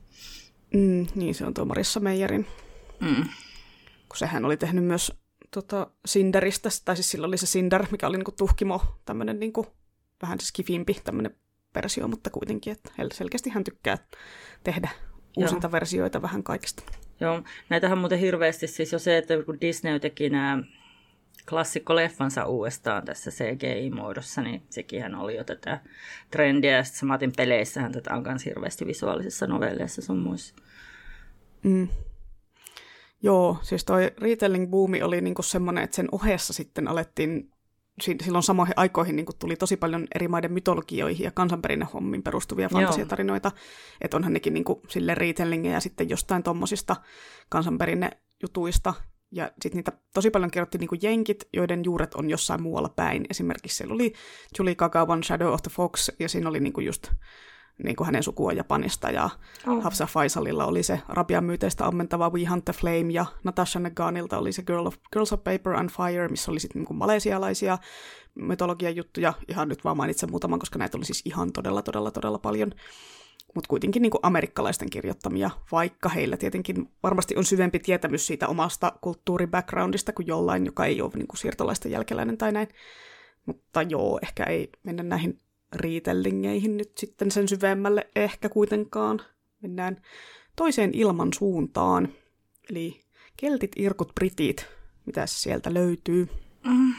Mm, 0.74 1.06
niin, 1.14 1.34
se 1.34 1.46
on 1.46 1.54
tuo 1.54 1.64
Marissa 1.64 2.00
Meijerin. 2.00 2.46
Mm. 3.00 3.24
Kun 4.08 4.16
sehän 4.16 4.44
oli 4.44 4.56
tehnyt 4.56 4.84
myös 4.84 5.12
tota, 5.50 5.90
Cinderistä, 6.08 6.68
tai 6.84 6.96
siis 6.96 7.10
sillä 7.10 7.26
oli 7.26 7.38
se 7.38 7.46
Cinder, 7.46 7.86
mikä 7.90 8.06
oli 8.06 8.16
niinku 8.16 8.32
tuhkimo, 8.32 8.82
tämmöinen 9.04 9.40
niinku, 9.40 9.66
vähän 10.22 10.40
skifimpi 10.40 10.96
tämmöinen 11.04 11.36
versio, 11.74 12.08
mutta 12.08 12.30
kuitenkin, 12.30 12.72
että 12.72 12.92
selkeästi 13.12 13.50
hän 13.50 13.64
tykkää 13.64 13.98
tehdä 14.64 14.88
uusinta 15.36 15.72
versioita 15.72 16.22
vähän 16.22 16.42
kaikista. 16.42 16.82
Joo, 17.20 17.42
näitähän 17.68 17.98
muuten 17.98 18.18
hirveästi 18.18 18.66
siis 18.66 18.92
jo 18.92 18.98
se, 18.98 19.18
että 19.18 19.42
kun 19.42 19.60
Disney 19.60 20.00
teki 20.00 20.30
nämä 20.30 20.62
klassikkoleffansa 21.48 22.44
uudestaan 22.44 23.04
tässä 23.04 23.30
CGI-muodossa, 23.30 24.42
niin 24.42 24.62
sekin 24.70 25.14
oli 25.14 25.36
jo 25.36 25.44
tätä 25.44 25.80
trendiä. 26.30 26.76
Ja 26.76 26.84
sitten 26.84 27.08
Matin 27.08 27.32
peleissähän 27.36 27.92
tätä 27.92 28.14
on 28.14 28.22
myös 28.22 28.44
hirveästi 28.44 28.86
visuaalisissa 28.86 29.46
novelleissa 29.46 30.02
sun 30.02 30.18
muissa. 30.18 30.54
Mm. 31.62 31.88
Joo, 33.22 33.58
siis 33.62 33.84
toi 33.84 34.10
retelling-buumi 34.18 35.02
oli 35.02 35.20
niinku 35.20 35.42
semmoinen, 35.42 35.84
että 35.84 35.96
sen 35.96 36.08
ohessa 36.12 36.52
sitten 36.52 36.88
alettiin 36.88 37.50
silloin 38.00 38.42
samoihin 38.42 38.74
aikoihin 38.76 39.16
niin 39.16 39.26
tuli 39.38 39.56
tosi 39.56 39.76
paljon 39.76 40.06
eri 40.14 40.28
maiden 40.28 40.52
mytologioihin 40.52 41.24
ja 41.24 41.30
kansanperinnehommiin 41.30 42.22
perustuvia 42.22 42.68
fantasiatarinoita. 42.68 43.52
Että 44.00 44.16
onhan 44.16 44.32
nekin 44.32 44.54
niin 44.54 44.64
kuin, 44.64 44.80
sille 44.88 45.14
retellingejä 45.14 45.80
sitten 45.80 46.08
jostain 46.08 46.42
tuommoisista 46.42 46.96
kansanperinnejutuista. 47.48 48.94
Ja 49.32 49.52
sitten 49.62 49.76
niitä 49.76 49.92
tosi 50.14 50.30
paljon 50.30 50.50
kerrotti 50.50 50.78
niin 50.78 50.88
kuin 50.88 51.00
jenkit, 51.02 51.48
joiden 51.52 51.84
juuret 51.84 52.14
on 52.14 52.30
jossain 52.30 52.62
muualla 52.62 52.88
päin. 52.88 53.26
Esimerkiksi 53.30 53.76
siellä 53.76 53.94
oli 53.94 54.12
Julie 54.58 54.74
Kagawan 54.74 55.24
Shadow 55.24 55.52
of 55.52 55.62
the 55.62 55.70
Fox, 55.70 56.08
ja 56.18 56.28
siinä 56.28 56.48
oli 56.48 56.60
niin 56.60 56.72
kuin 56.72 56.86
just 56.86 57.12
niin 57.84 57.96
kuin 57.96 58.06
hänen 58.06 58.22
sukua 58.22 58.52
Japanista, 58.52 59.10
ja 59.10 59.30
oh. 59.66 59.82
Hafsa 59.82 60.06
Faisalilla 60.06 60.66
oli 60.66 60.82
se 60.82 61.00
Arabian 61.08 61.44
myyteistä 61.44 61.86
ammentava 61.86 62.30
We 62.30 62.44
Hunt 62.44 62.64
the 62.64 62.72
Flame, 62.72 63.12
ja 63.12 63.26
Natasha 63.44 63.80
Naganilta 63.80 64.38
oli 64.38 64.52
se 64.52 64.62
Girl 64.62 64.86
of, 64.86 64.96
Girls 65.12 65.32
of 65.32 65.44
Paper 65.44 65.72
and 65.72 65.90
Fire, 65.90 66.28
missä 66.28 66.50
oli 66.50 66.60
sitten 66.60 66.82
niin 66.82 66.96
malesialaisia 66.96 67.78
mytologian 68.34 68.96
juttuja, 68.96 69.32
ihan 69.48 69.68
nyt 69.68 69.84
vaan 69.84 69.96
mainitsen 69.96 70.30
muutaman, 70.30 70.58
koska 70.58 70.78
näitä 70.78 70.96
oli 70.96 71.04
siis 71.04 71.22
ihan 71.24 71.52
todella, 71.52 71.82
todella, 71.82 72.10
todella 72.10 72.38
paljon, 72.38 72.72
mutta 73.54 73.68
kuitenkin 73.68 74.02
niin 74.02 74.10
kuin 74.10 74.20
amerikkalaisten 74.22 74.90
kirjoittamia, 74.90 75.50
vaikka 75.72 76.08
heillä 76.08 76.36
tietenkin 76.36 76.88
varmasti 77.02 77.36
on 77.36 77.44
syvempi 77.44 77.78
tietämys 77.78 78.26
siitä 78.26 78.48
omasta 78.48 78.92
kulttuuribackgroundista 79.00 80.12
kuin 80.12 80.26
jollain, 80.26 80.66
joka 80.66 80.84
ei 80.84 81.02
ole 81.02 81.10
niin 81.14 81.26
kuin 81.26 81.38
siirtolaisten 81.38 81.92
jälkeläinen 81.92 82.38
tai 82.38 82.52
näin. 82.52 82.68
Mutta 83.46 83.82
joo, 83.82 84.18
ehkä 84.22 84.44
ei 84.44 84.72
mennä 84.82 85.02
näihin 85.02 85.38
riitellingeihin 85.76 86.76
nyt 86.76 86.98
sitten 86.98 87.30
sen 87.30 87.48
syvemmälle 87.48 88.10
ehkä 88.16 88.48
kuitenkaan. 88.48 89.20
Mennään 89.62 90.02
toiseen 90.56 90.90
ilman 90.94 91.32
suuntaan. 91.32 92.08
Eli 92.70 93.00
keltit, 93.36 93.72
irkut, 93.76 94.14
britit. 94.14 94.66
Mitä 95.06 95.26
sieltä 95.26 95.74
löytyy? 95.74 96.28
Mm. 96.64 96.94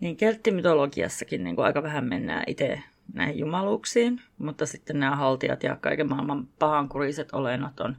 Niin 0.00 0.16
kelttimytologiassakin 0.16 1.44
niin 1.44 1.56
kuin 1.56 1.66
aika 1.66 1.82
vähän 1.82 2.04
mennään 2.04 2.44
itse 2.46 2.82
näihin 3.12 3.38
jumaluuksiin, 3.38 4.20
mutta 4.38 4.66
sitten 4.66 5.00
nämä 5.00 5.16
haltijat 5.16 5.62
ja 5.62 5.76
kaiken 5.76 6.08
maailman 6.08 6.48
pahankuriset 6.58 7.28
olennot 7.32 7.80
on 7.80 7.96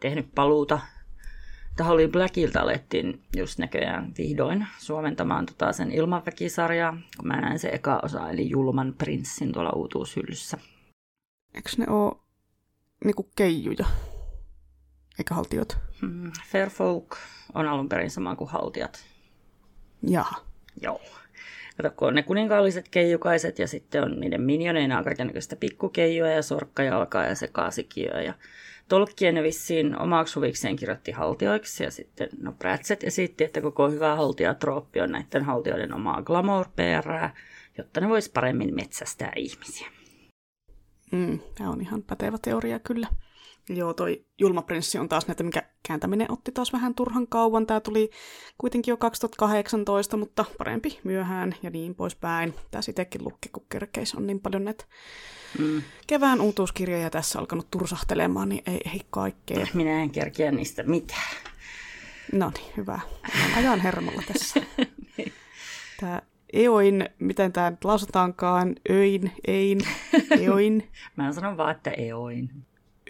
tehnyt 0.00 0.34
paluuta 0.34 0.80
Holly 1.80 2.08
Blackilta 2.08 2.60
alettiin 2.60 3.22
just 3.36 3.58
näköjään 3.58 4.12
vihdoin 4.18 4.66
suomentamaan 4.78 5.46
tota 5.46 5.72
sen 5.72 5.92
ilmaväkisarjaa, 5.92 6.98
kun 7.16 7.28
mä 7.28 7.40
näin 7.40 7.58
se 7.58 7.68
eka 7.68 8.00
osa, 8.02 8.30
eli 8.30 8.50
Julman 8.50 8.94
prinssin 8.98 9.52
tuolla 9.52 9.70
uutuushyllyssä. 9.70 10.58
Eikö 11.54 11.70
ne 11.76 11.86
ole 11.88 12.16
niinku 13.04 13.30
keijuja, 13.36 13.86
eikä 15.18 15.34
haltiot? 15.34 15.78
Hmm, 16.00 16.32
Fair 16.50 16.70
Folk 16.70 17.16
on 17.54 17.66
alun 17.66 17.88
perin 17.88 18.10
sama 18.10 18.36
kuin 18.36 18.50
haltijat. 18.50 19.04
Jaha. 20.08 20.44
Joo. 20.82 21.00
Kato, 21.76 21.90
kun 21.90 22.08
on 22.08 22.14
ne 22.14 22.22
kuninkaalliset 22.22 22.88
keijukaiset 22.88 23.58
ja 23.58 23.68
sitten 23.68 24.02
on 24.02 24.20
niiden 24.20 24.42
minioneina 24.42 24.98
on 24.98 25.04
kaikenlaista 25.04 25.56
pikkukeijoja 25.56 26.32
ja 26.32 26.42
sorkkajalkaa 26.42 27.24
ja 27.24 27.34
sekaasikiöä 27.34 28.22
ja 28.22 28.34
Tolkien 28.92 29.42
vissiin 29.42 29.98
omaksi 29.98 30.34
huvikseen 30.34 30.76
kirjoitti 30.76 31.12
haltioiksi 31.12 31.84
ja 31.84 31.90
sitten 31.90 32.28
no 32.40 32.52
Pratchett 32.52 33.04
esitti, 33.04 33.44
että 33.44 33.60
koko 33.60 33.90
hyvä 33.90 34.16
haltijatrooppi 34.16 35.00
on 35.00 35.12
näiden 35.12 35.44
haltioiden 35.44 35.94
omaa 35.94 36.22
glamour 36.22 36.66
jotta 37.78 38.00
ne 38.00 38.08
vois 38.08 38.28
paremmin 38.28 38.74
metsästää 38.74 39.32
ihmisiä. 39.36 39.88
Mm, 41.12 41.38
tämä 41.54 41.70
on 41.70 41.80
ihan 41.80 42.02
pätevä 42.02 42.38
teoria 42.42 42.78
kyllä. 42.78 43.06
Joo, 43.68 43.94
toi 43.94 44.24
Julmaprinssi 44.38 44.98
on 44.98 45.08
taas 45.08 45.26
näitä, 45.26 45.42
mikä 45.42 45.62
kääntäminen 45.88 46.32
otti 46.32 46.52
taas 46.52 46.72
vähän 46.72 46.94
turhan 46.94 47.26
kauan. 47.26 47.66
Tämä 47.66 47.80
tuli 47.80 48.10
kuitenkin 48.58 48.92
jo 48.92 48.96
2018, 48.96 50.16
mutta 50.16 50.44
parempi 50.58 51.00
myöhään 51.04 51.54
ja 51.62 51.70
niin 51.70 51.94
poispäin. 51.94 52.54
Tämä 52.70 52.82
itsekin 52.88 53.24
lukki, 53.24 53.48
kun 53.48 53.66
kerkeis 53.68 54.14
on 54.14 54.26
niin 54.26 54.40
paljon 54.40 54.64
näitä 54.64 54.84
mm. 55.58 55.82
kevään 56.06 56.40
uutuuskirjoja 56.40 57.10
tässä 57.10 57.38
alkanut 57.38 57.70
tursahtelemaan, 57.70 58.48
niin 58.48 58.62
ei, 58.66 58.80
ei 58.92 59.00
kaikkea. 59.10 59.66
Minä 59.74 60.02
en 60.02 60.10
kerkeä 60.10 60.52
niistä 60.52 60.82
mitään. 60.82 61.36
No 62.32 62.52
niin, 62.54 62.72
hyvä. 62.76 63.00
Ajan 63.56 63.80
hermolla 63.80 64.22
tässä. 64.32 64.60
Tämä 66.00 66.22
Eoin, 66.52 67.08
miten 67.18 67.52
tämä 67.52 67.70
nyt 67.70 67.84
lausutaankaan, 67.84 68.74
öin, 68.90 69.32
ein, 69.48 69.78
eoin. 70.40 70.90
Mä 71.16 71.32
sanon 71.32 71.56
vaan, 71.56 71.70
että 71.70 71.90
eoin. 71.90 72.50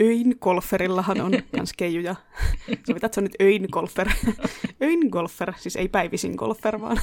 Öin 0.01 0.35
golferillahan 0.41 1.21
on 1.21 1.33
myös 1.57 1.73
keijuja. 1.77 2.15
Sovitaan, 2.87 3.07
että 3.07 3.15
se 3.15 3.21
on 3.21 3.25
nyt 3.25 3.41
öin 3.41 3.69
golfer. 3.73 4.09
öin 4.83 5.09
golfer, 5.11 5.53
siis 5.57 5.77
ei 5.77 5.89
päivisin 5.89 6.35
golfer, 6.37 6.81
vaan 6.81 7.01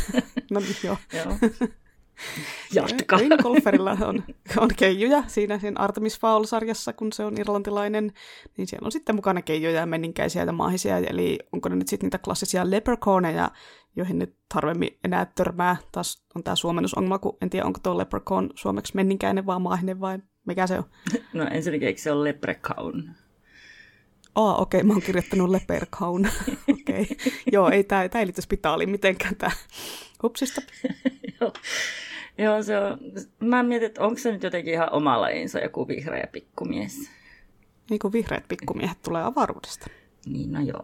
no 0.51 0.59
niin, 0.59 0.75
joo. 0.83 0.97
Joo. 1.13 1.37
Jatka. 2.73 3.17
Öin 3.17 3.31
golferilla 3.43 3.97
on, 4.01 4.23
on 4.57 4.69
keijuja 4.77 5.23
siinä 5.27 5.59
sen 5.59 5.79
Artemis 5.79 6.19
Fowl-sarjassa, 6.19 6.93
kun 6.93 7.13
se 7.13 7.25
on 7.25 7.37
irlantilainen, 7.39 8.13
niin 8.57 8.67
siellä 8.67 8.85
on 8.85 8.91
sitten 8.91 9.15
mukana 9.15 9.41
keijuja 9.41 9.79
ja 9.79 9.85
menninkäisiä 9.85 10.43
ja 10.43 10.51
maahisia, 10.51 10.97
eli 10.97 11.39
onko 11.53 11.69
ne 11.69 11.75
nyt 11.75 11.87
sitten 11.87 12.07
niitä 12.07 12.17
klassisia 12.17 12.71
leprechauneja, 12.71 13.51
joihin 13.95 14.19
nyt 14.19 14.35
harvemmin 14.53 14.99
enää 15.03 15.25
törmää. 15.35 15.77
Taas 15.91 16.23
on 16.35 16.43
tämä 16.43 16.55
suomennusongelma, 16.55 17.19
kun 17.19 17.37
en 17.41 17.49
tiedä, 17.49 17.65
onko 17.65 17.79
tuo 17.83 17.97
leprechaun 17.97 18.49
suomeksi 18.55 18.95
menninkäinen 18.95 19.45
vai 19.45 19.59
maahinen 19.59 19.99
vai 19.99 20.19
mikä 20.50 20.68
se 20.68 20.78
on. 20.78 20.84
No 21.34 21.47
ensinnäkin 21.52 21.88
eikö 21.88 22.02
se 22.02 22.12
ole 22.12 22.30
leprechaun? 22.30 23.10
Aa, 24.36 24.56
okei, 24.56 24.78
okay, 24.78 24.88
mä 24.88 24.93
oon 24.93 25.02
kirjoittanut 25.02 25.50
leprechaun. 25.50 26.28
okei. 26.74 27.02
Okay. 27.02 27.32
Joo, 27.52 27.70
ei 27.70 27.84
tämä 27.84 28.04
ei 28.04 28.26
liity 28.26 28.41
spitaaliin 28.41 28.89
mitenkään 28.89 29.36
tämä. 29.36 29.52
Hupsista. 30.24 30.62
Joo. 31.41 31.54
Joo, 32.38 32.64
se 32.64 32.80
on. 32.80 33.00
Mä 33.39 33.64
mietin, 33.64 33.86
että 33.86 34.02
onko 34.02 34.20
se 34.20 34.32
nyt 34.32 34.43
jotenkin 34.43 34.74
ihan 34.74 34.93
oma 34.93 35.22
lajinsa 35.22 35.60
joku 35.60 35.88
vihreä 35.88 36.28
pikkumies. 36.32 37.12
Niin 37.89 38.00
kuin 38.00 38.14
vihreät 38.14 38.47
pikkumiehet 38.47 39.02
tulee 39.02 39.24
avaruudesta. 39.24 39.88
Niin, 40.26 40.52
no 40.52 40.62
joo. 40.62 40.84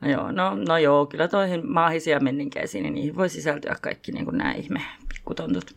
No 0.00 0.10
joo, 0.10 0.32
no, 0.32 0.54
no 0.54 0.78
joo, 0.78 1.06
kyllä 1.06 1.28
toihin 1.28 1.72
maahisia 1.72 2.20
menninkäisiin, 2.20 2.82
niin 2.82 2.94
niihin 2.94 3.16
voi 3.16 3.28
sisältyä 3.28 3.76
kaikki 3.80 4.12
niin 4.12 4.24
kuin 4.24 4.38
nämä 4.38 4.52
ihme 4.52 4.80
pikkutontut. 5.08 5.74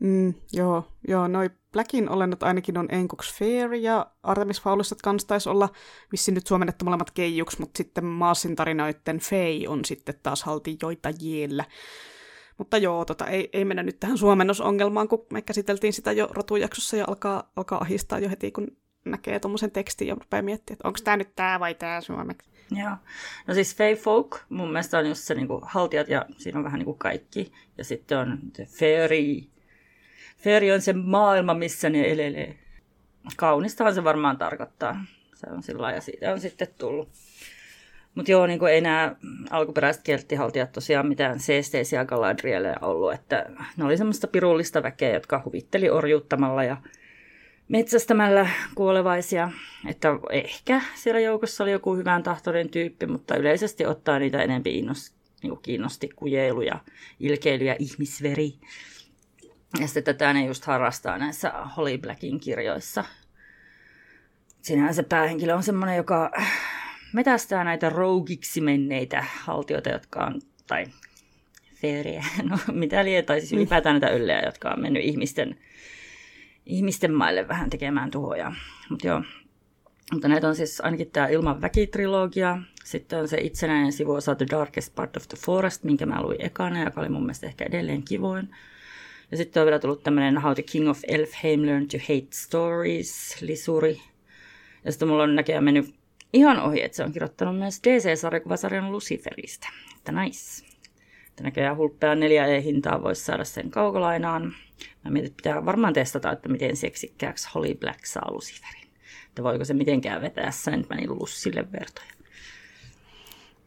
Mm, 0.00 0.34
joo, 0.52 0.88
joo, 1.08 1.28
noi 1.28 1.50
Blackin 1.72 2.10
olennot 2.10 2.42
ainakin 2.42 2.78
on 2.78 2.88
Enkoks 2.90 3.38
Fair 3.38 3.74
ja 3.74 4.06
Artemis 4.22 4.62
Foulissa 4.62 4.96
kanssa 5.02 5.28
taisi 5.28 5.48
olla 5.48 5.68
vissi 6.12 6.32
nyt 6.32 6.46
suomennettu 6.46 6.84
molemmat 6.84 7.10
keijuksi, 7.10 7.60
mutta 7.60 7.78
sitten 7.78 8.04
Maasin 8.04 8.56
tarinoiden 8.56 9.18
Fei 9.18 9.66
on 9.66 9.84
sitten 9.84 10.14
taas 10.22 10.42
haltijoita 10.42 11.10
jiellä. 11.20 11.64
Mutta 12.58 12.78
joo, 12.78 13.04
tota, 13.04 13.26
ei, 13.26 13.48
ei 13.52 13.64
mennä 13.64 13.82
nyt 13.82 14.00
tähän 14.00 14.18
suomennosongelmaan, 14.18 15.08
kun 15.08 15.26
me 15.32 15.42
käsiteltiin 15.42 15.92
sitä 15.92 16.12
jo 16.12 16.28
rotujaksossa 16.30 16.96
ja 16.96 17.04
alkaa, 17.08 17.52
alkaa 17.56 17.80
ahistaa 17.80 18.18
jo 18.18 18.28
heti, 18.28 18.50
kun 18.50 18.76
näkee 19.04 19.40
tuommoisen 19.40 19.70
tekstin 19.70 20.08
ja 20.08 20.14
rupeaa 20.14 20.42
miettimään, 20.42 20.76
että 20.76 20.88
onko 20.88 20.98
tämä 21.04 21.16
nyt 21.16 21.34
tämä 21.36 21.60
vai 21.60 21.74
tämä 21.74 22.00
suomeksi. 22.00 22.50
Joo. 22.70 22.96
No 23.46 23.54
siis 23.54 23.76
Fey 23.76 23.94
Folk 23.94 24.36
mun 24.48 24.68
mielestä 24.68 24.98
on 24.98 25.08
just 25.08 25.22
se 25.24 25.34
niinku 25.34 25.60
haltijat 25.62 26.08
ja 26.08 26.26
siinä 26.36 26.58
on 26.58 26.64
vähän 26.64 26.78
niinku 26.78 26.94
kaikki. 26.94 27.52
Ja 27.78 27.84
sitten 27.84 28.18
on 28.18 28.38
the 28.52 28.64
fairy. 28.64 29.53
Fairy 30.44 30.70
on 30.70 30.80
se 30.80 30.92
maailma, 30.92 31.54
missä 31.54 31.90
ne 31.90 32.12
elelee. 32.12 32.58
Kaunistahan 33.36 33.94
se 33.94 34.04
varmaan 34.04 34.38
tarkoittaa. 34.38 35.04
Se 35.34 35.46
on 35.50 35.62
sillä 35.62 35.90
ja 35.90 36.00
siitä 36.00 36.32
on 36.32 36.40
sitten 36.40 36.68
tullut. 36.78 37.08
Mutta 38.14 38.30
joo, 38.30 38.46
niin 38.46 38.66
ei 38.66 38.80
nämä 38.80 39.16
alkuperäiset 39.50 40.02
kelttihaltijat 40.02 40.72
tosiaan 40.72 41.06
mitään 41.06 41.40
seesteisiä 41.40 42.04
galadrieleja 42.04 42.76
ollut, 42.82 43.12
että 43.12 43.46
ne 43.76 43.84
oli 43.84 43.96
semmoista 43.96 44.26
pirullista 44.26 44.82
väkeä, 44.82 45.14
jotka 45.14 45.42
huvitteli 45.44 45.90
orjuuttamalla 45.90 46.64
ja 46.64 46.76
metsästämällä 47.68 48.48
kuolevaisia, 48.74 49.50
että 49.88 50.08
ehkä 50.30 50.80
siellä 50.94 51.20
joukossa 51.20 51.64
oli 51.64 51.72
joku 51.72 51.96
hyvän 51.96 52.22
tahtoinen 52.22 52.68
tyyppi, 52.68 53.06
mutta 53.06 53.36
yleisesti 53.36 53.86
ottaa 53.86 54.18
niitä 54.18 54.42
enempi 54.42 54.78
innosti, 54.78 55.16
niin 55.42 55.58
kiinnosti 55.62 56.08
kujeilu 56.16 56.60
ja 56.60 56.78
ilkeily 57.20 57.64
ja 57.64 57.76
ihmisveri. 57.78 58.54
Ja 59.80 59.86
sitten 59.86 60.04
tätä 60.04 60.32
ne 60.32 60.46
just 60.46 60.64
harrastaa 60.64 61.18
näissä 61.18 61.52
Holly 61.76 61.98
Blackin 61.98 62.40
kirjoissa. 62.40 63.04
Siinähän 64.62 64.94
se 64.94 65.02
päähenkilö 65.02 65.54
on 65.54 65.62
semmoinen, 65.62 65.96
joka 65.96 66.30
metästää 67.12 67.64
näitä 67.64 67.90
rougiksi 67.90 68.60
menneitä 68.60 69.24
haltioita, 69.40 69.90
jotka 69.90 70.24
on, 70.24 70.40
tai 70.66 70.84
feeriä, 71.74 72.24
no 72.50 72.58
mitä 72.72 73.04
liian, 73.04 73.24
tai 73.24 73.40
siis 73.40 73.52
ylipäätään 73.52 74.00
näitä 74.00 74.16
yllejä, 74.16 74.42
jotka 74.44 74.70
on 74.70 74.80
mennyt 74.80 75.04
ihmisten 75.04 75.58
ihmisten 76.66 77.14
maille 77.14 77.48
vähän 77.48 77.70
tekemään 77.70 78.10
tuhoja. 78.10 78.52
Mutta 78.90 79.06
joo, 79.06 79.22
mutta 80.12 80.28
näitä 80.28 80.48
on 80.48 80.56
siis 80.56 80.80
ainakin 80.80 81.10
tämä 81.10 81.26
Ilman 81.26 81.60
väkitrilogia, 81.60 82.58
sitten 82.84 83.18
on 83.18 83.28
se 83.28 83.38
itsenäinen 83.40 83.92
sivuosa 83.92 84.34
The 84.34 84.46
Darkest 84.50 84.94
Part 84.94 85.16
of 85.16 85.28
the 85.28 85.36
Forest, 85.46 85.84
minkä 85.84 86.06
mä 86.06 86.22
luin 86.22 86.44
ekana, 86.44 86.84
joka 86.84 87.00
oli 87.00 87.08
mun 87.08 87.22
mielestä 87.22 87.46
ehkä 87.46 87.64
edelleen 87.64 88.02
kivoin. 88.02 88.48
Ja 89.34 89.38
sitten 89.38 89.60
on 89.60 89.66
vielä 89.66 89.78
tullut 89.78 90.02
tämmöinen 90.02 90.38
How 90.38 90.54
the 90.54 90.62
King 90.62 90.90
of 90.90 91.00
Elfheim 91.08 91.66
Learned 91.66 91.86
to 91.86 91.98
Hate 91.98 92.26
Stories, 92.30 93.36
lisuri. 93.40 94.00
Ja 94.84 94.92
sitten 94.92 95.08
mulla 95.08 95.22
on 95.22 95.34
näköjään 95.34 95.64
mennyt 95.64 95.94
ihan 96.32 96.60
ohi, 96.60 96.82
että 96.82 96.96
se 96.96 97.04
on 97.04 97.12
kirjoittanut 97.12 97.58
myös 97.58 97.80
DC-sarjakuvasarjan 97.80 98.92
Luciferista. 98.92 99.68
Että 99.96 100.12
nice. 100.12 100.64
Että 101.28 101.42
näköjään 101.42 101.76
hulppea 101.76 102.14
4E-hintaa 102.14 103.02
voisi 103.02 103.24
saada 103.24 103.44
sen 103.44 103.70
kaukolainaan. 103.70 104.54
Mä 105.04 105.10
mietin, 105.10 105.26
että 105.26 105.36
pitää 105.36 105.64
varmaan 105.64 105.92
testata, 105.92 106.32
että 106.32 106.48
miten 106.48 106.76
seksikkääksi 106.76 107.48
Holly 107.54 107.74
Black 107.74 108.06
saa 108.06 108.32
Luciferin. 108.32 108.88
Että 109.28 109.42
voiko 109.42 109.64
se 109.64 109.74
mitenkään 109.74 110.22
vetää 110.22 110.50
sen, 110.50 110.86
mä 110.90 110.96
niin 110.96 111.18
Lussille 111.18 111.72
vertoja. 111.72 112.12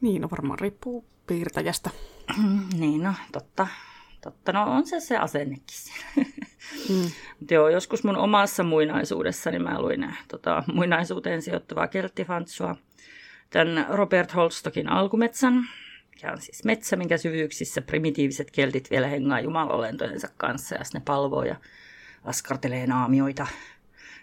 Niin, 0.02 0.22
no 0.22 0.28
varmaan 0.32 0.60
riippuu 0.60 1.06
piirtäjästä. 1.28 1.90
niin, 2.80 3.04
no 3.04 3.14
totta. 3.32 3.68
Totta, 4.28 4.52
no 4.52 4.64
on 4.64 4.88
se 4.88 5.00
se 5.00 5.18
asennekin 5.18 5.78
mm. 6.90 7.12
Mutta 7.40 7.54
joo, 7.54 7.70
joskus 7.70 8.04
mun 8.04 8.18
omassa 8.18 8.64
muinaisuudessani 8.64 9.60
mä 9.60 9.82
luin 9.82 10.14
tota, 10.28 10.64
muinaisuuteen 10.74 11.42
sijoittuvaa 11.42 11.88
kelttifantsua. 11.88 12.76
Tämän 13.50 13.86
Robert 13.90 14.36
Holstokin 14.36 14.90
alkumetsän, 14.90 15.54
mikä 16.10 16.32
on 16.32 16.42
siis 16.42 16.64
metsä, 16.64 16.96
minkä 16.96 17.18
syvyyksissä 17.18 17.82
primitiiviset 17.82 18.52
keltit 18.52 18.92
vielä 18.92 19.08
hengaa 19.08 19.40
jumalolentojensa 19.40 20.28
kanssa 20.38 20.76
ja 20.76 20.82
ne 20.94 21.02
palvoo 21.06 21.44
ja 21.44 21.56
askartelee 22.24 22.88
naamioita. 22.88 23.48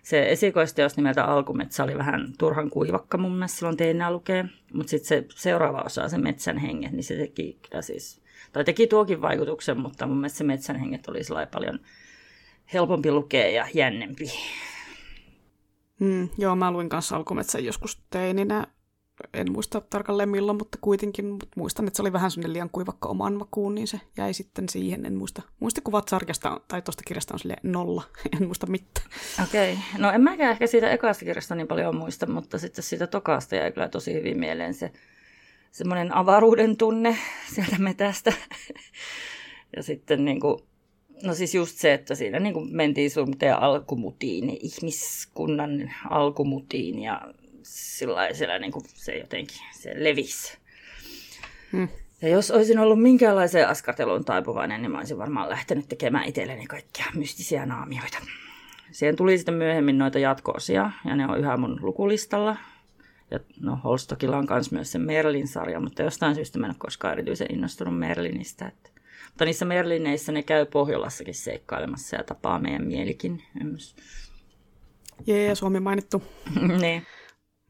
Se 0.02 0.30
esikoisteos 0.30 0.96
nimeltä 0.96 1.24
Alkumetsä 1.24 1.84
oli 1.84 1.98
vähän 1.98 2.32
turhan 2.38 2.70
kuivakka 2.70 3.18
mun 3.18 3.32
mielestä 3.32 3.58
silloin 3.58 3.76
teinää 3.76 4.12
lukee, 4.12 4.44
mutta 4.72 4.90
sitten 4.90 5.08
se 5.08 5.26
seuraava 5.34 5.82
osa, 5.86 6.08
se 6.08 6.18
metsän 6.18 6.58
henget, 6.58 6.92
niin 6.92 7.04
se 7.04 7.16
teki 7.16 7.58
kyllä 7.68 7.82
siis, 7.82 8.23
tai 8.54 8.64
teki 8.64 8.86
tuokin 8.86 9.22
vaikutuksen, 9.22 9.80
mutta 9.80 10.06
mun 10.06 10.16
mielestä 10.16 10.38
se 10.38 10.44
metsän 10.44 10.76
henget 10.76 11.08
oli 11.08 11.20
paljon 11.52 11.78
helpompi 12.72 13.12
lukea 13.12 13.50
ja 13.50 13.68
jännempi. 13.74 14.32
Mm, 16.00 16.28
joo, 16.38 16.56
mä 16.56 16.70
luin 16.70 16.88
kanssa 16.88 17.16
alkumetsän 17.16 17.64
joskus 17.64 18.02
teininä 18.10 18.66
en 19.34 19.52
muista 19.52 19.80
tarkalleen 19.80 20.28
milloin, 20.28 20.58
mutta 20.58 20.78
kuitenkin 20.80 21.26
mutta 21.26 21.48
muistan, 21.56 21.86
että 21.86 21.96
se 21.96 22.02
oli 22.02 22.12
vähän 22.12 22.30
sellainen 22.30 22.52
liian 22.52 22.70
kuivakka 22.70 23.08
oman 23.08 23.34
makuun, 23.34 23.74
niin 23.74 23.86
se 23.86 24.00
jäi 24.16 24.34
sitten 24.34 24.68
siihen. 24.68 25.06
En 25.06 25.14
muista. 25.14 25.42
Muistikuvat 25.60 26.08
sarjasta 26.08 26.60
tai 26.68 26.82
tuosta 26.82 27.02
kirjasta 27.06 27.34
on 27.34 27.38
sille 27.38 27.56
nolla, 27.62 28.02
en 28.40 28.46
muista 28.46 28.66
mitään. 28.66 29.06
Okei, 29.44 29.72
okay. 29.72 29.84
no 29.98 30.10
en 30.10 30.20
mäkään 30.20 30.52
ehkä 30.52 30.66
siitä 30.66 30.90
ekasta 30.90 31.24
kirjasta 31.24 31.54
niin 31.54 31.68
paljon 31.68 31.96
muista, 31.96 32.26
mutta 32.26 32.58
sitten 32.58 32.84
siitä 32.84 33.06
tokaasta 33.06 33.56
jäi 33.56 33.72
kyllä 33.72 33.88
tosi 33.88 34.14
hyvin 34.14 34.38
mieleen 34.38 34.74
se 34.74 34.92
semmoinen 35.74 36.14
avaruuden 36.14 36.76
tunne 36.76 37.16
sieltä 37.54 37.78
metästä. 37.78 38.32
ja 39.76 39.82
sitten 39.82 40.24
niin 40.24 40.40
kuin, 40.40 40.58
no 41.22 41.34
siis 41.34 41.54
just 41.54 41.76
se, 41.78 41.92
että 41.92 42.14
siinä 42.14 42.40
niin 42.40 42.54
kuin 42.54 42.76
mentiin 42.76 43.10
sun 43.10 43.34
alkumutiin, 43.58 44.58
ihmiskunnan 44.60 45.92
alkumutiin 46.10 46.98
ja 46.98 47.20
sillä 48.32 48.58
niin 48.58 48.72
kuin 48.72 48.84
se 48.94 49.18
jotenkin 49.18 49.58
se 49.72 49.92
levisi. 50.04 50.58
Hmm. 51.72 51.88
Ja 52.22 52.28
jos 52.28 52.50
olisin 52.50 52.78
ollut 52.78 53.02
minkäänlaiseen 53.02 53.68
askarteluun 53.68 54.24
taipuvainen, 54.24 54.82
niin 54.82 54.90
mä 54.90 54.98
olisin 54.98 55.18
varmaan 55.18 55.50
lähtenyt 55.50 55.88
tekemään 55.88 56.24
itselleni 56.24 56.66
kaikkia 56.66 57.06
mystisiä 57.14 57.66
naamioita. 57.66 58.18
Siihen 58.92 59.16
tuli 59.16 59.38
sitten 59.38 59.54
myöhemmin 59.54 59.98
noita 59.98 60.18
jatkoosia, 60.18 60.90
ja 61.04 61.16
ne 61.16 61.26
on 61.26 61.38
yhä 61.38 61.56
mun 61.56 61.78
lukulistalla. 61.82 62.56
Ja 63.34 63.40
no, 63.60 63.78
Holstokilla 63.84 64.38
on 64.38 64.46
myös 64.70 64.92
se 64.92 64.98
Merlin-sarja, 64.98 65.80
mutta 65.80 66.02
jostain 66.02 66.34
syystä 66.34 66.58
mä 66.58 66.66
en 66.66 66.70
ole 66.70 66.76
koskaan 66.78 67.12
erityisen 67.12 67.54
innostunut 67.54 67.98
Merlinistä. 67.98 68.66
Että... 68.66 68.90
Mutta 69.26 69.44
niissä 69.44 69.64
Merlineissä 69.64 70.32
ne 70.32 70.42
käy 70.42 70.66
Pohjolassakin 70.66 71.34
seikkailemassa 71.34 72.16
ja 72.16 72.24
tapaa 72.24 72.58
meidän 72.58 72.86
mielikin. 72.86 73.42
Jee, 75.26 75.54
Suomi 75.54 75.80
mainittu. 75.80 76.22
niin. 76.80 77.06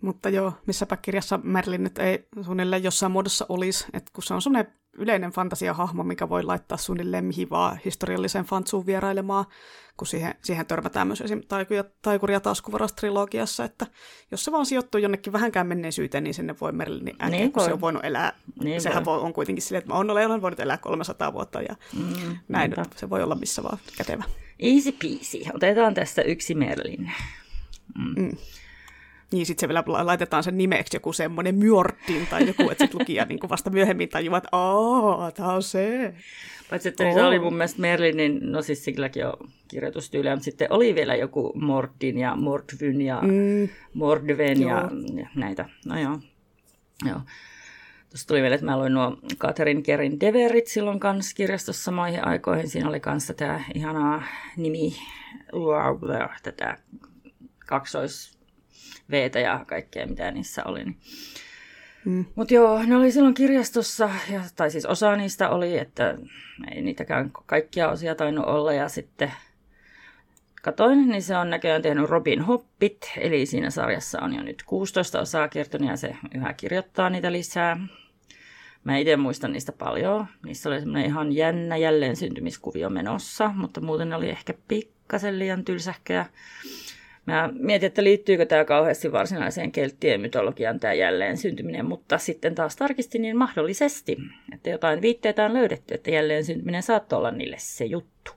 Mutta 0.03 0.29
joo, 0.29 0.53
missäpä 0.67 0.97
kirjassa 0.97 1.41
Merlin 1.43 1.83
nyt 1.83 1.99
ei 1.99 2.27
suunnilleen 2.43 2.83
jossain 2.83 3.13
muodossa 3.13 3.47
olisi, 3.49 3.87
että 3.93 4.11
kun 4.15 4.23
se 4.23 4.35
on 4.35 4.43
semmoinen 4.43 4.73
yleinen 4.99 5.31
fantasiahahmo, 5.31 6.03
mikä 6.05 6.29
voi 6.29 6.43
laittaa 6.43 6.79
suunnilleen 6.79 7.25
mihin 7.25 7.51
vaan 7.51 7.79
historialliseen 7.85 8.45
fantsuun 8.45 8.87
vierailemaan, 8.87 9.45
kun 9.97 10.07
siihen, 10.07 10.35
siihen 10.43 10.67
törmätään 10.67 11.07
myös 11.07 11.21
esim. 11.21 11.43
Taikuria, 12.03 12.41
taskuvaras-trilogiassa, 12.41 13.65
että 13.65 13.87
jos 14.31 14.45
se 14.45 14.53
vaan 14.53 14.67
sijoittuu 14.67 15.01
jonnekin 15.01 15.33
vähänkään 15.33 15.67
menneisyyteen, 15.67 16.25
niin 16.25 16.35
sinne 16.35 16.55
voi 16.61 16.73
Merlin 16.73 17.09
äkkiä, 17.09 17.29
niin 17.29 17.53
kun 17.53 17.61
voi. 17.61 17.69
se 17.69 17.73
on 17.73 17.81
voinut 17.81 18.05
elää. 18.05 18.33
Niin 18.63 18.81
Sehän 18.81 19.05
voi. 19.05 19.21
on 19.21 19.33
kuitenkin 19.33 19.63
silleen, 19.63 19.79
että 19.79 19.93
mä 19.93 19.97
oon 19.97 20.11
olen 20.11 20.43
voinut 20.43 20.61
elää 20.61 20.77
300 20.79 21.33
vuotta 21.33 21.63
ja 21.63 21.77
mm, 21.97 22.37
näin, 22.49 22.71
niinpä. 22.71 22.97
se 22.97 23.11
voi 23.11 23.23
olla 23.23 23.35
missä 23.35 23.63
vaan 23.63 23.79
kätevä. 23.99 24.25
Easy 24.59 24.93
peasy. 24.93 25.39
Otetaan 25.55 25.95
tästä 25.95 26.23
yksi 26.23 26.55
Merlin. 26.55 27.13
Mm. 27.99 28.23
Mm. 28.23 28.37
Niin 29.35 29.47
sitten 29.47 29.61
se 29.61 29.69
vielä 29.69 30.07
laitetaan 30.07 30.43
sen 30.43 30.59
nimeksi 30.59 30.97
joku 30.97 31.13
semmoinen 31.13 31.55
Mjortin 31.55 32.27
tai 32.31 32.47
joku, 32.47 32.71
että 32.71 32.85
sitten 32.85 33.01
lukija 33.01 33.25
niin 33.29 33.39
vasta 33.49 33.71
myöhemmin 33.71 34.09
tajuaa, 34.09 34.39
että 34.39 34.49
aah, 34.53 35.33
tämä 35.33 35.53
on 35.53 35.63
se. 35.63 36.15
Paitsi, 36.71 36.89
että 36.89 37.05
oh. 37.05 37.15
se 37.15 37.23
oli 37.23 37.39
mun 37.39 37.55
mielestä 37.55 37.81
Merlinin, 37.81 38.53
no 38.53 38.63
siis 38.63 38.85
silläkin 38.85 39.27
on 39.27 39.33
kirjoitustyyliä, 39.69 40.33
mutta 40.35 40.45
sitten 40.45 40.67
oli 40.71 40.95
vielä 40.95 41.15
joku 41.15 41.53
Mordin 41.55 42.19
ja 42.19 42.37
Mordvyn 42.37 43.01
ja 43.01 43.21
mm. 43.23 43.69
Mordven 43.95 44.61
ja, 44.61 44.91
ja 45.17 45.29
näitä. 45.35 45.69
No 45.87 46.01
joo. 46.01 46.19
joo. 47.07 47.21
Tuossa 48.11 48.29
tuli 48.29 48.43
vielä, 48.43 48.55
että 48.55 48.67
mä 48.67 48.79
luin 48.79 48.95
nuo 48.95 49.19
Catherine 49.39 49.83
Kerin 49.83 50.21
Deverit 50.21 50.67
silloin 50.67 51.01
kanssa 51.01 51.37
kirjastossa 51.37 51.85
samoihin 51.85 52.27
aikoihin. 52.27 52.69
Siinä 52.69 52.89
oli 52.89 53.01
kanssa 53.01 53.35
tämä 53.35 53.65
ihanaa 53.75 54.23
nimi, 54.57 54.97
tätä 56.43 56.79
kaksois 57.67 58.35
veetä 59.11 59.41
ja 59.41 59.65
kaikkea, 59.67 60.07
mitä 60.07 60.31
niissä 60.31 60.65
oli. 60.65 60.85
Niin. 60.85 60.97
Mm. 62.05 62.25
Mutta 62.35 62.55
joo, 62.55 62.83
ne 62.83 62.97
oli 62.97 63.13
silloin 63.13 63.35
kirjastossa, 63.35 64.11
ja, 64.33 64.41
tai 64.57 64.71
siis 64.71 64.87
osa 64.87 65.17
niistä 65.17 65.49
oli, 65.49 65.79
että 65.79 66.19
ei 66.75 66.83
niitäkään 66.83 67.31
kaikkia 67.47 67.89
osia 67.89 68.15
tainnut 68.15 68.47
olla, 68.47 68.73
ja 68.73 68.89
sitten 68.89 69.33
katoin, 70.63 71.09
niin 71.09 71.23
se 71.23 71.37
on 71.37 71.51
näköjään 71.51 71.83
tehnyt 71.83 72.11
Robin 72.11 72.41
Hoppit, 72.41 73.13
eli 73.17 73.47
siinä 73.47 73.71
sarjassa 73.71 74.21
on 74.21 74.35
jo 74.35 74.43
nyt 74.43 74.63
16 74.67 75.21
osaa 75.21 75.49
kertonut, 75.49 75.89
ja 75.89 75.97
se 75.97 76.17
yhä 76.35 76.53
kirjoittaa 76.53 77.11
niitä 77.11 77.33
lisää. 77.33 77.77
Mä 78.85 78.97
itse 78.97 79.17
muistan 79.17 79.53
niistä 79.53 79.73
paljon. 79.73 80.27
Niissä 80.45 80.69
oli 80.69 80.81
semmoinen 80.81 81.07
ihan 81.07 81.33
jännä 81.33 81.77
jälleen 81.77 82.17
syntymiskuvio 82.17 82.91
menossa, 82.91 83.51
mutta 83.57 83.81
muuten 83.81 84.09
ne 84.09 84.17
oli 84.17 84.31
ehkä 84.31 84.55
pikkasen 84.69 85.39
liian 85.39 85.65
tylsähköjä. 85.65 86.27
Mä 87.27 87.51
mietin, 87.53 87.87
että 87.87 88.05
liittyykö 88.05 88.47
tämä 88.47 88.65
kauheasti 88.65 89.13
varsinaiseen 89.13 89.73
kelttien 89.73 90.21
mytologian 90.21 90.81
tämä 90.81 90.93
jälleen 90.93 91.37
syntyminen, 91.37 91.87
mutta 91.87 92.19
sitten 92.19 92.55
taas 92.55 92.77
tarkistin 92.77 93.23
niin 93.23 93.37
mahdollisesti, 93.37 94.17
että 94.55 94.71
jotain 94.71 95.03
viitteitä 95.03 95.45
on 95.45 95.55
löydetty, 95.55 95.95
että 95.95 96.11
jälleen 96.11 96.45
syntyminen 96.45 96.83
saattoi 96.83 97.19
olla 97.19 97.31
niille 97.31 97.57
se 97.59 97.85
juttu. 97.85 98.33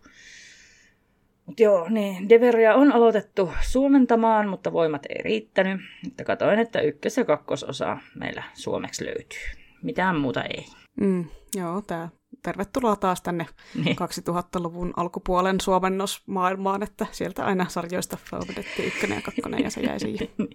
Mutta 1.46 1.64
joo, 1.64 1.90
niin 1.90 2.30
Deveria 2.30 2.76
on 2.76 2.92
aloitettu 2.92 3.54
suomentamaan, 3.62 4.50
mutta 4.50 4.74
voimat 4.74 5.06
ei 5.10 5.24
riittänyt. 5.24 5.82
Että 6.08 6.24
katoin, 6.24 6.60
että 6.60 6.82
ykkös- 6.82 7.18
ja 7.18 7.26
kakkososa 7.26 7.98
meillä 8.20 8.44
suomeksi 8.54 9.06
löytyy. 9.06 9.64
Mitään 9.84 10.16
muuta 10.20 10.44
ei. 10.44 10.66
Mm, 11.02 11.26
joo, 11.56 11.82
tämä 11.82 12.10
tervetuloa 12.44 12.96
taas 12.96 13.22
tänne 13.22 13.46
niin. 13.76 13.98
2000-luvun 13.98 14.94
alkupuolen 14.98 15.62
suomennosmaailmaan, 15.62 16.84
että 16.84 17.06
sieltä 17.12 17.46
aina 17.46 17.70
sarjoista 17.70 18.18
favoritti 18.32 18.84
ykkönen 18.84 19.16
ja 19.16 19.22
kakkonen 19.22 19.64
ja 19.64 19.70
se 19.70 19.82
jäi 19.82 20.00
siihen. 20.00 20.30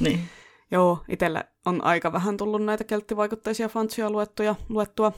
niin. 0.00 0.28
Joo, 0.70 1.04
itsellä 1.08 1.44
on 1.66 1.84
aika 1.84 2.12
vähän 2.12 2.36
tullut 2.36 2.64
näitä 2.64 2.84
kelttivaikutteisia 2.84 3.68
fantsia 3.68 4.10
luettuja, 4.10 4.54
luettua. 4.68 5.12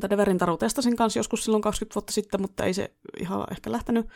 Tätä 0.00 0.16
verintaru 0.16 0.56
testasin 0.56 0.96
kanssa 0.96 1.18
joskus 1.18 1.44
silloin 1.44 1.62
20 1.62 1.94
vuotta 1.94 2.12
sitten, 2.12 2.40
mutta 2.40 2.64
ei 2.64 2.74
se 2.74 2.94
ihan 3.20 3.46
ehkä 3.50 3.72
lähtenyt. 3.72 4.06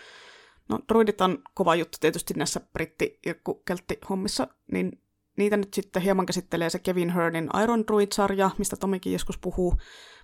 No, 0.69 0.79
droidit 0.89 1.21
on 1.21 1.39
kova 1.55 1.75
juttu 1.75 1.99
tietysti 2.01 2.35
näissä 2.35 2.61
britti- 2.61 3.19
ja 3.27 3.35
keltti-hommissa, 3.65 4.47
niin 4.73 5.03
niitä 5.39 5.57
nyt 5.57 5.75
sitten 5.75 6.03
hieman 6.03 6.27
käsittelee 6.27 6.71
se 6.71 6.79
Kevin 6.79 7.11
Hearnin 7.11 7.51
Iron 7.63 7.85
Druid-sarja, 7.87 8.51
mistä 8.59 8.77
Tomikin 8.77 9.13
joskus 9.13 9.39
puhuu. 9.39 9.75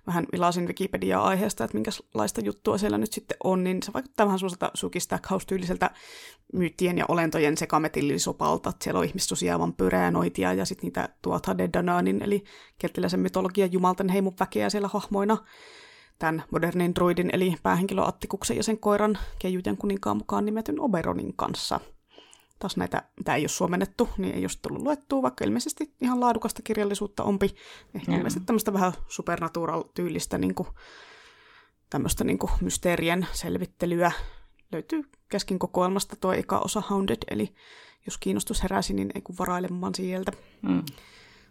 Vähän 0.07 0.25
vilasin 0.31 0.67
Wikipediaa 0.67 1.23
aiheesta, 1.23 1.63
että 1.63 1.77
minkälaista 1.77 2.41
juttua 2.41 2.77
siellä 2.77 2.97
nyt 2.97 3.13
sitten 3.13 3.37
on, 3.43 3.63
niin 3.63 3.83
se 3.83 3.93
vaikuttaa 3.93 4.25
vähän 4.25 4.39
semmoiselta 4.39 4.71
Suki 4.73 4.99
Stackhouse-tyyliseltä 4.99 5.91
myyttien 6.53 6.97
ja 6.97 7.05
olentojen 7.07 7.57
sekametillisopalta. 7.57 8.73
Siellä 8.81 8.99
on 8.99 9.05
ihmissusia, 9.05 9.59
vampyreanoitia 9.59 10.53
ja 10.53 10.65
sitten 10.65 10.87
niitä 10.87 11.09
tuota 11.21 11.57
Dedanaanin, 11.57 12.21
eli 12.21 12.43
kelttiläisen 12.77 13.19
mytologian 13.19 13.71
jumalten 13.71 14.09
heimon 14.09 14.33
väkeä 14.39 14.69
siellä 14.69 14.87
hahmoina 14.87 15.37
tämän 16.19 16.43
modernin 16.51 16.95
druidin 16.95 17.29
eli 17.33 17.55
päähenkilö 17.63 18.03
Attikuksen 18.03 18.57
ja 18.57 18.63
sen 18.63 18.79
koiran 18.79 19.17
Keijuten 19.39 19.77
kuninkaan 19.77 20.17
mukaan 20.17 20.45
nimetyn 20.45 20.79
Oberonin 20.79 21.33
kanssa– 21.35 21.79
taas 22.59 22.77
näitä, 22.77 23.03
mitä 23.17 23.35
ei 23.35 23.41
ole 23.41 23.47
suomennettu, 23.47 24.09
niin 24.17 24.35
ei 24.35 24.41
ole 24.41 24.51
tullut 24.61 24.81
luettua, 24.81 25.21
vaikka 25.21 25.45
ilmeisesti 25.45 25.93
ihan 26.01 26.19
laadukasta 26.19 26.61
kirjallisuutta 26.61 27.23
ompi. 27.23 27.55
Ehkä 27.95 28.11
mm. 28.11 28.17
ilmeisesti 28.17 28.45
tämmöistä 28.45 28.73
vähän 28.73 28.93
supernatural-tyylistä 29.07 30.37
niin 30.37 30.55
kuin, 30.55 30.67
tämmöistä 31.89 32.23
niin 32.23 32.39
kuin 32.39 32.51
mysteerien 32.61 33.27
selvittelyä. 33.31 34.11
Löytyy 34.71 35.03
kesken 35.29 35.59
kokoelmasta 35.59 36.15
tuo 36.15 36.33
eka 36.33 36.59
osa 36.59 36.81
Hounded, 36.89 37.17
eli 37.31 37.55
jos 38.05 38.17
kiinnostus 38.17 38.63
heräsi, 38.63 38.93
niin 38.93 39.11
ei 39.15 39.21
kun 39.21 39.35
varailemaan 39.39 39.95
sieltä. 39.95 40.31
Mm. 40.61 40.83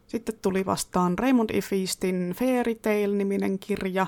Sitten 0.06 0.38
tuli 0.42 0.66
vastaan 0.66 1.18
Raymond 1.18 1.50
E. 1.50 1.60
Feastin 1.60 2.34
Fairy 2.36 2.74
Tale-niminen 2.74 3.58
kirja. 3.58 4.06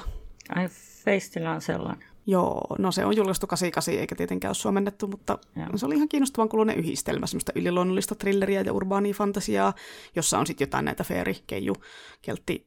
Ai, 0.54 0.68
Feistillä 1.04 1.52
on 1.52 1.60
sellainen. 1.60 2.15
Joo, 2.26 2.66
no 2.78 2.92
se 2.92 3.04
on 3.04 3.16
julkaistu 3.16 3.46
88 3.46 3.94
eikä 3.94 4.14
tietenkään 4.14 4.48
ole 4.48 4.54
suomennettu, 4.54 5.08
mutta 5.08 5.38
Joo. 5.56 5.66
se 5.76 5.86
oli 5.86 5.94
ihan 5.94 6.08
kiinnostavan 6.08 6.48
kulunen 6.48 6.76
yhdistelmä, 6.76 7.26
semmoista 7.26 7.52
yliluonnollista 7.54 8.14
thrilleriä 8.14 8.60
ja 8.60 8.72
urbaania 8.72 9.14
fantasiaa, 9.14 9.74
jossa 10.16 10.38
on 10.38 10.46
sitten 10.46 10.66
jotain 10.66 10.84
näitä 10.84 11.04
feeri, 11.04 11.36
keiju, 11.46 11.74
keltti, 12.22 12.66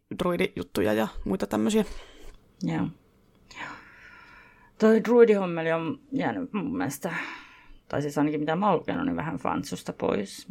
juttuja 0.56 0.94
ja 0.94 1.08
muita 1.26 1.48
tämmöisiä. 1.48 1.86
Joo. 2.64 2.88
Toi 4.80 5.04
druidihommeli 5.04 5.72
on 5.72 6.00
jäänyt 6.12 6.54
mun 6.54 6.78
mielestä, 6.78 7.14
tai 7.88 8.02
siis 8.02 8.18
ainakin 8.18 8.40
mitä 8.40 8.56
mä 8.56 8.70
oon 8.70 8.80
lukenut, 8.80 9.06
niin 9.06 9.16
vähän 9.16 9.38
fansusta 9.38 9.94
pois. 9.94 10.48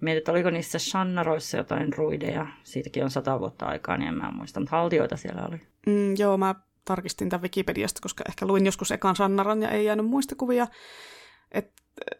Mietit, 0.00 0.18
että 0.18 0.32
oliko 0.32 0.50
niissä 0.50 0.78
Shannaroissa 0.78 1.56
jotain 1.56 1.90
druideja, 1.90 2.46
siitäkin 2.64 3.04
on 3.04 3.10
sata 3.10 3.40
vuotta 3.40 3.66
aikaa, 3.66 3.96
niin 3.96 4.08
en 4.08 4.14
mä 4.14 4.32
muista, 4.32 4.60
mutta 4.60 4.76
haltioita 4.76 5.16
siellä 5.16 5.46
oli. 5.46 5.60
Mm, 5.86 6.14
joo, 6.18 6.36
mä 6.36 6.54
tarkistin 6.86 7.28
tämän 7.28 7.42
Wikipediasta, 7.42 8.00
koska 8.02 8.24
ehkä 8.28 8.46
luin 8.46 8.66
joskus 8.66 8.90
ekan 8.90 9.16
Sannaran 9.16 9.62
ja 9.62 9.68
ei 9.70 9.84
jäänyt 9.84 10.06
muistikuvia. 10.06 10.66
Et 11.52 11.72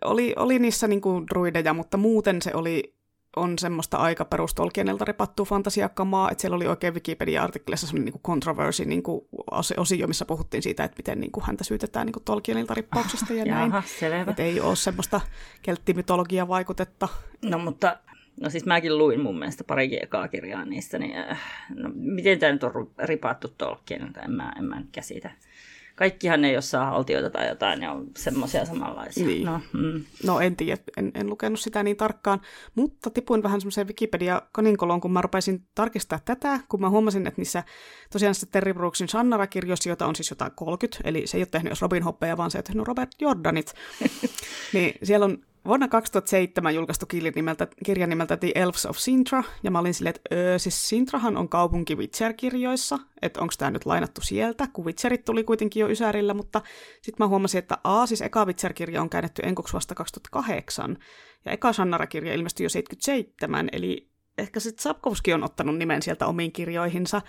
oli, 0.04 0.34
oli 0.36 0.58
niissä 0.58 0.88
niinku 0.88 1.24
druideja, 1.34 1.74
mutta 1.74 1.96
muuten 1.96 2.42
se 2.42 2.50
oli 2.54 2.96
on 3.36 3.58
semmoista 3.58 3.96
aika 3.96 4.24
perustolkienelta 4.24 5.04
repattua 5.04 5.46
fantasiakamaa, 5.46 6.30
että 6.30 6.42
siellä 6.42 6.56
oli 6.56 6.66
oikein 6.66 6.94
Wikipedia-artikkelissa 6.94 7.86
semmoinen 7.86 8.12
niin 8.12 8.22
controversy 8.22 8.84
niin 8.84 9.02
kuin 9.02 9.28
osio, 9.76 10.06
missä 10.06 10.24
puhuttiin 10.24 10.62
siitä, 10.62 10.84
että 10.84 10.96
miten 10.96 11.20
niin 11.20 11.32
kuin 11.32 11.46
häntä 11.46 11.64
syytetään 11.64 12.06
niin 12.06 12.12
kuin 12.12 12.24
Tolkienilta 12.24 12.74
rippauksesta 12.74 13.32
ja 13.32 13.44
näin. 13.44 13.72
Jaha, 13.72 13.82
että 14.28 14.42
ei 14.42 14.60
ole 14.60 14.76
semmoista 14.76 15.20
kelttimytologia 15.62 16.48
vaikutetta. 16.48 17.08
No 17.44 17.58
mutta 17.58 17.98
No 18.40 18.50
siis 18.50 18.66
mäkin 18.66 18.98
luin 18.98 19.20
mun 19.20 19.38
mielestä 19.38 19.64
pari 19.64 20.02
ekaa 20.02 20.28
kirjaa 20.28 20.64
niistä, 20.64 20.98
niin 20.98 21.16
äh, 21.16 21.40
no, 21.74 21.90
miten 21.94 22.38
tämä 22.38 22.52
nyt 22.52 22.64
on 22.64 22.90
ripattu 22.98 23.48
Tolkienilta, 23.48 24.20
en 24.20 24.32
mä, 24.32 24.52
en 24.58 24.64
mä 24.64 24.82
käsitä. 24.92 25.30
Kaikkihan 25.94 26.40
ne, 26.40 26.52
jos 26.52 26.70
saa 26.70 26.84
haltioita 26.84 27.30
tai 27.30 27.48
jotain, 27.48 27.80
ne 27.80 27.90
on 27.90 28.06
semmoisia 28.16 28.64
samanlaisia. 28.64 29.26
Niin. 29.26 29.46
No, 29.46 29.60
mm. 29.72 30.04
no 30.24 30.40
en 30.40 30.56
tiedä, 30.56 30.82
en, 30.96 31.10
en 31.14 31.30
lukenut 31.30 31.60
sitä 31.60 31.82
niin 31.82 31.96
tarkkaan, 31.96 32.40
mutta 32.74 33.10
tipuin 33.10 33.42
vähän 33.42 33.60
semmoiseen 33.60 33.86
Wikipedia-kaninkoloon, 33.86 35.00
kun 35.00 35.12
mä 35.12 35.22
rupesin 35.22 35.66
tarkistaa 35.74 36.18
tätä, 36.24 36.60
kun 36.68 36.80
mä 36.80 36.90
huomasin, 36.90 37.26
että 37.26 37.40
niissä 37.40 37.64
tosiaan 38.12 38.34
se 38.34 38.46
Terry 38.46 38.74
Brooksin 38.74 39.08
Shannara-kirjoissa, 39.08 39.88
joita 39.88 40.06
on 40.06 40.16
siis 40.16 40.30
jotain 40.30 40.52
30, 40.54 41.08
eli 41.08 41.26
se 41.26 41.36
ei 41.36 41.40
ole 41.40 41.48
tehnyt 41.50 41.80
Robin 41.80 42.02
Hoppeja, 42.02 42.36
vaan 42.36 42.50
se 42.50 42.58
on 42.58 42.64
tehnyt 42.64 42.88
Robert 42.88 43.10
Jordanit, 43.20 43.74
niin 44.74 44.94
siellä 45.02 45.24
on 45.24 45.38
Vuonna 45.66 45.88
2007 45.88 46.74
julkaistu 46.74 47.06
kirja 47.06 47.32
nimeltä, 47.34 47.68
kirja 47.84 48.06
nimeltä 48.06 48.36
The 48.36 48.52
Elves 48.54 48.86
of 48.86 48.96
Sintra, 48.96 49.42
ja 49.62 49.70
mä 49.70 49.78
olin 49.78 49.94
silleen, 49.94 50.14
että 50.16 50.34
öö, 50.34 50.58
siis 50.58 50.88
Sintrahan 50.88 51.36
on 51.36 51.48
kaupunki 51.48 51.94
Witcher-kirjoissa, 51.94 52.98
että 53.22 53.40
onko 53.40 53.54
tämä 53.58 53.70
nyt 53.70 53.86
lainattu 53.86 54.20
sieltä, 54.20 54.68
kun 54.72 54.84
Witcherit 54.84 55.24
tuli 55.24 55.44
kuitenkin 55.44 55.80
jo 55.80 55.88
Ysärillä, 55.88 56.34
mutta 56.34 56.62
sitten 57.02 57.24
mä 57.24 57.28
huomasin, 57.28 57.58
että 57.58 57.78
A, 57.84 58.06
siis 58.06 58.22
eka 58.22 58.44
Witcher-kirja 58.44 59.02
on 59.02 59.10
käännetty 59.10 59.42
enkuksi 59.44 59.74
vasta 59.74 59.94
2008, 59.94 60.98
ja 61.44 61.52
eka 61.52 61.72
Shannara-kirja 61.72 62.34
ilmestyi 62.34 62.64
jo 62.64 62.68
77, 62.68 63.68
eli 63.72 64.10
ehkä 64.38 64.60
sitten 64.60 64.82
Sapkowski 64.82 65.32
on 65.32 65.44
ottanut 65.44 65.78
nimen 65.78 66.02
sieltä 66.02 66.26
omiin 66.26 66.52
kirjoihinsa. 66.52 67.22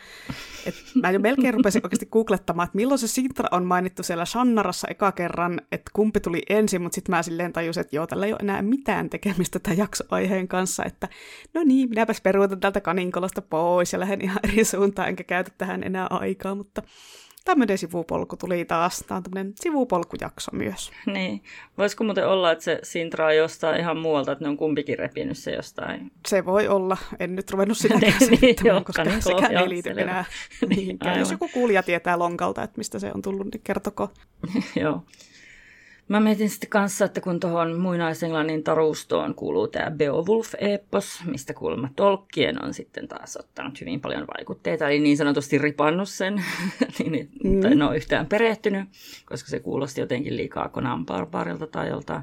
Et 0.66 0.76
mä 1.01 1.12
jo 1.12 1.20
melkein 1.20 1.53
rupesin 1.53 1.86
oikeasti 1.86 2.05
googlettamaan, 2.05 2.66
että 2.66 2.76
milloin 2.76 2.99
se 2.99 3.08
Sintra 3.08 3.49
on 3.51 3.66
mainittu 3.66 4.03
siellä 4.03 4.26
Shannarassa 4.26 4.88
eka 4.88 5.12
kerran, 5.12 5.62
että 5.72 5.91
kumpi 5.93 6.20
tuli 6.20 6.41
ensin, 6.49 6.82
mutta 6.82 6.95
sitten 6.95 7.16
mä 7.16 7.24
silleen 7.24 7.53
tajusin, 7.53 7.82
että 7.82 7.95
joo, 7.95 8.08
tällä 8.08 8.26
ei 8.26 8.32
ole 8.32 8.39
enää 8.41 8.62
mitään 8.62 9.10
tekemistä 9.10 9.60
tämän 9.60 9.78
jaksoaiheen 9.78 10.47
kanssa, 10.47 10.84
että 10.86 11.08
no 11.53 11.64
niin, 11.64 11.89
minäpäs 11.89 12.22
peruutan 12.22 12.60
tältä 12.60 12.82
kaninkolosta 12.82 13.41
pois 13.41 13.93
ja 13.93 13.99
lähden 13.99 14.22
ihan 14.22 14.39
eri 14.43 14.66
suuntaan, 14.66 15.08
enkä 15.08 15.24
käytä 15.24 15.51
tähän 15.58 15.84
enää 15.84 16.08
aikaa, 16.10 16.55
mutta 16.55 16.82
tämmöinen 17.47 17.77
sivupolku 17.77 18.37
tuli 18.37 18.65
taas. 18.65 19.03
Tämä 19.07 19.17
on 19.17 19.23
tämmöinen 19.23 19.53
sivupolkujakso 19.55 20.51
myös. 20.51 20.91
Niin. 21.05 21.43
Voisiko 21.77 22.03
muuten 22.03 22.27
olla, 22.27 22.51
että 22.51 22.63
se 22.63 22.79
Sintra 22.83 23.25
on 23.25 23.35
jostain 23.35 23.79
ihan 23.79 23.97
muualta, 23.97 24.31
että 24.31 24.45
ne 24.45 24.49
on 24.49 24.57
kumpikin 24.57 24.99
repinyt 24.99 25.37
se 25.37 25.51
jostain? 25.51 26.11
Se 26.27 26.45
voi 26.45 26.67
olla. 26.67 26.97
En 27.19 27.35
nyt 27.35 27.51
ruvennut 27.51 27.77
sitä 27.77 27.99
käsittämään, 28.19 28.83
koska 28.83 29.03
niin, 29.03 29.21
sekään 29.21 29.57
ei 29.57 29.69
liity 29.69 29.89
enää 29.89 30.25
mihinkään. 30.69 31.19
Jos 31.19 31.31
joku 31.31 31.49
kuulija 31.53 31.83
tietää 31.83 32.19
lonkalta, 32.19 32.63
että 32.63 32.77
mistä 32.77 32.99
se 32.99 33.11
on 33.15 33.21
tullut, 33.21 33.47
niin 33.53 33.61
kertoko. 33.63 34.09
Joo. 34.81 35.03
Mä 36.08 36.20
mietin 36.20 36.49
sitten 36.49 36.70
kanssa, 36.70 37.05
että 37.05 37.22
kun 37.22 37.39
tuohon 37.39 37.80
muinaisenglannin 37.80 38.64
tarustoon 38.64 39.36
kuuluu 39.36 39.68
tämä 39.68 39.91
Beowulf-epos, 39.91 41.26
mistä 41.26 41.53
kuulemma 41.53 41.89
Tolkien 41.95 42.66
on 42.66 42.74
sitten 42.74 43.08
taas 43.08 43.38
ottanut 43.38 43.82
hyvin 43.82 44.01
paljon 44.01 44.28
vaikutteita, 44.38 44.89
eli 44.89 44.99
niin 44.99 45.18
sanotusti 45.18 45.58
ripannut 45.58 46.10
sen, 46.10 46.43
niin 47.10 47.30
mm. 47.43 47.62
tai 47.62 47.72
en 47.72 47.82
ole 47.82 47.97
yhtään 47.97 48.26
perehtynyt, 48.26 48.89
koska 49.26 49.49
se 49.49 49.60
kuulosti 49.60 50.01
jotenkin 50.01 50.38
liikaa 50.38 50.70
Conan 50.70 51.05
Barbarilta 51.05 51.68
tai 51.68 51.89
joltain. 51.89 52.22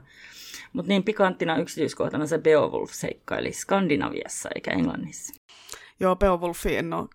Mutta 0.72 0.88
niin 0.88 1.02
pikanttina 1.02 1.56
yksityiskohtana 1.56 2.26
se 2.26 2.38
Beowulf 2.38 2.90
seikkaili 2.92 3.52
Skandinaviassa 3.52 4.48
eikä 4.54 4.70
Englannissa. 4.70 5.34
Joo, 6.00 6.16
Beowulfi 6.16 6.76
en 6.76 6.92
ole 6.92 7.08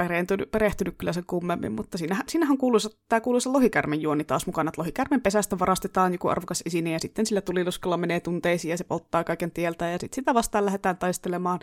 perehtynyt, 0.00 0.50
perehtynyt 0.50 0.94
kyllä 0.98 1.12
sen 1.12 1.24
kummemmin, 1.26 1.72
mutta 1.72 1.98
siinähän, 1.98 2.24
siinähän 2.28 2.58
kuuluisa, 2.58 2.90
tämä 3.08 3.20
kuuluisa 3.20 3.52
lohikärmen 3.52 4.02
juoni 4.02 4.24
taas 4.24 4.46
mukana, 4.46 4.68
että 4.68 4.80
lohikärmen 4.80 5.20
pesästä 5.20 5.58
varastetaan 5.58 6.12
joku 6.12 6.28
arvokas 6.28 6.62
esine 6.66 6.92
ja 6.92 6.98
sitten 6.98 7.26
sillä 7.26 7.40
tuliluskalla 7.40 7.96
menee 7.96 8.20
tunteisiin 8.20 8.70
ja 8.70 8.76
se 8.76 8.84
polttaa 8.84 9.24
kaiken 9.24 9.50
tieltä 9.50 9.86
ja 9.86 9.98
sitten 9.98 10.14
sitä 10.14 10.34
vastaan 10.34 10.64
lähdetään 10.64 10.96
taistelemaan. 10.96 11.60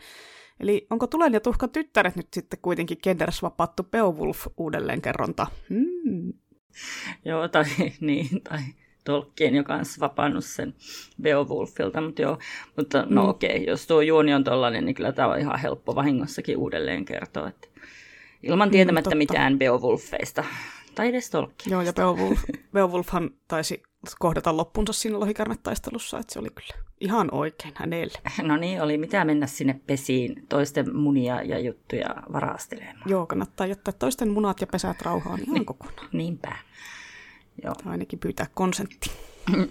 Eli 0.60 0.88
onko 0.90 1.08
Tulen 1.08 1.34
ja 1.34 1.40
Tuhkan 1.40 1.70
tyttäret 1.70 2.16
nyt 2.16 2.28
sitten 2.34 2.60
kuitenkin 2.62 2.98
Kenders 3.04 3.42
vapaattu 3.42 3.84
Beowulf 3.84 4.48
uudelleen 4.58 5.02
kerronta? 5.02 5.48
Hmm. 5.70 6.34
Joo, 7.26 7.48
tai 7.48 7.66
niin, 8.00 8.42
tai 8.44 8.60
Tolkien, 9.04 9.56
joka 9.56 9.74
on 9.74 9.86
vapannut 10.00 10.46
sen 10.46 10.74
Beowulfilta, 11.22 12.02
mutta 12.02 12.22
joo, 12.22 12.38
mutta 12.76 13.06
no 13.10 13.24
mm. 13.24 13.30
okei, 13.30 13.56
okay, 13.56 13.64
jos 13.64 13.88
tuo 13.88 14.02
juoni 14.02 14.34
on 14.34 14.44
tollainen, 14.44 14.86
niin 14.86 14.96
kyllä 14.96 15.12
tämä 15.12 15.28
on 15.28 15.40
ihan 15.40 15.60
helppo 15.60 15.96
vahingossakin 15.96 16.58
uudelleen 16.58 17.06
kertoa, 17.06 17.50
että 17.50 17.68
ilman 18.44 18.72
tietämättä 18.72 19.10
mm, 19.10 19.18
mitään 19.18 19.60
Beowulfeista. 19.60 20.44
Tai 20.96 21.08
edes 21.08 21.30
Tolkien. 21.30 21.72
Joo, 21.72 21.82
ja 21.82 21.94
Beowulf, 21.94 22.40
Beowulfhan 22.74 23.30
taisi 23.48 23.84
kohdata 24.20 24.58
loppunsa 24.58 24.94
siinä 24.94 25.20
lohikarmetaistelussa, 25.20 26.20
että 26.20 26.34
se 26.34 26.40
oli 26.40 26.50
kyllä 26.50 26.84
ihan 27.00 27.30
oikein 27.32 27.74
hänelle. 27.78 28.20
No 28.42 28.58
niin, 28.58 28.82
oli 28.82 28.98
mitä 28.98 29.26
mennä 29.26 29.48
sinne 29.48 29.82
pesiin 29.88 30.46
toisten 30.50 30.96
munia 30.96 31.42
ja 31.42 31.60
juttuja 31.60 32.10
varastelemaan. 32.34 33.10
Joo, 33.10 33.26
kannattaa 33.26 33.68
jättää 33.68 33.94
toisten 34.00 34.30
munat 34.32 34.62
ja 34.62 34.68
pesät 34.68 35.02
rauhaan 35.02 35.40
ihan 35.40 35.54
niin, 35.54 35.66
kokonaan. 35.66 36.10
Niinpä. 36.12 36.56
Joo. 37.64 37.74
Ainakin 37.86 38.20
pyytää 38.20 38.48
konsentti. 38.54 39.12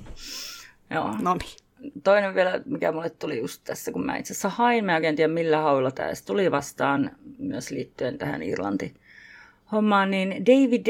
Joo. 0.95 1.17
No 1.21 1.35
niin 1.35 1.66
toinen 2.05 2.35
vielä, 2.35 2.61
mikä 2.65 2.93
mulle 2.93 3.11
tuli 3.11 3.39
just 3.39 3.63
tässä, 3.65 3.93
kun 3.93 4.07
mä 4.07 4.17
itse 4.17 4.33
asiassa 4.33 4.49
hain, 4.49 4.85
mä 4.85 4.95
oikein 4.95 5.17
tiedä 5.17 5.33
millä 5.33 5.59
haulla 5.59 5.91
tämä 5.91 6.11
tuli 6.27 6.51
vastaan, 6.51 7.11
myös 7.39 7.71
liittyen 7.71 8.19
tähän 8.19 8.43
Irlanti 8.43 8.95
hommaan, 9.73 10.11
niin 10.11 10.31
David 10.47 10.87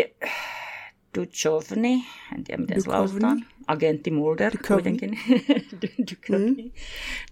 Duchovny, 1.19 1.89
en 2.37 2.45
tiedä 2.45 2.61
miten 2.61 2.83
se 2.83 2.89
lausutaan, 2.91 3.45
agentti 3.67 4.11
Mulder 4.11 4.53
Duchovny. 4.53 4.75
kuitenkin, 4.75 5.19
Duchovny, 6.11 6.63
mm. 6.63 6.71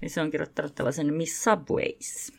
niin 0.01 0.11
se 0.11 0.21
on 0.21 0.31
kirjoittanut 0.31 0.75
tällaisen 0.75 1.15
Miss 1.15 1.45
Subways. 1.45 2.33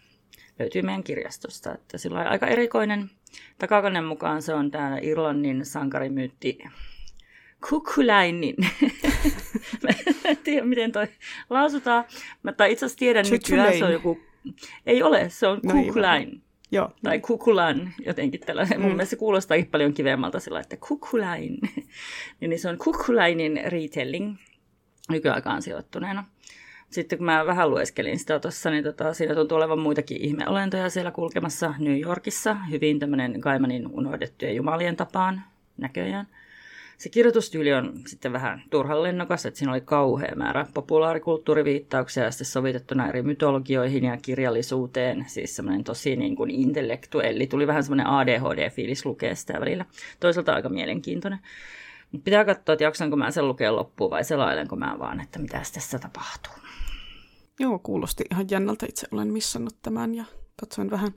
Löytyy 0.59 0.82
meidän 0.82 1.03
kirjastosta, 1.03 1.74
että 1.74 1.97
sillä 1.97 2.20
on 2.20 2.28
aika 2.28 2.47
erikoinen. 2.47 3.09
Takakannen 3.57 4.03
mukaan 4.03 4.41
se 4.41 4.53
on 4.53 4.72
täällä 4.72 4.99
Irlannin 5.01 5.66
sankarimyytti 5.66 6.57
Kukulainin. 7.70 8.56
mä 9.84 9.89
en 10.26 10.38
tiedä, 10.38 10.66
miten 10.66 10.91
toi 10.91 11.08
lausutaan. 11.49 12.03
Mä 12.43 12.51
tai 12.51 12.72
itse 12.72 12.86
asiassa 12.86 12.99
tiedän 12.99 13.26
nykyään, 13.32 13.78
se 13.78 13.86
on 13.86 13.93
joku... 13.93 14.20
Ei 14.86 15.03
ole, 15.03 15.30
se 15.30 15.47
on 15.47 15.60
no 15.64 15.74
Kukulain. 15.74 16.41
Joo. 16.72 16.91
Tai 17.03 17.20
kukulan, 17.20 17.93
jotenkin 18.06 18.39
tällainen. 18.39 18.80
Mm. 18.80 18.82
Mun 18.82 18.91
mielestä 18.91 19.10
se 19.10 19.16
kuulostaa 19.16 19.58
paljon 19.72 19.93
kivemmalta 19.93 20.39
sillä, 20.39 20.60
että 20.60 20.78
kukulain. 20.88 21.58
niin 22.39 22.60
se 22.60 22.70
on 22.70 22.78
kukulainin 22.78 23.62
retelling 23.68 24.36
nykyaikaan 25.10 25.62
sijoittuneena. 25.62 26.24
Sitten 26.89 27.18
kun 27.18 27.26
mä 27.26 27.45
vähän 27.45 27.70
lueskelin 27.70 28.20
sitä 28.20 28.39
tuossa, 28.39 28.70
niin 28.70 28.84
tota, 28.84 29.14
siinä 29.14 29.36
tuntuu 29.36 29.58
olevan 29.58 29.80
muitakin 29.80 30.22
ihmeolentoja 30.22 30.89
siellä 30.89 31.12
kulkemassa 31.12 31.74
New 31.80 31.99
Yorkissa. 31.99 32.53
Hyvin 32.53 32.99
tämmöinen 32.99 33.41
Kaimanin 33.41 33.88
unohdettujen 33.88 34.56
jumalien 34.56 34.95
tapaan 34.95 35.41
näköjään. 35.78 36.28
Se 36.98 37.10
kirjoitustyyli 37.10 37.74
on 37.74 37.93
sitten 38.08 38.34
vähän 38.34 38.64
turhan 38.70 39.04
lennokas, 39.04 39.46
että 39.46 39.58
siinä 39.58 39.72
oli 39.72 39.82
kauhea 39.82 40.36
määrä 40.36 40.66
populaarikulttuuriviittauksia 40.74 42.24
ja 42.24 42.32
sitten 42.32 42.46
sovitettuna 42.46 43.10
eri 43.10 43.22
mytologioihin 43.22 44.04
ja 44.04 44.18
kirjallisuuteen, 44.18 45.26
siis 45.28 45.56
semmoinen 45.56 45.84
tosi 45.84 46.16
niin 46.16 46.36
kuin 46.36 46.52
intellektuelli. 46.52 47.48
Tuli 47.48 47.68
vähän 47.68 47.84
semmoinen 47.84 48.08
ADHD-fiilis 48.08 49.06
lukea 49.06 49.36
sitä 49.36 49.60
välillä. 49.60 49.86
Toisaalta 50.20 50.54
aika 50.54 50.70
mielenkiintoinen. 50.70 51.39
Mut 52.12 52.24
pitää 52.24 52.46
katsoa, 52.46 52.74
että 52.74 52.84
jaksanko 52.84 53.16
mä 53.16 53.32
sen 53.32 53.48
lukea 53.48 53.76
loppuun 53.76 54.12
vai 54.12 54.24
selailenko 54.24 54.76
mä 54.76 54.96
vaan, 55.00 55.20
että 55.20 55.39
mitä 55.39 55.62
tässä 55.74 56.00
tapahtuu. 56.00 56.54
Joo, 57.60 57.80
kuulosti 57.80 58.24
ihan 58.32 58.46
jännältä. 58.50 58.86
Itse 58.89 59.08
olen 59.12 59.28
missannut 59.28 59.82
tämän 59.82 60.16
ja 60.16 60.26
katsoin 60.60 60.91
vähän 60.91 61.14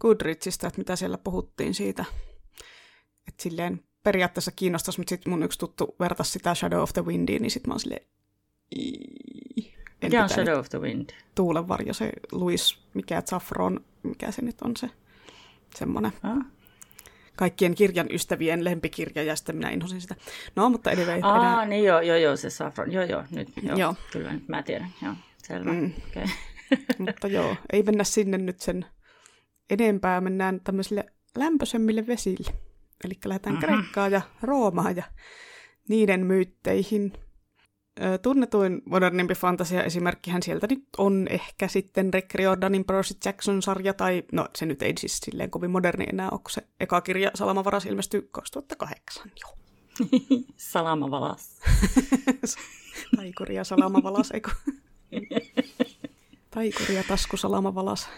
Goodreadsista, 0.00 0.66
että 0.66 0.78
mitä 0.78 0.96
siellä 0.96 1.18
puhuttiin 1.18 1.74
siitä. 1.74 2.04
Että 3.28 3.42
silleen 3.42 3.87
periaatteessa 4.08 4.52
kiinnostaisi, 4.52 5.00
mutta 5.00 5.08
sitten 5.08 5.30
mun 5.30 5.42
yksi 5.42 5.58
tuttu 5.58 5.96
vertasi 6.00 6.30
sitä 6.30 6.54
Shadow 6.54 6.80
of 6.80 6.92
the 6.92 7.04
Windiin, 7.04 7.42
niin 7.42 7.50
sitten 7.50 7.70
mä 7.70 7.72
oon 7.72 7.80
silleen... 7.80 8.06
Mikä 10.02 10.22
on 10.22 10.28
Shadow 10.28 10.58
of 10.58 10.68
the 10.68 10.80
Wind? 10.80 11.10
Tuulenvarjo, 11.34 11.94
se 11.94 12.10
Louis, 12.32 12.78
mikä 12.94 13.22
Zafron, 13.22 13.84
mikä 14.02 14.30
se 14.30 14.42
nyt 14.42 14.62
on 14.62 14.76
se 14.76 14.90
semmoinen. 15.76 16.12
Ah. 16.22 16.38
Kaikkien 17.36 17.74
kirjan 17.74 18.06
ystävien 18.10 18.64
lempikirja, 18.64 19.22
ja 19.22 19.36
sitten 19.36 19.56
minä 19.56 19.70
inhosin 19.70 20.00
sitä. 20.00 20.16
No, 20.56 20.70
mutta 20.70 20.90
anyway. 20.90 21.20
Ah, 21.22 21.36
enää... 21.36 21.66
niin 21.66 21.84
joo, 21.84 22.00
joo, 22.00 22.16
joo, 22.16 22.36
se 22.36 22.50
Saffron. 22.50 22.92
Joo, 22.92 23.04
joo, 23.04 23.24
nyt, 23.30 23.48
joo, 23.62 23.76
joo. 23.76 23.94
kyllä, 24.12 24.32
nyt 24.32 24.48
mä 24.48 24.62
tiedän, 24.62 24.90
joo, 25.02 25.14
selvä. 25.38 25.72
Mm. 25.72 25.92
Okay. 26.10 26.26
mutta 27.06 27.26
joo, 27.26 27.56
ei 27.72 27.82
mennä 27.82 28.04
sinne 28.04 28.38
nyt 28.38 28.60
sen 28.60 28.86
enempää, 29.70 30.20
mennään 30.20 30.60
tämmöisille 30.64 31.04
lämpöisemmille 31.36 32.06
vesille. 32.06 32.67
Eli 33.04 33.14
lähdetään 33.24 33.56
mm-hmm. 33.56 33.74
Kreikkaan 33.74 34.12
ja 34.12 34.20
Roomaan 34.42 34.96
ja 34.96 35.04
niiden 35.88 36.26
myytteihin. 36.26 37.12
Tunnetuin 38.22 38.82
modernimpi 38.84 39.34
fantasia 39.34 39.84
esimerkkihän 39.84 40.42
sieltä 40.42 40.66
nyt 40.70 40.84
on 40.98 41.26
ehkä 41.30 41.68
sitten 41.68 42.14
Rick 42.14 42.34
Riordanin 42.34 42.84
Percy 42.84 43.14
Jackson-sarja, 43.24 43.94
tai 43.94 44.24
no 44.32 44.48
se 44.56 44.66
nyt 44.66 44.82
ei 44.82 44.92
siis 44.98 45.18
silleen 45.18 45.50
kovin 45.50 45.70
moderni 45.70 46.04
enää 46.08 46.30
ole, 46.30 46.40
se 46.50 46.62
eka 46.80 47.00
kirja 47.00 47.30
Salamavaras 47.34 47.86
ilmestyi 47.86 48.28
2008 48.30 49.32
jo. 49.40 49.58
Salamavalas. 50.56 51.60
Taikuri 53.16 53.54
ja 53.54 53.64
Salamavalas, 53.64 54.30
eikö? 54.30 54.50
Taikuri 56.50 56.94
ja 56.94 57.04
tasku 57.08 57.36
Salamavalas. 57.36 58.08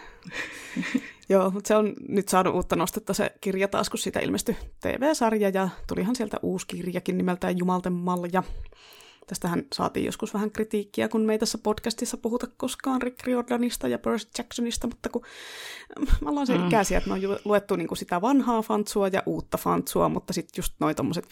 Joo, 1.30 1.50
mutta 1.50 1.68
se 1.68 1.76
on 1.76 1.94
nyt 2.08 2.28
saanut 2.28 2.54
uutta 2.54 2.76
nostetta 2.76 3.14
se 3.14 3.32
kirja 3.40 3.68
taas, 3.68 3.90
kun 3.90 3.98
siitä 3.98 4.20
ilmestyi 4.20 4.56
TV-sarja 4.80 5.48
ja 5.48 5.68
tulihan 5.86 6.16
sieltä 6.16 6.36
uusi 6.42 6.66
kirjakin 6.66 7.18
nimeltään 7.18 7.58
Jumalten 7.58 7.92
malja. 7.92 8.42
Tästähän 9.30 9.64
saatiin 9.74 10.06
joskus 10.06 10.34
vähän 10.34 10.50
kritiikkiä, 10.50 11.08
kun 11.08 11.20
me 11.20 11.32
ei 11.32 11.38
tässä 11.38 11.58
podcastissa 11.58 12.16
puhuta 12.16 12.46
koskaan 12.56 13.02
Rick 13.02 13.26
Riordanista 13.26 13.88
ja 13.88 13.98
Percy 13.98 14.28
Jacksonista, 14.38 14.86
mutta 14.86 15.08
kun 15.08 15.22
mä 16.20 16.30
ollaan 16.30 16.46
se 16.46 16.58
mm. 16.58 16.66
ikäisiä, 16.66 16.98
että 16.98 17.10
me 17.10 17.14
on 17.14 17.38
luettu 17.44 17.76
niin 17.76 17.88
kuin 17.88 17.98
sitä 17.98 18.20
vanhaa 18.20 18.62
fantsua 18.62 19.08
ja 19.08 19.22
uutta 19.26 19.58
fantsua, 19.58 20.08
mutta 20.08 20.32
sitten 20.32 20.52
just 20.56 20.74
noin 20.80 20.96
tommoset 20.96 21.24
15-20 21.24 21.28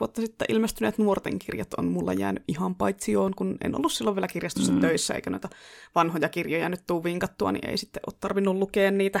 vuotta 0.00 0.20
sitten 0.20 0.46
ilmestyneet 0.48 0.98
nuorten 0.98 1.38
kirjat 1.38 1.74
on 1.74 1.84
mulla 1.84 2.12
jäänyt 2.12 2.42
ihan 2.48 2.74
paitsioon, 2.74 3.34
kun 3.36 3.56
en 3.64 3.76
ollut 3.76 3.92
silloin 3.92 4.16
vielä 4.16 4.28
kirjastossa 4.28 4.72
mm. 4.72 4.80
töissä, 4.80 5.14
eikä 5.14 5.30
noita 5.30 5.48
vanhoja 5.94 6.28
kirjoja 6.28 6.68
nyt 6.68 6.86
tuu 6.86 7.04
vinkattua, 7.04 7.52
niin 7.52 7.68
ei 7.68 7.76
sitten 7.76 8.02
ole 8.06 8.14
tarvinnut 8.20 8.56
lukea 8.56 8.90
niitä 8.90 9.20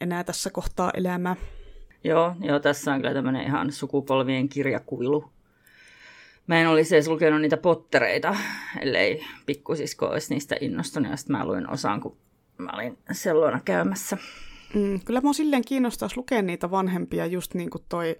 enää 0.00 0.24
tässä 0.24 0.50
kohtaa 0.50 0.90
elämää. 0.94 1.36
Joo, 2.04 2.34
joo, 2.40 2.60
tässä 2.60 2.92
on 2.92 3.00
kyllä 3.00 3.14
tämmöinen 3.14 3.42
ihan 3.42 3.72
sukupolvien 3.72 4.48
kirjakuilu 4.48 5.35
Mä 6.46 6.60
en 6.60 6.68
olisi 6.68 6.94
edes 6.94 7.08
lukenut 7.08 7.40
niitä 7.40 7.56
pottereita, 7.56 8.36
ellei 8.80 9.24
pikkusisko 9.46 10.06
olisi 10.06 10.34
niistä 10.34 10.56
innostunut. 10.60 11.10
Ja 11.10 11.16
sitten 11.16 11.36
mä 11.36 11.46
luin 11.46 11.70
osan, 11.70 12.00
kun 12.00 12.16
mä 12.58 12.70
olin 12.74 12.98
sellona 13.12 13.60
käymässä. 13.64 14.18
Mm, 14.74 15.00
kyllä 15.04 15.20
mua 15.20 15.32
silleen 15.32 15.64
kiinnostaisi 15.64 16.16
lukea 16.16 16.42
niitä 16.42 16.70
vanhempia, 16.70 17.26
just 17.26 17.54
niin 17.54 17.70
kuin 17.70 17.84
toi 17.88 18.16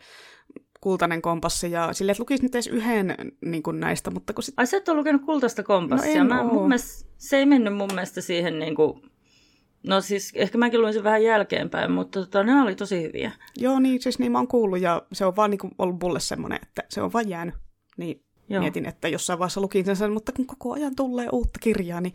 kultainen 0.81 1.23
kompassi, 1.23 1.71
ja 1.71 1.93
silleen, 1.93 2.13
että 2.13 2.21
lukisi 2.21 2.43
nyt 2.43 2.55
edes 2.55 2.67
yhden 2.67 3.17
niin 3.45 3.63
kuin 3.63 3.81
näistä, 3.81 4.11
mutta 4.11 4.33
kun 4.33 4.43
sit... 4.43 4.55
Ai 4.57 4.67
sä 4.67 4.77
et 4.77 4.89
ole 4.89 4.99
lukenut 4.99 5.23
kultaista 5.23 5.63
kompassia? 5.63 6.25
No 6.25 6.35
mä, 6.35 6.45
mun 6.45 6.69
mielestä, 6.69 7.11
se 7.19 7.37
ei 7.37 7.47
mennyt 7.47 7.77
mun 7.77 7.91
mielestä 7.95 8.21
siihen 8.21 8.59
niin 8.59 8.75
kuin... 8.75 9.03
No 9.87 10.01
siis 10.01 10.33
ehkä 10.35 10.59
mäkin 10.59 10.81
luin 10.81 10.93
sen 10.93 11.05
vähän 11.05 11.25
jälkeenpäin, 11.25 11.93
mutta 11.93 12.21
tota, 12.21 12.45
ne 12.45 12.63
oli 12.63 12.75
tosi 12.75 13.03
hyviä. 13.03 13.33
Joo, 13.57 13.79
niin 13.79 14.03
siis 14.03 14.19
niin 14.19 14.33
mä 14.33 14.39
oon 14.39 14.49
kuullut, 14.49 14.81
ja 14.81 15.03
se 15.13 15.27
on 15.27 15.37
vaan 15.37 15.51
niin 15.51 15.59
kuin 15.59 15.73
ollut 15.79 16.03
mulle 16.03 16.21
semmoinen, 16.21 16.59
että 16.63 16.83
se 16.89 17.03
on 17.03 17.13
vaan 17.13 17.29
jäänyt. 17.29 17.55
Niin 17.97 18.23
Joo. 18.49 18.63
mietin, 18.63 18.87
että 18.87 19.09
jossain 19.09 19.39
vaiheessa 19.39 19.61
lukin 19.61 19.97
sen, 19.97 20.13
mutta 20.13 20.33
kun 20.33 20.47
koko 20.47 20.73
ajan 20.73 20.97
tulee 20.97 21.29
uutta 21.33 21.59
kirjaa, 21.63 22.01
niin 22.01 22.15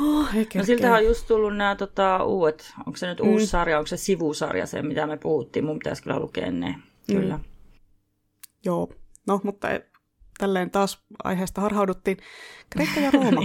Oh, 0.00 0.26
no 0.54 0.64
siltähän 0.64 0.98
on 0.98 1.04
just 1.04 1.26
tullut 1.26 1.56
nämä 1.56 1.76
tota, 1.76 2.24
uudet, 2.24 2.72
onko 2.86 2.96
se 2.96 3.06
nyt 3.06 3.20
mm. 3.20 3.28
uusi 3.28 3.46
sarja, 3.46 3.78
onko 3.78 3.86
se 3.86 3.96
sivusarja 3.96 4.66
se, 4.66 4.82
mitä 4.82 5.06
me 5.06 5.16
puhuttiin, 5.16 5.64
mun 5.64 5.78
pitäisi 5.78 6.02
kyllä 6.02 6.18
lukea 6.18 6.50
ne, 6.50 6.68
mm. 6.68 7.14
kyllä. 7.14 7.36
Mm. 7.36 7.44
Joo, 8.64 8.88
no 9.26 9.40
mutta 9.44 9.68
tälleen 10.38 10.70
taas 10.70 11.02
aiheesta 11.24 11.60
harhauduttiin. 11.60 12.16
Kreikka 12.70 13.00
ja 13.00 13.10
Rooma. 13.10 13.40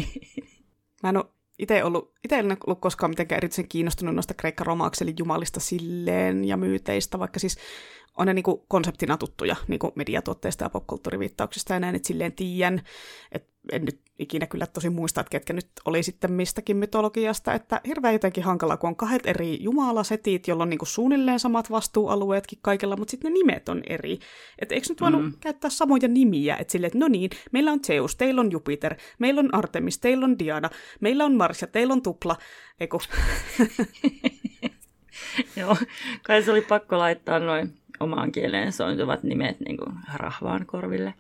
Mä 1.04 1.10
en 1.10 1.18
ole 1.18 1.26
itse 1.60 1.84
ollut, 1.84 2.14
itse 2.24 2.40
en 2.40 2.58
ollut 2.68 2.82
koskaan 2.82 3.10
mitenkään 3.10 3.38
erityisen 3.38 3.68
kiinnostunut 3.68 4.16
noista 4.16 4.34
kreikka-romaaksi, 4.34 5.04
eli 5.04 5.14
jumalista 5.20 5.60
silleen 5.60 6.46
ja 6.46 6.58
myyteistä, 6.58 7.20
vaikka 7.20 7.40
siis 7.40 7.58
on 8.18 8.28
ne 8.28 8.34
niin 8.34 8.44
kuin 8.44 8.62
konseptina 8.68 9.18
tuttuja 9.18 9.56
niin 9.68 9.80
kuin 9.80 9.92
mediatuotteista 9.96 10.64
ja 10.64 10.70
popkulttuuriviittauksista 10.70 11.74
ja 11.74 11.80
näin, 11.80 11.96
että 11.96 12.08
silleen 12.08 12.34
tiedän, 12.34 12.82
että 13.32 13.55
en 13.72 13.86
nyt 13.86 14.02
ikinä 14.20 14.48
kyllä 14.48 14.68
tosi 14.68 14.90
muista, 14.90 15.22
että 15.22 15.32
ketkä 15.32 15.54
nyt 15.54 15.68
oli 15.86 16.04
sitten 16.04 16.32
mistäkin 16.32 16.78
mytologiasta, 16.78 17.54
että 17.54 17.82
hirveän 17.88 18.14
jotenkin 18.14 18.44
hankala, 18.44 18.78
kun 18.78 18.88
on 18.88 18.96
kahdet 18.96 19.26
eri 19.26 19.64
jumalasetit, 19.64 20.48
jolla 20.48 20.64
on 20.64 20.70
niin 20.70 20.78
kuin 20.78 20.88
suunnilleen 20.88 21.40
samat 21.40 21.72
vastuualueetkin 21.72 22.60
kaikilla, 22.62 22.98
mutta 22.98 23.12
sitten 23.12 23.34
ne 23.34 23.34
nimet 23.34 23.70
on 23.70 23.84
eri. 23.88 24.20
Että 24.60 24.76
eikö 24.76 24.88
nyt 24.90 25.02
voinut 25.02 25.24
mm. 25.24 25.34
käyttää 25.40 25.70
samoja 25.70 26.08
nimiä, 26.08 26.56
että 26.56 26.72
silleen, 26.72 26.88
että 26.88 27.00
no 27.00 27.08
niin, 27.08 27.30
meillä 27.52 27.72
on 27.72 27.84
Zeus, 27.84 28.16
teillä 28.16 28.42
on 28.42 28.52
Jupiter, 28.52 28.96
meillä 29.20 29.40
on 29.40 29.56
Artemis, 29.56 30.00
teillä 30.00 30.26
on 30.26 30.40
Diana, 30.40 30.70
meillä 31.00 31.26
on 31.26 31.36
Mars 31.36 31.62
ja 31.62 31.68
teillä 31.68 31.94
on 31.94 32.02
Tupla, 32.02 32.36
eiku. 32.80 33.02
Joo, 35.56 35.78
kai 36.24 36.44
se 36.44 36.52
oli 36.52 36.62
pakko 36.62 36.98
laittaa 36.98 37.40
noin 37.40 37.74
omaan 38.00 38.32
kieleen 38.32 38.72
sointuvat 38.72 39.24
nimet 39.24 39.60
niin 39.60 39.78
kuin 39.78 39.96
rahvaan 40.14 40.66
korville. 40.66 41.14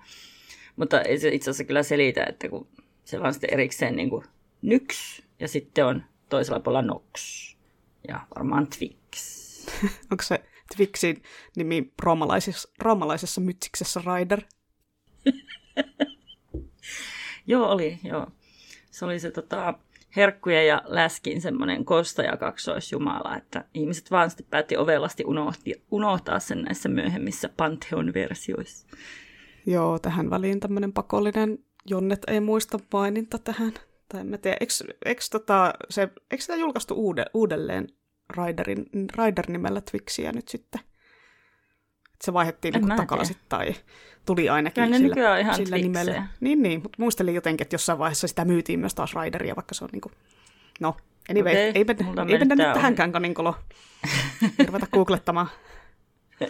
Mutta 0.75 1.01
ei 1.01 1.19
se 1.19 1.29
itse 1.29 1.49
asiassa 1.49 1.63
kyllä 1.63 1.83
selitä, 1.83 2.25
että 2.29 2.49
kun 2.49 2.67
se 3.03 3.19
vaan 3.19 3.33
sitten 3.33 3.53
erikseen 3.53 3.95
niin 3.95 4.09
kuin 4.09 4.25
nyks 4.61 5.23
ja 5.39 5.47
sitten 5.47 5.85
on 5.85 6.03
toisella 6.29 6.59
puolella 6.59 6.87
nox 6.87 7.55
ja 8.07 8.19
varmaan 8.35 8.67
twix. 8.67 9.35
Onko 10.11 10.23
se 10.23 10.43
Twixin 10.75 11.23
nimi 11.55 11.93
roomalaisessa, 12.01 12.69
roomalaisessa 12.79 13.41
mytsiksessä 13.41 14.01
Rider? 14.15 14.41
joo, 17.47 17.69
oli, 17.69 17.99
joo. 18.03 18.27
Se 18.91 19.05
oli 19.05 19.19
se 19.19 19.31
tota, 19.31 19.73
herkkujen 20.15 20.67
ja 20.67 20.81
läskin 20.85 21.41
semmoinen 21.41 21.85
kostaja 21.85 22.37
kaksoisjumala, 22.37 23.37
että 23.37 23.65
ihmiset 23.73 24.11
vaan 24.11 24.29
sitten 24.29 24.47
päätti 24.49 24.77
ovelasti 24.77 25.23
unohti, 25.25 25.83
unohtaa 25.91 26.39
sen 26.39 26.61
näissä 26.61 26.89
myöhemmissä 26.89 27.49
Pantheon-versioissa. 27.49 28.87
Joo, 29.65 29.99
tähän 29.99 30.29
väliin 30.29 30.59
tämmöinen 30.59 30.93
pakollinen 30.93 31.59
Jonnet 31.85 32.21
ei 32.27 32.39
muista 32.39 32.79
maininta 32.93 33.39
tähän. 33.39 33.73
Tai 34.09 34.21
en 34.21 34.27
mä 34.27 34.37
tiedä, 34.37 34.57
eikö, 34.59 34.73
eikö, 35.05 35.21
tota, 35.31 35.73
se, 35.89 36.09
eikö 36.31 36.41
sitä 36.41 36.55
julkaistu 36.55 36.93
uude, 36.93 37.25
uudelleen 37.33 37.87
Riderin, 38.37 38.85
Rider-nimellä 39.17 39.81
Twixiä 39.81 40.31
nyt 40.31 40.47
sitten? 40.47 40.81
Että 42.13 42.25
se 42.25 42.33
vaihdettiin 42.33 42.73
niin 42.73 42.95
takaisin 42.95 43.35
tai 43.49 43.75
tuli 44.25 44.49
ainakin 44.49 44.83
Kyllä 44.83 44.97
sillä, 44.97 45.39
ihan 45.39 45.55
sillä 45.55 45.75
nimellä. 45.77 46.27
Niin, 46.39 46.63
niin, 46.63 46.81
mutta 46.83 46.95
muistelin 46.99 47.35
jotenkin, 47.35 47.65
että 47.65 47.73
jossain 47.73 47.99
vaiheessa 47.99 48.27
sitä 48.27 48.45
myytiin 48.45 48.79
myös 48.79 48.95
taas 48.95 49.13
Rideria, 49.15 49.55
vaikka 49.55 49.75
se 49.75 49.83
on 49.83 49.89
niin 49.91 50.01
kuin, 50.01 50.13
no, 50.79 50.95
anyway, 51.29 51.53
okay, 51.53 51.71
ei 51.75 51.83
mennä, 51.83 52.25
ei 52.29 52.39
mennä 52.39 52.55
nyt 52.55 52.73
tähänkään 52.73 53.11
kaninkolo 53.11 53.55
ruveta 54.67 54.87
googlettamaan. 54.93 55.47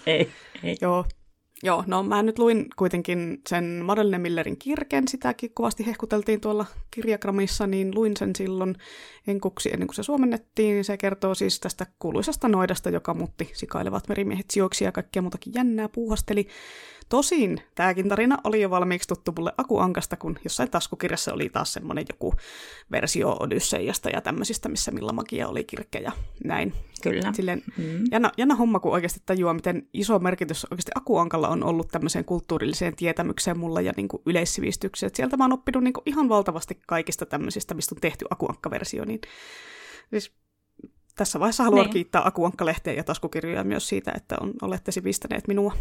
ei, 0.05 0.31
ei. 0.63 0.77
Joo, 0.81 1.05
Joo, 1.63 1.83
no 1.87 2.03
mä 2.03 2.23
nyt 2.23 2.39
luin 2.39 2.65
kuitenkin 2.75 3.41
sen 3.49 3.81
Madeleine 3.83 4.17
Millerin 4.17 4.57
kirken, 4.57 5.07
sitäkin 5.07 5.51
kovasti 5.53 5.85
hehkuteltiin 5.85 6.41
tuolla 6.41 6.65
kirjakramissa, 6.91 7.67
niin 7.67 7.95
luin 7.95 8.17
sen 8.17 8.35
silloin 8.35 8.75
enkuksi 9.27 9.69
ennen 9.73 9.87
kuin 9.87 9.95
se 9.95 10.03
suomennettiin. 10.03 10.83
Se 10.83 10.97
kertoo 10.97 11.35
siis 11.35 11.59
tästä 11.59 11.85
kuuluisasta 11.99 12.47
noidasta, 12.47 12.89
joka 12.89 13.13
muutti 13.13 13.51
sikailevat 13.53 14.07
merimiehet 14.07 14.51
sijoiksi 14.51 14.83
ja 14.83 14.91
kaikkea 14.91 15.21
muutakin 15.21 15.53
jännää 15.55 15.89
puuhasteli. 15.89 16.47
Tosin 17.09 17.61
tämäkin 17.75 18.09
tarina 18.09 18.37
oli 18.43 18.61
jo 18.61 18.69
valmiiksi 18.69 19.07
tuttu 19.07 19.33
mulle 19.37 19.53
Akuankasta, 19.57 20.17
kun 20.17 20.39
jossain 20.43 20.71
taskukirjassa 20.71 21.33
oli 21.33 21.49
taas 21.49 21.73
semmoinen 21.73 22.05
joku 22.09 22.33
versio 22.91 23.37
Odysseijasta 23.39 24.09
ja 24.09 24.21
tämmöisistä, 24.21 24.69
missä 24.69 24.91
millä 24.91 25.13
magia 25.13 25.47
oli 25.47 25.63
kirkkä 25.63 25.99
ja 25.99 26.11
näin. 26.43 26.73
Kyllä. 27.03 27.33
Silleen, 27.33 27.63
mm. 27.77 28.03
jännä, 28.11 28.31
jännä 28.37 28.55
homma, 28.55 28.79
kun 28.79 28.91
oikeasti 28.91 29.19
tajuaa, 29.25 29.53
miten 29.53 29.87
iso 29.93 30.19
merkitys 30.19 30.67
oikeasti 30.71 30.91
Akuankalla 30.95 31.47
on 31.47 31.63
ollut 31.63 31.87
tämmöiseen 31.87 32.25
kulttuurilliseen 32.25 32.95
tietämykseen 32.95 33.59
mulla 33.59 33.81
ja 33.81 33.93
niin 33.97 34.07
kuin 34.07 34.21
yleissivistykseen. 34.25 35.07
Et 35.07 35.15
sieltä 35.15 35.37
mä 35.37 35.43
oon 35.43 35.53
oppinut 35.53 35.83
niin 35.83 35.93
kuin 35.93 36.03
ihan 36.05 36.29
valtavasti 36.29 36.79
kaikista 36.87 37.25
tämmöisistä, 37.25 37.73
mistä 37.73 37.95
on 37.95 38.01
tehty 38.01 38.25
Akuankka-versio. 38.29 39.05
Niin, 39.05 39.21
siis 40.09 40.31
tässä 41.15 41.39
vaiheessa 41.39 41.63
haluan 41.63 41.83
niin. 41.83 41.93
kiittää 41.93 42.21
Akuankka-lehteä 42.25 42.93
ja 42.93 43.03
taskukirjoja 43.03 43.63
myös 43.63 43.89
siitä, 43.89 44.11
että 44.15 44.35
on, 44.41 44.53
olette 44.61 44.91
sivistäneet 44.91 45.47
minua. 45.47 45.73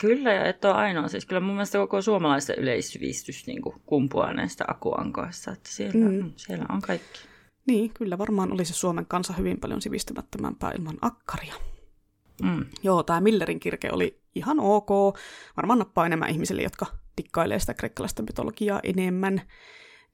Kyllä, 0.00 0.32
ja 0.32 0.44
että 0.44 0.70
on 0.70 0.76
ainoa. 0.76 1.08
Siis 1.08 1.26
kyllä 1.26 1.40
mun 1.40 1.54
mielestä 1.54 1.78
koko 1.78 2.02
suomalaisten 2.02 2.58
yleissivistys 2.58 3.46
niin 3.46 3.62
kuin 3.62 3.76
kumpuaa 3.86 4.34
näistä 4.34 4.64
akuankoista, 4.68 5.52
että 5.52 5.68
siellä, 5.68 6.10
mm. 6.10 6.32
siellä 6.36 6.66
on 6.68 6.82
kaikki. 6.82 7.20
Niin, 7.66 7.90
kyllä 7.94 8.18
varmaan 8.18 8.52
olisi 8.52 8.74
Suomen 8.74 9.06
kanssa 9.06 9.32
hyvin 9.32 9.60
paljon 9.60 9.82
sivistymättömämpää 9.82 10.72
ilman 10.78 10.98
akkaria. 11.00 11.54
Mm. 12.42 12.64
Joo, 12.82 13.02
tämä 13.02 13.20
Millerin 13.20 13.60
kirke 13.60 13.92
oli 13.92 14.20
ihan 14.34 14.60
ok. 14.60 14.88
Varmaan 15.56 15.78
nappaa 15.78 16.06
enemmän 16.06 16.30
ihmisille, 16.30 16.62
jotka 16.62 16.86
dikkailee 17.16 17.58
sitä 17.58 17.74
kreikkalaista 17.74 18.22
mytologiaa 18.22 18.80
enemmän. 18.82 19.42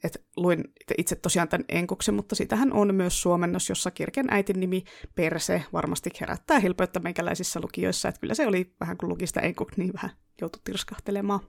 Et 0.05 0.24
luin 0.36 0.64
itse 0.99 1.16
tosiaan 1.16 1.49
tämän 1.49 1.64
enkuksen, 1.68 2.14
mutta 2.14 2.34
sitähän 2.34 2.72
on 2.72 2.95
myös 2.95 3.22
suomennos, 3.22 3.68
jossa 3.68 3.90
kirken 3.90 4.26
äitin 4.30 4.61
nimi 4.61 4.84
Perse 5.14 5.64
varmasti 5.72 6.11
herättää 6.20 6.59
hilpeyttä 6.59 7.01
meikäläisissä 7.01 7.61
lukijoissa. 7.61 8.09
Että 8.09 8.20
kyllä 8.20 8.34
se 8.34 8.47
oli 8.47 8.74
vähän 8.80 8.97
kuin 8.97 9.11
lukista 9.11 9.40
enkuk, 9.40 9.76
niin 9.76 9.92
vähän 9.92 10.11
joutui 10.40 10.61
tirskahtelemaan. 10.64 11.40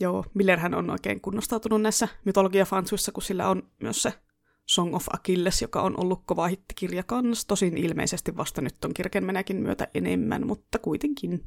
Joo, 0.00 0.24
Millerhän 0.34 0.74
on 0.74 0.90
oikein 0.90 1.20
kunnostautunut 1.20 1.82
näissä 1.82 2.08
mytologiafansuissa, 2.24 3.12
kun 3.12 3.22
sillä 3.22 3.48
on 3.48 3.62
myös 3.80 4.02
se 4.02 4.12
Song 4.66 4.94
of 4.94 5.06
Achilles, 5.12 5.62
joka 5.62 5.82
on 5.82 6.00
ollut 6.00 6.22
kova 6.26 6.46
hittikirja 6.46 7.02
kans. 7.02 7.46
Tosin 7.46 7.78
ilmeisesti 7.78 8.36
vasta 8.36 8.60
nyt 8.60 8.84
on 8.84 8.94
kirkenmenäkin 8.94 9.56
myötä 9.56 9.88
enemmän, 9.94 10.46
mutta 10.46 10.78
kuitenkin. 10.78 11.44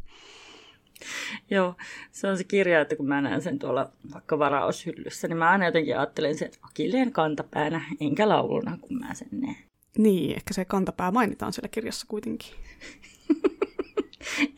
Joo, 1.52 1.76
se 2.12 2.28
on 2.28 2.38
se 2.38 2.44
kirja, 2.44 2.82
että 2.82 2.96
kun 2.96 3.08
mä 3.08 3.22
näen 3.22 3.42
sen 3.42 3.60
tuolla 3.60 3.92
vaikka 4.14 4.40
varaushyllyssä, 4.40 5.28
niin 5.28 5.38
mä 5.38 5.50
aina 5.50 5.66
jotenkin 5.66 5.98
ajattelen 5.98 6.38
sen 6.38 6.52
Akilleen 6.62 7.12
kantapäänä, 7.12 7.82
enkä 8.00 8.30
lauluna, 8.30 8.78
kun 8.82 9.00
mä 9.00 9.14
sen 9.14 9.28
näen. 9.32 9.58
Niin, 9.98 10.36
ehkä 10.36 10.54
se 10.54 10.66
kantapää 10.66 11.12
mainitaan 11.12 11.54
siellä 11.54 11.68
kirjassa 11.68 12.06
kuitenkin. 12.10 12.52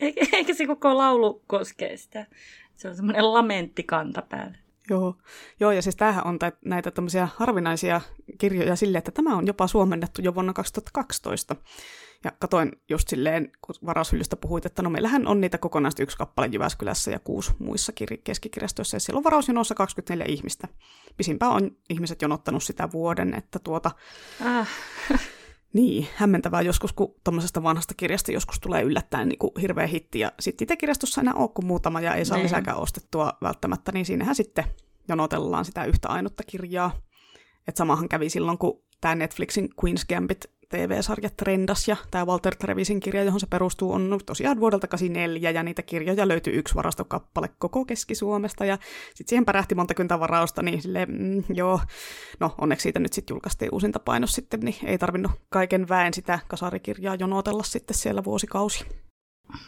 eikä 0.32 0.54
se 0.54 0.66
koko 0.66 0.96
laulu 0.96 1.42
koskee 1.46 1.96
sitä. 1.96 2.26
Se 2.76 2.88
on 2.88 2.96
semmoinen 2.96 3.34
lamentti 3.34 3.82
kantapäällä. 3.82 4.58
Joo. 4.90 5.14
Joo, 5.60 5.72
ja 5.72 5.82
siis 5.82 5.96
tämähän 5.96 6.26
on 6.26 6.38
näitä 6.64 6.90
tämmöisiä 6.90 7.28
harvinaisia 7.36 8.00
kirjoja 8.38 8.76
sille, 8.76 8.98
että 8.98 9.10
tämä 9.10 9.36
on 9.36 9.46
jopa 9.46 9.66
suomennettu 9.66 10.22
jo 10.22 10.34
vuonna 10.34 10.52
2012. 10.52 11.56
Ja 12.24 12.32
katoin 12.38 12.72
just 12.88 13.08
silleen, 13.08 13.52
kun 13.62 13.74
varaushyllystä 13.86 14.36
puhuit, 14.36 14.66
että 14.66 14.82
no 14.82 14.90
meillähän 14.90 15.26
on 15.26 15.40
niitä 15.40 15.58
kokonaisesti 15.58 16.02
yksi 16.02 16.16
kappale 16.16 16.48
Jyväskylässä 16.52 17.10
ja 17.10 17.18
kuusi 17.18 17.52
muissa 17.58 17.92
kir- 18.00 18.20
keskikirjastoissa, 18.24 18.96
ja 18.96 19.00
siellä 19.00 19.18
on 19.18 19.24
varausjonossa 19.24 19.74
24 19.74 20.26
ihmistä. 20.28 20.68
Pisimpään 21.16 21.52
on 21.52 21.70
ihmiset 21.90 22.22
jonottanut 22.22 22.62
sitä 22.62 22.92
vuoden, 22.92 23.34
että 23.34 23.58
tuota... 23.58 23.90
Ah. 24.44 24.68
Niin, 25.72 26.06
hämmentävää 26.14 26.62
joskus, 26.62 26.92
kun 26.92 27.14
tuommoisesta 27.24 27.62
vanhasta 27.62 27.94
kirjasta 27.96 28.32
joskus 28.32 28.60
tulee 28.60 28.82
yllättäen 28.82 29.28
niin 29.28 29.38
kuin 29.38 29.50
hirveä 29.60 29.86
hitti, 29.86 30.18
ja 30.18 30.32
sitten 30.40 30.64
itse 30.64 30.76
kirjastossa 30.76 31.20
enää 31.20 31.34
ole 31.34 31.48
kuin 31.48 31.66
muutama, 31.66 32.00
ja 32.00 32.14
ei 32.14 32.24
saa 32.24 32.36
niin. 32.36 32.44
lisääkään 32.44 32.76
ostettua 32.76 33.32
välttämättä, 33.42 33.92
niin 33.92 34.06
siinähän 34.06 34.34
sitten 34.34 34.64
jonotellaan 35.08 35.64
sitä 35.64 35.84
yhtä 35.84 36.08
ainutta 36.08 36.42
kirjaa. 36.46 37.00
Että 37.68 37.78
samahan 37.78 38.08
kävi 38.08 38.30
silloin, 38.30 38.58
kun 38.58 38.82
tämä 39.00 39.14
Netflixin 39.14 39.68
Queen's 39.84 40.04
Gambit 40.08 40.44
TV-sarja 40.70 41.30
trendas 41.36 41.88
ja 41.88 41.96
tämä 42.10 42.26
Walter 42.26 42.54
Trevisin 42.56 43.00
kirja, 43.00 43.24
johon 43.24 43.40
se 43.40 43.46
perustuu, 43.46 43.92
on 43.92 44.18
tosiaan 44.26 44.60
vuodelta 44.60 44.86
84 44.86 45.50
ja 45.50 45.62
niitä 45.62 45.82
kirjoja 45.82 46.28
löytyy 46.28 46.58
yksi 46.58 46.74
varastokappale 46.74 47.48
koko 47.58 47.84
Keski-Suomesta 47.84 48.64
ja 48.64 48.78
sitten 49.14 49.28
siihen 49.28 49.44
pärähti 49.44 49.74
monta 49.74 49.94
kymmentä 49.94 50.20
varausta, 50.20 50.62
niin 50.62 50.82
silleen, 50.82 51.08
mm, 51.10 51.44
joo, 51.54 51.80
no 52.40 52.54
onneksi 52.60 52.82
siitä 52.82 53.00
nyt 53.00 53.12
sitten 53.12 53.34
julkaistiin 53.34 53.74
uusinta 53.74 53.98
painos 53.98 54.32
sitten, 54.32 54.60
niin 54.60 54.76
ei 54.84 54.98
tarvinnut 54.98 55.32
kaiken 55.48 55.88
väen 55.88 56.14
sitä 56.14 56.38
kasarikirjaa 56.48 57.14
jonotella 57.14 57.62
sitten 57.62 57.96
siellä 57.96 58.24
vuosikausi. 58.24 58.84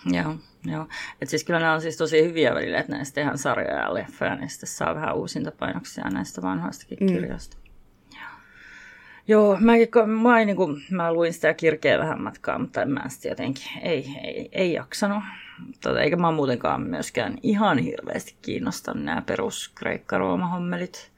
Joo, 0.07 0.35
joo. 0.65 0.87
Et 1.21 1.29
siis 1.29 1.45
kyllä 1.45 1.61
nämä 1.61 1.73
on 1.73 1.81
siis 1.81 1.97
tosi 1.97 2.25
hyviä 2.25 2.55
välillä, 2.55 2.79
että 2.79 2.93
näistä 2.93 3.15
tehdään 3.15 3.39
sarjoja 3.39 3.81
ja 3.81 3.95
leffoja, 3.95 4.35
niin 4.35 4.51
sitten 4.51 4.69
saa 4.69 4.95
vähän 4.95 5.17
uusintapainoksia 5.17 6.11
näistä 6.11 6.43
vanhoistakin 6.43 6.99
mm. 7.01 7.07
Joo, 9.29 9.57
mä, 9.61 9.73
mä, 10.07 10.45
niin 10.45 10.57
kuin, 10.57 10.83
mä 10.91 11.12
luin 11.12 11.33
sitä 11.33 11.55
kirkeä 11.55 11.99
vähän 11.99 12.23
matkaa, 12.23 12.59
mutta 12.59 12.83
en 12.83 12.91
mä 12.91 13.09
sitten 13.09 13.31
jotenkin, 13.31 13.64
ei, 13.83 14.07
ei, 14.25 14.49
ei 14.53 14.73
jaksanut. 14.73 15.23
Tota, 15.81 16.01
eikä 16.01 16.16
mä 16.16 16.31
muutenkaan 16.31 16.83
myöskään 16.83 17.39
ihan 17.43 17.79
hirveästi 17.79 18.35
kiinnostanut 18.43 19.05
nämä 19.05 19.23
perus 19.23 19.73
kreikka-rooma-hommelit. 19.75 21.11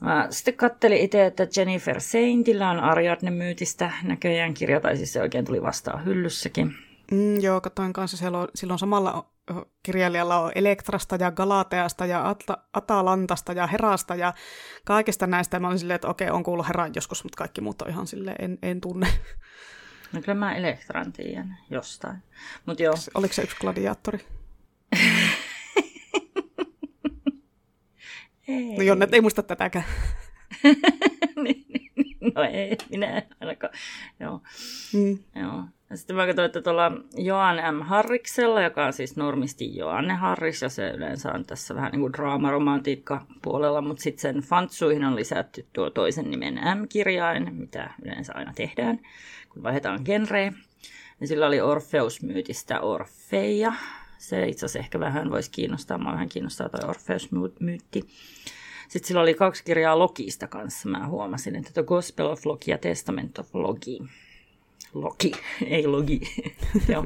Mä 0.00 0.26
sitten 0.30 0.54
kattelin 0.54 0.98
itse, 0.98 1.26
että 1.26 1.46
Jennifer 1.56 2.00
Saintillä 2.00 2.70
on 2.70 2.80
Ariadne 2.80 3.30
myytistä 3.30 3.92
näköjään 4.02 4.54
kirja, 4.54 4.80
tai 4.80 4.96
siis 4.96 5.12
se 5.12 5.22
oikein 5.22 5.44
tuli 5.44 5.62
vastaan 5.62 6.04
hyllyssäkin. 6.04 6.74
Mm, 7.10 7.40
joo, 7.40 7.60
katsoin 7.60 7.92
kanssa, 7.92 8.16
silloin 8.54 8.78
samalla 8.78 9.26
kirjailijalla 9.82 10.40
on 10.40 10.52
Elektrasta 10.54 11.16
ja 11.16 11.30
Galateasta 11.30 12.06
ja 12.06 12.28
Atla, 12.28 12.58
Atalantasta 12.72 13.52
ja 13.52 13.66
Herasta 13.66 14.14
ja 14.14 14.34
kaikesta 14.84 15.26
näistä. 15.26 15.60
Mä 15.60 15.66
olin 15.66 15.78
silleen, 15.78 15.94
että 15.94 16.08
okei, 16.08 16.30
on 16.30 16.42
kuullut 16.42 16.68
Heran 16.68 16.92
joskus, 16.94 17.24
mutta 17.24 17.36
kaikki 17.36 17.60
muut 17.60 17.82
on 17.82 17.90
ihan 17.90 18.06
silleen, 18.06 18.36
en, 18.38 18.58
en 18.62 18.80
tunne. 18.80 19.06
No 20.12 20.20
kyllä 20.20 20.34
mä 20.34 20.54
Elektran 20.54 21.12
tiedän 21.12 21.58
jostain. 21.70 22.16
Mut 22.66 22.80
joo. 22.80 22.94
Oliko 23.14 23.34
se 23.34 23.42
yksi 23.42 23.56
gladiaattori? 23.60 24.18
ei. 28.48 28.76
No 28.76 28.82
Jonnet 28.82 29.14
ei 29.14 29.20
muista 29.20 29.42
tätäkään. 29.42 29.84
Niin, 31.44 31.66
niin. 31.68 32.32
no 32.34 32.42
ei, 32.42 32.76
minä 32.90 33.22
ainakaan. 33.40 33.72
Joo. 34.20 34.40
Mm. 34.92 35.18
joo. 35.42 35.64
Sitten 35.94 36.16
mä 36.16 36.26
katsoin, 36.26 36.46
että 36.46 36.62
tuolla 36.62 36.92
Joan 37.16 37.56
M. 37.74 37.82
Harriksella, 37.82 38.62
joka 38.62 38.86
on 38.86 38.92
siis 38.92 39.16
normisti 39.16 39.76
Joanne 39.76 40.14
Harris, 40.14 40.62
ja 40.62 40.68
se 40.68 40.90
yleensä 40.90 41.32
on 41.32 41.44
tässä 41.44 41.74
vähän 41.74 41.92
niin 41.92 42.00
kuin 42.00 42.12
draamaromantiikka 42.12 43.26
puolella, 43.42 43.80
mutta 43.80 44.02
sitten 44.02 44.20
sen 44.20 44.42
fantsuihin 44.42 45.04
on 45.04 45.16
lisätty 45.16 45.66
tuo 45.72 45.90
toisen 45.90 46.30
nimen 46.30 46.54
M-kirjain, 46.54 47.54
mitä 47.54 47.90
yleensä 48.04 48.32
aina 48.36 48.52
tehdään, 48.54 49.00
kun 49.48 49.62
vaihdetaan 49.62 50.00
genreä. 50.04 50.52
Ja 51.20 51.26
sillä 51.26 51.46
oli 51.46 51.60
Orfeus-myytistä 51.60 52.80
Orfeja. 52.80 53.72
Se 54.18 54.48
itse 54.48 54.66
asiassa 54.66 54.78
ehkä 54.78 55.00
vähän 55.00 55.30
voisi 55.30 55.50
kiinnostaa, 55.50 55.98
mä 55.98 56.12
vähän 56.12 56.28
kiinnostaa 56.28 56.68
tuo 56.68 56.90
Orfeus-myytti. 56.90 58.02
Sitten 58.88 59.08
sillä 59.08 59.20
oli 59.20 59.34
kaksi 59.34 59.64
kirjaa 59.64 59.98
Logista 59.98 60.46
kanssa. 60.46 60.88
Mä 60.88 61.06
huomasin, 61.06 61.56
että 61.56 61.70
The 61.72 61.82
Gospel 61.82 62.26
of 62.26 62.46
Loki 62.46 62.70
ja 62.70 62.78
Testament 62.78 63.38
of 63.38 63.54
Logi. 63.54 63.98
Loki, 64.94 65.32
ei 65.66 65.86
Logi. 65.86 66.20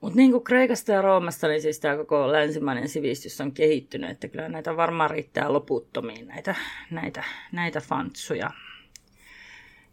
Mutta 0.00 0.16
niin 0.16 0.30
kuin 0.30 0.44
Kreikasta 0.44 0.92
ja 0.92 1.02
Roomasta, 1.02 1.48
niin 1.48 1.62
siis 1.62 1.80
tämä 1.80 1.96
koko 1.96 2.32
länsimainen 2.32 2.88
sivistys 2.88 3.40
on 3.40 3.52
kehittynyt, 3.52 4.10
että 4.10 4.28
kyllä 4.28 4.48
näitä 4.48 4.76
varmaan 4.76 5.10
riittää 5.10 5.52
loputtomiin, 5.52 6.26
näitä, 6.26 6.54
näitä, 6.90 7.24
näitä 7.52 7.80
fantsuja. 7.80 8.50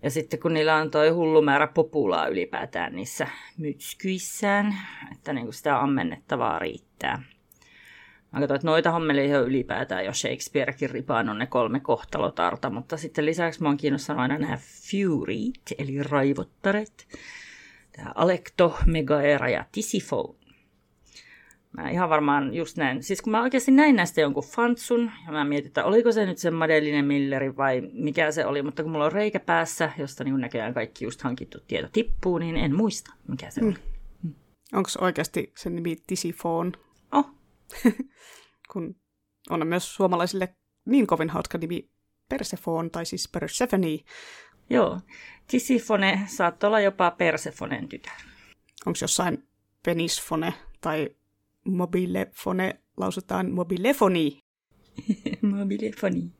Ja 0.03 0.09
sitten 0.09 0.39
kun 0.39 0.53
niillä 0.53 0.76
on 0.76 0.91
toi 0.91 1.09
hullu 1.09 1.41
määrä 1.41 1.68
populaa 1.68 2.28
ylipäätään 2.28 2.95
niissä 2.95 3.28
mytskyissään, 3.57 4.78
että 5.11 5.34
niin 5.34 5.45
kuin 5.45 5.53
sitä 5.53 5.82
ammennettavaa 5.82 6.59
riittää. 6.59 7.24
Mä 8.34 8.40
katsoin, 8.40 8.56
että 8.56 8.68
noita 8.68 8.92
hommelia 8.92 9.40
on 9.40 9.48
ylipäätään 9.48 10.06
jo 10.06 10.14
Shakespearekin 10.14 10.90
ripaan 10.90 11.30
on 11.30 11.40
ne 11.40 11.48
kolme 11.48 11.80
kohtalotarta, 11.80 12.70
mutta 12.70 12.98
sitten 12.98 13.26
lisäksi 13.26 13.62
mä 13.62 13.70
oon 13.70 13.78
kiinnostanut 13.78 14.22
aina 14.22 14.38
nämä 14.38 14.58
Furyt, 14.58 15.74
eli 15.78 16.04
raivottaret. 16.04 17.08
Tämä 17.96 18.12
Alekto, 18.16 18.78
Megaera 18.86 19.50
ja 19.50 19.66
Tisiphone. 19.72 20.44
Mä 21.78 21.90
ihan 21.90 22.10
varmaan 22.10 22.54
just 22.54 22.78
näin. 22.78 23.04
Siis 23.04 23.22
kun 23.22 23.32
mä 23.32 23.42
oikeasti 23.42 23.72
näin 23.72 23.96
näistä 23.96 24.22
jonkun 24.22 24.44
fantsun, 24.44 25.12
ja 25.26 25.32
mä 25.32 25.44
mietin, 25.44 25.68
että 25.68 25.86
oliko 25.86 26.12
se 26.12 26.26
nyt 26.26 26.38
se 26.38 26.52
Madeline 26.52 27.02
Milleri 27.02 27.58
vai 27.58 27.82
mikä 27.94 28.32
se 28.32 28.46
oli, 28.46 28.62
mutta 28.62 28.84
kun 28.84 28.92
mulla 28.92 29.06
on 29.06 29.12
reikä 29.12 29.40
päässä, 29.40 29.92
josta 29.98 30.24
niin 30.24 30.42
näköjään 30.42 30.74
kaikki 30.74 31.06
just 31.06 31.22
hankittu 31.22 31.58
tieto 31.68 31.88
tippuu, 31.92 32.38
niin 32.38 32.56
en 32.56 32.76
muista, 32.76 33.14
mikä 33.28 33.50
se 33.50 33.62
mm. 33.62 33.68
oli. 33.68 33.76
Mm. 34.24 34.34
Onko 34.74 34.90
oikeasti 35.02 35.52
se 35.58 35.70
nimi 35.70 35.96
Tisiphone? 36.08 36.72
Kun 38.74 38.95
on 39.49 39.67
myös 39.67 39.95
suomalaisille 39.95 40.55
niin 40.86 41.07
kovin 41.07 41.30
hauska 41.30 41.57
nimi 41.57 41.89
Persephone, 42.30 42.89
tai 42.89 43.05
siis 43.05 43.28
Persephone. 43.28 43.99
Joo, 44.69 44.99
Tisifone 45.47 46.21
saattoi 46.28 46.67
olla 46.67 46.80
jopa 46.80 47.11
Persefonen 47.11 47.89
tytär. 47.89 48.13
Onko 48.86 48.97
jossain 49.01 49.47
Penisfone 49.86 50.53
tai 50.82 51.09
Mobilefone, 51.63 52.80
lausutaan 52.97 53.51
mobilefoni? 53.51 54.39
mobilefoni. 55.57 56.32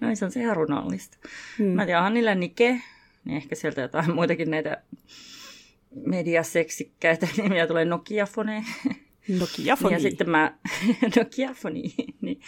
No 0.00 0.14
se 0.14 0.24
on 0.24 0.30
se 0.30 0.40
ihan 0.40 0.56
runollista. 0.56 1.18
Hmm. 1.58 1.66
Mä 1.66 1.86
tiedän, 1.86 2.14
niillä 2.14 2.34
Nike, 2.34 2.80
niin 3.24 3.36
ehkä 3.36 3.54
sieltä 3.54 3.80
jotain 3.80 4.14
muitakin 4.14 4.50
näitä 4.50 4.82
mediaseksikkäitä 6.06 7.28
nimiä 7.36 7.66
tulee 7.66 7.84
Nokiafone. 7.84 8.64
Nokia-foni. 9.28 9.94
Ja 9.94 10.00
sitten 10.00 10.30
mä, 10.30 10.58
Nokia-foni, 11.16 11.94
niin 12.20 12.40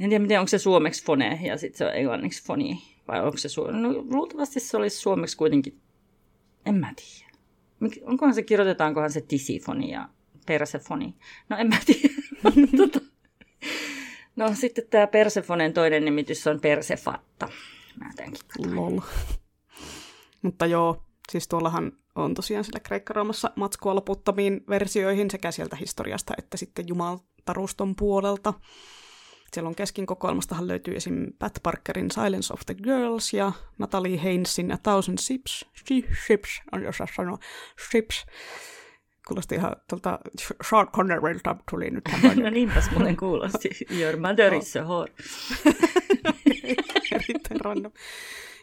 en 0.00 0.08
tiedä, 0.08 0.22
miten 0.22 0.40
onko 0.40 0.48
se 0.48 0.58
suomeksi 0.58 1.04
fone 1.04 1.40
ja 1.42 1.58
sitten 1.58 1.78
se 1.78 1.84
on 1.84 1.94
englanniksi 1.94 2.44
foni. 2.44 2.82
Vai 3.08 3.24
onko 3.24 3.36
se 3.36 3.48
suomeksi? 3.48 3.80
No, 3.80 3.92
luultavasti 3.92 4.60
se 4.60 4.76
olisi 4.76 4.96
suomeksi 4.96 5.36
kuitenkin, 5.36 5.80
en 6.66 6.74
mä 6.74 6.94
tiedä. 6.96 7.34
Onkohan 8.02 8.34
se, 8.34 8.42
kirjoitetaankohan 8.42 9.12
se 9.12 9.20
tisifoni 9.20 9.90
ja 9.90 10.08
persefoni? 10.46 11.14
No 11.48 11.56
en 11.56 11.68
mä 11.68 11.76
tiedä. 11.86 12.14
tota. 12.76 13.00
No 14.36 14.54
sitten 14.54 14.84
tämä 14.90 15.06
Persefonen 15.06 15.72
toinen 15.72 16.04
nimitys 16.04 16.46
on 16.46 16.60
Persefatta. 16.60 17.48
Mä 17.96 18.10
Lol. 18.74 19.00
Mutta 20.42 20.66
joo, 20.66 21.04
siis 21.32 21.48
tuollahan 21.48 21.92
on 22.14 22.34
tosiaan 22.34 22.64
sillä 22.64 22.80
Kreikka-Roomassa 22.80 23.50
matskua 23.56 23.94
loputtomiin 23.94 24.64
versioihin 24.68 25.30
sekä 25.30 25.50
sieltä 25.50 25.76
historiasta 25.76 26.34
että 26.38 26.56
sitten 26.56 26.88
jumaltaruston 26.88 27.96
puolelta. 27.96 28.54
Siellä 29.52 29.68
on 29.68 29.74
keskin 29.74 30.06
kokoelmastahan 30.06 30.68
löytyy 30.68 30.96
esim. 30.96 31.32
Pat 31.38 31.52
Parkerin 31.62 32.10
Silence 32.10 32.54
of 32.54 32.60
the 32.66 32.74
Girls 32.74 33.32
ja 33.32 33.52
Natalie 33.78 34.18
Haynesin 34.18 34.72
A 34.72 34.78
Thousand 34.78 35.18
Ships, 35.18 35.64
Ships, 36.26 36.62
on 36.72 36.86
osaa 36.86 37.06
sanoa, 37.16 37.38
Ships. 37.90 38.26
Kuulosti 39.28 39.54
ihan 39.54 39.76
tuolta 39.88 40.18
Sean 40.68 40.88
Connerilta 40.88 41.56
tuli 41.70 41.90
nyt 41.90 42.04
tämmöinen. 42.10 42.44
no 42.44 42.50
niinpäs 42.50 42.90
muuten 42.90 43.16
kuulosti. 43.16 43.70
Your 44.00 44.16
mother 44.16 44.54
is 44.54 44.76
a 44.76 44.80
whore. 44.82 45.12
Erittäin 47.12 47.60
random. 47.60 47.92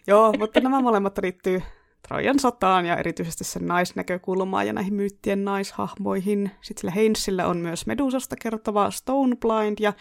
Joo, 0.08 0.34
mutta 0.40 0.60
nämä 0.60 0.82
molemmat 0.82 1.18
liittyy 1.22 1.62
Trojan 2.08 2.40
sotaan 2.40 2.86
ja 2.86 2.98
erityisesti 2.98 3.44
sen 3.44 3.66
naisnäkökulmaa 3.68 4.64
ja 4.64 4.74
näihin 4.74 4.94
myyttien 4.94 5.46
naishahmoihin. 5.46 6.52
Sitten 6.62 6.82
sillä 6.82 6.92
Hainesillä 6.92 7.48
on 7.48 7.58
myös 7.58 7.86
Medusasta 7.86 8.36
kertova 8.42 8.92
Stone 8.92 9.36
Blind 9.36 9.78
ja 9.80 9.94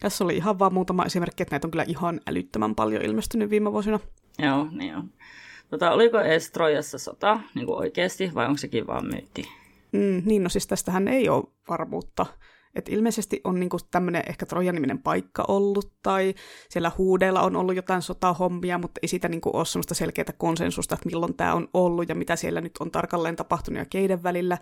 tässä 0.00 0.24
oli 0.24 0.36
ihan 0.36 0.58
vaan 0.58 0.74
muutama 0.74 1.04
esimerkki, 1.04 1.42
että 1.42 1.54
näitä 1.54 1.66
on 1.66 1.70
kyllä 1.70 1.84
ihan 1.88 2.20
älyttömän 2.26 2.74
paljon 2.74 3.02
ilmestynyt 3.02 3.50
viime 3.50 3.72
vuosina. 3.72 4.00
Joo, 4.38 4.68
niin 4.70 4.96
on. 4.96 5.10
Tota, 5.70 5.90
oliko 5.90 6.20
edes 6.20 6.50
Trojassa 6.50 6.98
sota 6.98 7.40
niin 7.54 7.66
kuin 7.66 7.78
oikeasti 7.78 8.30
vai 8.34 8.46
onko 8.46 8.58
sekin 8.58 8.86
vaan 8.86 9.06
myytti? 9.06 9.48
Mm, 9.92 10.22
niin, 10.24 10.42
no 10.42 10.48
siis 10.48 10.66
tästähän 10.66 11.08
ei 11.08 11.28
ole 11.28 11.44
varmuutta. 11.68 12.26
Et 12.74 12.88
ilmeisesti 12.88 13.40
on 13.44 13.60
niinku 13.60 13.76
tämmöinen 13.90 14.22
ehkä 14.28 14.46
Trojan-niminen 14.46 15.02
paikka 15.02 15.44
ollut, 15.48 15.92
tai 16.02 16.34
siellä 16.68 16.92
huudeilla 16.98 17.40
on 17.40 17.56
ollut 17.56 17.76
jotain 17.76 18.02
sotahommia, 18.02 18.78
mutta 18.78 18.98
ei 19.02 19.08
siitä 19.08 19.28
niinku 19.28 19.50
ole 19.52 19.64
semmoista 19.64 19.94
selkeää 19.94 20.32
konsensusta, 20.38 20.94
että 20.94 21.06
milloin 21.06 21.34
tämä 21.34 21.54
on 21.54 21.68
ollut 21.74 22.08
ja 22.08 22.14
mitä 22.14 22.36
siellä 22.36 22.60
nyt 22.60 22.72
on 22.80 22.90
tarkalleen 22.90 23.36
tapahtunut 23.36 23.78
ja 23.78 23.86
keiden 23.90 24.22
välillä. 24.22 24.58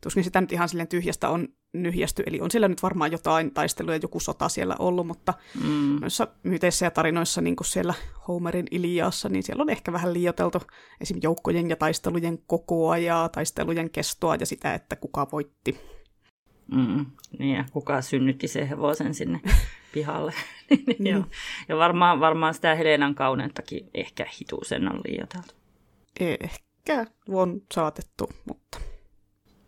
Tuskin 0.00 0.24
sitä 0.24 0.40
nyt 0.40 0.52
ihan 0.52 0.68
silleen 0.68 0.88
tyhjästä 0.88 1.28
on 1.28 1.48
nyhjästy, 1.72 2.22
eli 2.26 2.40
on 2.40 2.50
siellä 2.50 2.68
nyt 2.68 2.82
varmaan 2.82 3.12
jotain 3.12 3.54
taistelua 3.54 3.94
ja 3.94 4.00
joku 4.02 4.20
sota 4.20 4.48
siellä 4.48 4.76
ollut, 4.78 5.06
mutta 5.06 5.34
mm. 5.64 5.98
noissa 6.00 6.28
myyteissä 6.42 6.86
ja 6.86 6.90
tarinoissa, 6.90 7.40
niin 7.40 7.56
kuin 7.56 7.66
siellä 7.66 7.94
Homerin 8.28 8.66
Iliassa, 8.70 9.28
niin 9.28 9.42
siellä 9.42 9.62
on 9.62 9.70
ehkä 9.70 9.92
vähän 9.92 10.12
liioteltu 10.12 10.62
esim. 11.00 11.18
joukkojen 11.22 11.70
ja 11.70 11.76
taistelujen 11.76 12.38
kokoa 12.46 12.98
ja 12.98 13.28
taistelujen 13.32 13.90
kestoa 13.90 14.36
ja 14.36 14.46
sitä, 14.46 14.74
että 14.74 14.96
kuka 14.96 15.26
voitti. 15.32 15.99
Mm, 16.72 17.06
niin, 17.38 17.56
ja 17.56 17.64
kuka 17.72 18.02
synnytti 18.02 18.48
sen 18.48 18.68
hevosen 18.68 19.14
sinne 19.14 19.40
pihalle. 19.94 20.32
mm. 20.98 21.24
ja 21.68 21.76
varmaan, 21.76 22.20
varmaan 22.20 22.54
sitä 22.54 22.74
Helenan 22.74 23.14
kauneuttakin 23.14 23.90
ehkä 23.94 24.26
hituusen 24.40 24.92
on 24.92 25.00
liioiteltu. 25.08 25.54
Ehkä 26.20 27.06
on 27.28 27.62
saatettu, 27.74 28.30
mutta... 28.44 28.80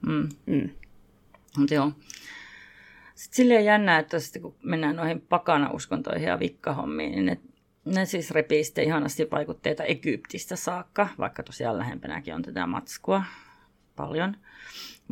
Mm. 0.06 0.28
Mm. 0.46 0.70
Mut 1.58 1.70
joo. 1.70 1.92
Sitten 3.14 3.36
silleen 3.36 3.64
jännää, 3.64 3.98
että 3.98 4.20
sitten 4.20 4.42
kun 4.42 4.56
mennään 4.62 4.96
noihin 4.96 5.20
pakana-uskontoihin 5.20 6.28
ja 6.28 6.38
vikkahommiin, 6.38 7.12
niin 7.12 7.26
ne, 7.26 7.40
ne 7.84 8.06
siis 8.06 8.30
repii 8.30 8.64
sitten 8.64 8.84
ihanasti 8.84 9.30
vaikutteita 9.30 9.84
Egyptistä 9.84 10.56
saakka, 10.56 11.08
vaikka 11.18 11.42
tosiaan 11.42 11.78
lähempänäkin 11.78 12.34
on 12.34 12.42
tätä 12.42 12.66
matskua 12.66 13.24
paljon. 13.96 14.36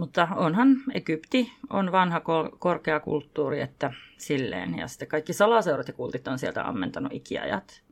Mutta 0.00 0.28
onhan 0.36 0.76
Egypti 0.94 1.52
on 1.70 1.92
vanha 1.92 2.22
korkea 2.58 3.00
kulttuuri, 3.00 3.60
että 3.60 3.92
silleen. 4.18 4.78
Ja 4.78 4.88
sitten 4.88 5.08
kaikki 5.08 5.32
salaseurat 5.32 5.88
ja 5.88 5.94
kultit 5.94 6.28
on 6.28 6.38
sieltä 6.38 6.68
ammentanut 6.68 7.12
ikiajat. 7.12 7.82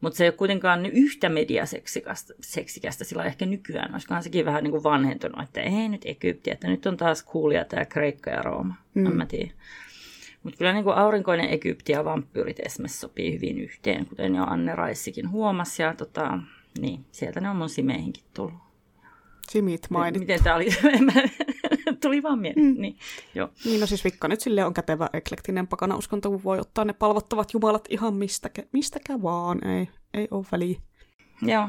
Mutta 0.00 0.16
se 0.16 0.24
ei 0.24 0.28
ole 0.28 0.36
kuitenkaan 0.36 0.86
yhtä 0.86 1.28
mediaseksikästä 1.28 3.04
sillä 3.04 3.24
ehkä 3.24 3.46
nykyään. 3.46 3.92
Olisikohan 3.92 4.22
sekin 4.22 4.44
vähän 4.44 4.62
niin 4.62 4.70
kuin 4.70 4.82
vanhentunut, 4.82 5.42
että 5.42 5.60
ei 5.60 5.88
nyt 5.88 6.02
Egypti, 6.04 6.50
että 6.50 6.68
nyt 6.68 6.86
on 6.86 6.96
taas 6.96 7.22
kuulia 7.22 7.64
tämä 7.64 7.84
Kreikka 7.84 8.30
ja 8.30 8.42
Rooma. 8.42 8.74
Mm. 8.94 9.06
En 9.06 9.16
mä 9.16 9.26
tiedä. 9.26 9.52
Mutta 10.42 10.58
kyllä 10.58 10.72
niin 10.72 10.84
kuin 10.84 10.96
aurinkoinen 10.96 11.50
Egypti 11.50 11.92
ja 11.92 12.04
vampyyrit 12.04 12.60
esimerkiksi 12.60 13.00
sopii 13.00 13.34
hyvin 13.34 13.58
yhteen, 13.58 14.06
kuten 14.06 14.34
jo 14.34 14.44
Anne 14.44 14.74
Raissikin 14.74 15.30
huomasi. 15.30 15.82
Ja 15.82 15.94
tota, 15.94 16.38
niin, 16.78 17.04
sieltä 17.12 17.40
ne 17.40 17.50
on 17.50 17.56
mun 17.56 17.68
simeihinkin 17.68 18.24
tullut. 18.34 18.73
Simit 19.54 19.90
mainit. 19.90 20.20
Miten 20.20 20.42
tämä 20.42 20.56
oli? 20.56 20.68
Tuli 22.02 22.22
vaan 22.22 22.38
mieleen. 22.38 22.66
Mm. 22.66 22.80
Niin, 22.80 22.96
joo. 23.34 23.48
niin, 23.64 23.80
no 23.80 23.86
siis 23.86 24.04
Vikka 24.04 24.28
nyt 24.28 24.40
sille 24.40 24.64
on 24.64 24.74
kätevä 24.74 25.08
eklektinen 25.12 25.66
pakana 25.66 25.96
uskonto, 25.96 26.30
kun 26.30 26.44
voi 26.44 26.58
ottaa 26.58 26.84
ne 26.84 26.92
palvottavat 26.92 27.52
jumalat 27.52 27.84
ihan 27.90 28.14
mistäkä, 28.14 28.62
mistäkä 28.72 29.22
vaan. 29.22 29.66
Ei, 29.66 29.88
ei 30.14 30.28
ole 30.30 30.46
väliä. 30.52 30.80
Joo. 31.42 31.68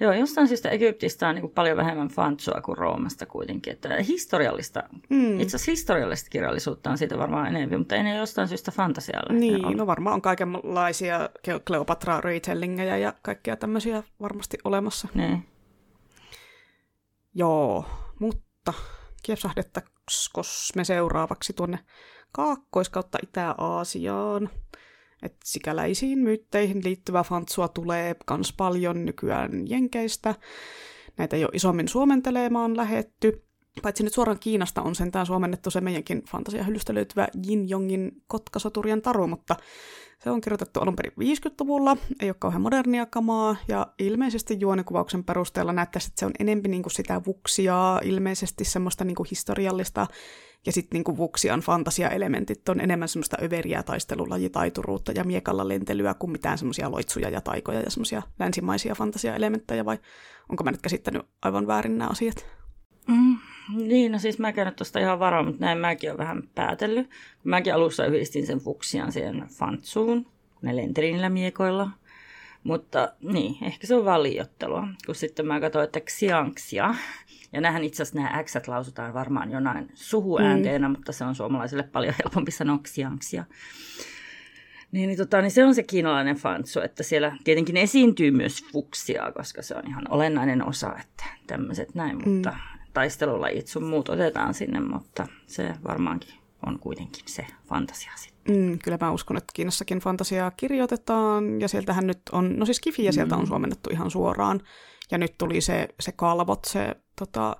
Joo, 0.00 0.12
jostain 0.12 0.48
syystä 0.48 0.68
Egyptistä 0.68 1.28
on 1.28 1.34
niin 1.34 1.50
paljon 1.50 1.76
vähemmän 1.76 2.08
fantsua 2.08 2.60
kuin 2.60 2.78
Roomasta 2.78 3.26
kuitenkin. 3.26 3.72
Että 3.72 4.02
historiallista, 4.02 4.82
mm. 5.08 5.40
itse 5.40 5.56
asiassa 5.56 5.70
historiallista 5.70 6.30
kirjallisuutta 6.30 6.90
on 6.90 6.98
siitä 6.98 7.18
varmaan 7.18 7.46
enemmän, 7.46 7.78
mutta 7.78 7.96
ei 7.96 8.16
jostain 8.16 8.48
syystä 8.48 8.70
fantasialla. 8.70 9.34
Niin, 9.34 9.76
no 9.76 9.86
varmaan 9.86 10.14
on 10.14 10.22
kaikenlaisia 10.22 11.30
Kleopatra 11.66 12.20
retellingejä 12.20 12.96
ja 12.96 13.14
kaikkia 13.22 13.56
tämmöisiä 13.56 14.02
varmasti 14.20 14.58
olemassa. 14.64 15.08
Niin. 15.14 15.44
Joo, 17.38 17.84
mutta 18.20 18.72
kiepsahdettaisiin 19.22 19.92
me 20.76 20.84
seuraavaksi 20.84 21.52
tuonne 21.52 21.78
Kaakkois- 22.32 22.90
kautta 22.90 23.18
Itä-Aasiaan. 23.22 24.50
Et 25.22 25.36
sikäläisiin 25.44 26.18
myytteihin 26.18 26.84
liittyvä 26.84 27.22
fantsua 27.22 27.68
tulee 27.68 28.16
kans 28.26 28.52
paljon 28.52 29.04
nykyään 29.04 29.70
Jenkeistä. 29.70 30.34
Näitä 31.16 31.36
jo 31.36 31.48
isommin 31.52 31.88
suomentelemaan 31.88 32.76
lähetty. 32.76 33.47
Paitsi 33.82 34.02
nyt 34.02 34.12
suoraan 34.12 34.38
Kiinasta 34.38 34.82
on 34.82 34.94
sentään 34.94 35.26
suomennettu 35.26 35.70
se 35.70 35.80
meidänkin 35.80 36.22
fantasiahyllystä 36.30 36.94
löytyvä 36.94 37.28
Jin 37.46 37.68
Jongin 37.68 38.22
Kotkasoturien 38.26 39.02
taru, 39.02 39.26
mutta 39.26 39.56
se 40.24 40.30
on 40.30 40.40
kirjoitettu 40.40 40.80
alun 40.80 40.96
perin 40.96 41.12
50-luvulla, 41.12 41.96
ei 42.20 42.30
ole 42.30 42.36
kauhean 42.38 42.62
modernia 42.62 43.06
kamaa, 43.06 43.56
ja 43.68 43.86
ilmeisesti 43.98 44.56
juonikuvauksen 44.60 45.24
perusteella 45.24 45.72
näyttäisi, 45.72 46.08
että 46.08 46.20
se 46.20 46.26
on 46.26 46.32
enempi 46.38 46.68
niin 46.68 46.82
kuin 46.82 46.92
sitä 46.92 47.20
vuksia, 47.26 48.00
ilmeisesti 48.04 48.64
semmoista 48.64 49.04
niin 49.04 49.14
kuin 49.14 49.26
historiallista, 49.30 50.06
ja 50.66 50.72
sitten 50.72 51.02
niin 51.06 51.16
vuksian 51.16 51.60
fantasiaelementit 51.60 52.68
on 52.68 52.80
enemmän 52.80 53.08
semmoista 53.08 53.36
överiä 53.42 53.82
taistelulajitaituruutta 53.82 55.12
ja 55.12 55.24
miekalla 55.24 55.68
lentelyä 55.68 56.14
kuin 56.14 56.30
mitään 56.30 56.58
semmoisia 56.58 56.90
loitsuja 56.90 57.30
ja 57.30 57.40
taikoja 57.40 57.80
ja 57.80 57.90
semmoisia 57.90 58.22
länsimaisia 58.38 58.94
fantasiaelementtejä, 58.94 59.84
vai 59.84 59.98
onko 60.48 60.64
mä 60.64 60.70
nyt 60.70 60.82
käsittänyt 60.82 61.22
aivan 61.42 61.66
väärin 61.66 61.98
nämä 61.98 62.10
asiat? 62.10 62.46
Mm, 63.06 63.36
niin, 63.74 64.12
no 64.12 64.18
siis 64.18 64.38
mä 64.38 64.52
käyn 64.52 64.74
tuosta 64.74 64.98
ihan 64.98 65.18
varoa, 65.18 65.42
mutta 65.42 65.64
näin 65.64 65.78
mäkin 65.78 66.10
olen 66.10 66.18
vähän 66.18 66.42
päätellyt. 66.54 67.10
Mäkin 67.44 67.74
alussa 67.74 68.06
yhdistin 68.06 68.46
sen 68.46 68.58
fuksian 68.58 69.12
siihen 69.12 69.46
fantsuun, 69.48 70.24
kun 70.24 70.32
ne 70.62 70.76
lenteli 70.76 71.12
niillä 71.12 71.28
miekoilla. 71.28 71.90
Mutta 72.62 73.12
niin, 73.20 73.64
ehkä 73.64 73.86
se 73.86 73.94
on 73.94 74.04
vaan 74.04 74.22
liiottelua. 74.22 74.88
Kun 75.06 75.14
sitten 75.14 75.46
mä 75.46 75.60
katsoin, 75.60 75.84
että 75.84 76.00
xiangxia, 76.00 76.94
ja 77.52 77.60
nähän 77.60 77.84
itse 77.84 78.02
asiassa 78.02 78.20
nämä 78.20 78.42
x 78.42 78.56
lausutaan 78.66 79.14
varmaan 79.14 79.50
jonain 79.50 79.90
suhuäänteenä, 79.94 80.88
mm. 80.88 80.92
mutta 80.92 81.12
se 81.12 81.24
on 81.24 81.34
suomalaisille 81.34 81.82
paljon 81.82 82.14
helpompi 82.24 82.50
sanoa 82.50 82.78
xiangxia. 82.78 83.44
Niin, 84.92 85.08
niin, 85.08 85.18
tota, 85.18 85.42
niin 85.42 85.50
se 85.50 85.64
on 85.64 85.74
se 85.74 85.82
kiinalainen 85.82 86.36
fantsu, 86.36 86.80
että 86.80 87.02
siellä 87.02 87.36
tietenkin 87.44 87.76
esiintyy 87.76 88.30
myös 88.30 88.64
fuksia, 88.72 89.32
koska 89.32 89.62
se 89.62 89.74
on 89.74 89.88
ihan 89.88 90.04
olennainen 90.10 90.68
osa, 90.68 90.96
että 91.00 91.24
tämmöiset 91.46 91.94
näin, 91.94 92.18
mm. 92.18 92.30
mutta 92.30 92.56
taistelulajit 92.98 93.66
sun 93.66 93.84
muut 93.84 94.08
otetaan 94.08 94.54
sinne, 94.54 94.80
mutta 94.80 95.26
se 95.46 95.74
varmaankin 95.84 96.34
on 96.66 96.78
kuitenkin 96.78 97.22
se 97.26 97.46
fantasia 97.68 98.12
sitten. 98.16 98.56
Mm, 98.56 98.78
kyllä 98.84 98.98
mä 99.00 99.10
uskon, 99.10 99.36
että 99.36 99.52
Kiinassakin 99.54 99.98
fantasiaa 99.98 100.50
kirjoitetaan, 100.50 101.60
ja 101.60 101.68
sieltähän 101.68 102.06
nyt 102.06 102.20
on, 102.32 102.56
no 102.56 102.64
siis 102.64 102.80
Kifiä 102.80 103.12
sieltä 103.12 103.36
on 103.36 103.42
mm. 103.42 103.48
suomennettu 103.48 103.90
ihan 103.92 104.10
suoraan, 104.10 104.60
ja 105.10 105.18
nyt 105.18 105.38
tuli 105.38 105.60
se, 105.60 105.88
se 106.00 106.12
kalvot, 106.12 106.64
se 106.64 106.96
tota, 107.18 107.56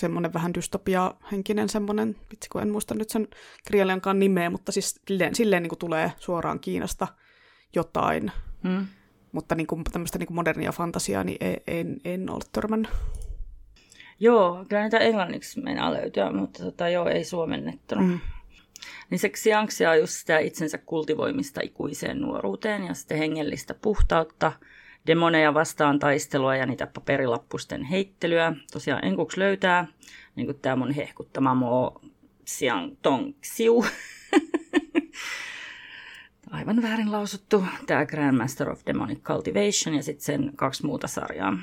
semmoinen 0.00 0.32
vähän 0.32 0.54
dystopia-henkinen 0.54 1.68
semmoinen, 1.68 2.16
vitsi 2.30 2.48
kun 2.48 2.62
en 2.62 2.70
muista 2.70 2.94
nyt 2.94 3.10
sen 3.10 3.28
kirjailijankaan 3.66 4.18
nimeä, 4.18 4.50
mutta 4.50 4.72
siis 4.72 5.00
silleen, 5.08 5.34
silleen 5.34 5.62
niin 5.62 5.68
kuin 5.68 5.78
tulee 5.78 6.12
suoraan 6.18 6.60
Kiinasta 6.60 7.08
jotain. 7.74 8.32
Mm. 8.62 8.86
Mutta 9.32 9.54
niin 9.54 9.66
kuin, 9.66 9.84
tämmöistä 9.84 10.18
niin 10.18 10.26
kuin 10.26 10.34
modernia 10.34 10.72
fantasiaa 10.72 11.24
niin 11.24 11.38
en, 11.40 11.56
en, 11.66 11.96
en 12.04 12.30
ole 12.30 12.44
törmännyt. 12.52 12.90
Joo, 14.20 14.64
kyllä 14.68 14.82
niitä 14.82 14.98
englanniksi 14.98 15.60
meinaa 15.60 15.92
löytyä, 15.92 16.32
mutta 16.32 16.64
tota, 16.64 16.88
joo, 16.88 17.08
ei 17.08 17.24
suomennettuna. 17.24 18.02
Mm. 18.02 18.20
Niin 19.10 19.18
se 19.18 19.28
xiangxia 19.28 19.90
on 19.90 19.98
just 19.98 20.12
sitä 20.12 20.38
itsensä 20.38 20.78
kultivoimista 20.78 21.60
ikuiseen 21.64 22.20
nuoruuteen 22.20 22.84
ja 22.84 22.94
sitten 22.94 23.18
hengellistä 23.18 23.74
puhtautta, 23.74 24.52
demoneja 25.06 25.54
vastaan 25.54 25.98
taistelua 25.98 26.56
ja 26.56 26.66
niitä 26.66 26.86
paperilappusten 26.86 27.82
heittelyä. 27.82 28.52
Tosiaan 28.72 29.04
enkuksi 29.04 29.38
löytää, 29.38 29.86
niin 30.36 30.46
kuin 30.46 30.58
tämä 30.58 30.76
mun 30.76 30.90
hehkuttama 30.90 31.54
Mo 31.54 32.00
Xiang 32.46 32.96
Tong 33.02 33.32
Xiu. 33.42 33.84
Aivan 36.50 36.82
väärin 36.82 37.12
lausuttu. 37.12 37.64
Tämä 37.86 38.06
Grandmaster 38.06 38.70
of 38.70 38.80
Demonic 38.86 39.22
Cultivation 39.22 39.94
ja 39.94 40.02
sitten 40.02 40.24
sen 40.24 40.52
kaksi 40.56 40.86
muuta 40.86 41.06
sarjaa. 41.06 41.58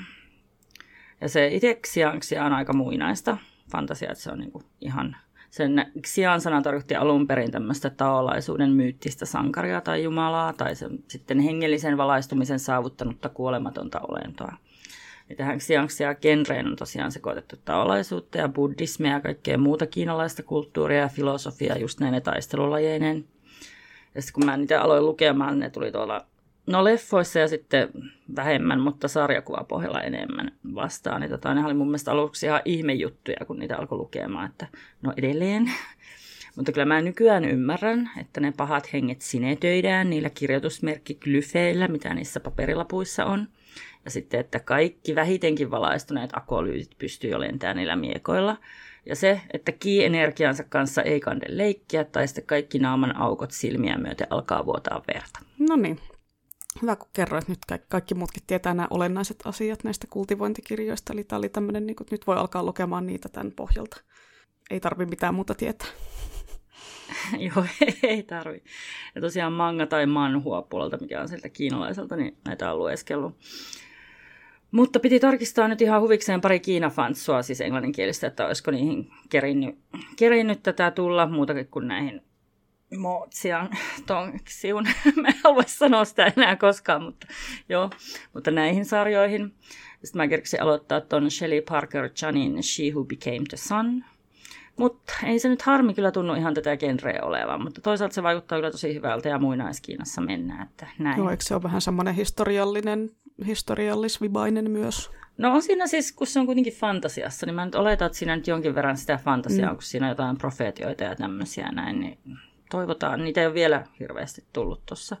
Ja 1.26 1.30
se 1.30 1.46
itse 1.46 1.80
Xiangxia 1.86 2.44
on 2.44 2.52
aika 2.52 2.72
muinaista 2.72 3.36
fantasiaa, 3.72 4.12
että 4.12 4.24
se 4.24 4.30
on 4.30 4.38
niinku 4.38 4.62
ihan 4.80 5.16
sen 5.50 5.86
Xian 6.02 6.40
sana 6.40 6.62
tarkoitti 6.62 6.94
alun 6.94 7.26
perin 7.26 7.50
tämmöistä 7.50 7.90
taolaisuuden 7.90 8.70
myyttistä 8.70 9.26
sankaria 9.26 9.80
tai 9.80 10.02
jumalaa, 10.02 10.52
tai 10.52 10.76
sen, 10.76 10.98
sitten 11.08 11.40
hengellisen 11.40 11.96
valaistumisen 11.96 12.58
saavuttanutta 12.58 13.28
kuolematonta 13.28 14.00
olentoa. 14.00 14.56
Ja 15.28 15.36
tähän 15.36 15.58
Xiangxia 15.58 16.14
genreen 16.14 16.66
on 16.66 16.76
tosiaan 16.76 17.12
sekoitettu 17.12 17.56
taolaisuutta 17.64 18.38
ja 18.38 18.48
buddhismia 18.48 19.12
ja 19.12 19.20
kaikkea 19.20 19.58
muuta 19.58 19.86
kiinalaista 19.86 20.42
kulttuuria 20.42 21.00
ja 21.00 21.08
filosofiaa 21.08 21.76
just 21.76 22.00
näin 22.00 22.22
taistelulajeinen. 22.22 23.24
Ja 24.14 24.22
sitten 24.22 24.34
kun 24.34 24.44
mä 24.44 24.56
niitä 24.56 24.82
aloin 24.82 25.06
lukemaan, 25.06 25.58
ne 25.58 25.70
tuli 25.70 25.92
tuolla 25.92 26.26
No 26.66 26.84
leffoissa 26.84 27.38
ja 27.38 27.48
sitten 27.48 27.88
vähemmän, 28.36 28.80
mutta 28.80 29.08
sarjakuvapohjalla 29.08 30.00
enemmän 30.00 30.52
vastaan. 30.74 31.20
Niin 31.20 31.30
tota, 31.30 31.54
ne 31.54 31.64
oli 31.64 31.74
mun 31.74 31.86
mielestä 31.86 32.12
aluksi 32.12 32.46
ihan 32.46 32.62
ihmejuttuja, 32.64 33.46
kun 33.46 33.58
niitä 33.58 33.76
alkoi 33.76 33.98
lukemaan, 33.98 34.50
että 34.50 34.66
no 35.02 35.12
edelleen. 35.16 35.70
mutta 36.56 36.72
kyllä 36.72 36.84
mä 36.84 37.00
nykyään 37.00 37.44
ymmärrän, 37.44 38.10
että 38.20 38.40
ne 38.40 38.52
pahat 38.56 38.92
henget 38.92 39.20
sinetöidään 39.20 40.10
niillä 40.10 40.30
kirjoitusmerkkiglyfeillä, 40.30 41.88
mitä 41.88 42.14
niissä 42.14 42.40
paperilapuissa 42.40 43.24
on. 43.24 43.48
Ja 44.04 44.10
sitten, 44.10 44.40
että 44.40 44.60
kaikki 44.60 45.14
vähitenkin 45.14 45.70
valaistuneet 45.70 46.30
akolyytit 46.32 46.98
pystyy 46.98 47.30
jo 47.30 47.40
lentämään 47.40 47.76
niillä 47.76 47.96
miekoilla. 47.96 48.56
Ja 49.06 49.16
se, 49.16 49.40
että 49.52 49.72
ki-energiansa 49.72 50.64
kanssa 50.64 51.02
ei 51.02 51.20
kande 51.20 51.46
leikkiä, 51.48 52.04
tai 52.04 52.28
sitten 52.28 52.46
kaikki 52.46 52.78
naaman 52.78 53.16
aukot 53.16 53.50
silmiä 53.50 53.98
myöten 53.98 54.26
alkaa 54.30 54.66
vuotaa 54.66 55.02
verta. 55.14 55.40
No 55.58 55.76
niin, 55.76 55.98
hyvä 56.82 56.96
kun 56.96 57.08
kerroit, 57.12 57.48
nyt 57.48 57.58
kaikki, 57.68 57.86
kaikki 57.90 58.14
muutkin 58.14 58.42
tietää 58.46 58.74
nämä 58.74 58.88
olennaiset 58.90 59.36
asiat 59.44 59.84
näistä 59.84 60.06
kultivointikirjoista, 60.10 61.12
eli 61.12 61.24
tämä 61.24 61.38
oli 61.38 61.48
tämmöinen, 61.48 61.86
niin 61.86 61.96
kuin, 61.96 62.06
nyt 62.10 62.26
voi 62.26 62.36
alkaa 62.36 62.64
lukemaan 62.64 63.06
niitä 63.06 63.28
tämän 63.28 63.52
pohjalta. 63.52 64.00
Ei 64.70 64.80
tarvi 64.80 65.06
mitään 65.06 65.34
muuta 65.34 65.54
tietää. 65.54 65.88
Joo, 67.46 67.66
ei 68.02 68.22
tarvi. 68.22 68.62
Ja 69.14 69.20
tosiaan 69.20 69.52
manga 69.52 69.86
tai 69.86 70.06
manhua 70.06 70.62
puolelta, 70.62 70.98
mikä 71.00 71.20
on 71.20 71.28
sieltä 71.28 71.48
kiinalaiselta, 71.48 72.16
niin 72.16 72.36
näitä 72.44 72.72
on 72.72 72.78
lueskellut. 72.78 73.36
Mutta 74.70 75.00
piti 75.00 75.20
tarkistaa 75.20 75.68
nyt 75.68 75.82
ihan 75.82 76.02
huvikseen 76.02 76.40
pari 76.40 76.60
Kiina-fantsua, 76.60 77.42
siis 77.42 77.60
englanninkielistä, 77.60 78.26
että 78.26 78.46
olisiko 78.46 78.70
niihin 78.70 79.10
kerinnyt, 79.28 79.78
kerinnyt 80.16 80.62
tätä 80.62 80.90
tulla 80.90 81.26
muutakin 81.26 81.66
kuin 81.66 81.88
näihin 81.88 82.22
Mootsian 82.96 83.70
Tongxiun. 84.06 84.84
Mä 85.22 85.28
en 85.28 85.34
halua 85.44 85.62
sanoa 85.66 86.04
sitä 86.04 86.32
enää 86.36 86.56
koskaan, 86.56 87.02
mutta 87.02 87.26
joo. 87.68 87.90
Mutta 88.34 88.50
näihin 88.50 88.84
sarjoihin. 88.84 89.54
Sitten 90.04 90.18
mä 90.22 90.28
kerksin 90.28 90.62
aloittaa 90.62 91.00
ton 91.00 91.30
Shelley 91.30 91.60
Parker 91.60 92.10
Janin 92.22 92.62
She 92.62 92.84
Who 92.92 93.04
Became 93.04 93.44
the 93.48 93.56
Sun. 93.56 94.04
Mutta 94.76 95.12
ei 95.24 95.38
se 95.38 95.48
nyt 95.48 95.62
harmi 95.62 95.94
kyllä 95.94 96.12
tunnu 96.12 96.34
ihan 96.34 96.54
tätä 96.54 96.76
genreä 96.76 97.22
olevan, 97.22 97.62
mutta 97.62 97.80
toisaalta 97.80 98.14
se 98.14 98.22
vaikuttaa 98.22 98.58
kyllä 98.58 98.70
tosi 98.70 98.94
hyvältä 98.94 99.28
ja 99.28 99.38
muinaiskiinassa 99.38 100.20
mennään. 100.20 100.66
Että 100.66 100.86
näin. 100.98 101.18
Joo, 101.18 101.30
eikö 101.30 101.44
se 101.44 101.54
ole 101.54 101.62
vähän 101.62 101.80
semmoinen 101.80 102.14
historiallinen, 102.14 103.10
historiallisvibainen 103.46 104.70
myös? 104.70 105.10
No 105.38 105.54
on 105.54 105.62
siinä 105.62 105.86
siis, 105.86 106.12
kun 106.12 106.26
se 106.26 106.40
on 106.40 106.46
kuitenkin 106.46 106.72
fantasiassa, 106.72 107.46
niin 107.46 107.54
mä 107.54 107.64
nyt 107.64 107.74
oletan, 107.74 108.06
että 108.06 108.18
siinä 108.18 108.36
nyt 108.36 108.46
jonkin 108.46 108.74
verran 108.74 108.96
sitä 108.96 109.20
fantasiaa, 109.24 109.70
mm. 109.70 109.76
kun 109.76 109.82
siinä 109.82 110.06
on 110.06 110.10
jotain 110.10 110.38
profeetioita 110.38 111.04
ja 111.04 111.16
tämmöisiä 111.16 111.72
näin, 111.72 112.00
niin 112.00 112.18
toivotaan. 112.70 113.24
Niitä 113.24 113.40
ei 113.40 113.46
ole 113.46 113.54
vielä 113.54 113.86
hirveästi 114.00 114.44
tullut 114.52 114.86
tuossa. 114.86 115.16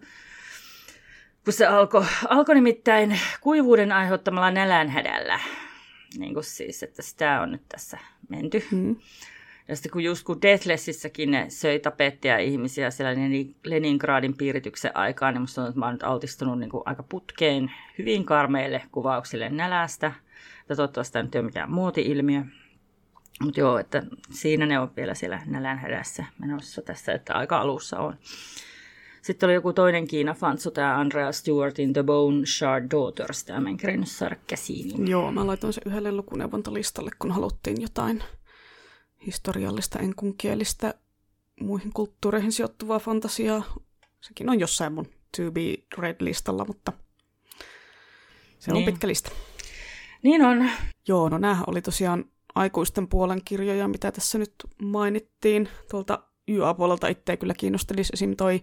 Kun 1.44 1.52
se 1.52 1.66
alkoi 1.66 2.04
alko 2.28 2.54
nimittäin 2.54 3.20
kuivuuden 3.40 3.92
aiheuttamalla 3.92 4.50
nälänhädällä. 4.50 5.40
Niin 6.18 6.34
kuin 6.34 6.44
siis, 6.44 6.82
että 6.82 7.02
sitä 7.02 7.40
on 7.40 7.52
nyt 7.52 7.62
tässä 7.68 7.98
menty. 8.28 8.64
Mm. 8.70 8.96
Ja 9.68 9.76
sitten 9.76 9.92
kun 9.92 10.04
just 10.04 10.24
kun 10.24 10.42
Deathlessissäkin 10.42 11.30
ne 11.30 11.46
söi 11.48 11.78
tapettia 11.78 12.38
ihmisiä 12.38 12.90
siellä 12.90 13.12
Leningradin 13.64 14.36
piirityksen 14.36 14.96
aikaan, 14.96 15.34
niin 15.34 15.40
musta 15.40 15.62
on, 15.62 15.68
että 15.68 15.78
mä 15.78 15.86
oon 15.86 15.94
nyt 15.94 16.02
altistunut 16.02 16.58
niin 16.58 16.70
kuin 16.70 16.82
aika 16.86 17.02
putkeen 17.02 17.72
hyvin 17.98 18.24
karmeille 18.24 18.82
kuvauksille 18.92 19.48
nälästä. 19.48 20.12
Ja 20.68 20.76
toivottavasti 20.76 21.12
tämä 21.12 21.22
nyt 21.22 21.34
ei 21.34 21.38
ole 21.38 21.46
mikään 21.46 21.70
muoti-ilmiö. 21.70 22.42
Mutta 23.40 23.60
joo, 23.60 23.78
että 23.78 24.02
siinä 24.30 24.66
ne 24.66 24.78
on 24.78 24.90
vielä 24.96 25.14
siellä 25.14 25.42
nälänhädässä 25.46 26.24
menossa 26.38 26.82
tässä, 26.82 27.12
että 27.12 27.34
aika 27.34 27.58
alussa 27.58 27.98
on. 27.98 28.16
Sitten 29.22 29.46
oli 29.46 29.54
joku 29.54 29.72
toinen 29.72 30.06
Kiina 30.06 30.34
fantsu, 30.34 30.70
tämä 30.70 30.98
Andrea 30.98 31.32
Stewartin 31.32 31.92
The 31.92 32.02
Bone 32.02 32.46
Shard 32.46 32.90
Daughters, 32.90 33.44
tämä 33.44 33.60
mä 33.60 33.68
en 33.68 33.76
kerennyt 33.76 34.08
saada 34.08 34.36
käsiin. 34.46 35.08
Joo, 35.08 35.32
mä 35.32 35.46
laitoin 35.46 35.72
sen 35.72 35.82
yhdelle 35.86 36.12
lukuneuvontalistalle, 36.12 37.10
kun 37.18 37.30
haluttiin 37.30 37.82
jotain 37.82 38.22
historiallista, 39.26 39.98
enkunkielistä, 39.98 40.94
muihin 41.60 41.92
kulttuureihin 41.92 42.52
sijoittuvaa 42.52 42.98
fantasiaa. 42.98 43.62
Sekin 44.20 44.50
on 44.50 44.60
jossain 44.60 44.92
mun 44.92 45.06
To 45.36 45.52
Be 45.52 45.60
Read-listalla, 45.98 46.64
mutta 46.64 46.92
se 48.58 48.72
niin. 48.72 48.76
on 48.76 48.92
pitkä 48.92 49.08
lista. 49.08 49.30
Niin 50.22 50.42
on. 50.42 50.70
Joo, 51.08 51.28
no 51.28 51.38
näähän 51.38 51.64
oli 51.66 51.82
tosiaan 51.82 52.24
aikuisten 52.56 53.08
puolen 53.08 53.40
kirjoja, 53.44 53.88
mitä 53.88 54.12
tässä 54.12 54.38
nyt 54.38 54.54
mainittiin. 54.82 55.68
Tuolta 55.90 56.18
YA-puolelta 56.48 57.08
itse 57.08 57.36
kyllä 57.36 57.54
kiinnostelisi 57.54 58.10
esim. 58.12 58.36
toi 58.36 58.60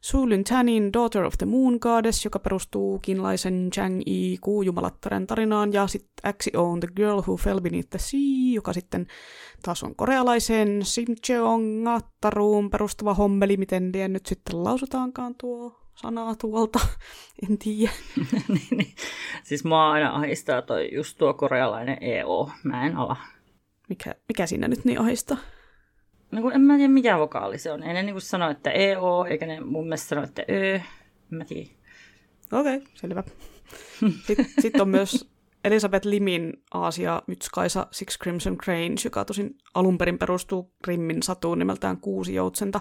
Sulyn 0.00 0.44
Tanin 0.44 0.92
Daughter 0.92 1.24
of 1.24 1.34
the 1.38 1.46
Moon 1.46 1.78
Goddess, 1.80 2.24
joka 2.24 2.38
perustuu 2.38 2.98
kinlaisen 2.98 3.70
Chang 3.74 4.02
Yi 4.06 4.38
kuujumalattaren 4.40 5.26
tarinaan, 5.26 5.72
ja 5.72 5.86
sitten 5.86 6.30
Axi-On 6.30 6.80
The 6.80 6.88
Girl 6.96 7.18
Who 7.18 7.36
Fell 7.36 7.60
Beneath 7.60 7.90
the 7.90 7.98
Sea, 7.98 8.54
joka 8.54 8.72
sitten 8.72 9.06
taas 9.62 9.82
on 9.82 9.96
korealaisen 9.96 10.84
Simcheongattaruun 10.84 12.70
perustuva 12.70 13.14
hommeli, 13.14 13.56
miten 13.56 13.90
liian 13.94 14.12
nyt 14.12 14.26
sitten 14.26 14.64
lausutaankaan 14.64 15.34
tuo 15.34 15.79
sanaa 16.02 16.34
tuolta, 16.34 16.80
en 17.48 17.58
tiedä. 17.58 17.92
niin, 18.48 18.68
niin. 18.70 18.94
Siis 19.42 19.64
mua 19.64 19.90
aina 19.90 20.14
ahistaa 20.14 20.62
toi 20.62 20.94
just 20.94 21.18
tuo 21.18 21.34
korealainen 21.34 21.98
EO, 22.00 22.50
mä 22.64 22.86
en 22.86 22.96
ala. 22.96 23.16
Mikä, 23.88 24.14
mikä 24.28 24.46
siinä 24.46 24.68
nyt 24.68 24.84
niin 24.84 25.00
ahistaa? 25.00 25.38
No 26.30 26.42
kun 26.42 26.52
en 26.52 26.60
mä 26.60 26.76
tiedä 26.76 26.92
mikä 26.92 27.18
vokaali 27.18 27.58
se 27.58 27.72
on. 27.72 27.82
Ei 27.82 27.94
ne 27.94 28.02
niinku 28.02 28.20
sano, 28.20 28.50
että 28.50 28.70
EO, 28.70 29.24
eikä 29.24 29.46
ne 29.46 29.60
mun 29.60 29.84
mielestä 29.84 30.08
sano, 30.08 30.22
että 30.22 30.42
Ö. 30.50 30.74
En 30.74 31.38
mä 31.38 31.44
tiedä. 31.44 31.70
Okei, 32.52 32.76
okay, 32.76 32.88
selvä. 32.94 33.22
Sitten 34.26 34.46
sit 34.58 34.80
on 34.80 34.88
myös 34.88 35.30
Elisabeth 35.64 36.06
Limin 36.06 36.52
Aasia 36.74 37.22
Mytskaisa 37.26 37.86
Six 37.90 38.18
Crimson 38.18 38.58
Cranes, 38.58 39.04
joka 39.04 39.24
tosin 39.24 39.58
alun 39.74 39.98
perin 39.98 40.18
perustuu 40.18 40.72
Grimmin 40.84 41.22
satuun 41.22 41.58
nimeltään 41.58 42.00
Kuusi 42.00 42.34
joutsenta, 42.34 42.80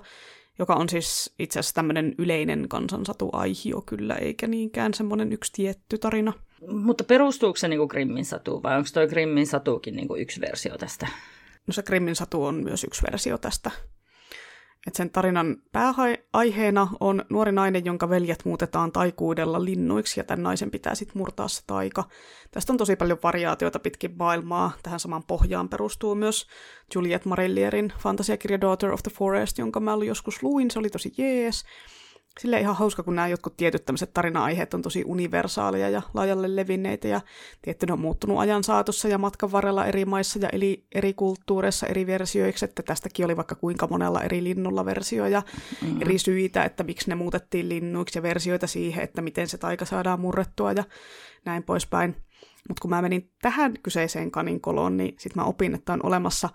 joka 0.59 0.75
on 0.75 0.89
siis 0.89 1.33
itse 1.39 1.59
asiassa 1.59 1.75
tämmöinen 1.75 2.15
yleinen 2.17 2.69
kansansatu-aihio 2.69 3.81
kyllä, 3.81 4.15
eikä 4.15 4.47
niinkään 4.47 4.93
semmoinen 4.93 5.33
yksi 5.33 5.53
tietty 5.53 5.97
tarina. 5.97 6.33
Mutta 6.67 7.03
perustuuko 7.03 7.57
se 7.57 7.67
niinku 7.67 7.87
Grimmin 7.87 8.25
satuun 8.25 8.63
vai 8.63 8.77
onko 8.77 8.89
toi 8.93 9.07
Grimmin 9.07 9.47
satuukin 9.47 9.95
niinku 9.95 10.15
yksi 10.15 10.41
versio 10.41 10.77
tästä? 10.77 11.07
No 11.67 11.73
se 11.73 11.83
Grimmin 11.83 12.15
satu 12.15 12.43
on 12.43 12.55
myös 12.55 12.83
yksi 12.83 13.03
versio 13.11 13.37
tästä. 13.37 13.71
Et 14.87 14.95
sen 14.95 15.09
tarinan 15.09 15.57
pääaiheena 15.71 16.87
on 16.99 17.25
nuori 17.29 17.51
nainen, 17.51 17.85
jonka 17.85 18.09
veljet 18.09 18.45
muutetaan 18.45 18.91
taikuudella 18.91 19.65
linnuiksi, 19.65 20.19
ja 20.19 20.23
tämän 20.23 20.43
naisen 20.43 20.71
pitää 20.71 20.95
sitten 20.95 21.17
murtaa 21.17 21.47
se 21.47 21.61
taika. 21.67 22.03
Tästä 22.51 22.73
on 22.73 22.77
tosi 22.77 22.95
paljon 22.95 23.19
variaatioita 23.23 23.79
pitkin 23.79 24.15
maailmaa. 24.19 24.71
Tähän 24.83 24.99
samaan 24.99 25.23
pohjaan 25.23 25.69
perustuu 25.69 26.15
myös 26.15 26.47
Juliette 26.95 27.29
Marillierin 27.29 27.93
fantasiakirja 27.99 28.61
Daughter 28.61 28.91
of 28.91 29.03
the 29.03 29.11
Forest, 29.11 29.57
jonka 29.57 29.79
mä 29.79 29.91
joskus 30.05 30.43
luin. 30.43 30.71
Se 30.71 30.79
oli 30.79 30.89
tosi 30.89 31.13
jees 31.17 31.65
sille 32.39 32.59
ihan 32.59 32.75
hauska, 32.75 33.03
kun 33.03 33.15
nämä 33.15 33.27
jotkut 33.27 33.57
tietyt 33.57 33.85
tämmöiset 33.85 34.13
tarina-aiheet 34.13 34.73
on 34.73 34.81
tosi 34.81 35.03
universaaleja 35.05 35.89
ja 35.89 36.01
laajalle 36.13 36.55
levinneitä 36.55 37.07
ja 37.07 37.21
tietty 37.61 37.85
ne 37.85 37.93
on 37.93 37.99
muuttunut 37.99 38.39
ajan 38.39 38.63
saatossa 38.63 39.07
ja 39.07 39.17
matkan 39.17 39.51
varrella 39.51 39.85
eri 39.85 40.05
maissa 40.05 40.39
ja 40.39 40.49
eri, 40.49 40.85
eri 40.95 41.13
kulttuureissa 41.13 41.87
eri 41.87 42.07
versioiksi, 42.07 42.65
että 42.65 42.83
tästäkin 42.83 43.25
oli 43.25 43.37
vaikka 43.37 43.55
kuinka 43.55 43.87
monella 43.87 44.23
eri 44.23 44.43
linnulla 44.43 44.85
versioja, 44.85 45.41
mm-hmm. 45.81 46.01
eri 46.01 46.17
syitä, 46.17 46.63
että 46.63 46.83
miksi 46.83 47.09
ne 47.09 47.15
muutettiin 47.15 47.69
linnuiksi 47.69 48.17
ja 48.17 48.23
versioita 48.23 48.67
siihen, 48.67 49.03
että 49.03 49.21
miten 49.21 49.47
se 49.47 49.57
taika 49.57 49.85
saadaan 49.85 50.19
murrettua 50.19 50.71
ja 50.71 50.83
näin 51.45 51.63
poispäin. 51.63 52.15
Mutta 52.67 52.81
kun 52.81 52.89
mä 52.89 53.01
menin 53.01 53.31
tähän 53.41 53.73
kyseiseen 53.83 54.31
kaninkoloon, 54.31 54.97
niin 54.97 55.15
sitten 55.19 55.41
mä 55.41 55.47
opin, 55.47 55.75
että 55.75 55.93
on 55.93 56.05
olemassa 56.05 56.49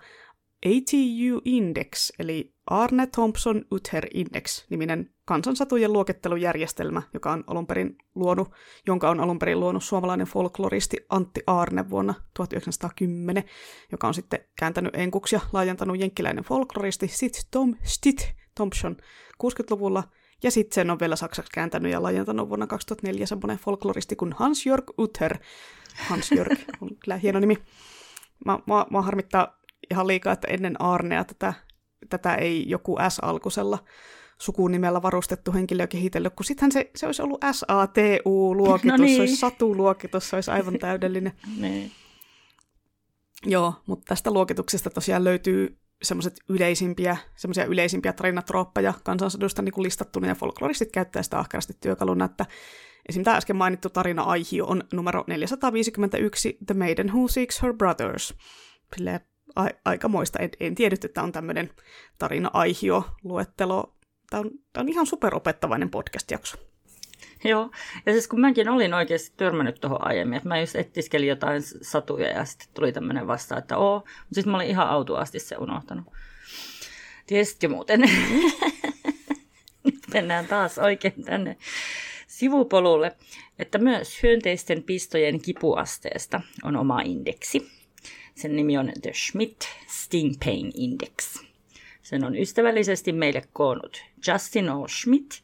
ATU 0.65 1.41
Index, 1.45 2.11
eli 2.19 2.54
Arne 2.67 3.07
Thompson 3.07 3.65
Uther 3.71 4.07
Index, 4.13 4.65
niminen 4.69 5.09
kansansatujen 5.25 5.93
luokittelujärjestelmä, 5.93 7.01
joka 7.13 7.31
on 7.31 7.43
alun 7.47 7.67
perin 7.67 7.97
luonut, 8.15 8.51
jonka 8.87 9.09
on 9.09 9.19
alun 9.19 9.39
perin 9.39 9.59
luonut 9.59 9.83
suomalainen 9.83 10.27
folkloristi 10.27 10.97
Antti 11.09 11.41
Arne 11.47 11.89
vuonna 11.89 12.13
1910, 12.33 13.43
joka 13.91 14.07
on 14.07 14.13
sitten 14.13 14.39
kääntänyt 14.59 14.95
enkuksi 14.95 15.35
ja 15.35 15.41
laajentanut 15.53 15.99
jenkkiläinen 15.99 16.43
folkloristi 16.43 17.07
Sit 17.07 17.47
Tom 17.51 17.75
Stit 17.83 18.33
Thompson 18.55 18.97
60-luvulla, 19.43 20.03
ja 20.43 20.51
sitten 20.51 20.75
sen 20.75 20.89
on 20.89 20.99
vielä 20.99 21.15
saksaksi 21.15 21.51
kääntänyt 21.53 21.91
ja 21.91 22.03
laajentanut 22.03 22.49
vuonna 22.49 22.67
2004 22.67 23.25
semmoinen 23.25 23.57
folkloristi 23.57 24.15
kuin 24.15 24.33
Hans-Jörg 24.33 24.83
Uther. 24.99 25.37
Hans-Jörg 26.09 26.59
on 26.81 26.89
kyllä 27.03 27.17
hieno 27.17 27.39
nimi. 27.39 27.57
Mä, 28.45 28.59
mä, 28.67 28.85
mä 28.91 29.01
harmittaa 29.01 29.59
ihan 29.91 30.07
liikaa, 30.07 30.33
että 30.33 30.47
ennen 30.47 30.81
Arnea 30.81 31.23
tätä, 31.23 31.53
tätä 32.09 32.35
ei 32.35 32.69
joku 32.69 32.97
S-alkusella 33.09 33.79
sukunimellä 34.37 35.01
varustettu 35.01 35.53
henkilö 35.53 35.87
kehitellyt, 35.87 36.33
kun 36.35 36.45
sittenhän 36.45 36.71
se, 36.71 36.91
se 36.95 37.05
olisi 37.05 37.21
ollut 37.21 37.41
SATU-luokitus, 37.51 38.97
no 38.97 38.97
niin. 38.97 39.15
se 39.15 39.21
olisi 39.21 39.35
Satu-luokitus, 39.35 40.29
se 40.29 40.35
olisi 40.35 40.51
aivan 40.51 40.79
täydellinen. 40.79 41.33
niin. 41.61 41.91
Joo, 43.45 43.73
mutta 43.87 44.05
tästä 44.07 44.31
luokituksesta 44.31 44.89
tosiaan 44.89 45.23
löytyy 45.23 45.77
semmoiset 46.03 46.39
yleisimpiä, 46.49 47.17
semmoisia 47.35 47.65
yleisimpiä 47.65 48.13
tarinatrooppeja 48.13 48.93
kansansadusta 49.03 49.61
niin 49.61 49.83
listattuna, 49.83 50.27
ja 50.27 50.35
folkloristit 50.35 50.91
käyttää 50.91 51.23
sitä 51.23 51.39
ahkerasti 51.39 51.73
työkaluna, 51.81 52.25
että 52.25 52.45
esim. 53.09 53.23
tämä 53.23 53.37
äsken 53.37 53.55
mainittu 53.55 53.89
tarina 53.89 54.23
Aihio 54.23 54.65
on 54.65 54.83
numero 54.93 55.23
451, 55.27 56.57
The 56.65 56.73
Maiden 56.73 57.07
Who 57.07 57.27
Seeks 57.27 57.61
Her 57.61 57.73
Brothers. 57.73 58.33
Silleen 58.95 59.19
a- 59.55 59.69
aikamoista. 59.85 60.39
En, 60.39 60.49
en 60.59 60.75
tiedä, 60.75 60.95
että 61.05 61.23
on 61.23 61.31
tämmöinen 61.31 61.69
tarina-aihio-luettelo. 62.17 63.95
Tämä 64.29 64.39
on, 64.41 64.51
tämä 64.73 64.81
on 64.81 64.89
ihan 64.89 65.05
superopettavainen 65.05 65.89
podcast-jakso. 65.89 66.57
Joo, 67.43 67.71
ja 68.05 68.11
siis 68.11 68.27
kun 68.27 68.41
mäkin 68.41 68.69
olin 68.69 68.93
oikeasti 68.93 69.33
törmännyt 69.37 69.81
tuohon 69.81 70.07
aiemmin, 70.07 70.37
että 70.37 70.49
mä 70.49 70.59
just 70.59 70.75
ettiskelin 70.75 71.29
jotain 71.29 71.61
satuja 71.81 72.27
ja 72.29 72.45
sitten 72.45 72.67
tuli 72.73 72.91
tämmöinen 72.91 73.27
vasta, 73.27 73.57
että 73.57 73.77
oo, 73.77 73.95
mutta 73.95 74.35
sitten 74.35 74.51
mä 74.51 74.57
olin 74.57 74.67
ihan 74.67 74.87
autuasti 74.87 75.39
se 75.39 75.55
unohtanut. 75.57 76.05
Tiesitkö 77.27 77.69
muuten? 77.69 78.01
Nyt 79.83 79.99
mennään 80.13 80.47
taas 80.47 80.77
oikein 80.77 81.23
tänne 81.25 81.57
sivupolulle, 82.27 83.15
että 83.59 83.77
myös 83.77 84.23
hyönteisten 84.23 84.83
pistojen 84.83 85.41
kipuasteesta 85.41 86.41
on 86.63 86.75
oma 86.75 87.01
indeksi. 87.01 87.71
Sen 88.35 88.55
nimi 88.55 88.77
on 88.77 88.91
The 89.01 89.13
Schmidt 89.13 89.57
Sting 89.87 90.33
Pain 90.45 90.71
Index. 90.75 91.43
Sen 92.01 92.23
on 92.23 92.35
ystävällisesti 92.35 93.11
meille 93.11 93.41
koonnut 93.53 94.03
Justin 94.27 94.69
O. 94.69 94.87
Schmidt, 94.87 95.43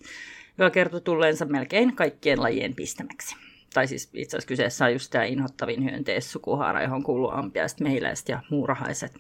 joka 0.58 0.70
kertoi 0.70 1.02
tulleensa 1.02 1.46
melkein 1.46 1.96
kaikkien 1.96 2.42
lajien 2.42 2.76
pistämäksi. 2.76 3.36
Tai 3.74 3.88
siis 3.88 4.10
itse 4.14 4.38
asiassa 4.38 4.48
kyseessä 4.48 4.86
on 4.86 4.94
just 4.94 5.12
tämä 5.12 5.24
inhottavin 5.24 5.84
hyönteissukuhaara, 5.84 6.84
johon 6.84 7.04
kuuluu 7.04 7.30
ampiaiset, 7.30 7.80
mehiläiset 7.80 8.30
ja 8.30 8.42
muurahaiset. 8.50 9.14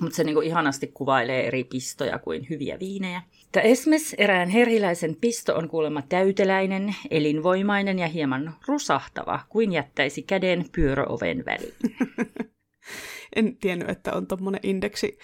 mutta 0.00 0.16
se 0.16 0.24
niinku 0.24 0.40
ihanasti 0.40 0.86
kuvailee 0.86 1.46
eri 1.46 1.64
pistoja 1.64 2.18
kuin 2.18 2.46
hyviä 2.50 2.78
viinejä. 2.78 3.22
Että 3.46 3.60
esimerkiksi 3.60 4.16
erään 4.18 4.48
herhiläisen 4.48 5.16
pisto 5.20 5.54
on 5.56 5.68
kuulemma 5.68 6.02
täyteläinen, 6.02 6.94
elinvoimainen 7.10 7.98
ja 7.98 8.06
hieman 8.06 8.56
rusahtava, 8.66 9.40
kuin 9.48 9.72
jättäisi 9.72 10.22
käden 10.22 10.64
pyöröoven 10.72 11.44
väliin. 11.44 11.74
en 13.36 13.56
tiennyt, 13.56 13.90
että 13.90 14.12
on 14.12 14.26
tuommoinen 14.26 14.60
indeksi, 14.62 15.18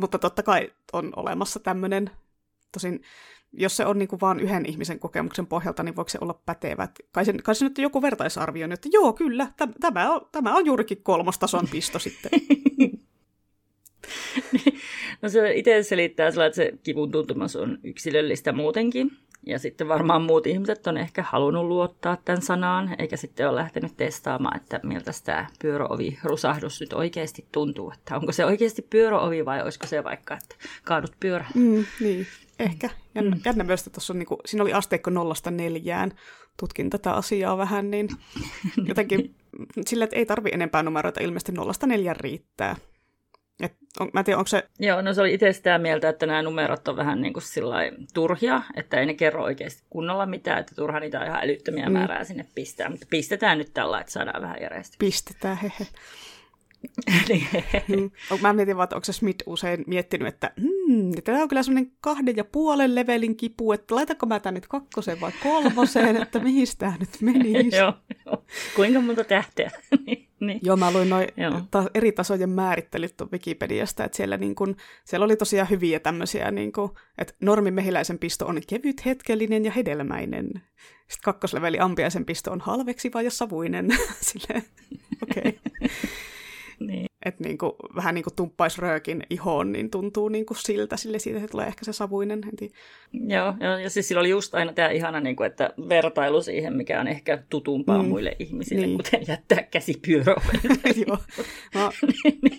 mutta 0.00 0.18
totta 0.18 0.42
kai 0.42 0.72
on 0.92 1.12
olemassa 1.16 1.60
tämmöinen. 1.60 2.10
Tosin 2.72 3.02
jos 3.52 3.76
se 3.76 3.86
on 3.86 3.98
niin 3.98 4.08
kuin 4.08 4.20
vaan 4.20 4.40
yhden 4.40 4.66
ihmisen 4.66 4.98
kokemuksen 4.98 5.46
pohjalta, 5.46 5.82
niin 5.82 5.96
voiko 5.96 6.08
se 6.08 6.18
olla 6.20 6.40
pätevä? 6.46 6.88
Kai 7.12 7.24
se, 7.24 7.32
kai 7.32 7.54
se 7.54 7.64
nyt 7.64 7.78
on 7.78 7.82
joku 7.82 8.02
vertaisarvio, 8.02 8.68
että 8.72 8.88
joo, 8.92 9.12
kyllä, 9.12 9.52
tämä 9.80 10.12
on, 10.12 10.20
tämä 10.32 10.54
on 10.54 10.66
juurikin 10.66 11.02
kolmostason 11.02 11.68
pisto 11.70 11.98
sitten. 11.98 12.30
no 15.22 15.28
se 15.28 15.52
itse 15.54 15.82
selittää 15.82 16.30
sillä, 16.30 16.46
että 16.46 16.56
se 16.56 16.72
kivun 16.82 17.10
tuntumus 17.10 17.56
on 17.56 17.78
yksilöllistä 17.84 18.52
muutenkin. 18.52 19.10
Ja 19.46 19.58
sitten 19.58 19.88
varmaan 19.88 20.22
muut 20.22 20.46
ihmiset 20.46 20.86
on 20.86 20.96
ehkä 20.96 21.22
halunnut 21.22 21.64
luottaa 21.64 22.16
tämän 22.24 22.42
sanaan, 22.42 22.96
eikä 22.98 23.16
sitten 23.16 23.48
ole 23.48 23.56
lähtenyt 23.56 23.96
testaamaan, 23.96 24.56
että 24.56 24.80
miltä 24.82 25.12
tämä 25.24 25.46
pyöröovi-rusahdus 25.62 26.80
nyt 26.80 26.92
oikeasti 26.92 27.44
tuntuu. 27.52 27.92
Että 27.94 28.16
onko 28.16 28.32
se 28.32 28.44
oikeasti 28.44 28.82
pyöröovi 28.82 29.44
vai 29.44 29.62
olisiko 29.62 29.86
se 29.86 30.04
vaikka, 30.04 30.34
että 30.34 30.66
kaadut 30.84 31.12
pyörällä. 31.20 31.52
Mm, 31.54 31.84
niin, 32.00 32.26
ehkä. 32.58 32.90
Jännä, 33.14 33.36
mm. 33.36 33.42
jännä 33.44 33.64
myös, 33.64 33.80
että 33.80 33.90
tuossa 33.90 34.12
on, 34.12 34.18
niin 34.18 34.26
kuin, 34.26 34.40
siinä 34.46 34.62
oli 34.62 34.72
asteikko 34.72 35.10
nollasta 35.10 35.50
neljään. 35.50 36.12
Tutkin 36.56 36.90
tätä 36.90 37.12
asiaa 37.12 37.58
vähän, 37.58 37.90
niin 37.90 38.08
jotenkin 38.88 39.34
sillä, 39.86 40.04
että 40.04 40.16
ei 40.16 40.26
tarvi 40.26 40.50
enempää 40.52 40.82
numeroita, 40.82 41.20
ilmeisesti 41.20 41.52
nollasta 41.52 41.86
neljään 41.86 42.16
riittää. 42.20 42.76
Et 43.62 43.72
on, 44.00 44.10
mä 44.12 44.20
en 44.20 44.24
tiedä, 44.24 44.38
onko 44.38 44.48
se... 44.48 44.68
Joo, 44.78 45.02
no 45.02 45.14
se 45.14 45.20
oli 45.20 45.34
itse 45.34 45.52
sitä 45.52 45.78
mieltä, 45.78 46.08
että 46.08 46.26
nämä 46.26 46.42
numerot 46.42 46.88
on 46.88 46.96
vähän 46.96 47.20
niin 47.20 47.32
kuin 47.32 47.42
turhia, 48.14 48.62
että 48.76 49.00
ei 49.00 49.06
ne 49.06 49.14
kerro 49.14 49.42
oikeasti 49.42 49.82
kunnolla 49.90 50.26
mitään, 50.26 50.58
että 50.58 50.74
turha 50.74 51.00
niitä 51.00 51.20
on 51.20 51.26
ihan 51.26 51.42
älyttömiä 51.42 51.86
mm. 51.86 51.92
määrää 51.92 52.24
sinne 52.24 52.46
pistää. 52.54 52.90
Mutta 52.90 53.06
pistetään 53.10 53.58
nyt 53.58 53.74
tällä, 53.74 54.00
että 54.00 54.12
saadaan 54.12 54.42
vähän 54.42 54.56
järjestystä. 54.60 54.98
Pistetään, 55.06 55.56
hehe. 55.56 55.86
mm. 57.88 58.10
Mä 58.40 58.52
mietin 58.52 58.76
vaan, 58.76 58.84
että 58.84 58.96
onko 58.96 59.04
se 59.04 59.12
Smith 59.12 59.42
usein 59.46 59.84
miettinyt, 59.86 60.28
että 60.28 60.50
hmm, 60.88 61.12
tämä 61.24 61.42
on 61.42 61.48
kyllä 61.48 61.62
semmoinen 61.62 61.92
kahden 62.00 62.36
ja 62.36 62.44
puolen 62.44 62.94
levelin 62.94 63.36
kipu, 63.36 63.72
että 63.72 63.94
laitanko 63.94 64.26
mä 64.26 64.40
tämän 64.40 64.54
nyt 64.54 64.66
kakkoseen 64.66 65.20
vai 65.20 65.32
kolmoseen, 65.42 66.22
että 66.22 66.38
mihin 66.38 66.66
tämä 66.78 66.96
nyt 67.00 67.20
menisi. 67.20 67.76
joo, 67.82 67.92
joo, 68.26 68.44
kuinka 68.76 69.00
monta 69.00 69.24
tähteä. 69.24 69.70
Niin. 70.40 70.60
Joo, 70.62 70.76
mä 70.76 70.92
luin 70.92 71.08
noin 71.08 71.28
ta- 71.70 71.90
eri 71.94 72.12
tasojen 72.12 72.50
määrittelyt 72.50 73.14
Wikipediasta, 73.32 74.04
että 74.04 74.16
siellä, 74.16 74.36
niin 74.36 74.54
kun, 74.54 74.76
siellä 75.04 75.24
oli 75.24 75.36
tosiaan 75.36 75.70
hyviä 75.70 76.00
tämmöisiä, 76.00 76.50
niin 76.50 76.72
kun, 76.72 76.94
että 77.18 77.34
normimehiläisen 77.40 78.18
pisto 78.18 78.46
on 78.46 78.60
kevyt, 78.66 79.04
hetkellinen 79.04 79.64
ja 79.64 79.70
hedelmäinen. 79.70 80.46
Sitten 81.08 81.24
kakkosleveli 81.24 81.78
ampiaisen 81.78 82.24
pisto 82.24 82.52
on 82.52 82.60
halveksiva 82.60 83.22
ja 83.22 83.30
savuinen. 83.30 83.88
Silleen, 84.20 84.62
okei. 85.22 85.58
Okay. 85.66 85.90
Niin. 86.80 87.06
Että 87.24 87.44
niin 87.44 87.58
kuin, 87.58 87.72
vähän 87.96 88.14
niin 88.14 88.22
kuin 88.22 88.34
tumppaisi 88.34 88.80
röökin 88.80 89.22
ihoon, 89.30 89.72
niin 89.72 89.90
tuntuu 89.90 90.28
niin 90.28 90.46
kuin 90.46 90.58
siltä, 90.58 90.96
sille 90.96 91.18
siitä 91.18 91.40
se 91.40 91.46
tulee 91.46 91.66
ehkä 91.66 91.84
se 91.84 91.92
savuinen. 91.92 92.40
Heti. 92.44 92.72
Joo, 93.12 93.54
joo, 93.60 93.78
ja 93.78 93.90
siis 93.90 94.08
sillä 94.08 94.20
oli 94.20 94.30
just 94.30 94.54
aina 94.54 94.72
tämä 94.72 94.88
ihana, 94.88 95.20
niin 95.20 95.36
kuin, 95.36 95.46
että 95.46 95.70
vertailu 95.88 96.42
siihen, 96.42 96.76
mikä 96.76 97.00
on 97.00 97.08
ehkä 97.08 97.42
tutumpaa 97.50 98.02
mm. 98.02 98.08
muille 98.08 98.36
ihmisille, 98.38 98.86
niin. 98.86 98.96
kuten 98.96 99.20
jättää 99.28 99.62
käsi 99.62 100.00
joo, 101.06 101.18
mä, 101.74 101.90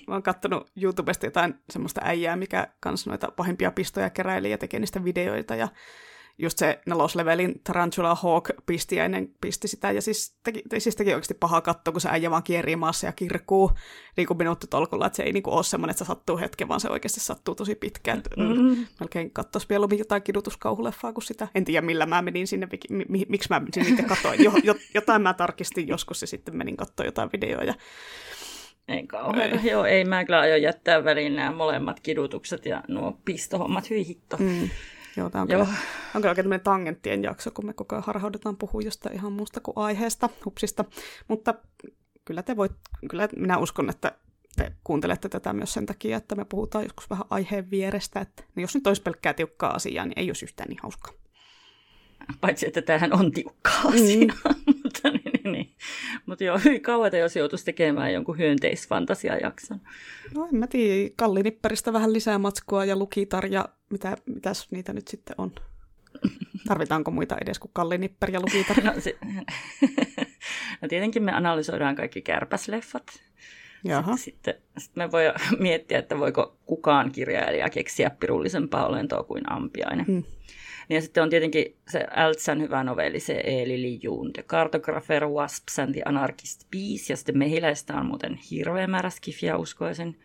mä 0.07 0.13
oon 0.13 0.23
katsonut 0.23 0.71
YouTubesta 0.81 1.25
jotain 1.25 1.53
semmoista 1.69 2.01
äijää, 2.03 2.35
mikä 2.35 2.67
kans 2.79 3.07
noita 3.07 3.31
pahimpia 3.35 3.71
pistoja 3.71 4.09
keräili 4.09 4.51
ja 4.51 4.57
tekee 4.57 4.79
niistä 4.79 5.03
videoita, 5.03 5.55
ja 5.55 5.67
just 6.39 6.57
se 6.57 6.79
neloslevelin 6.85 7.61
Tarantula 7.63 8.15
Hawk 8.15 8.49
pistiäinen 8.65 9.29
pisti 9.41 9.67
sitä, 9.67 9.91
ja 9.91 10.01
siis 10.01 10.37
teki, 10.43 10.63
siis 10.77 10.95
teki 10.95 11.13
oikeasti 11.13 11.33
paha 11.33 11.61
katto, 11.61 11.91
kun 11.91 12.01
se 12.01 12.09
äijä 12.09 12.31
vaan 12.31 12.43
kierii 12.43 12.75
maassa 12.75 13.05
ja 13.05 13.11
kirkuu 13.11 13.71
niin 14.17 14.27
kuin 14.27 14.37
tolkulla, 14.69 15.05
että 15.05 15.17
se 15.17 15.23
ei 15.23 15.33
niin 15.33 15.43
kuin 15.43 15.53
ole 15.53 15.63
semmoinen, 15.63 15.91
että 15.91 16.03
se 16.03 16.07
sattuu 16.07 16.37
hetken, 16.37 16.67
vaan 16.67 16.79
se 16.79 16.89
oikeasti 16.89 17.19
sattuu 17.19 17.55
tosi 17.55 17.75
pitkään. 17.75 18.23
Mm-hmm. 18.37 18.85
Melkein 18.99 19.31
katsoisi 19.31 19.67
mieluummin 19.69 19.99
jotain 19.99 20.23
kidutuskauhuleffaa 20.23 21.13
kuin 21.13 21.23
sitä. 21.23 21.47
En 21.55 21.65
tiedä, 21.65 21.85
millä 21.85 22.05
mä 22.05 22.21
menin 22.21 22.47
sinne, 22.47 22.67
mi, 22.89 23.05
mi, 23.09 23.25
miksi 23.29 23.49
mä 23.49 23.61
sinne 23.83 24.03
katsoin. 24.03 24.43
Jo, 24.43 24.51
jo, 24.63 24.75
jotain 24.93 25.21
mä 25.21 25.33
tarkistin 25.33 25.87
joskus 25.87 26.21
ja 26.21 26.27
sitten 26.27 26.57
menin 26.57 26.77
katsoa 26.77 27.05
jotain 27.05 27.29
videoja. 27.33 27.73
Ei 28.87 29.07
kauhean. 29.07 29.59
Ei. 29.59 29.71
Joo, 29.71 29.85
ei 29.85 30.05
mä 30.05 30.25
kyllä 30.25 30.39
aio 30.39 30.55
jättää 30.55 31.03
väliin 31.03 31.35
nämä 31.35 31.51
molemmat 31.51 31.99
kidutukset 31.99 32.65
ja 32.65 32.83
nuo 32.87 33.19
pistohommat, 33.25 33.89
hyi 33.89 34.07
hitto. 34.07 34.37
Mm. 34.37 34.69
Joo, 35.19 35.29
tämä 35.29 35.41
on, 35.41 35.49
Joo. 35.49 35.65
Kyllä, 35.65 35.77
on 36.15 36.21
kyllä 36.21 36.31
oikein 36.31 36.45
tämmöinen 36.45 36.63
tangenttien 36.63 37.23
jakso, 37.23 37.51
kun 37.51 37.65
me 37.65 37.73
koko 37.73 37.95
ajan 37.95 38.03
harhaudetaan 38.03 38.57
puhua 38.57 38.81
jostain 38.81 39.15
ihan 39.15 39.31
muusta 39.31 39.59
kuin 39.59 39.77
aiheesta, 39.77 40.29
hupsista. 40.45 40.85
Mutta 41.27 41.53
kyllä 42.25 42.43
te 42.43 42.55
voit, 42.55 42.71
kyllä 43.09 43.29
minä 43.35 43.57
uskon, 43.57 43.89
että 43.89 44.11
te 44.55 44.71
kuuntelette 44.83 45.29
tätä 45.29 45.53
myös 45.53 45.73
sen 45.73 45.85
takia, 45.85 46.17
että 46.17 46.35
me 46.35 46.45
puhutaan 46.45 46.83
joskus 46.83 47.09
vähän 47.09 47.25
aiheen 47.29 47.71
vierestä, 47.71 48.19
että 48.19 48.43
no 48.55 48.61
jos 48.61 48.75
nyt 48.75 48.87
olisi 48.87 49.01
pelkkää 49.01 49.33
tiukkaa 49.33 49.73
asiaa, 49.73 50.05
niin 50.05 50.19
ei 50.19 50.29
olisi 50.29 50.45
yhtään 50.45 50.69
niin 50.69 50.79
hauskaa. 50.83 51.13
Paitsi, 52.41 52.67
että 52.67 52.81
tämähän 52.81 53.13
on 53.13 53.31
tiukkaa 53.31 53.83
mm. 53.83 53.89
asia. 53.89 54.33
Mutta 54.65 54.78
niin, 55.43 55.53
niin, 55.53 55.53
niin. 55.53 55.75
Mut 56.25 56.41
joo, 56.41 56.59
hyvin 56.65 56.81
kauan 56.91 57.11
jos 57.19 57.35
joutuisi 57.35 57.65
tekemään 57.65 58.13
jonkun 58.13 58.37
hyönteisfantasiajakson. 58.37 59.81
No 60.35 60.45
en 60.45 60.55
mä 60.55 60.67
tiedä, 60.67 61.09
kallinipperistä 61.15 61.93
vähän 61.93 62.13
lisää 62.13 62.37
matskua 62.37 62.85
ja 62.85 62.95
lukitar 62.95 63.45
ja 63.45 63.69
mitä, 63.89 64.17
mitäs 64.25 64.67
niitä 64.71 64.93
nyt 64.93 65.07
sitten 65.07 65.35
on? 65.37 65.51
Tarvitaanko 66.67 67.11
muita 67.11 67.37
edes 67.41 67.59
kuin 67.59 67.71
kallinipper 67.73 68.31
ja 68.31 68.39
lukitar? 68.39 68.83
no, 68.83 68.93
se... 68.99 69.17
no 70.81 70.87
tietenkin 70.87 71.23
me 71.23 71.31
analysoidaan 71.31 71.95
kaikki 71.95 72.21
kärpäsleffat. 72.21 73.23
Jaha. 73.83 74.17
Sitten, 74.17 74.53
sitten 74.77 75.03
me 75.03 75.11
voi 75.11 75.23
miettiä, 75.59 75.99
että 75.99 76.19
voiko 76.19 76.57
kukaan 76.65 77.11
kirjailija 77.11 77.69
keksiä 77.69 78.09
pirullisempaa 78.09 78.87
olentoa 78.87 79.23
kuin 79.23 79.51
ampiainen. 79.51 80.05
Hmm. 80.05 80.23
Niin 80.89 80.95
ja 80.95 81.01
sitten 81.01 81.23
on 81.23 81.29
tietenkin 81.29 81.75
se 81.87 82.07
Ältsän 82.11 82.61
hyvä 82.61 82.83
novelli, 82.83 83.19
se 83.19 83.33
Eeli 83.33 83.81
Lijun, 83.81 84.33
The 84.33 84.43
Cartographer, 84.43 85.27
Wasps 85.27 85.79
and 85.79 85.93
the 85.93 86.01
Anarchist 86.05 86.61
Peace, 86.71 87.13
ja 87.13 87.17
sitten 87.17 87.37
mehiläistä 87.37 87.93
on 87.95 88.05
muuten 88.05 88.35
hirveä 88.35 88.87
määrä 88.87 89.09
skifiä 89.09 89.57
uskoisin. 89.57 90.19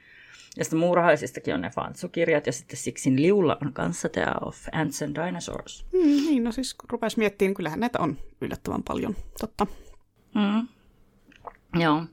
Ja 0.57 0.65
sitten 0.65 0.78
muurahaisistakin 0.78 1.55
on 1.55 1.61
ne 1.61 1.70
Fantsu-kirjat, 1.70 2.47
ja 2.47 2.53
sitten 2.53 2.77
Sixin 2.77 3.23
liulla 3.23 3.59
on 3.62 3.73
kanssa 3.73 4.09
tämä 4.09 4.35
Of 4.41 4.57
Ants 4.73 5.03
and 5.03 5.16
Dinosaurs. 5.27 5.86
Mm, 5.93 6.01
niin, 6.01 6.45
no 6.45 6.53
siis 6.53 6.74
kun 6.74 6.91
rupesi 6.91 7.19
miettimään, 7.19 7.49
niin 7.49 7.57
kyllähän 7.57 7.81
näitä 7.81 7.99
on 8.01 8.19
yllättävän 8.41 8.82
paljon, 8.82 9.16
totta. 9.41 9.66
Mm. 10.35 10.69
Joo. 11.81 12.05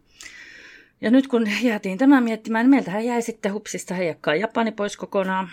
Ja 1.02 1.12
nyt 1.12 1.28
kun 1.28 1.48
jäätiin 1.62 1.98
tämän 1.98 2.24
miettimään, 2.24 2.66
niin 2.66 2.70
meiltähän 2.70 3.06
jäi 3.06 3.22
sitten 3.22 3.54
hupsista 3.54 3.94
heijakkaa 3.94 4.36
Japani 4.36 4.72
pois 4.72 4.98
kokonaan. 4.98 5.50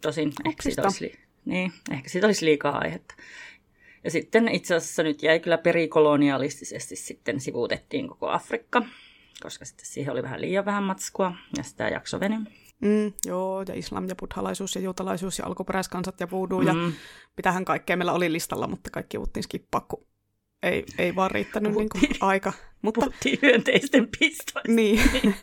Tosin 0.00 0.32
ehkä 0.46 0.62
siitä 0.62 0.82
olisi 0.82 1.27
niin, 1.48 1.72
ehkä 1.90 2.08
siitä 2.08 2.26
olisi 2.26 2.44
liikaa 2.44 2.78
aihetta. 2.78 3.14
Ja 4.04 4.10
sitten 4.10 4.48
itse 4.48 4.74
asiassa 4.74 5.02
nyt 5.02 5.22
jäi 5.22 5.40
kyllä 5.40 5.58
perikolonialistisesti 5.58 6.96
sitten 6.96 7.40
sivuutettiin 7.40 8.08
koko 8.08 8.28
Afrikka, 8.28 8.82
koska 9.42 9.64
sitten 9.64 9.86
siihen 9.86 10.12
oli 10.12 10.22
vähän 10.22 10.40
liian 10.40 10.64
vähän 10.64 10.82
matskua 10.82 11.32
ja 11.56 11.62
sitä 11.62 11.88
jakso 11.88 12.20
veni. 12.20 12.36
Mm, 12.80 13.12
joo, 13.24 13.64
ja 13.68 13.74
islam 13.74 14.08
ja 14.08 14.14
buddhalaisuus 14.16 14.74
ja 14.74 14.80
juutalaisuus 14.80 15.38
ja 15.38 15.46
alkuperäiskansat 15.46 16.20
ja 16.20 16.30
voodoo 16.30 16.60
mm. 16.60 16.66
ja 16.66 16.74
mitähän 17.36 17.64
kaikkea 17.64 17.96
meillä 17.96 18.12
oli 18.12 18.32
listalla, 18.32 18.66
mutta 18.66 18.90
kaikki 18.90 19.18
uuttiin 19.18 19.44
skippaa, 19.44 19.80
kun 19.80 20.06
ei, 20.62 20.84
ei 20.98 21.14
vaan 21.14 21.30
riittänyt 21.30 21.74
niin 21.74 21.88
kuin 21.88 22.02
aika. 22.20 22.52
Mutta... 22.82 23.06
Hyönteisten 23.42 24.08
pistoista. 24.18 24.60
Niin. 24.68 25.00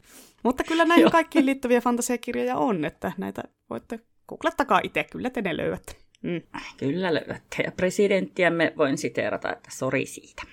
mutta 0.44 0.64
kyllä 0.64 0.86
näihin 0.86 1.12
kaikkiin 1.12 1.46
liittyviä 1.46 1.82
fantasiakirjoja 1.82 2.56
on, 2.56 2.86
että 2.86 3.12
näitä 3.18 3.44
voitte 3.70 4.00
googlettakaa 4.28 4.82
itse, 4.84 5.04
kyllä 5.12 5.30
te 5.30 5.42
ne 5.42 5.58
löydätte. 5.58 5.96
Mm. 6.22 6.42
Kyllä 6.78 7.14
löydätte. 7.14 7.64
Ja 7.64 7.72
presidenttiämme 7.72 8.74
voin 8.78 8.98
siteerata, 8.98 9.54
että 9.54 9.70
sori 9.72 10.06
siitä. 10.06 10.44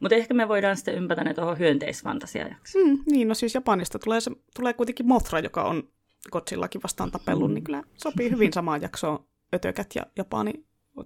Mutta 0.00 0.16
ehkä 0.16 0.34
me 0.34 0.48
voidaan 0.48 0.76
sitten 0.76 0.94
ympätä 0.94 1.24
ne 1.24 1.34
tuohon 1.34 1.58
hyönteisfantasiajaksi. 1.58 2.84
Mm, 2.84 2.98
niin, 3.10 3.28
no 3.28 3.34
siis 3.34 3.54
Japanista 3.54 3.98
tulee, 3.98 4.20
se, 4.20 4.30
tulee 4.56 4.72
kuitenkin 4.72 5.06
Mothra, 5.06 5.38
joka 5.38 5.64
on 5.64 5.88
Godzillakin 6.32 6.82
vastaan 6.82 7.10
tapellut, 7.10 7.50
mm. 7.50 7.54
niin 7.54 7.64
kyllä 7.64 7.82
sopii 7.96 8.30
hyvin 8.30 8.52
samaan 8.52 8.82
jaksoon 8.82 9.26
ötökät 9.54 9.86
ja 9.94 10.02
Japani 10.16 10.52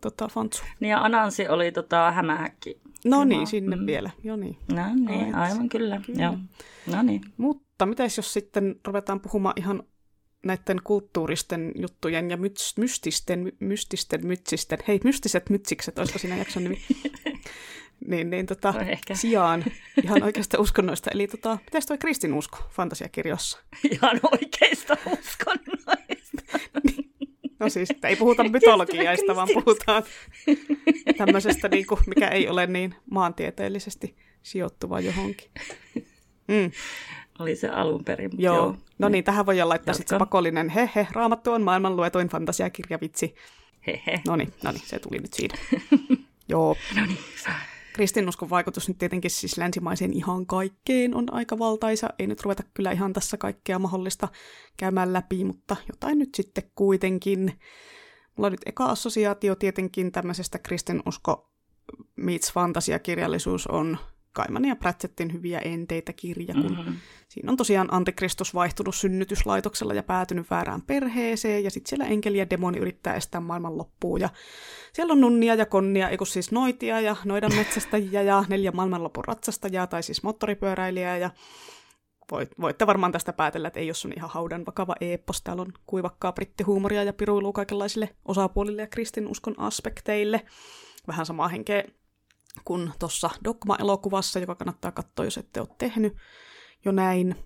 tota, 0.00 0.28
fantsu. 0.28 0.64
Niin 0.80 0.90
ja 0.90 1.04
Anansi 1.04 1.48
oli 1.48 1.72
tota, 1.72 2.10
hämähäkki. 2.10 2.80
No 3.04 3.24
niin, 3.24 3.46
sinne 3.46 3.76
mm. 3.76 3.86
vielä. 3.86 4.10
Jo 4.24 4.36
niin. 4.36 4.56
No 4.72 4.82
niin, 4.94 5.34
aivan 5.34 5.68
kyllä. 5.68 6.00
kyllä. 6.06 6.22
Joo. 6.22 6.36
No 6.86 7.02
niin. 7.02 7.20
Mutta 7.36 7.86
mitäs 7.86 8.16
jos 8.16 8.32
sitten 8.32 8.76
ruvetaan 8.86 9.20
puhumaan 9.20 9.54
ihan 9.56 9.82
näiden 10.42 10.80
kulttuuristen 10.84 11.72
juttujen 11.74 12.30
ja 12.30 12.36
myts, 12.36 12.76
mystisten, 12.78 13.52
mystisten 13.60 14.26
mytsisten, 14.26 14.78
hei 14.88 15.00
mystiset 15.04 15.50
mytsikset, 15.50 15.98
olisiko 15.98 16.18
siinä 16.18 16.36
jakson 16.36 16.64
nimi, 16.64 16.82
niin, 18.08 18.30
niin 18.30 18.46
tota, 18.46 18.72
no 18.72 19.16
sijaan 19.16 19.64
ihan 20.04 20.22
oikeasta 20.22 20.60
uskonnoista. 20.60 21.10
Eli 21.10 21.26
tota, 21.26 21.58
mitäs 21.64 21.86
toi 21.86 21.98
kristinusko 21.98 22.58
fantasiakirjossa? 22.70 23.58
Ihan 23.92 24.20
oikeista 24.32 24.96
uskonnoista. 25.12 26.42
No 27.58 27.68
siis, 27.68 27.88
ei 28.04 28.16
puhuta 28.16 28.44
mytologiaista, 28.48 29.36
vaan 29.36 29.48
puhutaan 29.52 30.02
tämmöisestä, 31.18 31.68
niin 31.68 31.86
kuin, 31.86 32.00
mikä 32.06 32.28
ei 32.28 32.48
ole 32.48 32.66
niin 32.66 32.94
maantieteellisesti 33.10 34.16
sijoittuva 34.42 35.00
johonkin. 35.00 35.50
Mm. 36.48 36.70
Oli 37.40 37.56
se 37.56 37.68
alun 37.68 38.04
perin. 38.04 38.30
Joo. 38.38 38.56
joo. 38.56 38.76
No 38.98 39.08
niin, 39.08 39.24
tähän 39.24 39.46
voidaan 39.46 39.68
laittaa 39.68 39.94
sitten 39.94 40.16
se 40.16 40.18
pakollinen 40.18 40.68
hehe, 40.68 41.06
raamattu 41.12 41.52
on 41.52 41.62
maailman 41.62 41.96
luetuin 41.96 42.28
fantasiakirja, 42.28 42.98
vitsi. 43.00 43.34
Hehe. 43.86 44.20
No 44.26 44.36
niin, 44.36 44.52
no 44.64 44.72
niin, 44.72 44.82
se 44.86 44.98
tuli 44.98 45.18
nyt 45.18 45.32
siitä. 45.32 45.58
joo. 46.48 46.76
No 46.96 47.06
niin, 47.06 47.18
kristinuskon 47.92 48.50
vaikutus 48.50 48.88
nyt 48.88 48.98
tietenkin 48.98 49.30
siis 49.30 49.58
länsimaiseen 49.58 50.12
ihan 50.12 50.46
kaikkeen 50.46 51.14
on 51.14 51.34
aika 51.34 51.58
valtaisa. 51.58 52.10
Ei 52.18 52.26
nyt 52.26 52.42
ruveta 52.42 52.62
kyllä 52.74 52.92
ihan 52.92 53.12
tässä 53.12 53.36
kaikkea 53.36 53.78
mahdollista 53.78 54.28
käymään 54.76 55.12
läpi, 55.12 55.44
mutta 55.44 55.76
jotain 55.88 56.18
nyt 56.18 56.34
sitten 56.34 56.64
kuitenkin. 56.74 57.60
Mulla 58.36 58.46
on 58.46 58.52
nyt 58.52 58.60
eka 58.66 58.84
assosiaatio 58.84 59.54
tietenkin 59.54 60.12
tämmöisestä 60.12 60.58
kristinusko 60.58 61.50
meets 62.16 62.52
fantasiakirjallisuus 62.52 63.66
on 63.66 63.98
Kaiman 64.32 64.64
ja 64.64 64.76
Pratchettin 64.76 65.32
hyviä 65.32 65.58
enteitä 65.58 66.12
kirja, 66.12 66.54
kun 66.54 66.76
mm-hmm. 66.76 66.96
siinä 67.28 67.50
on 67.50 67.56
tosiaan 67.56 67.88
antikristus 67.90 68.54
vaihtunut 68.54 68.94
synnytyslaitoksella 68.94 69.94
ja 69.94 70.02
päätynyt 70.02 70.50
väärään 70.50 70.82
perheeseen, 70.82 71.64
ja 71.64 71.70
sitten 71.70 71.88
siellä 71.88 72.06
enkeli 72.06 72.38
ja 72.38 72.50
demoni 72.50 72.78
yrittää 72.78 73.14
estää 73.14 73.40
maailman 73.40 73.78
loppuun, 73.78 74.20
ja 74.20 74.28
siellä 74.92 75.12
on 75.12 75.20
nunnia 75.20 75.54
ja 75.54 75.66
konnia, 75.66 76.08
ei 76.08 76.16
siis 76.24 76.52
noitia 76.52 77.00
ja 77.00 77.16
noidan 77.24 77.54
metsästäjiä 77.54 78.22
ja 78.22 78.44
neljä 78.48 78.72
maailmanlopun 78.72 79.24
ratsastajaa, 79.24 79.86
tai 79.86 80.02
siis 80.02 80.22
moottoripyöräilijää, 80.22 81.16
ja 81.16 81.30
voitte 82.60 82.86
varmaan 82.86 83.12
tästä 83.12 83.32
päätellä, 83.32 83.68
että 83.68 83.80
ei 83.80 83.88
ole 83.88 83.94
sun 83.94 84.12
ihan 84.16 84.30
haudan 84.30 84.66
vakava 84.66 84.94
eeppos. 85.00 85.42
Täällä 85.42 85.62
on 85.62 85.72
kuivakkaa 85.86 86.32
brittihuumoria 86.32 87.02
ja 87.02 87.12
piruilua 87.12 87.52
kaikenlaisille 87.52 88.08
osapuolille 88.24 88.82
ja 88.82 88.86
kristinuskon 88.86 89.54
aspekteille. 89.58 90.40
Vähän 91.08 91.26
samaa 91.26 91.48
henkeä 91.48 91.84
kuin 92.64 92.92
tuossa 92.98 93.30
Dogma-elokuvassa, 93.44 94.38
joka 94.38 94.54
kannattaa 94.54 94.92
katsoa, 94.92 95.24
jos 95.24 95.38
ette 95.38 95.60
ole 95.60 95.68
tehnyt 95.78 96.16
jo 96.84 96.92
näin. 96.92 97.36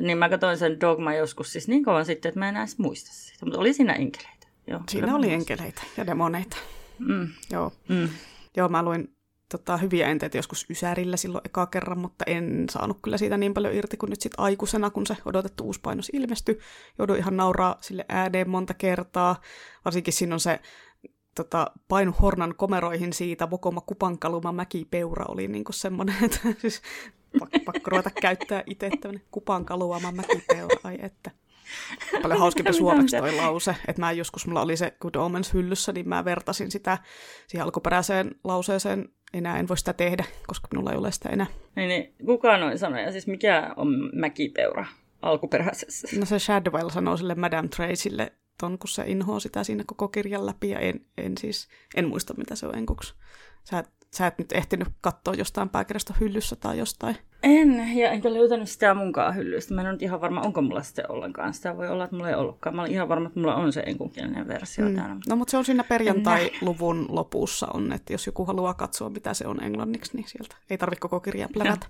Niin 0.00 0.18
mä 0.18 0.28
katsoin 0.28 0.58
sen 0.58 0.80
Dogma 0.80 1.14
joskus 1.14 1.52
siis 1.52 1.68
niin 1.68 1.84
kauan 1.84 2.04
sitten, 2.04 2.28
että 2.28 2.38
mä 2.38 2.48
en 2.48 2.56
edes 2.56 2.78
muista 2.78 3.10
sitä, 3.12 3.44
mutta 3.44 3.60
oli 3.60 3.72
siinä 3.72 3.92
enkeleitä. 3.92 4.46
Joo, 4.66 4.80
siinä 4.88 5.16
oli 5.16 5.32
enkeleitä 5.32 5.82
ja 5.96 6.06
demoneita. 6.06 6.56
Mm. 6.98 7.28
Joo. 7.50 7.72
Mm. 7.88 8.08
Joo, 8.56 8.68
mä 8.68 8.82
luin 8.82 9.16
tota, 9.48 9.76
hyviä 9.76 10.08
enteitä 10.08 10.38
joskus 10.38 10.66
Ysärillä 10.70 11.16
silloin 11.16 11.42
eka 11.44 11.66
kerran, 11.66 11.98
mutta 11.98 12.24
en 12.26 12.66
saanut 12.70 12.98
kyllä 13.02 13.18
siitä 13.18 13.36
niin 13.36 13.54
paljon 13.54 13.74
irti 13.74 13.96
kuin 13.96 14.10
nyt 14.10 14.20
sitten 14.20 14.40
aikuisena, 14.40 14.90
kun 14.90 15.06
se 15.06 15.16
odotettu 15.24 15.64
uusi 15.64 15.80
painos 15.80 16.10
ilmestyi. 16.12 16.58
Joudun 16.98 17.16
ihan 17.16 17.36
nauraa 17.36 17.76
sille 17.80 18.04
ääneen 18.08 18.50
monta 18.50 18.74
kertaa. 18.74 19.40
Varsinkin 19.84 20.14
siinä 20.14 20.34
on 20.34 20.40
se 20.40 20.60
tota, 21.42 21.70
painu 21.88 22.12
Hornan 22.12 22.54
komeroihin 22.56 23.12
siitä, 23.12 23.50
Vokoma 23.50 23.80
Kupankaluma 23.80 24.52
Mäkipeura 24.52 25.24
oli 25.28 25.48
niinku 25.48 25.72
semmoinen, 25.72 26.16
että 26.24 26.40
siis 26.58 26.82
pakko, 27.38 27.58
pakko 27.64 27.90
ruveta 27.90 28.10
käyttää 28.20 28.62
itse 28.66 28.90
tämmöinen 29.00 29.26
Kupankaluama 29.30 30.12
Mäkipeura, 30.12 30.80
ai 30.84 30.98
että. 31.02 31.30
Paljon 32.22 32.40
hauskempi 32.40 32.72
suomeksi 32.72 33.16
toi 33.16 33.36
lause, 33.36 33.76
että 33.88 34.02
mä 34.02 34.12
joskus, 34.12 34.46
mulla 34.46 34.62
oli 34.62 34.76
se 34.76 34.96
Good 35.00 35.14
Omens 35.14 35.54
hyllyssä, 35.54 35.92
niin 35.92 36.08
mä 36.08 36.24
vertasin 36.24 36.70
sitä 36.70 36.98
siihen 37.46 37.64
alkuperäiseen 37.64 38.34
lauseeseen, 38.44 39.08
enää 39.34 39.58
en 39.58 39.68
voi 39.68 39.78
sitä 39.78 39.92
tehdä, 39.92 40.24
koska 40.46 40.68
minulla 40.72 40.92
ei 40.92 40.98
ole 40.98 41.12
sitä 41.12 41.28
enää. 41.28 41.46
Niin, 41.76 41.88
niin 41.88 42.14
kuka 42.26 42.58
noin 42.58 42.78
sanoi, 42.78 43.02
ja 43.02 43.12
siis 43.12 43.26
mikä 43.26 43.74
on 43.76 44.10
mäkipeura 44.12 44.86
alkuperäisessä? 45.22 46.08
No 46.18 46.26
se 46.26 46.38
Shadwell 46.38 46.88
sanoo 46.88 47.16
sille 47.16 47.34
Madame 47.34 47.68
Tracylle, 47.68 48.32
ton, 48.60 48.78
kun 48.78 48.88
se 48.88 49.04
inhoaa 49.06 49.40
sitä 49.40 49.64
siinä 49.64 49.84
koko 49.86 50.08
kirjan 50.08 50.46
läpi, 50.46 50.70
ja 50.70 50.78
en, 50.78 51.00
en 51.18 51.38
siis, 51.38 51.68
en 51.96 52.08
muista 52.08 52.34
mitä 52.36 52.54
se 52.54 52.66
on 52.66 52.74
enkuksi. 52.74 53.14
Sä, 53.64 53.84
sä 54.14 54.26
et 54.26 54.38
nyt 54.38 54.52
ehtinyt 54.52 54.88
katsoa 55.00 55.34
jostain 55.34 55.68
pääkirjasta 55.68 56.14
hyllyssä 56.20 56.56
tai 56.56 56.78
jostain. 56.78 57.16
En, 57.42 57.98
ja 57.98 58.10
enkä 58.10 58.34
löytänyt 58.34 58.68
sitä 58.68 58.94
munkaan 58.94 59.36
hyllystä. 59.36 59.74
Mä 59.74 59.80
en 59.80 59.86
ole 59.86 59.96
ihan 60.00 60.20
varma, 60.20 60.40
onko 60.40 60.62
mulla 60.62 60.82
sitten 60.82 61.10
ollenkaan. 61.10 61.54
Sitä 61.54 61.76
voi 61.76 61.88
olla, 61.88 62.04
että 62.04 62.16
mulla 62.16 62.28
ei 62.28 62.34
ollutkaan. 62.34 62.76
Mä 62.76 62.82
olen 62.82 62.92
ihan 62.92 63.08
varma, 63.08 63.26
että 63.26 63.40
mulla 63.40 63.54
on 63.54 63.72
se 63.72 63.82
enkunkielinen 63.86 64.48
versio 64.48 64.88
mm. 64.88 64.96
täällä. 64.96 65.16
No, 65.28 65.36
mutta 65.36 65.50
se 65.50 65.56
on 65.56 65.64
siinä 65.64 65.84
perjantai-luvun 65.84 67.06
lopussa 67.08 67.66
on, 67.74 67.92
että 67.92 68.12
jos 68.12 68.26
joku 68.26 68.44
haluaa 68.44 68.74
katsoa, 68.74 69.10
mitä 69.10 69.34
se 69.34 69.46
on 69.46 69.62
englanniksi, 69.64 70.16
niin 70.16 70.28
sieltä 70.28 70.56
ei 70.70 70.78
tarvitse 70.78 71.00
koko 71.00 71.20
kirjaa 71.20 71.48
plärätä. 71.52 71.86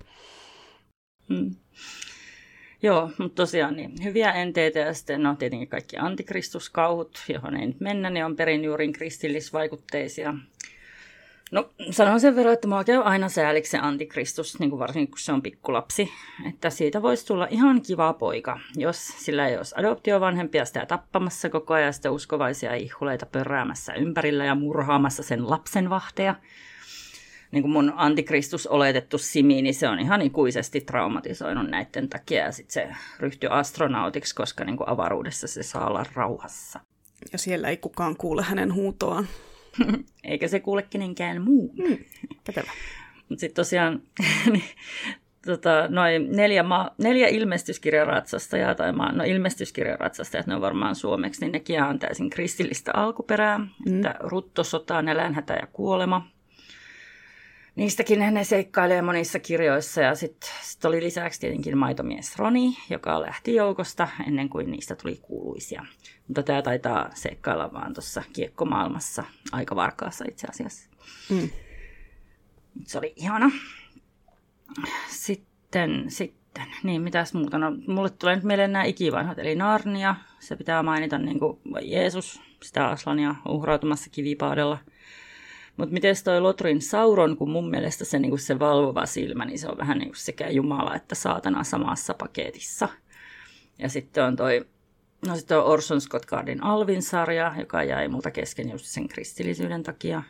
Mm. 1.28 1.54
Joo, 2.82 3.10
mutta 3.18 3.42
tosiaan 3.42 3.76
niin, 3.76 4.04
hyviä 4.04 4.32
enteitä 4.32 4.78
ja 4.78 4.94
sitten 4.94 5.22
no 5.22 5.36
tietenkin 5.36 5.68
kaikki 5.68 5.96
antikristuskauhut, 5.96 7.18
johon 7.28 7.56
ei 7.56 7.66
nyt 7.66 7.80
mennä, 7.80 8.10
ne 8.10 8.24
on 8.24 8.36
perin 8.36 8.64
juurin 8.64 8.92
kristillisvaikutteisia. 8.92 10.34
No 11.50 11.70
sanon 11.90 12.20
sen 12.20 12.36
verran, 12.36 12.54
että 12.54 12.68
mua 12.68 12.84
käy 12.84 13.02
aina 13.04 13.28
sääliksi 13.28 13.70
se 13.70 13.78
antikristus, 13.78 14.58
niin 14.58 14.70
kuin 14.70 14.80
varsinkin 14.80 15.10
kun 15.10 15.18
se 15.18 15.32
on 15.32 15.42
pikkulapsi, 15.42 16.10
että 16.48 16.70
siitä 16.70 17.02
voisi 17.02 17.26
tulla 17.26 17.46
ihan 17.50 17.82
kiva 17.82 18.12
poika, 18.12 18.60
jos 18.76 19.08
sillä 19.08 19.48
ei 19.48 19.56
olisi 19.56 19.74
adoptiovanhempia 19.78 20.64
sitä 20.64 20.86
tappamassa 20.86 21.50
koko 21.50 21.74
ajan 21.74 21.92
sitä 21.92 22.10
uskovaisia 22.10 22.74
ihhuleita 22.74 23.26
pörräämässä 23.26 23.94
ympärillä 23.94 24.44
ja 24.44 24.54
murhaamassa 24.54 25.22
sen 25.22 25.50
lapsen 25.50 25.90
vahteja 25.90 26.34
niin 27.50 27.62
kuin 27.62 27.72
mun 27.72 27.92
antikristus 27.96 28.66
oletettu 28.66 29.18
Simi, 29.18 29.62
niin 29.62 29.74
se 29.74 29.88
on 29.88 30.00
ihan 30.00 30.22
ikuisesti 30.22 30.80
traumatisoinut 30.80 31.70
näiden 31.70 32.08
takia 32.08 32.44
ja 32.44 32.52
sitten 32.52 32.72
se 32.72 32.88
ryhtyy 33.18 33.48
astronautiksi, 33.52 34.34
koska 34.34 34.64
niin 34.64 34.76
kuin 34.76 34.88
avaruudessa 34.88 35.46
se 35.46 35.62
saa 35.62 35.86
olla 35.86 36.04
rauhassa. 36.14 36.80
Ja 37.32 37.38
siellä 37.38 37.68
ei 37.68 37.76
kukaan 37.76 38.16
kuule 38.16 38.42
hänen 38.42 38.74
huutoaan. 38.74 39.28
Eikä 40.24 40.48
se 40.48 40.60
kuule 40.60 40.82
kenenkään 40.82 41.42
muun. 41.42 41.70
Mm. 41.76 41.98
Mutta 43.28 43.40
sitten 43.40 43.56
tosiaan 43.56 44.02
niin, 44.52 44.64
tota, 45.46 45.88
noin 45.88 46.32
neljä, 46.32 46.62
ma- 46.62 46.90
neljä 46.98 47.28
ilmestyskirjaratsastajaa, 47.28 48.74
tai 48.74 48.92
ma- 48.92 49.12
no 49.12 49.24
ilmestyskirjaratsastajat, 49.24 50.46
ne 50.46 50.54
on 50.54 50.60
varmaan 50.60 50.94
suomeksi, 50.94 51.40
niin 51.40 51.52
nekin 51.52 51.82
on 51.82 51.98
täysin 51.98 52.30
kristillistä 52.30 52.90
alkuperää, 52.94 53.58
mm. 53.58 53.96
että 53.96 54.14
rutto, 54.20 54.64
sota, 54.64 55.02
nälänhätä 55.02 55.54
ja 55.54 55.66
kuolema– 55.72 56.26
niistäkin 57.78 58.34
ne 58.34 58.44
seikkailee 58.44 59.02
monissa 59.02 59.38
kirjoissa 59.38 60.00
ja 60.00 60.14
sitten 60.14 60.50
sit 60.62 60.84
oli 60.84 61.02
lisäksi 61.02 61.40
tietenkin 61.40 61.78
maitomies 61.78 62.36
Roni, 62.36 62.76
joka 62.90 63.22
lähti 63.22 63.54
joukosta 63.54 64.08
ennen 64.26 64.48
kuin 64.48 64.70
niistä 64.70 64.94
tuli 64.94 65.18
kuuluisia. 65.22 65.86
Mutta 66.28 66.42
tämä 66.42 66.62
taitaa 66.62 67.10
seikkailla 67.14 67.72
vaan 67.72 67.94
tuossa 67.94 68.22
kiekkomaailmassa 68.32 69.24
aika 69.52 69.76
varkaassa 69.76 70.24
itse 70.28 70.46
asiassa. 70.50 70.90
Mm. 71.30 71.50
Se 72.84 72.98
oli 72.98 73.12
ihana. 73.16 73.50
Sitten, 75.08 76.04
sitten, 76.08 76.66
niin 76.82 77.02
mitäs 77.02 77.34
muuta? 77.34 77.58
No, 77.58 77.72
mulle 77.86 78.10
tulee 78.10 78.34
nyt 78.34 78.44
mieleen 78.44 78.72
nämä 78.72 78.84
ikivanhat, 78.84 79.38
eli 79.38 79.54
Narnia. 79.54 80.14
Se 80.38 80.56
pitää 80.56 80.82
mainita 80.82 81.18
niin 81.18 81.38
kuin 81.38 81.58
Jeesus, 81.82 82.42
sitä 82.62 82.88
Aslania 82.88 83.34
uhrautumassa 83.48 84.10
kivipaadella– 84.10 84.78
mutta 85.78 85.92
miten 85.92 86.14
toi 86.24 86.40
Lotrin 86.40 86.82
Sauron, 86.82 87.36
kun 87.36 87.50
mun 87.50 87.70
mielestä 87.70 88.04
se, 88.04 88.18
niin 88.18 88.38
se 88.38 88.58
valvova 88.58 89.06
silmä, 89.06 89.44
niin 89.44 89.58
se 89.58 89.68
on 89.68 89.78
vähän 89.78 89.98
niin 89.98 90.08
kuin 90.08 90.16
sekä 90.16 90.48
Jumala 90.48 90.94
että 90.94 91.14
saatana 91.14 91.64
samassa 91.64 92.14
paketissa. 92.14 92.88
Ja 93.78 93.88
sitten 93.88 94.24
on 94.24 94.36
toi, 94.36 94.66
no 95.26 95.36
sitten 95.36 95.58
on 95.58 95.64
Orson 95.64 96.00
Scott 96.00 96.26
Cardin 96.26 96.62
Alvin-sarja, 96.62 97.54
joka 97.58 97.82
jäi 97.82 98.08
muuta 98.08 98.30
kesken 98.30 98.70
just 98.70 98.84
sen 98.84 99.08
kristillisyyden 99.08 99.82
takia. 99.82 100.22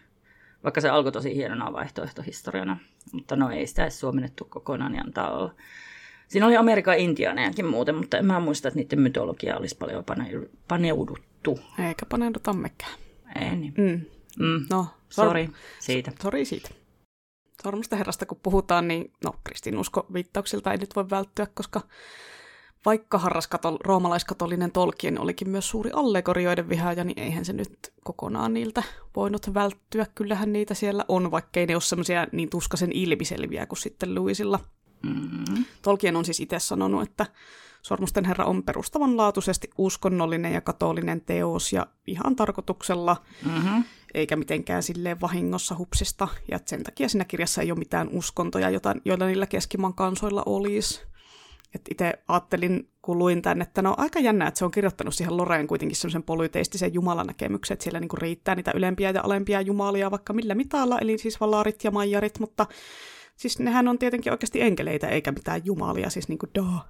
Vaikka 0.64 0.80
se 0.80 0.88
alkoi 0.88 1.12
tosi 1.12 1.34
hienona 1.34 1.72
vaihtoehtohistoriana. 1.72 2.76
Mutta 3.12 3.36
no 3.36 3.50
ei 3.50 3.66
sitä 3.66 3.82
edes 3.82 4.00
suomennettu 4.00 4.44
kokonaan, 4.44 4.92
niin 4.92 5.06
antaa 5.06 5.38
olla. 5.38 5.54
Siinä 6.28 6.46
oli 6.46 6.56
Amerikan 6.56 6.98
intiaanejakin 6.98 7.66
muuten, 7.66 7.94
mutta 7.94 8.18
en 8.18 8.26
mä 8.26 8.40
muista, 8.40 8.68
että 8.68 8.80
niiden 8.80 9.00
mytologia 9.00 9.56
olisi 9.56 9.76
paljon 9.76 10.04
paneuduttu. 10.68 11.60
Eikä 11.88 12.06
paneuduta 12.06 12.52
mekään. 12.52 12.98
Ei 13.40 13.56
niin. 13.56 13.74
Mm. 13.76 14.00
Mm. 14.46 14.66
No, 14.70 14.86
Sori 15.10 15.48
siitä. 15.80 16.12
Sori 16.22 16.44
siitä. 16.44 16.70
Sormusta 17.62 17.96
herrasta 17.96 18.26
kun 18.26 18.40
puhutaan, 18.42 18.88
niin 18.88 19.12
no 19.24 19.34
kristinusko 19.44 20.06
viittauksilta 20.12 20.72
ei 20.72 20.78
nyt 20.78 20.96
voi 20.96 21.10
välttyä, 21.10 21.46
koska 21.54 21.80
vaikka 22.84 23.18
harraskatol, 23.18 23.76
roomalaiskatolinen 23.84 24.72
Tolkien 24.72 25.20
olikin 25.20 25.50
myös 25.50 25.68
suuri 25.68 25.90
allegorioiden 25.94 26.68
vihaaja, 26.68 27.04
niin 27.04 27.18
eihän 27.18 27.44
se 27.44 27.52
nyt 27.52 27.92
kokonaan 28.04 28.54
niiltä 28.54 28.82
voinut 29.16 29.54
välttyä. 29.54 30.06
Kyllähän 30.14 30.52
niitä 30.52 30.74
siellä 30.74 31.04
on, 31.08 31.30
vaikkei 31.30 31.66
ne 31.66 31.74
ole 31.74 31.80
semmoisia 31.80 32.26
niin 32.32 32.50
tuskaisen 32.50 32.92
ilmiselviä 32.92 33.66
kuin 33.66 33.78
sitten 33.78 34.14
Louisilla. 34.14 34.60
Mm-hmm. 35.02 35.64
Tolkien 35.82 36.16
on 36.16 36.24
siis 36.24 36.40
itse 36.40 36.58
sanonut, 36.58 37.02
että 37.02 37.26
Sormusten 37.82 38.24
herra 38.24 38.44
on 38.44 38.62
perustavanlaatuisesti 38.62 39.70
uskonnollinen 39.78 40.52
ja 40.52 40.60
katolinen 40.60 41.20
teos 41.20 41.72
ja 41.72 41.86
ihan 42.06 42.36
tarkoituksella, 42.36 43.16
Mm-hmm. 43.44 43.84
eikä 44.14 44.36
mitenkään 44.36 44.82
silleen 44.82 45.20
vahingossa 45.20 45.76
hupsista. 45.78 46.28
Ja 46.50 46.58
sen 46.66 46.82
takia 46.82 47.08
siinä 47.08 47.24
kirjassa 47.24 47.62
ei 47.62 47.70
ole 47.72 47.78
mitään 47.78 48.08
uskontoja, 48.12 48.70
jota, 48.70 48.94
joita 49.04 49.26
niillä 49.26 49.46
keskimaan 49.46 49.94
kansoilla 49.94 50.42
olisi. 50.46 51.08
Itse 51.90 52.12
ajattelin, 52.28 52.90
kun 53.02 53.18
luin 53.18 53.42
tämän, 53.42 53.62
että 53.62 53.82
no 53.82 53.94
aika 53.96 54.18
jännä, 54.18 54.46
että 54.46 54.58
se 54.58 54.64
on 54.64 54.70
kirjoittanut 54.70 55.14
siihen 55.14 55.36
Loreen 55.36 55.66
kuitenkin 55.66 55.96
semmoisen 55.96 56.22
polyteistisen 56.22 56.94
jumalanäkemyksen, 56.94 57.74
että 57.74 57.82
siellä 57.82 58.00
niinku 58.00 58.16
riittää 58.16 58.54
niitä 58.54 58.72
ylempiä 58.74 59.10
ja 59.10 59.20
alempia 59.24 59.60
jumalia 59.60 60.10
vaikka 60.10 60.32
millä 60.32 60.54
mitalla, 60.54 60.98
eli 60.98 61.18
siis 61.18 61.40
valarit 61.40 61.84
ja 61.84 61.90
maijarit, 61.90 62.38
mutta 62.38 62.66
siis 63.36 63.58
nehän 63.58 63.88
on 63.88 63.98
tietenkin 63.98 64.32
oikeasti 64.32 64.60
enkeleitä 64.60 65.08
eikä 65.08 65.32
mitään 65.32 65.60
jumalia, 65.64 66.10
siis 66.10 66.28
niinku 66.28 66.46
daa. 66.54 66.88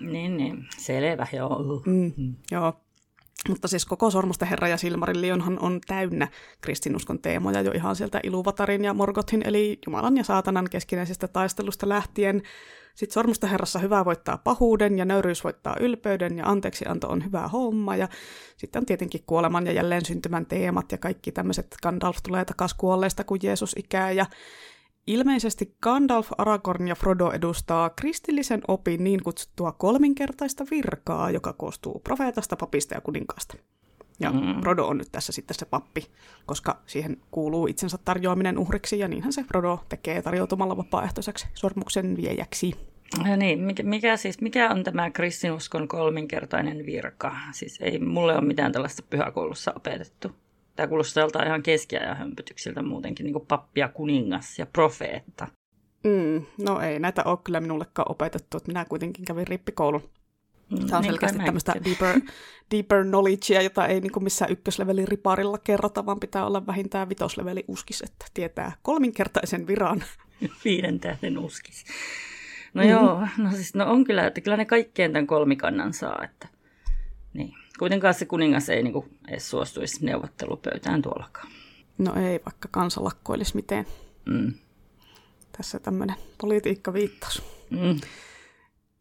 Niin, 0.00 0.36
niin. 0.36 0.66
Selvä, 0.78 1.26
joo. 1.32 1.82
Mm, 1.86 2.34
joo. 2.50 2.80
Mutta 3.48 3.68
siis 3.68 3.84
koko 3.84 4.10
Sormusten 4.10 4.48
herra 4.48 4.68
ja 4.68 4.76
Silmarillionhan 4.76 5.58
on 5.60 5.80
täynnä 5.86 6.28
kristinuskon 6.60 7.18
teemoja 7.18 7.60
jo 7.60 7.72
ihan 7.72 7.96
sieltä 7.96 8.20
Iluvatarin 8.22 8.84
ja 8.84 8.94
Morgothin, 8.94 9.42
eli 9.46 9.78
Jumalan 9.86 10.16
ja 10.16 10.24
saatanan 10.24 10.66
keskinäisestä 10.70 11.28
taistelusta 11.28 11.88
lähtien. 11.88 12.42
Sitten 12.94 13.14
Sormusten 13.14 13.50
herrassa 13.50 13.78
hyvä 13.78 14.04
voittaa 14.04 14.38
pahuuden 14.38 14.98
ja 14.98 15.04
nöyryys 15.04 15.44
voittaa 15.44 15.76
ylpeyden 15.80 16.38
ja 16.38 16.46
anteeksianto 16.46 17.08
on 17.08 17.24
hyvä 17.24 17.48
homma. 17.48 17.96
Ja 17.96 18.08
sitten 18.56 18.80
on 18.80 18.86
tietenkin 18.86 19.22
kuoleman 19.26 19.66
ja 19.66 19.72
jälleen 19.72 20.04
syntymän 20.04 20.46
teemat 20.46 20.92
ja 20.92 20.98
kaikki 20.98 21.32
tämmöiset 21.32 21.76
Gandalf 21.82 22.16
tulee 22.22 22.44
takaisin 22.44 22.78
kuolleista, 22.78 23.24
kun 23.24 23.38
Jeesus 23.42 23.74
ikää. 23.78 24.12
Ja 24.12 24.26
Ilmeisesti 25.10 25.74
Gandalf, 25.82 26.30
Aragorn 26.38 26.88
ja 26.88 26.94
Frodo 26.94 27.30
edustaa 27.30 27.90
kristillisen 27.90 28.60
opin 28.68 29.04
niin 29.04 29.22
kutsuttua 29.22 29.72
kolminkertaista 29.72 30.64
virkaa, 30.70 31.30
joka 31.30 31.52
koostuu 31.52 32.00
profeetasta, 32.04 32.56
papista 32.56 32.94
ja 32.94 33.00
kuninkaasta. 33.00 33.56
Ja 34.20 34.30
Mm. 34.30 34.60
Frodo 34.60 34.86
on 34.86 34.98
nyt 34.98 35.08
tässä 35.12 35.32
sitten 35.32 35.54
se 35.54 35.66
pappi, 35.66 36.06
koska 36.46 36.82
siihen 36.86 37.16
kuuluu 37.30 37.66
itsensä 37.66 37.98
tarjoaminen 38.04 38.58
uhriksi, 38.58 38.98
ja 38.98 39.08
niinhän 39.08 39.32
se 39.32 39.42
Frodo 39.42 39.78
tekee 39.88 40.22
tarjoutumalla 40.22 40.76
vapaaehtoiseksi 40.76 41.46
sormuksen 41.54 42.16
viejäksi. 42.16 42.74
Ja 43.28 43.36
niin, 43.36 43.60
mikä, 43.60 43.82
mikä, 43.82 44.16
siis, 44.16 44.40
mikä 44.40 44.70
on 44.70 44.84
tämä 44.84 45.10
kristinuskon 45.10 45.88
kolminkertainen 45.88 46.86
virka? 46.86 47.36
Siis 47.52 47.78
ei 47.80 47.98
mulle 47.98 48.32
ole 48.36 48.46
mitään 48.46 48.72
tällaista 48.72 49.02
pyhäkoulussa 49.10 49.72
opetettu. 49.76 50.32
Tämä 50.80 50.88
kuulostaa 50.88 51.20
joltain 51.20 51.46
ihan 51.46 51.62
keskiajan 51.62 52.16
hömpötyksiltä 52.16 52.82
muutenkin, 52.82 53.24
niin 53.24 53.32
kuin 53.32 53.46
pappi 53.46 53.80
ja 53.80 53.88
kuningas 53.88 54.58
ja 54.58 54.66
profeetta. 54.66 55.48
Mm, 56.04 56.46
no 56.64 56.80
ei 56.80 56.98
näitä 56.98 57.24
ole 57.24 57.38
kyllä 57.44 57.60
minullekaan 57.60 58.10
opetettu, 58.10 58.56
että 58.56 58.68
minä 58.70 58.84
kuitenkin 58.84 59.24
kävin 59.24 59.46
rippikoulun. 59.46 60.10
Mm, 60.70 60.86
Tämä 60.86 60.98
on 60.98 61.02
niin 61.02 61.12
selkeästi 61.12 61.38
tämmöistä 61.38 61.74
deeper, 61.84 62.20
deeper 62.70 63.04
knowledgea, 63.04 63.62
jota 63.62 63.86
ei 63.86 64.00
niin 64.00 64.24
missään 64.24 64.52
ykköslevelin 64.52 65.08
riparilla 65.08 65.58
kerrota, 65.58 66.06
vaan 66.06 66.20
pitää 66.20 66.46
olla 66.46 66.66
vähintään 66.66 67.08
vitosleveli 67.08 67.64
uskis, 67.68 68.02
että 68.02 68.26
tietää 68.34 68.72
kolminkertaisen 68.82 69.66
viran. 69.66 70.04
Viiden 70.64 71.00
tähden 71.00 71.38
uskis. 71.38 71.84
No 72.74 72.82
mm-hmm. 72.82 72.90
joo, 72.90 73.26
no 73.38 73.50
siis 73.50 73.74
no 73.74 73.90
on 73.90 74.04
kyllä, 74.04 74.26
että 74.26 74.40
kyllä 74.40 74.56
ne 74.56 74.64
kaikkeen 74.64 75.12
tämän 75.12 75.26
kolmikannan 75.26 75.92
saa. 75.92 76.24
Että, 76.24 76.48
niin. 77.34 77.59
Kuitenkaan 77.80 78.14
se 78.14 78.24
kuningas 78.24 78.68
ei 78.68 78.82
niinku 78.82 79.08
edes 79.28 79.50
suostuisi 79.50 80.06
neuvottelupöytään 80.06 81.02
tuollakaan. 81.02 81.48
No 81.98 82.14
ei, 82.14 82.40
vaikka 82.46 82.68
kansa 82.70 83.04
lakkoilisi 83.04 83.56
miten. 83.56 83.86
Mm. 84.26 84.54
Tässä 85.56 85.78
tämmöinen 85.78 86.16
politiikkaviittaus. 86.40 87.42
Mm. 87.70 88.00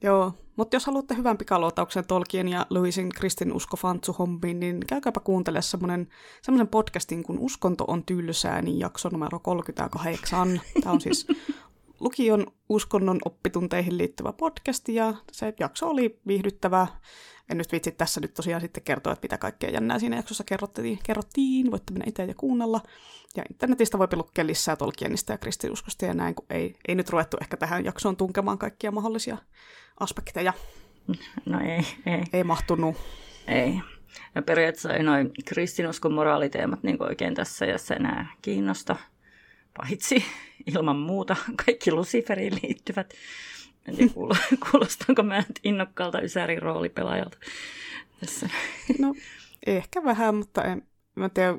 Joo, 0.02 0.34
mutta 0.56 0.76
jos 0.76 0.86
haluatte 0.86 1.16
hyvän 1.16 1.38
pikaluotauksen 1.38 2.08
Tolkien 2.08 2.48
ja 2.48 2.66
Lewisin 2.70 3.10
kristinusko 3.10 3.78
fantsu 3.78 4.14
hommiin, 4.14 4.60
niin 4.60 4.80
käykääpä 4.88 5.20
kuuntele 5.20 5.62
semmoinen, 5.62 6.08
semmoinen 6.42 6.68
podcastin, 6.68 7.24
kun 7.24 7.40
Uskonto 7.40 7.86
on 7.88 8.04
tylsää, 8.04 8.62
niin 8.62 8.80
jakso 8.80 9.10
numero 9.10 9.40
38. 9.40 10.62
Tämä 10.82 10.94
on 10.94 11.02
siis 11.02 11.28
lukion 12.00 12.48
uskonnon 12.70 13.20
oppitunteihin 13.26 13.98
liittyvä 13.98 14.34
podcast, 14.34 14.90
ja 14.90 15.14
se 15.32 15.54
jakso 15.60 15.90
oli 15.90 16.20
viihdyttävä. 16.28 16.88
En 17.52 17.58
nyt 17.58 17.72
viitsi 17.72 17.92
tässä 17.92 18.22
nyt 18.22 18.34
tosiaan 18.34 18.62
sitten 18.62 18.84
kertoa, 18.84 19.14
että 19.14 19.26
mitä 19.26 19.38
kaikkea 19.38 19.70
jännää 19.70 20.00
siinä 20.00 20.16
jaksossa 20.16 20.44
kerrottiin. 20.44 21.00
kerrottiin. 21.04 21.72
Voitte 21.72 21.94
mennä 21.94 22.06
itse 22.08 22.24
ja 22.26 22.34
kuunnella. 22.34 22.82
Ja 23.38 23.44
internetistä 23.50 23.98
voi 24.00 24.08
lukea 24.16 24.46
lisää 24.48 24.76
Tolkienista 24.76 25.32
ja 25.32 25.38
kristinuskosta 25.38 26.06
ja 26.06 26.14
näin, 26.14 26.36
kun 26.36 26.46
ei, 26.50 26.76
ei 26.88 26.96
nyt 26.96 27.10
ruvettu 27.10 27.38
ehkä 27.42 27.58
tähän 27.58 27.86
jaksoon 27.86 28.18
tunkemaan 28.18 28.58
kaikkia 28.58 28.92
mahdollisia 28.92 29.38
aspekteja. 30.00 30.54
No 31.46 31.60
ei, 31.60 31.86
ei, 32.06 32.24
Ei 32.34 32.44
mahtunut. 32.44 32.96
ei. 33.48 33.82
Ja 34.36 34.42
periaatteessa 34.42 34.94
ei 34.94 35.04
noin 35.04 35.32
kristinuskon 35.46 36.14
moraaliteemat 36.14 36.84
niin 36.84 37.04
oikein 37.04 37.34
tässä 37.34 37.66
ja 37.66 37.78
se 37.78 37.94
enää 37.94 38.32
kiinnosta. 38.42 38.96
Paitsi 39.78 40.26
ilman 40.66 40.96
muuta 40.96 41.36
kaikki 41.66 41.92
Luciferiin 41.92 42.60
liittyvät. 42.64 43.14
En 43.88 43.96
tiedä, 43.96 44.14
kuulo- 44.14 44.36
kuulostaanko 44.72 45.24
mä 45.24 45.38
nyt 45.38 45.60
innokkaalta 45.64 46.22
Ysärin 46.22 46.62
roolipelaajalta 46.62 47.38
tässä. 48.20 48.50
No, 49.00 49.16
ehkä 49.68 50.04
vähän, 50.04 50.36
mutta 50.36 50.64
en, 50.64 50.88
mä 51.16 51.30
tiedä, 51.30 51.58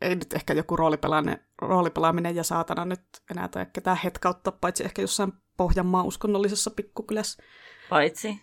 ei 0.00 0.14
nyt 0.14 0.32
ehkä 0.32 0.54
joku 0.54 0.76
roolipelaaminen, 0.76 1.38
roolipelaaminen 1.62 2.36
ja 2.36 2.44
saatana 2.44 2.84
nyt 2.84 3.00
enää 3.30 3.48
tai 3.48 3.66
ketään 3.72 4.00
hetkauttaa, 4.04 4.58
paitsi 4.60 4.84
ehkä 4.84 5.02
jossain 5.02 5.32
Pohjanmaan 5.56 6.06
uskonnollisessa 6.06 6.70
pikkukylässä. 6.70 7.42
Paitsi 7.88 8.40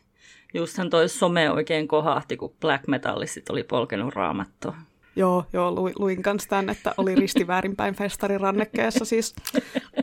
justhan 0.53 0.89
toi 0.89 1.09
some 1.09 1.51
oikein 1.51 1.87
kohahti, 1.87 2.37
kun 2.37 2.55
black 2.61 2.87
metallistit 2.87 3.49
oli 3.49 3.63
polkenut 3.63 4.13
raamattua. 4.13 4.75
Joo, 5.17 5.45
joo 5.53 5.71
luin, 5.71 5.93
luin 5.99 6.23
kanssa 6.23 6.49
tämän, 6.49 6.69
että 6.69 6.93
oli 6.97 7.15
risti 7.15 7.47
väärinpäin 7.47 7.95
festarin 7.95 8.41
rannekkeessa, 8.41 9.05
siis 9.05 9.35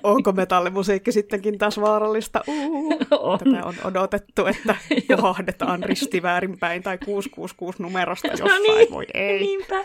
onko 0.03 0.33
metallimusiikki 0.33 1.13
sittenkin 1.13 1.59
taas 1.59 1.81
vaarallista? 1.81 2.45
Uh, 2.49 2.93
On. 3.11 3.39
tätä 3.39 3.65
on 3.65 3.75
odotettu, 3.85 4.47
että 4.47 4.77
kohahdetaan 5.17 5.83
risti 5.83 6.23
väärinpäin 6.23 6.83
tai 6.83 6.99
666 6.99 7.83
numerosta 7.83 8.29
jossain, 8.29 8.51
No 8.51 8.75
niin, 8.75 8.91
voi 8.91 9.07
ei. 9.15 9.41
Niinpä, 9.41 9.85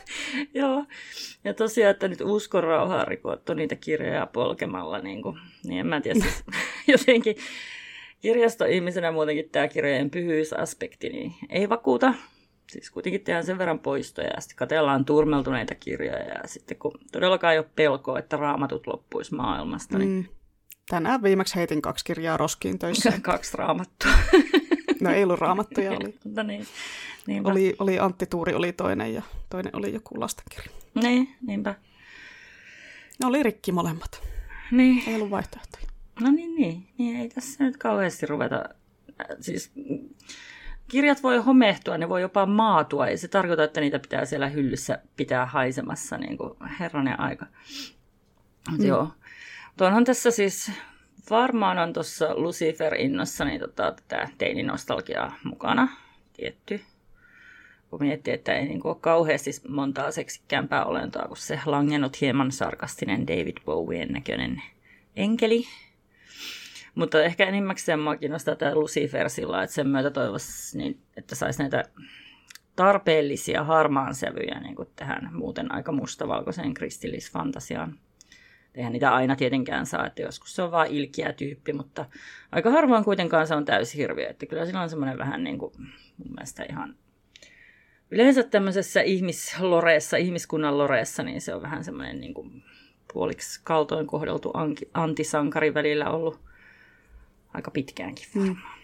joo. 0.53 0.85
Ja 1.43 1.53
tosiaan, 1.53 1.91
että 1.91 2.07
nyt 2.07 2.22
uskon 2.22 2.64
rauhaa 2.64 3.06
rikottu 3.06 3.53
niitä 3.53 3.76
kirjoja 3.76 4.26
polkemalla, 4.26 4.99
niin, 4.99 5.22
kuin, 5.22 5.39
niin 5.64 5.80
en 5.80 5.88
mä 5.88 6.01
tiedä, 6.01 6.19
siis 6.19 6.43
jotenkin 6.97 7.35
kirjastoihmisenä 8.19 9.11
muutenkin 9.11 9.49
tämä 9.49 9.68
kirjojen 9.68 10.10
pyhyysaspekti 10.10 11.10
niin 11.10 11.34
ei 11.49 11.69
vakuuta. 11.69 12.14
Siis 12.70 12.90
kuitenkin 12.91 13.22
tehdään 13.22 13.46
sen 13.46 13.58
verran 13.58 13.80
poistoja 13.80 14.28
ja 14.36 14.41
sitten 14.41 14.58
katsellaan 14.58 15.06
turmeltuneita 15.06 15.76
kirjoja 15.76 16.24
ja 16.24 16.41
sitten 16.46 16.78
kun 16.78 16.91
todellakaan 17.12 17.54
ei 17.54 17.60
ole 17.60 17.70
pelkoa, 17.76 18.20
että 18.20 18.38
raamatut 18.38 18.88
loppuisi 18.88 19.36
maailmasta, 19.36 19.98
niin 19.98 20.10
Mm. 20.10 20.26
Tänään 20.90 21.24
viimeksi 21.24 21.56
heitin 21.56 21.82
kaksi 21.82 22.06
kirjaa 22.06 22.38
roskiin 22.38 22.80
töissä. 22.80 23.14
kaksi 23.22 23.58
raamattua. 23.58 24.12
No 25.02 25.10
ei 25.12 25.24
ollut 25.24 25.40
raamattuja, 25.40 25.91
oli, 25.91 26.16
Mutta 26.24 26.44
niin, 26.50 26.68
niinpä. 27.28 27.50
oli, 27.50 27.76
oli 27.80 28.00
Antti 28.00 28.26
Tuuri 28.26 28.54
oli 28.54 28.74
toinen 28.74 29.14
ja 29.14 29.22
toinen 29.50 29.76
oli 29.76 29.94
joku 29.94 30.20
lastenkirja. 30.20 30.72
Niin, 31.02 31.36
niinpä. 31.48 31.76
Ne 33.20 33.28
oli 33.28 33.44
rikki 33.44 33.72
molemmat. 33.72 34.22
Niin. 34.72 35.04
Ei 35.08 35.16
ollut 35.16 35.30
vaihtoehtoja. 35.30 35.84
No 36.22 36.32
niin, 36.32 36.56
niin. 36.56 36.88
niin 36.98 37.20
ei 37.20 37.30
tässä 37.30 37.64
nyt 37.64 37.78
kauheasti 37.78 38.26
ruveta. 38.26 38.56
äh, 39.22 39.28
Siis 39.41 39.72
kirjat 40.90 41.24
voi 41.24 41.38
homehtua, 41.38 41.98
ne 41.98 42.10
voi 42.10 42.22
jopa 42.22 42.45
maatua. 42.45 43.07
Ei 43.07 43.18
se 43.18 43.28
tarkoita, 43.28 43.64
että 43.64 43.82
niitä 43.82 43.99
pitää 43.99 44.26
siellä 44.26 44.48
hyllyssä 44.48 44.99
pitää 45.18 45.45
haisemassa 45.45 46.18
niin 46.18 46.38
kuin 46.38 46.53
herranen 46.80 47.20
aika. 47.20 47.45
Mm. 48.72 48.86
Joo. 48.86 49.11
Mutta 49.68 49.88
onhan 49.88 50.06
tässä 50.06 50.32
siis, 50.32 50.72
varmaan 51.30 51.78
on 51.78 51.94
tuossa 51.94 52.36
Lucifer-innossa 52.36 53.45
niin 53.45 53.60
tota, 53.60 53.94
tätä 54.07 54.30
teininostalgiaa 54.38 55.36
mukana, 55.44 55.88
tietty. 56.34 56.82
Kun 57.90 58.03
miettii, 58.03 58.34
että 58.34 58.53
ei 58.53 58.66
niin 58.66 58.80
kuin 58.80 58.90
ole 58.90 58.98
kauheasti 59.02 59.52
montaa 59.68 60.11
seksikkäämpää 60.11 60.86
olentoa 60.86 61.28
kuin 61.28 61.38
se 61.38 61.60
langennut 61.66 62.22
hieman 62.22 62.52
sarkastinen 62.52 63.28
David 63.28 63.57
Bowien 63.66 64.10
näköinen 64.10 64.61
enkeli. 65.16 65.64
Mutta 66.99 67.23
ehkä 67.23 67.45
enimmäkseen 67.45 67.99
mua 67.99 68.15
kiinnostaa 68.15 68.55
tämä 68.55 68.76
Lucifer 68.76 69.30
sillä, 69.30 69.63
että 69.63 69.73
sen 69.73 69.88
myötä 69.88 70.11
toivoisi, 70.11 70.77
niin, 70.77 70.99
että 71.17 71.35
saisi 71.35 71.59
näitä 71.59 71.84
tarpeellisia 72.76 73.63
harmaan 73.63 74.15
sävyjä 74.15 74.59
niin 74.59 74.76
kuin 74.76 74.88
tähän 74.95 75.30
muuten 75.34 75.71
aika 75.71 75.91
mustavalkoiseen 75.91 76.73
kristillisfantasiaan. 76.73 77.99
Eihän 78.76 78.93
niitä 78.93 79.13
aina 79.13 79.35
tietenkään 79.35 79.85
saa, 79.85 80.07
että 80.07 80.21
joskus 80.21 80.55
se 80.55 80.61
on 80.61 80.71
vain 80.71 80.91
ilkiä 80.91 81.34
tyyppi, 81.34 81.73
mutta 81.73 82.05
aika 82.51 82.71
harvoin 82.71 83.03
kuitenkaan 83.03 83.47
se 83.47 83.55
on 83.55 83.65
täysi 83.65 83.97
hirviö. 83.97 84.30
Että 84.30 84.45
kyllä 84.45 84.65
sillä 84.65 84.81
on 84.81 84.89
semmoinen 84.89 85.17
vähän 85.17 85.43
niin 85.43 85.57
kuin 85.57 85.73
mun 86.17 86.34
mielestä 86.35 86.65
ihan 86.69 86.95
Yleensä 88.11 88.43
tämmöisessä 88.43 89.01
ihmisloreessa, 89.01 90.17
ihmiskunnan 90.17 90.77
loreessa, 90.77 91.23
niin 91.23 91.41
se 91.41 91.55
on 91.55 91.61
vähän 91.61 91.84
semmoinen 91.84 92.19
niin 92.19 92.34
kuin 92.34 92.63
puoliksi 93.13 93.61
kaltoin 93.63 94.07
kohdeltu 94.07 94.53
antisankari 94.93 95.73
välillä 95.73 96.09
ollut 96.09 96.48
aika 97.53 97.71
pitkäänkin 97.71 98.26
varmaan. 98.35 98.80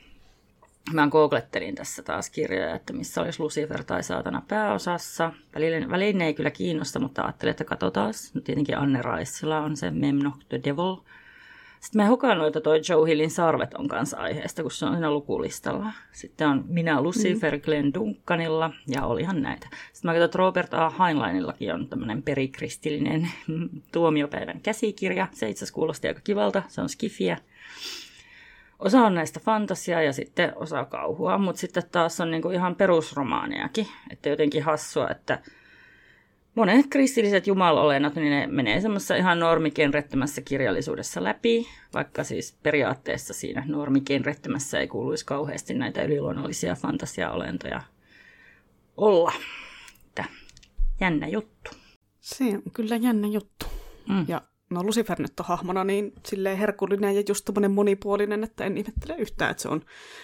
mä 0.93 1.07
googlettelin 1.07 1.75
tässä 1.75 2.03
taas 2.03 2.29
kirjoja, 2.29 2.75
että 2.75 2.93
missä 2.93 3.21
olisi 3.21 3.39
Lucifer 3.39 3.83
tai 3.83 4.03
saatana 4.03 4.41
pääosassa. 4.47 5.31
Välillä, 5.55 6.25
ei 6.25 6.33
kyllä 6.33 6.51
kiinnosta, 6.51 6.99
mutta 6.99 7.23
ajattelin, 7.23 7.51
että 7.51 7.63
katsotaan. 7.63 8.13
No 8.33 8.41
tietenkin 8.41 8.77
Anne 8.77 9.01
Raissila 9.01 9.59
on 9.59 9.77
se 9.77 9.91
Memno 9.91 10.31
the 10.49 10.59
Devil. 10.63 10.95
Sitten 11.85 12.01
mä 12.01 12.09
hukannut, 12.09 12.47
että 12.47 12.61
toi 12.61 12.81
Joe 12.89 13.09
Hillin 13.09 13.31
sarvet 13.31 13.73
on 13.73 13.87
kanssa 13.87 14.17
aiheesta, 14.17 14.61
kun 14.61 14.71
se 14.71 14.85
on 14.85 14.93
siinä 14.93 15.11
lukulistalla. 15.11 15.91
Sitten 16.11 16.47
on 16.47 16.63
Minä 16.67 17.01
Lucifer 17.01 17.55
mm. 17.55 17.61
Glenn 17.61 17.93
Duncanilla, 17.93 18.71
ja 18.87 19.05
olihan 19.05 19.41
näitä. 19.41 19.67
Sitten 19.93 20.09
mä 20.09 20.13
katsoin, 20.13 20.25
että 20.25 20.37
Robert 20.37 20.73
A. 20.73 20.89
Heinleinillakin 20.89 21.73
on 21.73 21.87
tämmöinen 21.87 22.23
perikristillinen 22.23 23.29
tuomiopäivän 23.93 24.61
käsikirja. 24.61 25.27
Se 25.31 25.49
itse 25.49 25.59
asiassa 25.59 25.75
kuulosti 25.75 26.07
aika 26.07 26.21
kivalta, 26.23 26.63
se 26.67 26.81
on 26.81 26.89
skifiä. 26.89 27.37
Osa 28.85 29.05
on 29.05 29.15
näistä 29.15 29.39
fantasiaa 29.39 30.01
ja 30.01 30.13
sitten 30.13 30.53
osa 30.55 30.85
kauhua, 30.85 31.37
mutta 31.37 31.59
sitten 31.59 31.83
taas 31.91 32.19
on 32.21 32.31
niinku 32.31 32.49
ihan 32.49 32.75
perusromaaniakin. 32.75 33.87
Että 34.11 34.29
jotenkin 34.29 34.63
hassua, 34.63 35.09
että 35.09 35.39
monet 36.55 36.85
kristilliset 36.89 37.47
jumalolennot, 37.47 38.15
niin 38.15 38.29
ne 38.29 38.47
menee 38.47 38.81
semmoisessa 38.81 39.15
ihan 39.15 39.39
normikenrettömässä 39.39 40.41
kirjallisuudessa 40.41 41.23
läpi, 41.23 41.67
vaikka 41.93 42.23
siis 42.23 42.57
periaatteessa 42.63 43.33
siinä 43.33 43.63
normikenrettömässä 43.67 44.79
ei 44.79 44.87
kuuluisi 44.87 45.25
kauheasti 45.25 45.73
näitä 45.73 46.03
yliluonnollisia 46.03 46.75
fantasiaolentoja 46.75 47.81
olla. 48.97 49.31
Että 50.05 50.25
jännä 51.01 51.27
juttu. 51.27 51.71
Se 52.19 52.43
on 52.43 52.71
kyllä 52.73 52.95
jännä 52.95 53.27
juttu. 53.27 53.65
Mm. 54.09 54.25
Ja 54.27 54.41
no 54.69 54.83
Lucifer 54.83 55.21
nyt 55.21 55.39
on 55.39 55.45
hahmona 55.45 55.83
niin 55.83 56.13
silleen 56.25 56.57
herkullinen 56.57 57.15
ja 57.15 57.23
just 57.29 57.49
monipuolinen, 57.69 58.43
että 58.43 58.63
en 58.63 58.77
ihmettele 58.77 59.15
yhtään, 59.17 59.51
että 59.51 59.63
se 59.63 59.69
on 59.69 59.81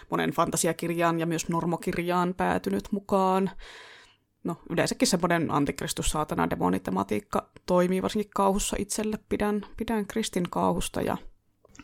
monen 0.10 0.32
fantasiakirjaan 0.32 1.20
ja 1.20 1.26
myös 1.26 1.50
normokirjaan 1.50 2.34
päätynyt 2.34 2.84
mukaan. 2.92 3.52
No 4.44 4.56
yleensäkin 4.70 5.08
semmoinen 5.08 5.52
antikristus, 5.52 6.10
saatana, 6.10 6.50
demonitematiikka 6.50 7.50
toimii 7.66 8.02
varsinkin 8.02 8.32
kauhussa 8.36 8.76
itselle. 8.80 9.20
Pidän, 9.30 9.66
pidän 9.78 10.08
kristin 10.08 10.50
kauhusta 10.50 11.02
ja 11.02 11.18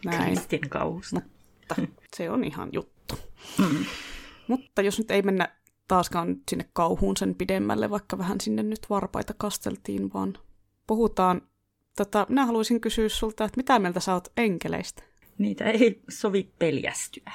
näin. 0.06 0.24
Kristin 0.24 0.70
kauhusta. 0.70 1.16
Mutta 1.16 1.76
se 2.16 2.30
on 2.30 2.44
ihan 2.44 2.70
juttu. 2.72 3.16
Mm. 3.58 3.86
Mutta 4.48 4.82
jos 4.82 4.98
nyt 4.98 5.12
ei 5.12 5.22
mennä 5.22 5.50
taaskaan 5.88 6.36
sinne 6.50 6.70
kauhuun 6.74 7.18
sen 7.18 7.36
pidemmälle, 7.36 7.90
vaikka 7.90 8.18
vähän 8.18 8.42
sinne 8.42 8.64
nyt 8.64 8.90
varpaita 8.90 9.34
kasteltiin, 9.38 10.14
vaan 10.14 10.38
puhutaan 10.88 11.42
Tota, 11.98 12.26
minä 12.30 12.46
haluaisin 12.46 12.82
kysyä 12.82 13.10
sulta, 13.10 13.46
että 13.46 13.58
mitä 13.58 13.80
mieltä 13.80 14.00
sä 14.00 14.14
oot 14.14 14.28
enkeleistä? 14.38 15.04
Niitä 15.38 15.66
ei 15.66 16.02
sovi 16.10 16.50
peljästyä. 16.60 17.32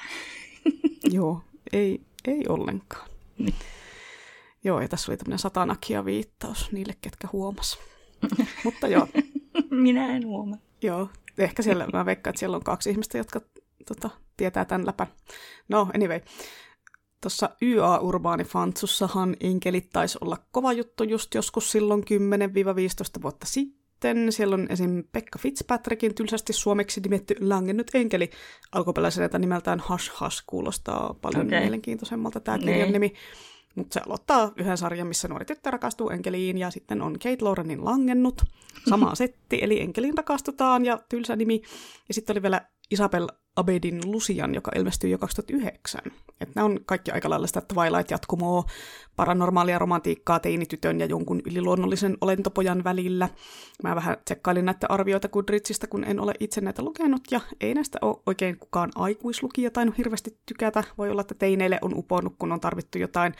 Joo, 1.16 1.40
ei, 1.72 2.00
ei 2.24 2.44
ollenkaan. 2.48 3.08
Niin. 3.38 3.54
Joo, 4.64 4.80
ja 4.80 4.88
tässä 4.88 5.12
oli 5.12 5.16
tämmöinen 5.16 5.38
satanakia 5.38 6.04
viittaus 6.04 6.72
niille, 6.72 6.94
ketkä 7.00 7.28
huomas. 7.32 7.78
Mutta 8.64 8.88
joo. 8.88 9.08
Minä 9.70 10.16
en 10.16 10.26
huomaa. 10.26 10.58
Joo, 10.82 11.08
ehkä 11.38 11.62
siellä, 11.62 11.86
mä 11.92 12.06
veikkaan, 12.06 12.30
että 12.32 12.38
siellä 12.38 12.56
on 12.56 12.64
kaksi 12.64 12.90
ihmistä, 12.90 13.18
jotka 13.18 13.40
tota, 13.86 14.10
tietää 14.36 14.64
tämän 14.64 14.86
läpän. 14.86 15.06
No, 15.68 15.88
anyway. 15.94 16.20
Tuossa 17.20 17.50
YA 17.62 17.98
Urbaani 17.98 18.44
Fantsussahan 18.44 19.36
enkelit 19.40 19.90
taisi 19.92 20.18
olla 20.20 20.36
kova 20.50 20.72
juttu 20.72 21.04
just 21.04 21.34
joskus 21.34 21.72
silloin 21.72 22.02
10-15 23.18 23.22
vuotta 23.22 23.46
sitten 23.46 23.81
sitten 24.02 24.32
siellä 24.32 24.54
on 24.54 24.66
esim. 24.70 25.04
Pekka 25.12 25.38
Fitzpatrickin 25.38 26.14
tylsästi 26.14 26.52
suomeksi 26.52 27.00
nimetty 27.00 27.36
langennut 27.40 27.90
enkeli. 27.94 28.30
Alkuperäiseltä 28.72 29.38
nimeltään 29.38 29.82
Hush 29.88 30.20
Hush 30.20 30.42
kuulostaa 30.46 31.14
paljon 31.22 31.46
okay. 31.46 31.60
mielenkiintoisemmalta 31.60 32.40
tämä 32.40 32.58
kirjan 32.58 32.78
niin. 32.78 32.92
nimi. 32.92 33.12
Mutta 33.74 33.94
se 33.94 34.00
aloittaa 34.06 34.52
yhden 34.56 34.78
sarjan, 34.78 35.06
missä 35.06 35.28
nuori 35.28 35.44
tyttö 35.44 35.70
rakastuu 35.70 36.10
enkeliin 36.10 36.58
ja 36.58 36.70
sitten 36.70 37.02
on 37.02 37.12
Kate 37.12 37.36
Laurenin 37.40 37.84
langennut. 37.84 38.42
Sama 38.88 39.14
setti, 39.22 39.58
eli 39.62 39.80
enkeliin 39.80 40.18
rakastutaan 40.18 40.84
ja 40.84 40.98
tylsä 41.08 41.36
nimi. 41.36 41.62
Ja 42.08 42.14
sitten 42.14 42.34
oli 42.34 42.42
vielä 42.42 42.60
Isabel 42.90 43.28
Abedin 43.56 44.00
Lucian, 44.04 44.54
joka 44.54 44.70
ilmestyi 44.76 45.10
jo 45.10 45.18
2009. 45.18 46.00
Että 46.42 46.52
nämä 46.54 46.64
on 46.64 46.80
kaikki 46.86 47.10
aika 47.10 47.30
lailla 47.30 47.46
sitä 47.46 47.62
Twilight-jatkumoa, 47.72 48.64
paranormaalia 49.16 49.78
romantiikkaa 49.78 50.40
teinitytön 50.40 51.00
ja 51.00 51.06
jonkun 51.06 51.40
yliluonnollisen 51.46 52.16
olentopojan 52.20 52.84
välillä. 52.84 53.28
Mä 53.82 53.94
vähän 53.94 54.16
tsekkailin 54.24 54.64
näitä 54.64 54.86
arvioita 54.90 55.28
Goodreadsista, 55.28 55.86
kun 55.86 56.04
en 56.04 56.20
ole 56.20 56.34
itse 56.40 56.60
näitä 56.60 56.82
lukenut, 56.82 57.22
ja 57.30 57.40
ei 57.60 57.74
näistä 57.74 57.98
ole 58.02 58.16
oikein 58.26 58.58
kukaan 58.58 58.90
aikuislukija 58.94 59.70
tainnut 59.70 59.98
hirveästi 59.98 60.38
tykätä. 60.46 60.84
Voi 60.98 61.10
olla, 61.10 61.20
että 61.20 61.34
teineille 61.34 61.78
on 61.82 61.98
uponnut, 61.98 62.34
kun 62.38 62.52
on 62.52 62.60
tarvittu 62.60 62.98
jotain 62.98 63.34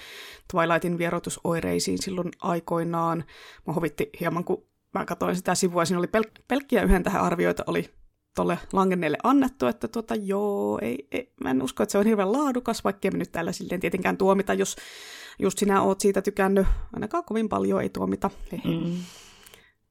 Twilightin 0.52 0.98
vierotusoireisiin 0.98 2.02
silloin 2.02 2.30
aikoinaan. 2.42 3.24
Mä 3.66 3.72
hovitti 3.72 4.10
hieman, 4.20 4.44
kun 4.44 4.66
mä 4.94 5.04
katsoin 5.04 5.36
sitä 5.36 5.54
sivua, 5.54 5.84
siinä 5.84 5.98
oli 5.98 6.06
pel- 6.06 6.42
pelkkiä 6.48 6.82
yhden 6.82 7.02
tähän 7.02 7.22
arvioita, 7.22 7.64
oli 7.66 8.01
tuolle 8.34 8.58
langenneelle 8.72 9.18
annettu, 9.22 9.66
että 9.66 9.88
tuota, 9.88 10.14
joo, 10.14 10.78
ei, 10.82 11.08
ei, 11.12 11.32
mä 11.44 11.50
en 11.50 11.62
usko, 11.62 11.82
että 11.82 11.92
se 11.92 11.98
on 11.98 12.06
hirveän 12.06 12.32
laadukas, 12.32 12.84
vaikka 12.84 13.10
me 13.12 13.18
nyt 13.18 13.32
täällä 13.32 13.52
silleen 13.52 13.80
tietenkään 13.80 14.16
tuomita, 14.16 14.54
jos 14.54 14.76
just 15.38 15.58
sinä 15.58 15.82
oot 15.82 16.00
siitä 16.00 16.22
tykännyt, 16.22 16.66
ainakaan 16.92 17.24
kovin 17.24 17.48
paljon 17.48 17.82
ei 17.82 17.88
tuomita. 17.88 18.30
Mm. 18.64 18.96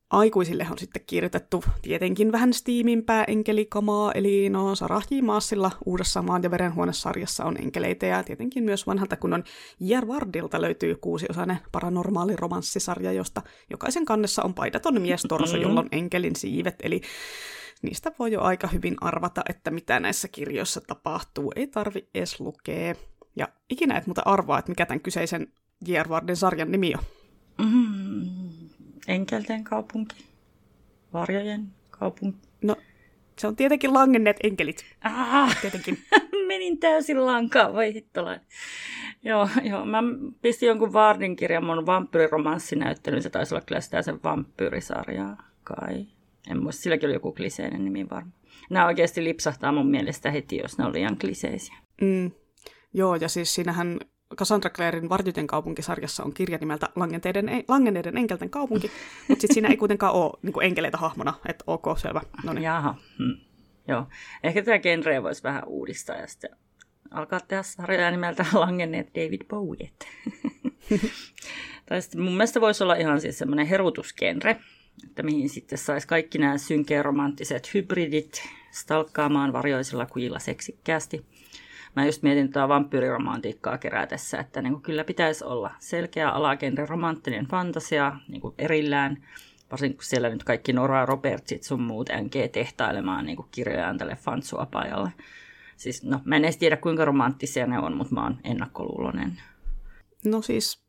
Aikuisille 0.10 0.68
on 0.72 0.78
sitten 0.78 1.02
kirjoitettu 1.08 1.64
tietenkin 1.82 2.32
vähän 2.32 2.54
stiimimpää 2.54 3.24
enkelikamaa, 3.24 4.12
eli 4.12 4.50
no 4.50 4.76
Sarah 4.76 5.04
J. 5.12 5.22
Maassilla 5.22 5.72
uudessa 5.86 6.22
maan- 6.22 6.44
ja 6.44 6.52
verenhuonesarjassa 6.52 7.46
on 7.46 7.58
enkeleitä, 7.58 8.06
ja 8.06 8.24
tietenkin 8.24 8.64
myös 8.64 8.88
vanhalta 8.88 9.16
kunnon 9.18 9.44
Järvardilta 9.80 10.62
löytyy 10.62 10.96
kuusiosainen 10.96 11.58
paranormaali 11.72 12.36
romanssisarja, 12.36 13.12
josta 13.12 13.42
jokaisen 13.70 14.06
kannessa 14.06 14.44
on 14.44 14.54
paidaton 14.54 15.02
mies 15.02 15.22
torso, 15.30 15.54
mm-hmm. 15.54 15.70
jolla 15.70 15.80
on 15.80 15.90
enkelin 15.92 16.36
siivet, 16.36 16.76
eli 16.84 17.02
niistä 17.82 18.12
voi 18.20 18.32
jo 18.32 18.42
aika 18.42 18.68
hyvin 18.68 18.96
arvata, 19.02 19.42
että 19.50 19.72
mitä 19.72 20.00
näissä 20.00 20.28
kirjoissa 20.28 20.82
tapahtuu. 20.82 21.54
Ei 21.56 21.68
tarvi 21.68 22.08
edes 22.16 22.40
lukea. 22.40 22.96
Ja 23.36 23.48
ikinä 23.70 23.98
et 23.98 24.08
muuta 24.08 24.22
arvaa, 24.26 24.60
että 24.60 24.72
mikä 24.72 24.86
tämän 24.86 25.02
kyseisen 25.02 25.48
J.R. 25.88 26.10
sarjan 26.34 26.72
nimi 26.72 26.94
on. 26.96 27.04
Mm, 27.58 28.70
enkelten 29.08 29.64
kaupunki. 29.64 30.26
Varjojen 31.14 31.68
kaupunki. 31.90 32.40
No, 32.62 32.76
se 33.38 33.48
on 33.48 33.56
tietenkin 33.56 33.94
langenneet 33.94 34.38
enkelit. 34.44 34.86
Ah, 35.04 35.62
tietenkin. 35.62 35.98
Menin 36.48 36.80
täysin 36.80 37.26
lankaan, 37.26 37.74
voi 37.74 37.94
hittolainen. 37.94 38.46
Joo, 39.24 39.50
joo, 39.64 39.86
mä 39.86 40.04
pistin 40.42 40.68
jonkun 40.68 40.94
Vardin 40.94 41.36
kirjan 41.36 41.66
mun 41.66 41.86
vampyyriromanssinäyttelyyn. 41.86 43.24
Se 43.24 43.30
taisi 43.30 43.56
olla 43.56 43.66
kyllä 43.66 43.82
sitä 43.82 44.02
sen 44.02 44.24
vampyyrisarjaa 44.24 45.44
kai. 45.64 46.06
En 46.50 46.64
muista, 46.64 46.82
silläkin 46.82 47.08
oli 47.08 47.14
joku 47.14 47.32
kliseinen 47.32 47.86
nimi 47.86 48.10
varmaan. 48.10 48.42
Nämä 48.70 48.86
oikeasti 48.86 49.24
lipsahtaa 49.24 49.72
mun 49.72 49.90
mielestä 49.90 50.32
heti, 50.32 50.58
jos 50.58 50.78
ne 50.78 50.86
on 50.86 50.94
liian 50.94 51.18
kliseisiä. 51.18 51.76
Mm. 52.02 52.32
Joo, 52.94 53.16
ja 53.16 53.30
siis 53.30 53.56
siinähän 53.56 54.00
Cassandra 54.36 54.70
Clarein 54.70 55.10
Vartiten 55.10 55.48
kaupunkisarjassa 55.48 56.24
on 56.24 56.34
kirja 56.34 56.58
nimeltä 56.58 56.90
Langenteiden, 56.96 57.64
Langenneiden 57.68 58.18
enkelten 58.18 58.50
kaupunki, 58.50 58.92
mutta 59.28 59.42
sitten 59.42 59.54
siinä 59.54 59.70
ei 59.70 59.78
kuitenkaan 59.78 60.14
ole 60.14 60.40
niin 60.42 60.64
enkeleitä 60.64 60.98
hahmona, 60.98 61.34
että 61.50 61.64
ok, 61.68 61.86
selvä. 61.98 62.22
Noniin. 62.44 62.64
Jaha, 62.64 62.96
hmm. 63.18 63.38
joo. 63.88 64.08
Ehkä 64.44 64.64
tämä 64.64 64.80
genre 64.80 65.24
voisi 65.24 65.44
vähän 65.44 65.64
uudistaa 65.68 66.16
ja 66.16 66.28
sitten 66.28 66.50
alkaa 67.12 67.40
tehdä 67.40 67.64
sarjaa 67.64 68.12
nimeltä 68.12 68.46
Langenneet 68.54 69.08
David 69.16 69.42
Bowie. 69.48 69.90
tai 71.86 72.02
sitten 72.02 72.22
mun 72.22 72.34
mielestä 72.34 72.62
voisi 72.62 72.84
olla 72.84 72.96
ihan 72.96 73.22
siis 73.22 73.38
semmoinen 73.38 73.68
herutusgenre, 73.68 74.60
että 75.04 75.24
mihin 75.24 75.50
sitten 75.50 75.78
saisi 75.78 76.08
kaikki 76.08 76.38
nämä 76.38 76.58
synkeä 76.58 77.04
romanttiset 77.04 77.74
hybridit 77.74 78.44
stalkkaamaan 78.72 79.54
varjoisilla 79.54 80.06
kujilla 80.06 80.40
seksikkäästi. 80.40 81.26
Mä 81.96 82.06
just 82.06 82.24
mietin 82.24 82.54
tuota 82.54 82.68
vampyyriromantiikkaa 82.68 83.78
kerätessä, 83.78 84.40
että 84.40 84.62
niin 84.62 84.74
kuin 84.74 84.84
kyllä 84.84 85.04
pitäisi 85.04 85.44
olla 85.44 85.72
selkeä 85.80 86.30
alagenre 86.30 86.86
romanttinen 86.86 87.48
fantasia 87.48 88.18
niin 88.28 88.42
kuin 88.42 88.54
erillään, 88.58 89.24
varsinkin 89.72 89.98
kun 89.98 90.06
siellä 90.06 90.30
nyt 90.30 90.44
kaikki 90.44 90.74
Nora 90.74 91.06
Robertsit 91.06 91.64
sun 91.64 91.82
muut 91.82 92.10
NG 92.10 92.52
tehtailemaan 92.52 93.26
niin 93.26 93.36
kuin 93.36 93.48
kirjojaan 93.52 93.98
tälle 93.98 94.16
fansuapajalle. 94.16 95.14
Siis, 95.78 96.04
no, 96.04 96.22
mä 96.26 96.36
en 96.36 96.46
edes 96.46 96.58
tiedä 96.58 96.78
kuinka 96.78 97.06
romanttisia 97.06 97.68
ne 97.68 97.80
on, 97.80 97.98
mutta 97.98 98.16
mä 98.16 98.24
oon 98.24 98.38
ennakkoluulonen. 98.44 99.42
No 100.26 100.42
siis 100.42 100.84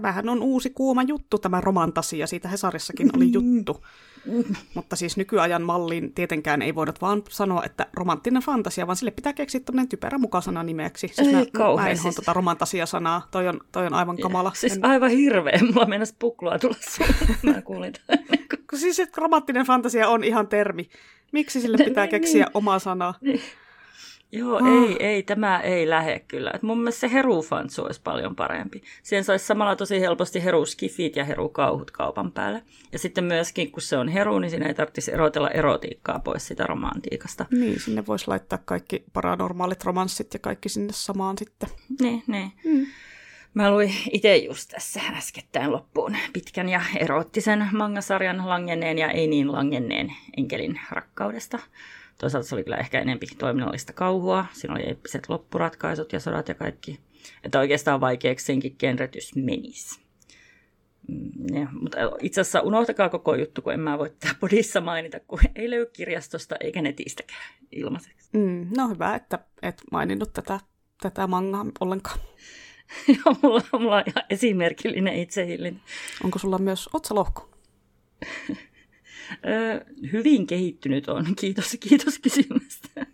tämähän 0.00 0.28
on 0.28 0.42
uusi 0.42 0.70
kuuma 0.70 1.02
juttu, 1.02 1.38
tämä 1.38 1.60
romantasia, 1.60 2.26
siitä 2.26 2.48
Hesarissakin 2.48 3.10
oli 3.16 3.32
juttu. 3.32 3.84
Mutta 4.74 4.96
siis 4.96 5.16
nykyajan 5.16 5.62
malliin 5.62 6.14
tietenkään 6.14 6.62
ei 6.62 6.74
voida 6.74 6.92
vaan 7.00 7.22
sanoa, 7.30 7.62
että 7.64 7.86
romanttinen 7.94 8.42
fantasia, 8.42 8.86
vaan 8.86 8.96
sille 8.96 9.10
pitää 9.10 9.32
keksiä 9.32 9.60
tämmöinen 9.60 9.88
typerä 9.88 10.18
mukasana 10.18 10.62
nimeksi. 10.62 11.08
Siis 11.08 11.32
mä, 11.32 11.82
mä 11.82 11.88
en 11.88 11.98
siis... 11.98 12.14
tuota 12.14 12.32
romantasia-sanaa, 12.32 13.28
toi 13.30 13.48
on, 13.48 13.60
toi 13.72 13.86
on 13.86 13.94
aivan 13.94 14.16
kamala. 14.16 14.52
Siis 14.54 14.76
en... 14.76 14.84
aivan 14.84 15.10
hirveä, 15.10 15.58
mulla 15.72 15.86
mennä 15.86 16.06
puklua 16.18 16.58
tulla 16.58 16.76
mä 17.54 17.62
kuulin 17.62 17.92
Siis 18.74 19.00
että 19.00 19.20
romanttinen 19.20 19.66
fantasia 19.66 20.08
on 20.08 20.24
ihan 20.24 20.48
termi. 20.48 20.88
Miksi 21.32 21.60
sille 21.60 21.76
pitää 21.84 22.04
niin, 22.04 22.10
keksiä 22.10 22.44
niin. 22.44 22.50
oma 22.54 22.78
sana? 22.78 23.14
Niin. 23.20 23.40
Joo, 24.38 24.56
oh. 24.56 24.66
ei, 24.66 24.96
ei, 25.06 25.22
tämä 25.22 25.60
ei 25.60 25.90
lähde 25.90 26.20
kyllä. 26.28 26.50
Et 26.54 26.62
mun 26.62 26.78
mielestä 26.78 27.00
se 27.00 27.12
herufantsu 27.12 27.84
olisi 27.84 28.00
paljon 28.04 28.36
parempi. 28.36 28.82
Siihen 29.02 29.24
saisi 29.24 29.46
samalla 29.46 29.76
tosi 29.76 30.00
helposti 30.00 30.44
heruskifit 30.44 31.16
ja 31.16 31.24
herukauhut 31.24 31.90
kaupan 31.90 32.32
päälle. 32.32 32.62
Ja 32.92 32.98
sitten 32.98 33.24
myöskin, 33.24 33.72
kun 33.72 33.82
se 33.82 33.96
on 33.96 34.08
heru, 34.08 34.38
niin 34.38 34.50
siinä 34.50 34.66
ei 34.66 34.74
tarvitsisi 34.74 35.12
erotella 35.12 35.50
erotiikkaa 35.50 36.18
pois 36.18 36.46
sitä 36.46 36.66
romantiikasta. 36.66 37.46
Niin, 37.50 37.80
sinne 37.80 38.06
voisi 38.06 38.28
laittaa 38.28 38.58
kaikki 38.64 39.04
paranormaalit 39.12 39.84
romanssit 39.84 40.34
ja 40.34 40.40
kaikki 40.40 40.68
sinne 40.68 40.92
samaan 40.92 41.38
sitten. 41.38 41.68
Niin, 42.00 42.22
niin. 42.26 42.52
Mm. 42.64 42.86
Mä 43.54 43.70
luin 43.70 43.94
itse 44.12 44.36
just 44.36 44.70
tässä 44.70 45.00
äskettäin 45.00 45.72
loppuun 45.72 46.16
pitkän 46.32 46.68
ja 46.68 46.80
eroottisen 46.96 47.68
mangasarjan 47.72 48.48
langenneen 48.48 48.98
ja 48.98 49.10
ei 49.10 49.26
niin 49.26 49.52
langenneen 49.52 50.12
enkelin 50.36 50.80
rakkaudesta. 50.90 51.58
Toisaalta 52.18 52.48
se 52.48 52.54
oli 52.54 52.64
kyllä 52.64 52.76
ehkä 52.76 53.00
enempi 53.00 53.26
toiminnallista 53.38 53.92
kauhua. 53.92 54.46
Siinä 54.52 54.74
oli 54.74 54.82
eeppiset 54.82 55.28
loppuratkaisut 55.28 56.12
ja 56.12 56.20
sodat 56.20 56.48
ja 56.48 56.54
kaikki. 56.54 57.00
Että 57.44 57.58
oikeastaan 57.58 58.00
vaikeaksi 58.00 58.46
senkin 58.46 58.76
genretys 58.78 59.34
menisi. 59.34 60.00
Mm, 61.08 61.56
ja, 61.56 61.68
mutta 61.72 61.98
itse 62.22 62.40
asiassa 62.40 62.60
unohtakaa 62.60 63.08
koko 63.08 63.34
juttu, 63.34 63.62
kun 63.62 63.72
en 63.72 63.80
mä 63.80 63.98
voi 63.98 64.10
tätä 64.10 64.34
podissa 64.40 64.80
mainita, 64.80 65.20
kun 65.20 65.38
ei 65.54 65.70
löydy 65.70 65.86
kirjastosta 65.92 66.56
eikä 66.60 66.82
netistäkään 66.82 67.54
ilmaiseksi. 67.72 68.30
Mm, 68.32 68.68
no 68.76 68.88
hyvä, 68.88 69.14
että 69.14 69.38
et 69.62 69.82
maininnut 69.92 70.32
tätä, 70.32 70.60
tätä 71.02 71.26
mangaa 71.26 71.66
ollenkaan. 71.80 72.18
Joo, 73.16 73.36
mulla, 73.42 73.62
mulla 73.72 73.96
on 73.96 74.02
ihan 74.06 74.24
esimerkillinen 74.30 75.14
itsehillinen. 75.14 75.82
Onko 76.24 76.38
sulla 76.38 76.58
myös 76.58 76.88
otsalohko? 76.92 77.50
hyvin 80.12 80.46
kehittynyt 80.46 81.08
on. 81.08 81.26
Kiitos, 81.36 81.76
kiitos 81.80 82.18
kysymästä. 82.18 83.06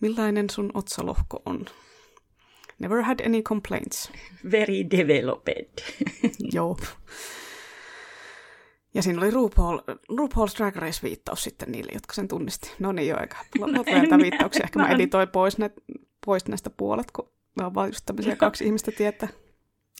Millainen 0.00 0.50
sun 0.50 0.70
otsalohko 0.74 1.42
on? 1.46 1.66
Never 2.78 3.02
had 3.02 3.20
any 3.26 3.42
complaints. 3.42 4.12
Very 4.50 4.90
developed. 4.90 5.68
Joo. 6.54 6.76
Ja 8.94 9.02
siinä 9.02 9.20
oli 9.20 9.30
RuPaul, 9.30 9.78
RuPaul's 9.88 10.58
Drag 10.58 10.76
Race-viittaus 10.76 11.44
sitten 11.44 11.72
niille, 11.72 11.92
jotka 11.94 12.14
sen 12.14 12.28
tunnisti. 12.28 12.72
No 12.78 12.92
niin, 12.92 13.08
joo, 13.08 13.20
eikä 13.20 13.36
näitä 13.86 14.18
viittauksia. 14.18 14.64
Ehkä 14.64 14.78
mä 14.78 14.88
editoin 14.94 15.28
pois, 15.28 15.58
ne, 15.58 15.70
pois 16.26 16.48
näistä 16.48 16.70
puolet, 16.70 17.10
kun 17.10 17.32
ne 17.58 17.64
on 17.66 17.74
vain 17.74 17.88
just 17.88 18.06
tämmöisiä 18.06 18.36
kaksi 18.46 18.64
ihmistä 18.64 18.92
tietää. 18.92 19.28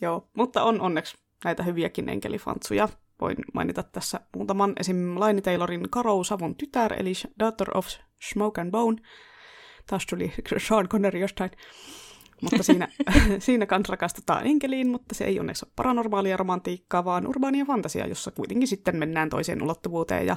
Joo, 0.03 0.29
mutta 0.35 0.63
on 0.63 0.81
onneksi 0.81 1.17
näitä 1.45 1.63
hyviäkin 1.63 2.09
enkelifantsuja 2.09 2.89
voin 3.21 3.37
mainita 3.55 3.83
tässä 3.83 4.21
muutaman. 4.37 4.73
Esim. 4.81 5.21
Laini 5.21 5.43
Taylorin 5.43 5.91
Karou 5.91 6.25
Savun 6.25 6.57
tytär, 6.57 6.93
eli 6.93 7.13
Daughter 7.39 7.69
of 7.75 7.87
Smoke 8.21 8.61
and 8.61 8.71
Bone. 8.71 9.03
Taas 9.87 10.07
tuli 10.07 10.33
Sean 10.59 10.89
Connery 10.89 11.21
jostain. 11.21 11.51
Mutta 12.43 12.63
siinä, 12.63 12.89
siinä 13.39 13.67
kans 13.67 13.89
rakastutaan 13.89 14.47
enkeliin, 14.47 14.89
mutta 14.89 15.15
se 15.15 15.25
ei 15.25 15.41
onneksi 15.41 15.65
ole 15.67 15.73
paranormaalia 15.77 16.37
romantiikkaa, 16.37 17.05
vaan 17.05 17.27
urbaania 17.27 17.65
fantasia, 17.65 18.07
jossa 18.07 18.31
kuitenkin 18.31 18.69
sitten 18.69 18.97
mennään 18.97 19.31
toiseen 19.31 19.63
ulottuvuuteen 19.63 20.27
ja 20.27 20.37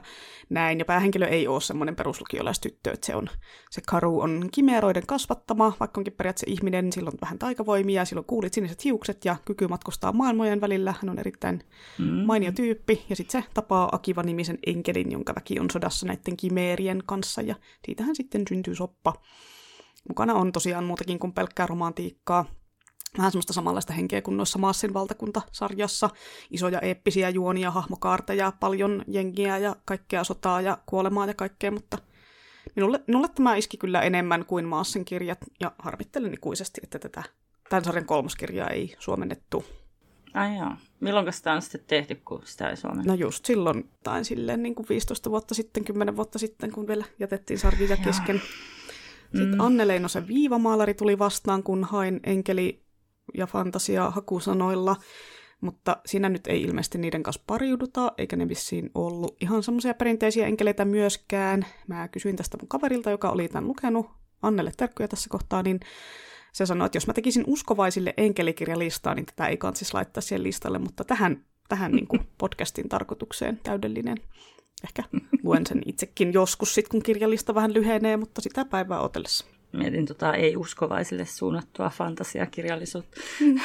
näin. 0.50 0.80
Ja 0.80 0.86
päähenkilö 0.86 1.28
ei 1.28 1.48
ole 1.48 1.62
semmoinen 1.62 1.96
peruslukiolaistyttö, 1.96 2.92
että 2.92 3.06
se, 3.06 3.16
on, 3.16 3.30
se 3.70 3.82
karu 3.88 4.20
on 4.20 4.50
kimeroiden 4.52 5.08
kasvattama, 5.08 5.74
vaikka 5.80 6.00
onkin 6.00 6.14
periaatteessa 6.14 6.54
ihminen, 6.54 6.86
niin 6.86 6.94
silloin 6.94 7.16
on 7.16 7.22
vähän 7.22 7.40
taikavoimia, 7.40 8.06
silloin 8.06 8.26
kuulit 8.26 8.54
siniset 8.54 8.84
hiukset 8.84 9.26
ja 9.26 9.36
kyky 9.46 9.68
matkustaa 9.68 10.12
maailmojen 10.12 10.62
välillä. 10.62 10.94
Hän 11.02 11.10
on 11.10 11.20
erittäin 11.20 11.64
mm. 12.00 12.06
mainio 12.06 12.52
tyyppi 12.52 13.06
ja 13.10 13.16
sitten 13.16 13.42
se 13.44 13.50
tapaa 13.54 13.90
Akiva-nimisen 13.92 14.60
enkelin, 14.66 15.12
jonka 15.12 15.36
väki 15.36 15.60
on 15.60 15.72
sodassa 15.72 16.06
näiden 16.06 16.38
kimeerien 16.38 17.04
kanssa 17.06 17.42
ja 17.42 17.56
siitähän 17.86 18.16
sitten 18.16 18.44
syntyy 18.50 18.76
soppa. 18.76 19.14
Mukana 20.10 20.34
on 20.34 20.52
tosiaan 20.52 20.84
muutakin 20.84 21.20
kuin 21.20 21.34
pelkkää 21.34 21.68
romantiikkaa. 21.68 22.46
Vähän 23.18 23.32
semmoista 23.32 23.54
samanlaista 23.54 23.94
henkeä 23.94 24.22
kuin 24.22 24.38
noissa 24.38 24.60
Maassin 24.60 24.94
valtakuntasarjassa. 24.94 26.10
Isoja 26.52 26.80
eeppisiä 26.80 27.30
juonia, 27.30 27.72
hahmokaarteja, 27.72 28.54
paljon 28.60 29.04
jengiä 29.08 29.58
ja 29.58 29.76
kaikkea 29.86 30.24
sotaa 30.24 30.62
ja 30.62 30.78
kuolemaa 30.86 31.26
ja 31.26 31.34
kaikkea, 31.34 31.72
mutta 31.72 31.98
minulle, 32.76 33.04
minulle 33.08 33.28
tämä 33.28 33.56
iski 33.56 33.78
kyllä 33.78 34.02
enemmän 34.02 34.46
kuin 34.46 34.66
Maassin 34.66 35.06
kirjat, 35.06 35.40
ja 35.60 35.72
harmittelen 35.80 36.34
ikuisesti, 36.34 36.82
että 36.84 37.00
tätä 37.00 37.24
tämän 37.70 37.84
sarjan 37.84 38.06
kolmoskirjaa 38.06 38.68
ei 38.68 38.96
suomennettu. 39.00 39.66
Ai 40.34 40.58
joo. 40.58 40.72
Milloin 41.00 41.34
sitä 41.34 41.54
on 41.54 41.62
sitten 41.62 41.82
tehty, 41.88 42.16
kun 42.16 42.42
sitä 42.46 42.70
ei 42.70 42.78
suomennettu? 42.78 43.12
No 43.12 43.16
just 43.16 43.46
silloin, 43.46 43.90
tai 44.04 44.26
silleen 44.26 44.64
niin 44.64 44.76
kuin 44.76 44.90
15 44.90 45.30
vuotta 45.30 45.54
sitten, 45.54 45.84
10 45.84 46.16
vuotta 46.16 46.40
sitten, 46.40 46.72
kun 46.72 46.88
vielä 46.88 47.06
jätettiin 47.20 47.60
sarjia 47.60 47.98
kesken. 47.98 48.36
Joo. 48.36 48.46
Sitten 49.32 49.56
mm. 49.56 49.60
Anne 49.60 49.88
Leinosen 49.88 50.28
viivamaalari 50.28 50.94
tuli 50.94 51.20
vastaan, 51.20 51.64
kun 51.64 51.84
hain 51.84 52.20
enkeli- 52.24 52.84
ja 53.34 53.48
fantasia 53.48 54.10
hakusanoilla, 54.10 54.96
mutta 55.62 55.98
siinä 56.06 56.30
nyt 56.30 56.48
ei 56.48 56.62
ilmeisesti 56.62 56.98
niiden 56.98 57.24
kanssa 57.24 57.44
pariuduta, 57.48 58.12
eikä 58.18 58.36
ne 58.36 58.50
vissiin 58.50 58.90
ollut 58.96 59.38
ihan 59.42 59.64
semmoisia 59.64 59.94
perinteisiä 59.94 60.48
enkeleitä 60.48 60.86
myöskään. 60.86 61.66
Mä 61.88 62.08
kysyin 62.08 62.36
tästä 62.36 62.58
mun 62.62 62.68
kaverilta, 62.68 63.10
joka 63.10 63.30
oli 63.30 63.48
tämän 63.48 63.68
lukenut, 63.68 64.10
Annelle 64.42 64.72
terkkuja 64.78 65.08
tässä 65.08 65.30
kohtaa, 65.30 65.64
niin 65.64 65.80
se 66.54 66.66
sanoi, 66.66 66.86
että 66.86 66.96
jos 66.96 67.08
mä 67.08 67.14
tekisin 67.14 67.44
uskovaisille 67.48 68.14
enkelikirjalistaa, 68.18 69.16
niin 69.16 69.26
tätä 69.26 69.48
ei 69.48 69.58
kansis 69.58 69.94
laittaa 69.94 70.22
siihen 70.22 70.44
listalle, 70.44 70.80
mutta 70.80 71.04
tähän, 71.04 71.46
tähän 71.70 71.92
niin 71.96 72.08
kuin 72.08 72.22
podcastin 72.38 72.90
tarkoitukseen 72.90 73.60
täydellinen 73.64 74.18
Ehkä 74.84 75.04
luen 75.44 75.66
sen 75.66 75.82
itsekin 75.86 76.34
joskus, 76.34 76.76
sit, 76.76 76.88
kun 76.88 77.04
kirjallista 77.04 77.56
vähän 77.56 77.74
lyhenee, 77.74 78.18
mutta 78.18 78.42
sitä 78.42 78.66
päivää 78.66 79.00
otellessa. 79.00 79.46
Mietin 79.72 80.06
tota 80.06 80.34
ei-uskovaisille 80.34 81.26
suunnattua 81.26 81.90
fantasiakirjallisuutta. 81.90 83.22
Mm. 83.40 83.60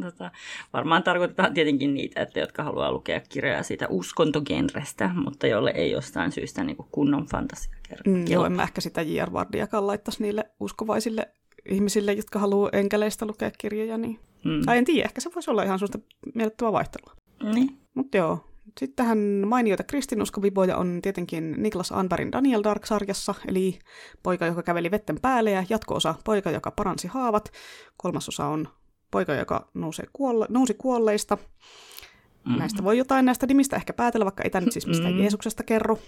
tota, 0.02 0.30
varmaan 0.72 1.02
tarkoitetaan 1.02 1.54
tietenkin 1.54 1.94
niitä, 1.94 2.22
että 2.22 2.40
jotka 2.40 2.62
haluaa 2.62 2.92
lukea 2.92 3.20
kirjoja 3.28 3.62
siitä 3.62 3.86
uskontogenrestä, 3.88 5.10
mutta 5.14 5.46
jolle 5.46 5.72
ei 5.74 5.90
jostain 5.90 6.32
syystä 6.32 6.64
niin 6.64 6.76
kuin 6.76 6.88
kunnon 6.92 7.26
fantasiakirjoja. 7.26 8.18
Mm, 8.18 8.26
joo, 8.28 8.46
en 8.46 8.52
mä 8.52 8.62
ehkä 8.62 8.80
sitä 8.80 9.02
J.R. 9.02 9.32
Vardiakaan 9.32 9.86
laittaisi 9.86 10.22
niille 10.22 10.50
uskovaisille 10.60 11.28
ihmisille, 11.68 12.12
jotka 12.12 12.38
haluaa 12.38 12.70
enkeleistä 12.72 13.26
lukea 13.26 13.50
kirjoja. 13.58 13.98
Niin... 13.98 14.18
Mm. 14.44 14.64
Tai 14.66 14.78
en 14.78 14.84
tiedä, 14.84 15.04
ehkä 15.04 15.20
se 15.20 15.30
voisi 15.34 15.50
olla 15.50 15.62
ihan 15.62 15.78
sellaista 15.78 15.98
miellyttävää 16.34 16.72
vaihtelua. 16.72 17.14
Niin. 17.54 17.78
Mutta 17.94 18.16
joo, 18.16 18.44
sitten 18.80 18.96
tähän 18.96 19.18
mainioita 19.46 19.84
kristinuskoviboja 19.84 20.76
on 20.76 20.98
tietenkin 21.02 21.54
Niklas 21.58 21.92
Anbergin 21.92 22.32
Daniel 22.32 22.62
Dark-sarjassa, 22.64 23.34
eli 23.48 23.78
poika, 24.22 24.46
joka 24.46 24.62
käveli 24.62 24.90
vetten 24.90 25.20
päälle, 25.22 25.50
ja 25.50 25.64
jatkoosa 25.68 26.14
poika, 26.24 26.50
joka 26.50 26.70
paransi 26.70 27.08
haavat. 27.08 27.52
Kolmasosa 27.96 28.46
on 28.46 28.68
poika, 29.10 29.34
joka 29.34 29.68
nousi, 29.74 30.02
kuolle- 30.02 30.46
nousi 30.48 30.74
kuolleista. 30.74 31.36
Mm-hmm. 31.36 32.58
Näistä 32.58 32.84
voi 32.84 32.98
jotain 32.98 33.24
näistä 33.24 33.46
nimistä 33.46 33.76
ehkä 33.76 33.92
päätellä, 33.92 34.24
vaikka 34.24 34.42
ei 34.42 34.50
tämä 34.50 34.64
nyt 34.64 34.72
siis 34.72 34.86
mistään 34.86 35.10
mm-hmm. 35.10 35.22
Jeesuksesta 35.22 35.62
kerro. 35.62 35.98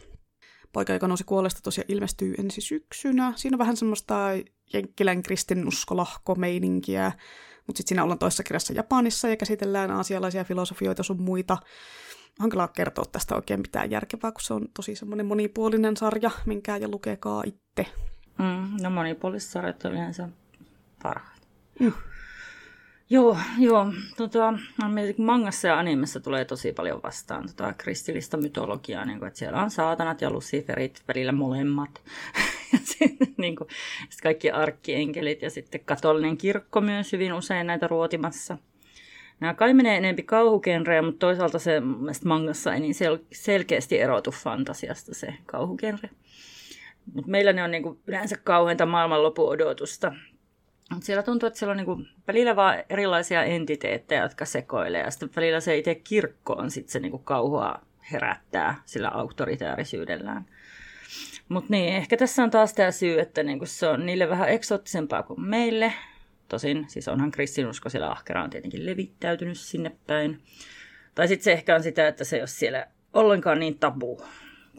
Poika, 0.73 0.93
joka 0.93 1.09
nousi 1.09 1.25
kuolleista, 1.25 1.61
tosiaan 1.63 1.87
ilmestyy 1.89 2.35
ensi 2.39 2.61
syksynä. 2.61 3.33
Siinä 3.37 3.55
on 3.55 3.59
vähän 3.59 3.77
semmoista 3.77 4.29
jenkkilän 4.73 5.23
kristinuskolohko-meininkiä, 5.23 7.13
mutta 7.67 7.79
sitten 7.79 7.89
siinä 7.89 8.03
ollaan 8.03 8.19
toisessa 8.19 8.43
kirjassa 8.43 8.73
Japanissa 8.73 9.29
ja 9.29 9.37
käsitellään 9.37 9.91
aasialaisia 9.91 10.45
filosofioita 10.45 11.03
sun 11.03 11.23
muita 11.23 11.59
hankalaa 12.39 12.69
kertoa 12.69 13.05
tästä 13.13 13.35
oikein 13.35 13.61
mitään 13.61 13.91
järkevää, 13.91 14.33
kun 14.33 14.41
se 14.41 14.55
on 14.55 14.69
tosi 14.75 14.97
semmoinen 14.97 15.27
monipuolinen 15.27 15.97
sarja, 15.97 16.31
minkä 16.47 16.77
ja 16.77 16.89
lukekaa 16.89 17.43
itse. 17.47 17.93
Mm, 18.39 18.83
no 18.83 18.91
monipuoliset 18.91 19.51
sarjat 19.51 19.85
on 19.85 19.93
yleensä 19.93 20.29
parhaat. 21.03 21.41
Mm. 21.81 21.93
Joo, 23.11 23.39
joo. 23.59 23.93
Tota, 24.17 24.55
mangassa 25.19 25.69
ja 25.69 25.79
animessa 25.79 26.21
tulee 26.21 26.45
tosi 26.45 26.73
paljon 26.73 27.03
vastaan 27.03 27.47
tota 27.47 27.75
kristillistä 27.79 28.37
mytologiaa, 28.37 29.05
niin 29.05 29.19
kuin, 29.19 29.27
että 29.27 29.39
siellä 29.39 29.63
on 29.63 29.71
saatanat 29.71 30.21
ja 30.21 30.31
luciferit, 30.31 31.03
välillä 31.09 31.33
molemmat. 31.33 32.03
ja 32.73 32.79
sitten, 32.83 33.29
niin 33.39 33.57
kuin, 33.57 33.69
sitten 34.01 34.23
kaikki 34.23 34.51
arkkeenkelit 34.51 35.43
ja 35.43 35.51
sitten 35.51 35.81
katolinen 35.85 36.37
kirkko 36.37 36.81
myös 36.81 37.13
hyvin 37.13 37.33
usein 37.33 37.67
näitä 37.67 37.87
ruotimassa. 37.87 38.59
Nämä 39.41 39.55
kai 39.55 39.75
menee 39.75 39.97
enempi 39.97 40.23
kauhugenreä, 40.23 41.03
mutta 41.03 41.19
toisaalta 41.19 41.59
se 41.59 41.83
mangassa 42.25 42.75
ei 42.75 42.81
niin 42.81 42.95
sel- 42.95 43.25
selkeästi 43.33 44.01
erotu 44.01 44.31
fantasiasta 44.31 45.15
se 45.15 45.35
kauhugenre. 45.47 46.11
Mutta 47.15 47.31
meillä 47.31 47.53
ne 47.53 47.63
on 47.63 47.71
niinku 47.71 48.01
yleensä 48.07 48.37
kauheinta 48.45 48.87
maailmanlopun 48.87 49.49
odotusta. 49.49 50.13
Mut 50.95 51.03
siellä 51.03 51.23
tuntuu, 51.23 51.47
että 51.47 51.59
siellä 51.59 51.71
on 51.71 51.77
niinku 51.77 51.99
välillä 52.29 52.57
vaan 52.57 52.83
erilaisia 52.91 53.45
entiteettejä, 53.45 54.23
jotka 54.23 54.45
sekoilee. 54.45 55.03
Ja 55.03 55.11
sitten 55.11 55.31
välillä 55.37 55.61
se 55.61 55.77
itse 55.77 55.95
kirkko 55.95 56.53
on 56.53 56.71
sitten 56.71 56.93
se 56.93 57.01
niinku 57.01 57.19
kauhua 57.19 57.81
herättää 58.13 58.75
sillä 58.85 59.09
auktoritäärisyydellään. 59.09 60.47
Mutta 61.49 61.71
niin, 61.71 61.95
ehkä 61.95 62.17
tässä 62.17 62.43
on 62.43 62.51
taas 62.51 62.75
tämä 62.75 62.91
syy, 62.91 63.21
että 63.21 63.43
niinku 63.43 63.67
se 63.67 63.89
on 63.89 64.07
niille 64.07 64.29
vähän 64.29 64.49
eksoottisempaa 64.49 65.23
kuin 65.23 65.41
meille. 65.41 65.93
Tosin, 66.49 66.85
siis 66.89 67.09
onhan 67.09 67.31
kristinusko 67.31 67.89
siellä 67.89 68.11
ahkera 68.11 68.45
on 68.45 68.51
tietenkin 68.51 68.87
levittäytynyt 68.87 69.59
sinne 69.59 69.97
päin. 70.07 70.43
Tai 71.15 71.29
sitten 71.29 71.45
se 71.45 71.53
ehkä 71.53 71.75
on 71.75 71.83
sitä, 71.83 72.09
että 72.09 72.25
se 72.25 72.37
ei 72.37 72.43
ole 72.43 72.47
siellä 72.47 72.87
ollenkaan 73.13 73.59
niin 73.59 73.79
tabu 73.79 74.17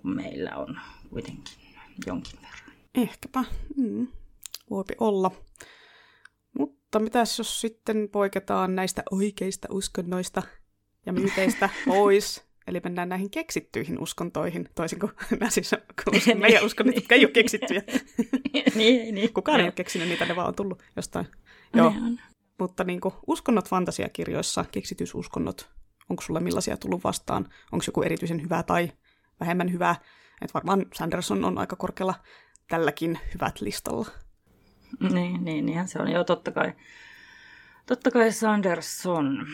kuin 0.02 0.15
meillä 0.15 0.56
on 0.56 0.80
kuitenkin 1.10 1.57
jonkin 2.07 2.39
verran. 2.41 2.77
Ehkäpä. 2.95 3.44
Mm. 3.76 4.07
Voipi 4.69 4.94
olla. 4.99 5.31
Mutta 6.60 6.99
mitäs 6.99 7.38
jos 7.38 7.61
sitten 7.61 8.10
poiketaan 8.11 8.76
näistä 8.76 9.03
oikeista 9.11 9.68
uskonnoista 9.72 10.44
ja 11.06 11.14
myyteistä 11.14 11.69
pois, 11.88 12.44
eli 12.68 12.81
mennään 12.84 13.10
näihin 13.10 13.30
keksittyihin 13.30 13.99
uskontoihin, 13.99 14.69
toisin 14.76 14.99
kuin 14.99 15.11
nämä 15.39 15.49
siis 15.49 15.72
meidän 16.35 16.65
uskonnot, 16.65 16.95
jotka 16.95 17.15
ei 17.15 17.26
ole 17.26 17.31
keksittyjä. 17.31 17.81
niin, 18.76 19.15
niin. 19.15 19.34
Kukaan 19.34 19.60
ei 19.60 19.65
ole 19.65 19.72
keksinyt 19.72 20.07
niitä, 20.07 20.26
ne 20.26 20.35
vaan 20.35 20.48
on 20.48 20.56
tullut 20.56 20.84
jostain. 20.95 21.27
Joo. 21.73 21.94
Mutta 22.60 22.84
niin 22.84 23.02
kuin, 23.02 23.14
uskonnot 23.27 23.69
fantasiakirjoissa, 23.69 24.65
keksitysuskonnot, 24.72 25.69
onko 26.10 26.22
sulle 26.22 26.39
millaisia 26.39 26.77
tullut 26.77 27.03
vastaan? 27.03 27.49
Onko 27.72 27.84
joku 27.88 28.02
erityisen 28.02 28.41
hyvä 28.41 28.64
tai 28.64 28.91
vähemmän 29.39 29.72
hyvä? 29.72 29.95
Että 30.41 30.53
varmaan 30.53 30.85
Sanderson 30.94 31.45
on 31.45 31.57
aika 31.57 31.76
korkealla 31.76 32.14
tälläkin 32.68 33.19
hyvät 33.34 33.61
listalla. 33.61 34.07
Niin, 35.14 35.45
niin, 35.45 35.65
niinhän 35.65 35.88
se 35.88 35.99
on. 35.99 36.11
Joo, 36.11 36.23
totta 36.23 36.52
kai. 36.52 36.73
Totta 37.85 38.11
kai 38.11 38.31
Sanderson. 38.31 39.48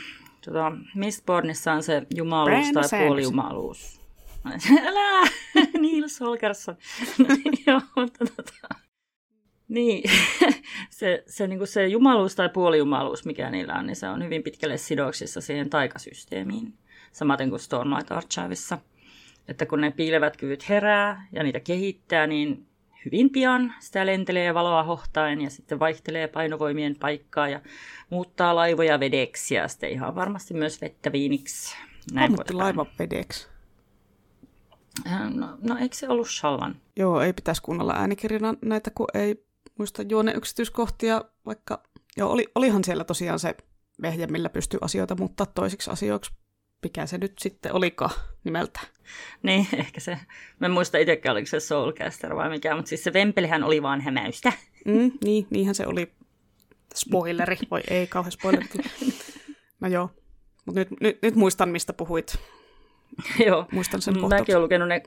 Tota, 0.45 0.71
Mistbornissa 0.95 1.73
on 1.73 1.83
se 1.83 2.07
jumaluus 2.15 2.71
Brand 2.71 2.89
tai 2.89 3.05
puolijumaluus. 3.05 4.01
Älä! 4.87 5.29
Niels 5.81 6.19
Holgersson. 6.19 6.75
Joo, 7.67 7.81
mutta 7.95 8.25
tota... 8.25 8.82
Niin, 9.73 10.11
se, 10.89 11.23
se, 11.27 11.47
niin 11.47 11.67
se 11.67 11.87
jumaluus 11.87 12.35
tai 12.35 12.49
puolijumaluus, 12.49 13.25
mikä 13.25 13.49
niillä 13.49 13.73
on, 13.73 13.85
niin 13.85 13.95
se 13.95 14.09
on 14.09 14.23
hyvin 14.23 14.43
pitkälle 14.43 14.77
sidoksissa 14.77 15.41
siihen 15.41 15.69
taikasysteemiin. 15.69 16.73
Samaten 17.11 17.49
kuin 17.49 17.59
Stormlight 17.59 18.11
Archiveissa. 18.11 18.77
Että 19.47 19.65
kun 19.65 19.81
ne 19.81 19.91
piilevät 19.91 20.37
kyvyt 20.37 20.69
herää 20.69 21.27
ja 21.31 21.43
niitä 21.43 21.59
kehittää, 21.59 22.27
niin 22.27 22.67
hyvin 23.05 23.29
pian 23.29 23.73
sitä 23.79 24.05
lentelee 24.05 24.53
valoa 24.53 24.83
hohtaen 24.83 25.41
ja 25.41 25.49
sitten 25.49 25.79
vaihtelee 25.79 26.27
painovoimien 26.27 26.95
paikkaa 26.99 27.49
ja 27.49 27.61
muuttaa 28.09 28.55
laivoja 28.55 28.99
vedeksi 28.99 29.55
ja 29.55 29.67
sitten 29.67 29.89
ihan 29.89 30.15
varmasti 30.15 30.53
myös 30.53 30.81
vettä 30.81 31.11
viiniksi. 31.11 31.77
Näin 32.13 32.25
Ammutti 32.25 32.53
laiva 32.53 32.85
vedeksi. 32.99 33.47
Äh, 35.07 35.33
no, 35.33 35.57
no 35.61 35.77
eikö 35.77 35.95
se 35.95 36.09
ollut 36.09 36.29
Shallan? 36.29 36.75
Joo, 36.95 37.21
ei 37.21 37.33
pitäisi 37.33 37.61
kuunnella 37.61 37.93
äänikirjana 37.93 38.53
näitä, 38.61 38.91
kun 38.91 39.07
ei 39.13 39.43
muista 39.79 40.01
juone 40.01 40.33
yksityiskohtia, 40.33 41.21
vaikka 41.45 41.83
joo, 42.17 42.31
oli, 42.31 42.47
olihan 42.55 42.83
siellä 42.83 43.03
tosiaan 43.03 43.39
se 43.39 43.55
vehje, 44.01 44.27
millä 44.27 44.49
pystyy 44.49 44.79
asioita 44.81 45.15
muuttaa 45.15 45.45
toisiksi 45.45 45.91
asioiksi. 45.91 46.31
Mikä 46.83 47.05
se 47.05 47.17
nyt 47.17 47.33
sitten 47.39 47.73
olikaan 47.73 48.11
nimeltä? 48.43 48.79
Niin, 49.43 49.67
ehkä 49.79 49.99
se. 49.99 50.17
Mä 50.59 50.67
en 50.67 50.71
muista 50.71 50.97
itsekään, 50.97 51.33
oliko 51.33 51.47
se 51.47 51.59
Soulcaster 51.59 52.35
vai 52.35 52.49
mikä, 52.49 52.75
mutta 52.75 52.89
siis 52.89 53.03
se 53.03 53.13
Vempelihän 53.13 53.63
oli 53.63 53.81
vaan 53.81 54.01
hämäystä. 54.01 54.53
Mm, 54.85 55.11
niin, 55.23 55.47
niinhän 55.49 55.75
se 55.75 55.87
oli. 55.87 56.11
Spoileri, 56.95 57.57
voi 57.71 57.81
ei, 57.89 58.07
kauhean 58.07 58.31
spoileri. 58.31 58.67
No 59.79 59.89
joo, 59.89 60.09
mutta 60.65 60.79
nyt, 60.79 60.87
nyt, 61.01 61.21
nyt 61.21 61.35
muistan, 61.35 61.69
mistä 61.69 61.93
puhuit. 61.93 62.35
joo, 63.47 63.65
muistan 63.71 64.01
sen 64.01 64.13
Mäkin 64.29 64.55
olen 64.55 64.63
lukenut 64.63 64.87
ne 64.87 65.03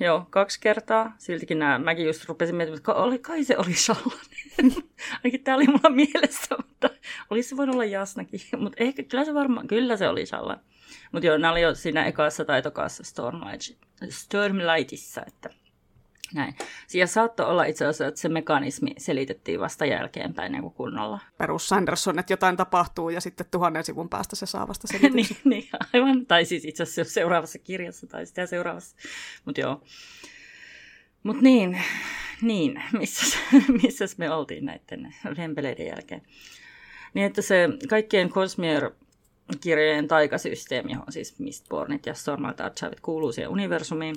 Joo, 0.00 0.26
kaksi 0.30 0.60
kertaa. 0.60 1.14
Siltikin 1.18 1.58
nämä, 1.58 1.78
mäkin 1.78 2.06
just 2.06 2.28
rupesin 2.28 2.56
miettimään, 2.56 2.78
että 2.78 2.92
oli, 2.92 3.18
kai 3.18 3.44
se 3.44 3.58
oli 3.58 3.74
Shallanen. 3.74 4.20
Ainakin 5.24 5.44
tämä 5.44 5.56
oli 5.56 5.66
mulla 5.66 5.90
mielessä, 6.04 6.56
mutta 6.56 6.90
olisi 7.30 7.48
se 7.48 7.56
voinut 7.56 7.74
olla 7.74 7.84
Jasnakin. 7.84 8.40
Mutta 8.58 8.84
ehkä, 8.84 9.02
kyllä 9.02 9.24
se 9.24 9.34
varmaan, 9.34 9.66
kyllä 9.66 9.96
se 9.96 10.08
oli 10.08 10.26
Shallan. 10.26 10.60
Mutta 11.12 11.26
joo, 11.26 11.38
nämä 11.38 11.52
oli 11.52 11.60
jo 11.60 11.74
siinä 11.74 12.06
ekassa 12.06 12.44
tai 12.44 12.62
Stormlight, 12.88 13.78
Stormlightissa, 14.08 15.22
että 15.26 15.50
näin. 16.34 16.54
Siellä 16.86 17.06
saattoi 17.06 17.46
olla 17.46 17.64
itse 17.64 17.84
asiassa, 17.84 18.06
että 18.06 18.20
se 18.20 18.28
mekanismi 18.28 18.90
selitettiin 18.98 19.60
vasta 19.60 19.86
jälkeenpäin 19.86 20.52
niin 20.52 20.62
kuin 20.62 20.74
kunnolla. 20.74 21.20
Perus 21.38 21.68
Sanderson, 21.68 22.18
että 22.18 22.32
jotain 22.32 22.56
tapahtuu 22.56 23.10
ja 23.10 23.20
sitten 23.20 23.46
tuhannen 23.50 23.84
sivun 23.84 24.08
päästä 24.08 24.36
se 24.36 24.46
saa 24.46 24.68
vasta 24.68 24.86
selityksen. 24.86 25.36
niin, 25.44 25.62
niin, 25.62 25.68
aivan. 25.94 26.26
Tai 26.26 26.44
siis 26.44 26.64
itse 26.64 26.82
asiassa 26.82 27.14
seuraavassa 27.14 27.58
kirjassa 27.58 28.06
tai 28.06 28.26
sitä 28.26 28.46
seuraavassa. 28.46 28.96
Mutta 29.44 29.60
joo. 29.60 29.82
Mutta 31.22 31.42
niin, 31.42 31.82
niin, 32.42 32.82
missäs, 32.92 33.38
missäs 33.82 34.18
me 34.18 34.30
oltiin 34.30 34.64
näiden 34.64 35.14
vempeleiden 35.36 35.86
jälkeen. 35.86 36.22
Niin, 37.14 37.26
että 37.26 37.42
se 37.42 37.68
kaikkien 37.88 38.28
Cosmier 38.28 38.90
kirjojen 39.60 40.08
taikasysteemi, 40.08 40.92
johon 40.92 41.12
siis 41.12 41.38
Mistbornit 41.38 42.06
ja 42.06 42.14
Stormlight 42.14 42.60
Archiveit 42.60 43.00
kuuluu 43.00 43.32
siihen 43.32 43.50
universumiin, 43.50 44.14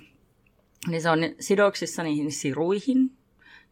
niin 0.87 1.01
se 1.01 1.09
on 1.09 1.19
sidoksissa 1.39 2.03
niihin 2.03 2.31
siruihin, 2.31 3.11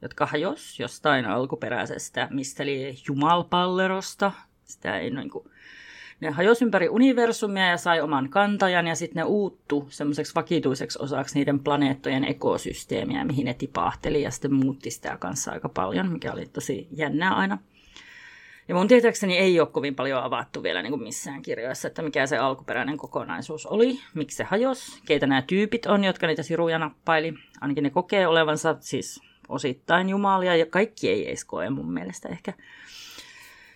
jotka 0.02 0.26
hajos 0.26 0.80
jostain 0.80 1.26
alkuperäisestä, 1.26 2.28
mistä 2.32 2.64
oli 2.64 2.96
jumalpallerosta. 3.08 4.32
Sitä 4.64 4.98
ei 4.98 5.10
niin 5.10 5.30
kuin, 5.30 5.46
ne 6.20 6.30
hajos 6.30 6.62
ympäri 6.62 6.90
universumia 6.90 7.68
ja 7.68 7.78
sai 7.78 8.02
oman 8.02 8.30
kantajan 8.30 8.88
ja 8.88 8.96
sitten 8.96 9.22
ne 9.22 9.24
uuttu 9.24 9.88
semmoiseksi 9.90 10.36
vakituiseksi 10.36 11.00
osaksi 11.02 11.40
niiden 11.40 11.60
planeettojen 11.60 12.24
ekosysteemiä, 12.24 13.26
mihin 13.26 13.46
ne 13.46 13.54
tipahteli 13.54 14.22
ja 14.22 14.32
sitten 14.32 14.54
muutti 14.54 14.92
sitä 14.92 15.18
kanssa 15.18 15.52
aika 15.52 15.70
paljon, 15.70 16.12
mikä 16.12 16.34
oli 16.34 16.46
tosi 16.46 16.88
jännää 16.92 17.36
aina. 17.36 17.58
Ja 18.72 18.76
mun 18.76 18.88
tietääkseni 18.88 19.38
ei 19.38 19.60
ole 19.60 19.68
kovin 19.68 19.96
paljon 19.96 20.24
avattu 20.24 20.64
vielä 20.64 20.82
niin 20.82 20.92
kuin 20.92 21.04
missään 21.04 21.42
kirjoissa, 21.42 21.88
että 21.88 22.02
mikä 22.02 22.28
se 22.28 22.38
alkuperäinen 22.38 22.98
kokonaisuus 22.98 23.66
oli, 23.66 24.00
miksi 24.14 24.38
se 24.38 24.44
hajos, 24.44 25.02
keitä 25.06 25.28
nämä 25.28 25.42
tyypit 25.42 25.86
on, 25.86 26.04
jotka 26.04 26.28
niitä 26.28 26.44
siruja 26.44 26.80
nappaili. 26.80 27.34
Ainakin 27.62 27.84
ne 27.84 27.90
kokee 27.90 28.28
olevansa 28.28 28.76
siis 28.80 29.22
osittain 29.50 30.10
jumalia, 30.10 30.56
ja 30.56 30.66
kaikki 30.66 31.10
ei 31.10 31.28
edes 31.28 31.46
koe 31.46 31.70
mun 31.70 31.94
mielestä 31.94 32.30
ehkä. 32.30 32.54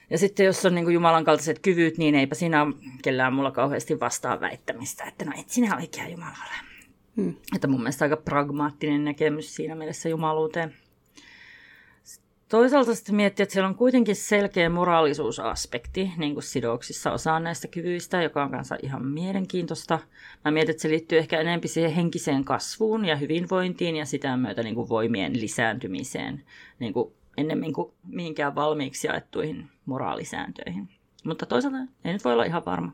Ja 0.10 0.18
sitten 0.18 0.46
jos 0.46 0.66
on 0.66 0.76
niin 0.76 0.86
kuin 0.86 0.94
Jumalan 0.94 1.26
kaltaiset 1.26 1.60
kyvyt, 1.60 1.98
niin 1.98 2.16
eipä 2.16 2.36
siinä 2.36 2.64
ole 2.64 2.74
kellään 3.04 3.34
mulla 3.34 3.52
kauheasti 3.52 4.00
vastaa 4.00 4.40
väittämistä, 4.40 5.04
että 5.04 5.26
no 5.26 5.32
et 5.40 5.50
sinä 5.50 5.76
oikea 5.76 6.08
Jumala 6.08 6.38
ole. 6.42 6.70
Hmm. 7.16 7.36
Että 7.56 7.68
mun 7.68 7.80
mielestä 7.80 8.06
aika 8.06 8.18
pragmaattinen 8.18 9.06
näkemys 9.06 9.56
siinä 9.56 9.76
mielessä 9.76 10.10
jumaluuteen. 10.10 10.74
Toisaalta 12.50 12.96
sitten 12.96 13.16
miettiä, 13.16 13.44
että 13.44 13.54
siellä 13.54 13.68
on 13.68 13.76
kuitenkin 13.76 14.16
selkeä 14.16 14.70
moraalisuusaspekti 14.70 16.12
niin 16.18 16.34
kuin 16.34 16.44
sidoksissa 16.44 17.12
osaan 17.12 17.44
näistä 17.44 17.68
kyvyistä, 17.68 18.22
joka 18.22 18.44
on 18.44 18.52
kanssa 18.52 18.78
ihan 18.84 19.06
mielenkiintoista. 19.06 20.00
Mä 20.46 20.52
mietin, 20.52 20.72
että 20.72 20.82
se 20.82 20.90
liittyy 20.90 21.18
ehkä 21.18 21.40
enemmän 21.40 21.62
siihen 21.66 21.94
henkiseen 21.94 22.46
kasvuun 22.46 23.06
ja 23.06 23.16
hyvinvointiin 23.16 23.96
ja 23.96 24.06
sitä 24.06 24.38
myötä 24.38 24.64
niin 24.64 24.76
kuin 24.76 24.90
voimien 24.90 25.42
lisääntymiseen 25.42 26.44
niin 26.80 26.94
kuin 26.94 27.14
ennemmin 27.38 27.74
kuin 27.74 27.94
mihinkään 28.08 28.56
valmiiksi 28.56 29.08
jaettuihin 29.08 29.70
moraalisääntöihin. 29.86 30.90
Mutta 31.24 31.46
toisaalta 31.46 31.78
ei 32.06 32.14
nyt 32.14 32.26
voi 32.26 32.34
olla 32.34 32.44
ihan 32.44 32.66
varma. 32.66 32.92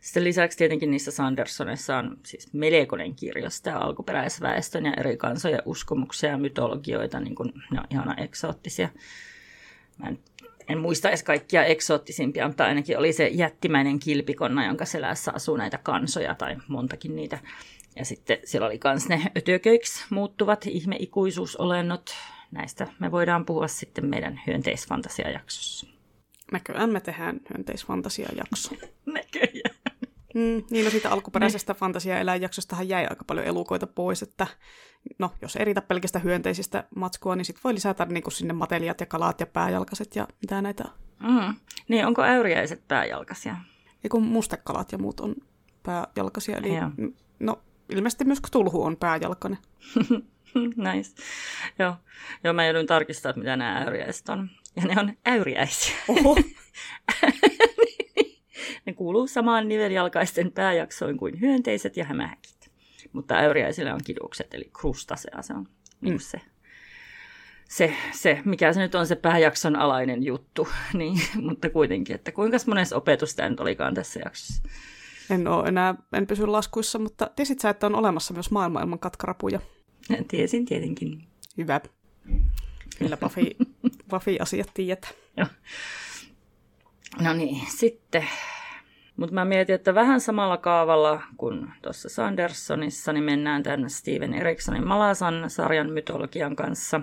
Sitten 0.00 0.24
lisäksi 0.24 0.58
tietenkin 0.58 0.90
niissä 0.90 1.10
Sandersonissa 1.10 1.96
on 1.96 2.18
siis 2.26 2.52
melkoinen 2.52 3.14
kirjo 3.14 3.50
sitä 3.50 3.78
alkuperäisväestön 3.78 4.86
ja 4.86 4.94
eri 4.96 5.16
kansojen 5.16 5.62
uskomuksia 5.64 6.30
ja 6.30 6.38
mytologioita, 6.38 7.20
niin 7.20 7.34
kuin 7.34 7.52
ne 7.70 7.78
on 7.80 7.86
ihana 7.90 8.14
eksoottisia. 8.14 8.88
Mä 9.98 10.08
en, 10.08 10.18
en 10.68 10.78
muista 10.78 11.08
edes 11.08 11.22
kaikkia 11.22 11.64
eksoottisimpia, 11.64 12.46
mutta 12.46 12.64
ainakin 12.64 12.98
oli 12.98 13.12
se 13.12 13.28
jättimäinen 13.28 13.98
kilpikonna, 13.98 14.66
jonka 14.66 14.84
selässä 14.84 15.32
asuu 15.34 15.56
näitä 15.56 15.78
kansoja 15.78 16.34
tai 16.34 16.56
montakin 16.68 17.16
niitä. 17.16 17.38
Ja 17.96 18.04
sitten 18.04 18.38
siellä 18.44 18.66
oli 18.66 18.80
myös 18.84 19.08
ne 19.08 19.22
ötököiksi 19.36 20.04
muuttuvat 20.10 20.66
ihmeikuisuusolennot. 20.66 22.10
Näistä 22.50 22.86
me 22.98 23.10
voidaan 23.10 23.46
puhua 23.46 23.68
sitten 23.68 24.06
meidän 24.06 24.40
hyönteisfantasiajaksossa. 24.46 25.86
Näköjään 26.52 26.90
me 26.90 27.00
tehdään 27.00 27.40
hyönteisfantasiajakso. 27.54 28.74
Näköjään. 29.06 29.69
Mm, 30.34 30.64
niin 30.70 30.84
no 30.84 30.90
siitä 30.90 31.10
alkuperäisestä 31.10 31.72
niin. 31.72 31.78
fantasia-eläinjaksostahan 31.78 32.88
jäi 32.88 33.06
aika 33.10 33.24
paljon 33.24 33.46
elukoita 33.46 33.86
pois, 33.86 34.22
että 34.22 34.46
no 35.18 35.32
jos 35.42 35.56
eritä 35.56 35.82
pelkistä 35.82 36.18
hyönteisistä 36.18 36.84
matskua, 36.96 37.36
niin 37.36 37.44
sitten 37.44 37.60
voi 37.64 37.74
lisätä 37.74 38.04
niin 38.04 38.22
kuin 38.22 38.32
sinne 38.32 38.54
matelijat 38.54 39.00
ja 39.00 39.06
kalat 39.06 39.40
ja 39.40 39.46
pääjalkaset 39.46 40.16
ja 40.16 40.28
mitä 40.40 40.62
näitä. 40.62 40.84
Mm. 41.20 41.54
Niin, 41.88 42.06
onko 42.06 42.22
äyriäiset 42.22 42.88
pääjalkaisia? 42.88 43.56
Ja 44.02 44.10
kun 44.10 44.22
mustekalat 44.22 44.92
ja 44.92 44.98
muut 44.98 45.20
on 45.20 45.34
pääjalkaisia, 45.82 46.56
eli 46.56 46.76
Joo. 46.76 46.90
no 47.40 47.62
ilmeisesti 47.88 48.24
myös 48.24 48.38
tulhu 48.50 48.82
on 48.82 48.96
pääjalkainen. 48.96 49.58
nice. 50.94 51.14
Joo. 51.78 51.96
Joo, 52.44 52.54
mä 52.54 52.66
joudun 52.66 52.86
tarkistamaan, 52.86 53.38
mitä 53.38 53.56
nämä 53.56 53.78
äyriäiset 53.78 54.28
on. 54.28 54.50
Ja 54.76 54.82
ne 54.82 55.00
on 55.00 55.12
äyriäisiä. 55.26 55.94
Oho. 56.08 56.36
Kuuluu 59.00 59.26
samaan 59.26 59.68
niveljalkaisten 59.68 60.52
pääjaksoin 60.52 61.16
kuin 61.16 61.40
hyönteiset 61.40 61.96
ja 61.96 62.04
hämähäkit. 62.04 62.70
Mutta 63.12 63.34
äyriäisillä 63.34 63.94
on 63.94 64.00
kidukset, 64.04 64.54
eli 64.54 64.70
krustasea 64.80 65.42
se 65.42 65.54
on 65.54 65.68
niin 66.00 66.14
mm. 66.14 66.18
se, 66.18 66.40
se, 67.68 67.96
se, 68.12 68.42
mikä 68.44 68.72
se 68.72 68.80
nyt 68.80 68.94
on 68.94 69.06
se 69.06 69.16
pääjakson 69.16 69.76
alainen 69.76 70.22
juttu. 70.22 70.68
niin, 70.94 71.18
mutta 71.34 71.70
kuitenkin, 71.70 72.14
että 72.14 72.32
kuinka 72.32 72.56
monessa 72.66 72.96
opetus 72.96 73.34
tämä 73.34 73.48
nyt 73.48 73.60
olikaan 73.60 73.94
tässä 73.94 74.20
jaksossa? 74.24 74.62
En 75.30 75.48
ole 75.48 75.68
enää, 75.68 75.94
en 76.12 76.26
pysy 76.26 76.46
laskuissa, 76.46 76.98
mutta 76.98 77.30
tiesit 77.36 77.60
sä, 77.60 77.70
että 77.70 77.86
on 77.86 77.94
olemassa 77.94 78.34
myös 78.34 78.50
maailman 78.50 78.82
ilman 78.82 78.98
katkarapuja? 78.98 79.60
Tiesin 80.28 80.66
tietenkin. 80.66 81.24
Hyvä. 81.58 81.80
Kyllä 82.98 83.16
Buffy, 83.16 83.42
Buffy-asiat 84.10 84.70
tiedät. 84.74 85.14
No 87.20 87.32
niin, 87.32 87.66
sitten. 87.70 88.28
Mutta 89.20 89.34
mä 89.34 89.44
mietin, 89.44 89.74
että 89.74 89.94
vähän 89.94 90.20
samalla 90.20 90.56
kaavalla 90.56 91.22
kuin 91.36 91.72
tuossa 91.82 92.08
Sandersonissa, 92.08 93.12
niin 93.12 93.24
mennään 93.24 93.62
tänne 93.62 93.88
Steven 93.88 94.34
Eriksonin 94.34 94.86
Malasan 94.86 95.50
sarjan 95.50 95.90
mytologian 95.90 96.56
kanssa. 96.56 97.00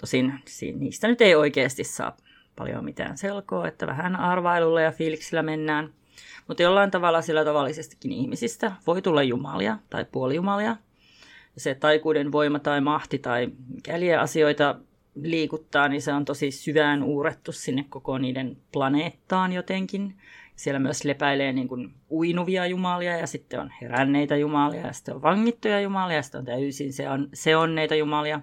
Tosin 0.00 0.32
niistä 0.78 1.08
nyt 1.08 1.20
ei 1.20 1.34
oikeasti 1.34 1.84
saa 1.84 2.16
paljon 2.56 2.84
mitään 2.84 3.18
selkoa, 3.18 3.68
että 3.68 3.86
vähän 3.86 4.16
arvailulla 4.16 4.80
ja 4.80 4.92
fiiliksillä 4.92 5.42
mennään. 5.42 5.92
Mutta 6.48 6.62
jollain 6.62 6.90
tavalla 6.90 7.22
sillä 7.22 7.44
tavallisestikin 7.44 8.12
ihmisistä 8.12 8.72
voi 8.86 9.02
tulla 9.02 9.22
jumalia 9.22 9.78
tai 9.90 10.04
puolijumalia. 10.12 10.76
Ja 11.54 11.60
se 11.60 11.74
taikuuden 11.74 12.32
voima 12.32 12.58
tai 12.58 12.80
mahti 12.80 13.18
tai 13.18 13.48
mikäli 13.74 14.14
asioita 14.14 14.76
liikuttaa, 15.22 15.88
niin 15.88 16.02
se 16.02 16.12
on 16.12 16.24
tosi 16.24 16.50
syvään 16.50 17.02
uurettu 17.02 17.52
sinne 17.52 17.84
koko 17.88 18.18
niiden 18.18 18.56
planeettaan 18.72 19.52
jotenkin. 19.52 20.16
Siellä 20.56 20.78
myös 20.78 21.04
lepäilee 21.04 21.52
niin 21.52 21.68
kuin 21.68 21.94
uinuvia 22.10 22.66
jumalia 22.66 23.16
ja 23.16 23.26
sitten 23.26 23.60
on 23.60 23.72
heränneitä 23.82 24.36
jumalia 24.36 24.86
ja 24.86 24.92
sitten 24.92 25.14
on 25.14 25.22
vangittuja 25.22 25.80
jumalia 25.80 26.16
ja 26.16 26.22
sitten 26.22 26.38
on 26.38 26.44
täysin 26.44 26.92
se 26.92 27.10
on, 27.10 27.28
se 27.34 27.56
onneita 27.56 27.94
jumalia. 27.94 28.40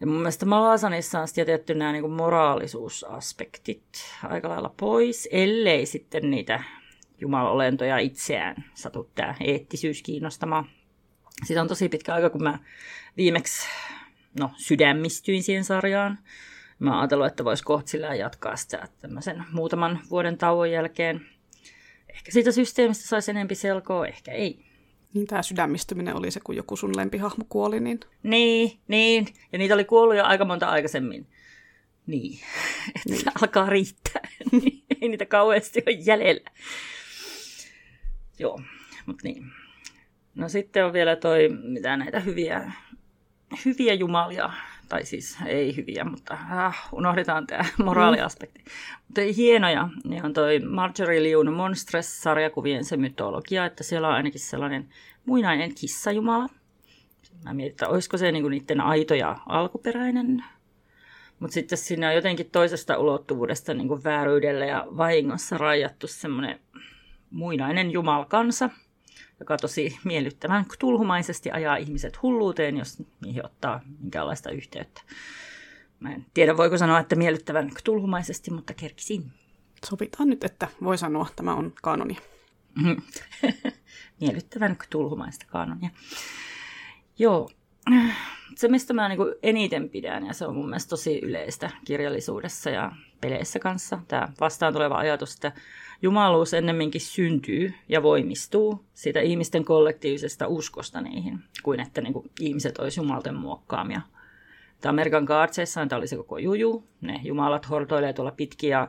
Ja 0.00 0.06
mun 0.06 0.16
mielestä 0.16 0.46
Malasanissa 0.46 1.20
on 1.20 1.28
jätetty 1.36 1.74
nämä 1.74 1.92
niin 1.92 2.02
kuin 2.02 2.12
moraalisuusaspektit 2.12 3.84
aika 4.24 4.48
lailla 4.48 4.74
pois, 4.76 5.28
ellei 5.32 5.86
sitten 5.86 6.30
niitä 6.30 6.62
jumalolentoja 7.20 7.98
itseään 7.98 8.64
satu 8.74 9.10
tämä 9.14 9.34
eettisyys 9.40 10.02
kiinnostamaan. 10.02 10.64
Siitä 11.44 11.62
on 11.62 11.68
tosi 11.68 11.88
pitkä 11.88 12.14
aika, 12.14 12.30
kun 12.30 12.42
mä 12.42 12.58
viimeksi 13.16 13.68
no, 14.40 14.50
sydämistyin 14.56 15.42
siihen 15.42 15.64
sarjaan. 15.64 16.18
Mä 16.80 17.00
ajattelin, 17.00 17.26
että 17.26 17.44
voisi 17.44 17.64
kohta 17.64 17.96
jatkaa 17.96 18.56
sitä 18.56 18.88
tämmöisen 19.00 19.44
muutaman 19.52 20.00
vuoden 20.10 20.38
tauon 20.38 20.70
jälkeen. 20.70 21.26
Ehkä 22.08 22.32
siitä 22.32 22.52
systeemistä 22.52 23.08
saisi 23.08 23.30
enempi 23.30 23.54
selkoa, 23.54 24.06
ehkä 24.06 24.32
ei. 24.32 24.64
Niin 25.14 25.26
tämä 25.26 25.42
sydämistyminen 25.42 26.16
oli 26.16 26.30
se, 26.30 26.40
kun 26.44 26.56
joku 26.56 26.76
sun 26.76 26.96
lempihahmo 26.96 27.44
kuoli, 27.48 27.80
niin... 27.80 28.00
Niin, 28.22 28.80
niin. 28.88 29.26
Ja 29.52 29.58
niitä 29.58 29.74
oli 29.74 29.84
kuollut 29.84 30.16
jo 30.16 30.24
aika 30.24 30.44
monta 30.44 30.66
aikaisemmin. 30.66 31.26
Niin. 32.06 32.38
Että 32.96 33.08
niin. 33.08 33.32
alkaa 33.42 33.66
riittää. 33.66 34.22
ei 35.02 35.08
niitä 35.08 35.26
kauheasti 35.26 35.82
ole 35.86 35.96
jäljellä. 35.96 36.50
Joo, 38.38 38.60
mutta 39.06 39.20
niin. 39.24 39.44
No 40.34 40.48
sitten 40.48 40.86
on 40.86 40.92
vielä 40.92 41.16
toi, 41.16 41.48
mitä 41.48 41.96
näitä 41.96 42.20
hyviä, 42.20 42.72
hyviä 43.64 43.94
jumalia, 43.94 44.52
tai 44.90 45.04
siis 45.04 45.38
ei 45.46 45.76
hyviä, 45.76 46.04
mutta 46.04 46.34
äh, 46.34 46.88
unohdetaan 46.92 47.46
tämä 47.46 47.64
moraaliaspekti. 47.84 48.58
Mm. 48.58 48.70
Mutta 49.06 49.20
hienoja, 49.36 49.88
niin 50.04 50.24
on 50.24 50.32
toi 50.32 50.58
Marjorie 50.58 51.22
Liun 51.22 51.52
Monstres-sarjakuvien 51.52 52.84
se 52.84 52.96
mytologia, 52.96 53.66
että 53.66 53.84
siellä 53.84 54.08
on 54.08 54.14
ainakin 54.14 54.40
sellainen 54.40 54.88
muinainen 55.26 55.74
kissajumala. 55.74 56.46
Mä 57.44 57.54
mietin, 57.54 57.70
että 57.70 57.88
olisiko 57.88 58.18
se 58.18 58.32
niinku 58.32 58.48
niiden 58.48 58.80
aito 58.80 59.14
ja 59.14 59.36
alkuperäinen. 59.46 60.44
Mutta 61.38 61.54
sitten 61.54 61.78
siinä 61.78 62.08
on 62.08 62.14
jotenkin 62.14 62.50
toisesta 62.50 62.98
ulottuvuudesta 62.98 63.74
niinku 63.74 64.00
vääryydellä 64.04 64.64
ja 64.64 64.86
vahingossa 64.96 65.58
rajattu 65.58 66.06
semmoinen 66.06 66.60
muinainen 67.30 67.90
jumalkansa, 67.90 68.70
joka 69.40 69.56
tosi 69.56 69.98
miellyttävän 70.04 70.64
tulhumaisesti 70.78 71.50
ajaa 71.50 71.76
ihmiset 71.76 72.22
hulluuteen, 72.22 72.76
jos 72.76 73.02
niihin 73.24 73.46
ottaa 73.46 73.80
minkäänlaista 73.98 74.50
yhteyttä. 74.50 75.02
Mä 76.00 76.12
en 76.12 76.26
tiedä, 76.34 76.56
voiko 76.56 76.78
sanoa, 76.78 76.98
että 76.98 77.16
miellyttävän 77.16 77.70
tulhumaisesti, 77.84 78.50
mutta 78.50 78.74
kerkisin. 78.74 79.32
Sovitaan 79.86 80.28
nyt, 80.28 80.44
että 80.44 80.68
voi 80.82 80.98
sanoa, 80.98 81.22
että 81.22 81.36
tämä 81.36 81.54
on 81.54 81.72
kanoni. 81.82 82.16
miellyttävän 84.20 84.76
tulhumaista 84.90 85.46
kanonia. 85.48 85.90
Joo, 87.18 87.50
se 88.56 88.68
mistä 88.68 88.94
mä 88.94 89.08
niin 89.08 89.20
eniten 89.42 89.90
pidän, 89.90 90.26
ja 90.26 90.34
se 90.34 90.46
on 90.46 90.54
mun 90.54 90.68
mielestä 90.68 90.90
tosi 90.90 91.18
yleistä 91.22 91.70
kirjallisuudessa 91.84 92.70
ja 92.70 92.92
peleissä 93.20 93.58
kanssa, 93.58 93.98
tämä 94.08 94.28
vastaan 94.40 94.72
tuleva 94.72 94.96
ajatus, 94.96 95.34
että 95.34 95.52
jumaluus 96.02 96.54
ennemminkin 96.54 97.00
syntyy 97.00 97.74
ja 97.88 98.02
voimistuu 98.02 98.84
siitä 98.94 99.20
ihmisten 99.20 99.64
kollektiivisesta 99.64 100.46
uskosta 100.46 101.00
niihin, 101.00 101.38
kuin 101.62 101.80
että 101.80 102.00
niin 102.00 102.12
kuin 102.12 102.30
ihmiset 102.40 102.78
olisi 102.78 103.00
jumalten 103.00 103.34
muokkaamia. 103.34 104.00
Tämä 104.80 104.90
Amerikan 104.90 105.24
Guardsissa 105.24 105.86
tämä 105.86 105.98
oli 105.98 106.08
se 106.08 106.16
koko 106.16 106.38
juju. 106.38 106.84
Ne 107.00 107.20
jumalat 107.22 107.70
hortoilee 107.70 108.12
tuolla 108.12 108.30
pitkin 108.30 108.70
ja 108.70 108.88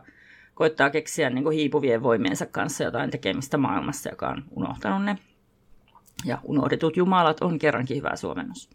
koittaa 0.53 0.89
keksiä 0.89 1.29
niin 1.29 1.43
kuin 1.43 1.57
hiipuvien 1.57 2.03
voimiensa 2.03 2.45
kanssa 2.45 2.83
jotain 2.83 3.11
tekemistä 3.11 3.57
maailmassa, 3.57 4.09
joka 4.09 4.29
on 4.29 4.43
unohtanut 4.51 5.03
ne. 5.03 5.17
Ja 6.25 6.37
unohdetut 6.43 6.97
jumalat 6.97 7.41
on 7.41 7.59
kerrankin 7.59 7.97
hyvä 7.97 8.15
suomennos. 8.15 8.69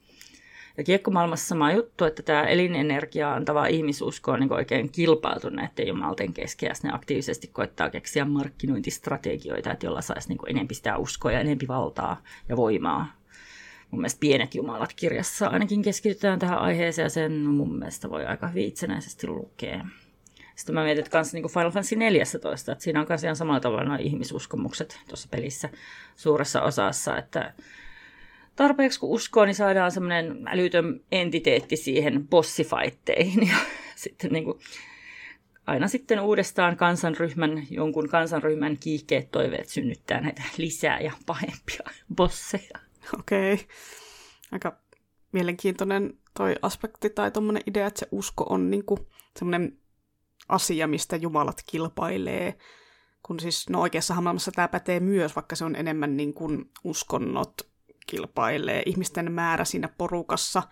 Ja 0.78 0.84
kiekkomaailmassa 0.84 1.48
sama 1.48 1.72
juttu, 1.72 2.04
että 2.04 2.22
tämä 2.22 2.44
elinenergia 2.44 3.34
antava 3.34 3.66
ihmisusko 3.66 4.32
on 4.32 4.40
niin 4.40 4.52
oikein 4.52 4.92
kilpailtu 4.92 5.48
näiden 5.48 5.86
jumalten 5.86 6.32
kesken, 6.32 6.66
ja 6.66 6.74
ne 6.82 6.90
aktiivisesti 6.92 7.46
koittaa 7.48 7.90
keksiä 7.90 8.24
markkinointistrategioita, 8.24 9.72
että 9.72 9.86
jolla 9.86 10.00
saisi 10.00 10.28
niin 10.28 10.38
enempi 10.46 10.74
sitä 10.74 10.98
uskoa 10.98 11.32
ja 11.32 11.40
enempi 11.40 11.68
valtaa 11.68 12.22
ja 12.48 12.56
voimaa. 12.56 13.12
Mun 13.90 14.00
mielestä 14.00 14.20
Pienet 14.20 14.54
jumalat 14.54 14.92
kirjassa 14.96 15.46
ainakin 15.46 15.82
keskitytään 15.82 16.38
tähän 16.38 16.58
aiheeseen, 16.58 17.06
ja 17.06 17.10
sen 17.10 17.32
mun 17.32 17.78
mielestä 17.78 18.10
voi 18.10 18.26
aika 18.26 18.48
hyvin 18.48 18.66
itsenäisesti 18.68 19.26
lukea. 19.26 19.86
Sitten 20.56 20.74
mä 20.74 20.84
mietin, 20.84 21.04
että 21.04 21.22
niin 21.32 21.48
Final 21.48 21.70
Fantasy 21.70 21.96
14, 21.96 22.72
että 22.72 22.84
siinä 22.84 23.00
on 23.00 23.06
myös 23.08 23.24
ihan 23.24 23.36
samalla 23.36 23.60
tavalla 23.60 23.84
nuo 23.84 23.96
ihmisuskomukset 24.00 25.00
tuossa 25.08 25.28
pelissä 25.30 25.68
suuressa 26.16 26.62
osassa, 26.62 27.18
että 27.18 27.52
tarpeeksi 28.56 29.00
kun 29.00 29.10
uskoo, 29.10 29.44
niin 29.44 29.54
saadaan 29.54 29.90
semmoinen 29.90 30.48
älytön 30.48 31.00
entiteetti 31.12 31.76
siihen 31.76 32.28
bossifaitteihin 32.28 33.48
ja 33.50 33.56
sitten 33.96 34.32
niin 34.32 34.44
kuin, 34.44 34.58
aina 35.66 35.88
sitten 35.88 36.20
uudestaan 36.20 36.76
kansanryhmän, 36.76 37.66
jonkun 37.70 38.08
kansanryhmän 38.08 38.76
kiihkeet 38.78 39.30
toiveet 39.30 39.68
synnyttää 39.68 40.20
näitä 40.20 40.42
lisää 40.56 41.00
ja 41.00 41.12
pahempia 41.26 41.90
bosseja. 42.14 42.78
Okei. 43.18 43.54
Okay. 43.54 43.66
Aika 44.52 44.78
mielenkiintoinen 45.32 46.18
toi 46.36 46.54
aspekti 46.62 47.10
tai 47.10 47.30
tuommoinen 47.30 47.62
idea, 47.66 47.86
että 47.86 48.00
se 48.00 48.08
usko 48.10 48.46
on 48.48 48.70
niinku 48.70 49.08
semmoinen 49.38 49.78
asia, 50.48 50.86
mistä 50.86 51.16
jumalat 51.16 51.62
kilpailee. 51.66 52.58
Kun 53.22 53.40
siis, 53.40 53.68
no 53.68 53.80
oikeassa 53.80 54.20
maailmassa 54.20 54.52
tämä 54.52 54.68
pätee 54.68 55.00
myös, 55.00 55.36
vaikka 55.36 55.56
se 55.56 55.64
on 55.64 55.76
enemmän 55.76 56.16
niin 56.16 56.34
kuin 56.34 56.70
uskonnot 56.84 57.75
kilpailee 58.06 58.82
ihmisten 58.86 59.32
määrä 59.32 59.64
siinä 59.64 59.88
porukassa, 59.98 60.62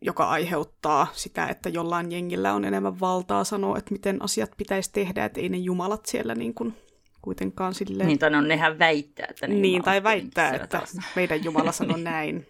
joka 0.00 0.28
aiheuttaa 0.28 1.06
sitä, 1.12 1.46
että 1.46 1.68
jollain 1.68 2.12
jengillä 2.12 2.52
on 2.54 2.64
enemmän 2.64 3.00
valtaa 3.00 3.44
sanoa, 3.44 3.78
että 3.78 3.92
miten 3.92 4.22
asiat 4.22 4.50
pitäisi 4.56 4.92
tehdä, 4.92 5.24
että 5.24 5.40
ei 5.40 5.48
ne 5.48 5.56
jumalat 5.56 6.06
siellä 6.06 6.34
niin 6.34 6.54
kuin 6.54 6.74
kuitenkaan 7.22 7.74
silleen... 7.74 8.06
Niin, 8.08 8.18
tai 8.18 8.30
no 8.30 8.40
nehän 8.40 8.78
väittää, 8.78 9.26
että 9.30 9.46
ne 9.46 9.54
Niin, 9.54 9.82
tai 9.82 10.02
väittää, 10.02 10.54
että 10.54 10.66
taas. 10.66 10.96
meidän 11.16 11.44
Jumala 11.44 11.72
sanoo 11.72 11.96
näin. 11.96 12.46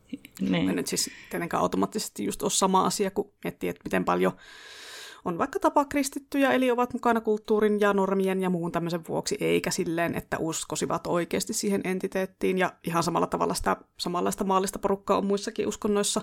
niin. 0.40 0.76
nyt 0.76 0.86
siis 0.86 1.10
tietenkään 1.30 1.62
automaattisesti 1.62 2.24
just 2.24 2.42
ole 2.42 2.50
sama 2.50 2.86
asia, 2.86 3.10
kun 3.10 3.32
miettii, 3.44 3.68
että 3.68 3.82
miten 3.84 4.04
paljon 4.04 4.32
on 5.24 5.38
vaikka 5.38 5.58
tapa 5.58 5.84
kristittyjä, 5.84 6.52
eli 6.52 6.70
ovat 6.70 6.92
mukana 6.92 7.20
kulttuurin 7.20 7.80
ja 7.80 7.92
normien 7.92 8.42
ja 8.42 8.50
muun 8.50 8.72
tämmöisen 8.72 9.04
vuoksi, 9.08 9.36
eikä 9.40 9.70
silleen, 9.70 10.14
että 10.14 10.38
uskosivat 10.38 11.06
oikeasti 11.06 11.52
siihen 11.52 11.80
entiteettiin. 11.84 12.58
Ja 12.58 12.72
ihan 12.84 13.02
samalla 13.02 13.26
tavalla 13.26 13.54
sitä 13.54 13.76
samanlaista 13.98 14.44
maallista 14.44 14.78
porukkaa 14.78 15.18
on 15.18 15.26
muissakin 15.26 15.68
uskonnoissa. 15.68 16.20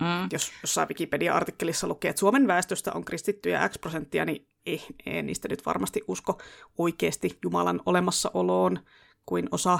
Mm. 0.00 0.28
Jos 0.32 0.52
jossain 0.62 0.88
Wikipedia-artikkelissa 0.88 1.88
lukee, 1.88 2.08
että 2.08 2.20
Suomen 2.20 2.46
väestöstä 2.46 2.92
on 2.92 3.04
kristittyjä 3.04 3.68
X 3.68 3.80
prosenttia, 3.80 4.24
niin 4.24 4.48
ei, 4.66 4.82
ei 5.06 5.22
niistä 5.22 5.48
nyt 5.48 5.66
varmasti 5.66 6.00
usko 6.08 6.38
oikeasti 6.78 7.38
Jumalan 7.42 7.80
olemassaoloon 7.86 8.78
kuin 9.26 9.48
osa. 9.50 9.78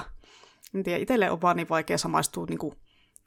En 0.75 0.83
tiedä, 0.83 0.99
itselle 0.99 1.31
on 1.31 1.41
vaan 1.41 1.57
niin 1.57 1.69
vaikea 1.69 1.97
samaistua 1.97 2.45
niin 2.49 2.57
kuin 2.57 2.75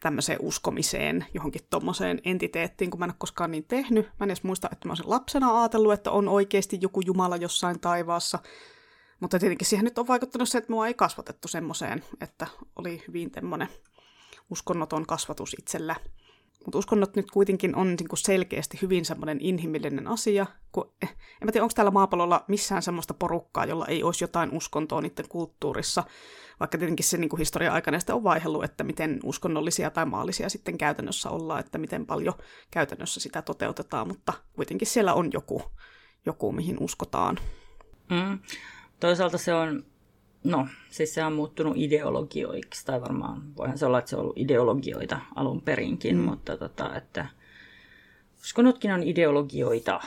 tämmöiseen 0.00 0.38
uskomiseen, 0.42 1.26
johonkin 1.34 1.60
tuommoiseen 1.70 2.20
entiteettiin, 2.24 2.90
kun 2.90 3.00
mä 3.00 3.04
en 3.04 3.10
ole 3.10 3.16
koskaan 3.18 3.50
niin 3.50 3.64
tehnyt. 3.64 4.06
Mä 4.06 4.24
en 4.24 4.30
edes 4.30 4.42
muista, 4.42 4.68
että 4.72 4.88
mä 4.88 4.90
olisin 4.90 5.10
lapsena 5.10 5.60
ajatellut, 5.60 5.92
että 5.92 6.10
on 6.10 6.28
oikeasti 6.28 6.78
joku 6.80 7.00
Jumala 7.00 7.36
jossain 7.36 7.80
taivaassa. 7.80 8.38
Mutta 9.20 9.38
tietenkin 9.38 9.66
siihen 9.66 9.84
nyt 9.84 9.98
on 9.98 10.08
vaikuttanut 10.08 10.48
se, 10.48 10.58
että 10.58 10.72
mua 10.72 10.86
ei 10.86 10.94
kasvatettu 10.94 11.48
semmoiseen, 11.48 12.04
että 12.20 12.46
oli 12.76 13.02
hyvin 13.08 13.30
tämmöinen 13.30 13.68
uskonnoton 14.50 15.06
kasvatus 15.06 15.56
itsellä. 15.58 15.96
Mutta 16.64 16.78
uskonnot 16.78 17.16
nyt 17.16 17.30
kuitenkin 17.30 17.76
on 17.76 17.88
niin 17.88 18.08
kuin 18.08 18.18
selkeästi 18.18 18.78
hyvin 18.82 19.04
semmoinen 19.04 19.40
inhimillinen 19.40 20.06
asia. 20.06 20.46
Kun, 20.72 20.92
eh, 21.02 21.08
en 21.10 21.46
mä 21.46 21.52
tiedä, 21.52 21.64
onko 21.64 21.72
täällä 21.74 21.90
maapallolla 21.90 22.44
missään 22.48 22.82
semmoista 22.82 23.14
porukkaa, 23.14 23.64
jolla 23.64 23.86
ei 23.86 24.02
olisi 24.02 24.24
jotain 24.24 24.50
uskontoa 24.56 25.00
niiden 25.00 25.28
kulttuurissa. 25.28 26.04
Vaikka 26.60 26.78
tietenkin 26.78 27.06
se 27.06 27.16
niin 27.16 27.28
kuin 27.28 27.38
historian 27.38 27.74
aikana 27.74 27.98
on 28.12 28.24
vaihellut, 28.24 28.64
että 28.64 28.84
miten 28.84 29.20
uskonnollisia 29.24 29.90
tai 29.90 30.06
maallisia 30.06 30.48
sitten 30.48 30.78
käytännössä 30.78 31.30
ollaan, 31.30 31.60
että 31.60 31.78
miten 31.78 32.06
paljon 32.06 32.34
käytännössä 32.70 33.20
sitä 33.20 33.42
toteutetaan. 33.42 34.08
Mutta 34.08 34.32
kuitenkin 34.52 34.88
siellä 34.88 35.14
on 35.14 35.30
joku, 35.32 35.62
joku 36.26 36.52
mihin 36.52 36.76
uskotaan. 36.80 37.38
Mm. 38.10 38.38
Toisaalta 39.00 39.38
se 39.38 39.54
on 39.54 39.84
No, 40.44 40.68
siis 40.90 41.14
se 41.14 41.24
on 41.24 41.32
muuttunut 41.32 41.76
ideologioiksi, 41.76 42.86
tai 42.86 43.00
varmaan 43.00 43.56
voihan 43.56 43.78
se 43.78 43.86
olla, 43.86 43.98
että 43.98 44.08
se 44.08 44.16
on 44.16 44.22
ollut 44.22 44.38
ideologioita 44.38 45.20
alun 45.34 45.62
perinkin, 45.62 46.16
mm. 46.16 46.22
mutta 46.22 46.56
tota, 46.56 46.96
että 46.96 47.26
uskonnotkin 48.40 48.92
on 48.92 49.02
ideologioita. 49.02 50.00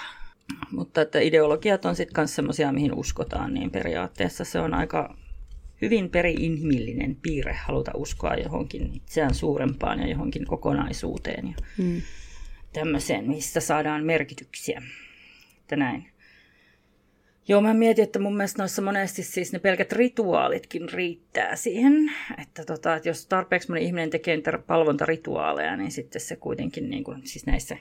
Mutta 0.71 1.01
että 1.01 1.19
ideologiat 1.19 1.85
on 1.85 1.95
sitten 1.95 2.21
myös 2.21 2.35
semmoisia, 2.35 2.71
mihin 2.71 2.93
uskotaan, 2.93 3.53
niin 3.53 3.71
periaatteessa 3.71 4.43
se 4.43 4.59
on 4.59 4.73
aika 4.73 5.15
hyvin 5.81 6.09
peri-inhimillinen 6.09 7.15
piirre 7.15 7.53
haluta 7.53 7.91
uskoa 7.95 8.35
johonkin 8.35 8.91
itseään 8.93 9.33
suurempaan 9.33 9.99
ja 9.99 10.07
johonkin 10.07 10.45
kokonaisuuteen 10.45 11.47
ja 11.47 11.53
mm. 11.77 12.01
tämmöiseen, 12.73 13.27
mistä 13.27 13.59
saadaan 13.59 14.03
merkityksiä. 14.03 14.81
Että 15.59 15.75
näin. 15.75 16.11
Joo, 17.47 17.61
mä 17.61 17.73
mietin, 17.73 18.03
että 18.03 18.19
mun 18.19 18.37
mielestä 18.37 18.61
noissa 18.61 18.81
monesti 18.81 19.23
siis 19.23 19.53
ne 19.53 19.59
pelkät 19.59 19.91
rituaalitkin 19.91 20.89
riittää 20.89 21.55
siihen, 21.55 22.11
että, 22.41 22.65
tota, 22.65 22.95
että 22.95 23.09
jos 23.09 23.25
tarpeeksi 23.25 23.69
moni 23.69 23.85
ihminen 23.85 24.09
tekee 24.09 24.35
niitä 24.35 24.59
palvontarituaaleja, 24.67 25.77
niin 25.77 25.91
sitten 25.91 26.21
se 26.21 26.35
kuitenkin, 26.35 26.89
niin 26.89 27.03
kuin, 27.03 27.27
siis 27.27 27.45
näissä, 27.45 27.77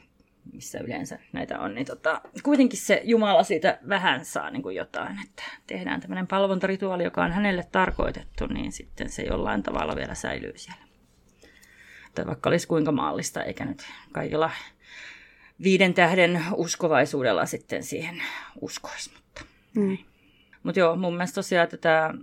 missä 0.53 0.79
yleensä 0.79 1.19
näitä 1.33 1.59
on, 1.59 1.75
niin 1.75 1.87
tota, 1.87 2.21
kuitenkin 2.43 2.79
se 2.79 3.01
Jumala 3.05 3.43
siitä 3.43 3.79
vähän 3.89 4.25
saa 4.25 4.51
niin 4.51 4.62
kuin 4.62 4.77
jotain, 4.77 5.19
että 5.25 5.43
tehdään 5.67 6.01
tämmöinen 6.01 6.27
palvontarituaali, 6.27 7.05
joka 7.05 7.25
on 7.25 7.33
hänelle 7.33 7.67
tarkoitettu, 7.73 8.47
niin 8.47 8.73
sitten 8.73 9.09
se 9.09 9.23
jollain 9.23 9.62
tavalla 9.62 9.97
vielä 9.97 10.15
säilyy 10.15 10.53
siellä. 10.57 10.83
Tai 12.15 12.27
vaikka 12.27 12.51
olisi 12.51 12.69
kuinka 12.69 12.93
maallista, 12.93 13.43
eikä 13.43 13.65
nyt 13.65 13.83
kaikilla 14.12 14.51
viiden 15.62 15.95
tähden 15.95 16.43
uskovaisuudella 16.55 17.47
sitten 17.47 17.83
siihen 17.83 18.23
uskoisi. 18.61 19.11
Mm. 19.77 19.99
Mutta 20.62 20.81
joo, 20.81 20.97
mun 20.97 21.12
mielestä 21.12 21.35
tosiaan 21.35 21.65
että 21.65 21.77
tämä 21.77 22.15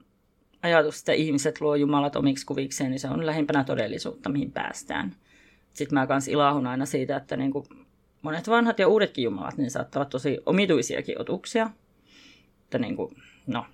ajatus, 0.63 0.99
että 0.99 1.13
ihmiset 1.13 1.61
luo 1.61 1.75
Jumalat 1.75 2.15
omiksi 2.15 2.45
kuvikseen, 2.45 2.89
niin 2.89 2.99
se 2.99 3.07
on 3.07 3.25
lähimpänä 3.25 3.63
todellisuutta, 3.63 4.29
mihin 4.29 4.51
päästään. 4.51 5.15
Sitten 5.73 5.99
mä 5.99 6.07
kans 6.07 6.27
ilahun 6.27 6.67
aina 6.67 6.85
siitä, 6.85 7.17
että 7.17 7.37
niin 7.37 7.51
kuin 7.51 7.65
monet 8.27 8.49
vanhat 8.49 8.79
ja 8.79 8.87
uudetkin 8.87 9.23
Jumalat, 9.23 9.57
niin 9.57 9.71
saattavat 9.71 10.09
tosi 10.09 10.37
omituisiakin 10.45 11.21
otuksia. 11.21 11.69
Että 12.63 12.77
niin 12.77 12.95
kuin, 12.95 13.15
no, 13.47 13.65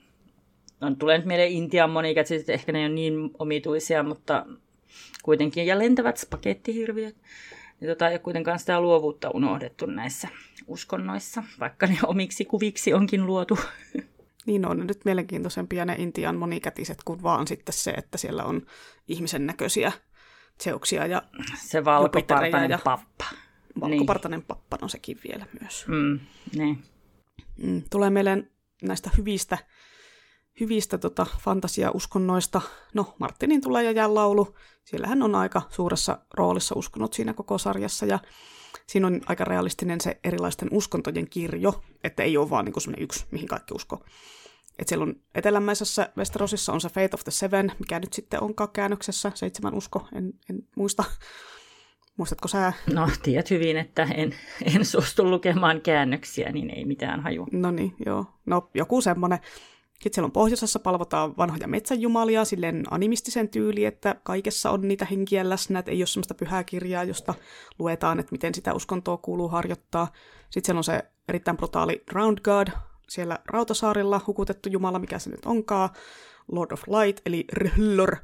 no, 0.82 0.96
tulee 1.00 1.18
nyt 1.18 1.26
mieleen 1.26 1.52
Intian 1.52 1.90
monikätiset, 1.90 2.50
ehkä 2.50 2.72
ne 2.72 2.80
ei 2.80 2.86
ole 2.86 2.94
niin 2.94 3.32
omituisia, 3.40 4.04
mutta 4.04 4.46
kuitenkin, 5.24 5.66
ja 5.66 5.80
lentävät 5.80 6.18
spagettihirviöt. 6.18 7.16
Niin 7.80 7.90
tota, 7.90 8.08
ei 8.08 8.14
ole 8.14 8.20
kuitenkaan 8.20 8.60
sitä 8.60 8.82
luovuutta 8.82 9.30
unohdettu 9.30 9.86
näissä 9.86 10.28
uskonnoissa, 10.68 11.44
vaikka 11.60 11.88
ne 11.88 11.98
omiksi 12.06 12.46
kuviksi 12.46 12.94
onkin 12.94 13.26
luotu. 13.26 13.60
Niin 14.46 14.66
on 14.68 14.88
nyt 14.88 15.06
mielenkiintoisempia 15.06 15.86
ne 15.86 15.96
Intian 15.98 16.36
monikätiset 16.36 16.98
kuin 17.06 17.24
vaan 17.24 17.48
sitten 17.48 17.74
se, 17.74 17.92
että 17.92 18.18
siellä 18.18 18.44
on 18.44 18.62
ihmisen 19.08 19.46
näköisiä 19.46 19.92
seoksia 20.62 21.06
ja 21.06 21.22
Se 21.56 21.86
valkopartainen 21.86 22.72
ja 22.72 22.80
pappa. 22.84 23.26
Valkopartainen 23.82 24.40
niin. 24.40 24.48
pappa, 24.48 24.78
no 24.82 24.88
sekin 24.88 25.20
vielä 25.30 25.46
myös. 25.62 25.86
Mm, 25.88 26.20
niin. 26.56 26.84
Mm, 27.58 27.84
tulee 27.90 28.10
meille 28.10 28.44
näistä 28.82 29.10
hyvistä, 29.18 29.58
hyvistä 30.60 30.98
tota, 30.98 31.26
fantasiauskonnoista. 31.40 32.62
No, 32.94 33.16
Martinin 33.20 33.62
tulee 33.62 33.92
ja 33.92 34.14
laulu. 34.14 34.56
Siellähän 34.84 35.22
on 35.24 35.36
aika 35.36 35.62
suuressa 35.70 36.18
roolissa 36.34 36.76
uskonnot 36.78 37.14
siinä 37.14 37.34
koko 37.34 37.58
sarjassa 37.58 38.06
ja 38.06 38.20
siinä 38.88 39.08
on 39.08 39.22
aika 39.26 39.44
realistinen 39.44 40.02
se 40.02 40.20
erilaisten 40.24 40.70
uskontojen 40.72 41.30
kirjo, 41.30 41.84
että 42.04 42.24
ei 42.24 42.38
ole 42.38 42.50
vaan 42.50 42.66
niin 42.66 42.74
kuin 42.74 42.96
yksi, 42.98 43.26
mihin 43.32 43.48
kaikki 43.48 43.74
uskoo. 43.74 44.04
Et 44.80 44.88
siellä 44.88 45.04
on 45.04 45.16
etelämäisessä 45.36 46.10
Westerosissa 46.18 46.74
on 46.74 46.82
se 46.82 46.90
Fate 46.90 47.10
of 47.14 47.24
the 47.24 47.32
Seven, 47.32 47.72
mikä 47.80 48.00
nyt 48.00 48.14
sitten 48.14 48.44
onkaan 48.44 48.70
käännöksessä, 48.70 49.32
seitsemän 49.36 49.74
usko, 49.74 50.08
en, 50.16 50.34
en 50.50 50.68
muista. 50.76 51.04
Muistatko 52.18 52.48
sä? 52.48 52.74
No, 52.94 53.10
tiedät 53.24 53.50
hyvin, 53.50 53.78
että 53.78 54.08
en, 54.16 54.36
en 54.76 54.86
suostu 54.86 55.30
lukemaan 55.30 55.82
käännöksiä, 55.82 56.52
niin 56.52 56.70
ei 56.70 56.86
mitään 56.86 57.20
haju. 57.20 57.48
No 57.52 57.72
niin, 57.72 57.96
joo. 58.06 58.26
No, 58.46 58.70
joku 58.74 59.02
semmoinen. 59.02 59.40
Sitten 59.94 60.14
siellä 60.14 60.26
on 60.26 60.32
pohjoisessa 60.32 60.80
palvotaan 60.80 61.38
vanhoja 61.38 61.68
metsänjumalia 61.68 62.46
silleen 62.46 62.84
animistisen 62.92 63.50
tyyli, 63.50 63.86
että 63.86 64.16
kaikessa 64.24 64.72
on 64.72 64.88
niitä 64.88 65.06
henkiä 65.06 65.50
läsnä, 65.50 65.80
että 65.80 65.92
ei 65.92 66.02
ole 66.02 66.08
semmoista 66.08 66.34
pyhää 66.34 66.64
kirjaa, 66.64 67.04
josta 67.04 67.34
luetaan, 67.80 68.20
että 68.20 68.32
miten 68.32 68.56
sitä 68.56 68.74
uskontoa 68.74 69.18
kuuluu 69.18 69.48
harjoittaa. 69.48 70.08
Sitten 70.50 70.66
siellä 70.66 70.80
on 70.80 70.84
se 70.84 71.04
erittäin 71.28 71.58
brutaali 71.58 72.04
Round 72.12 72.38
God, 72.44 72.68
siellä 73.10 73.40
Rautasaarilla 73.46 74.22
hukutettu 74.28 74.70
jumala, 74.70 75.00
mikä 75.00 75.20
se 75.20 75.30
nyt 75.30 75.46
onkaan, 75.46 75.90
Lord 76.52 76.72
of 76.72 76.84
Light, 76.88 77.22
eli 77.26 77.46
taas 77.78 78.20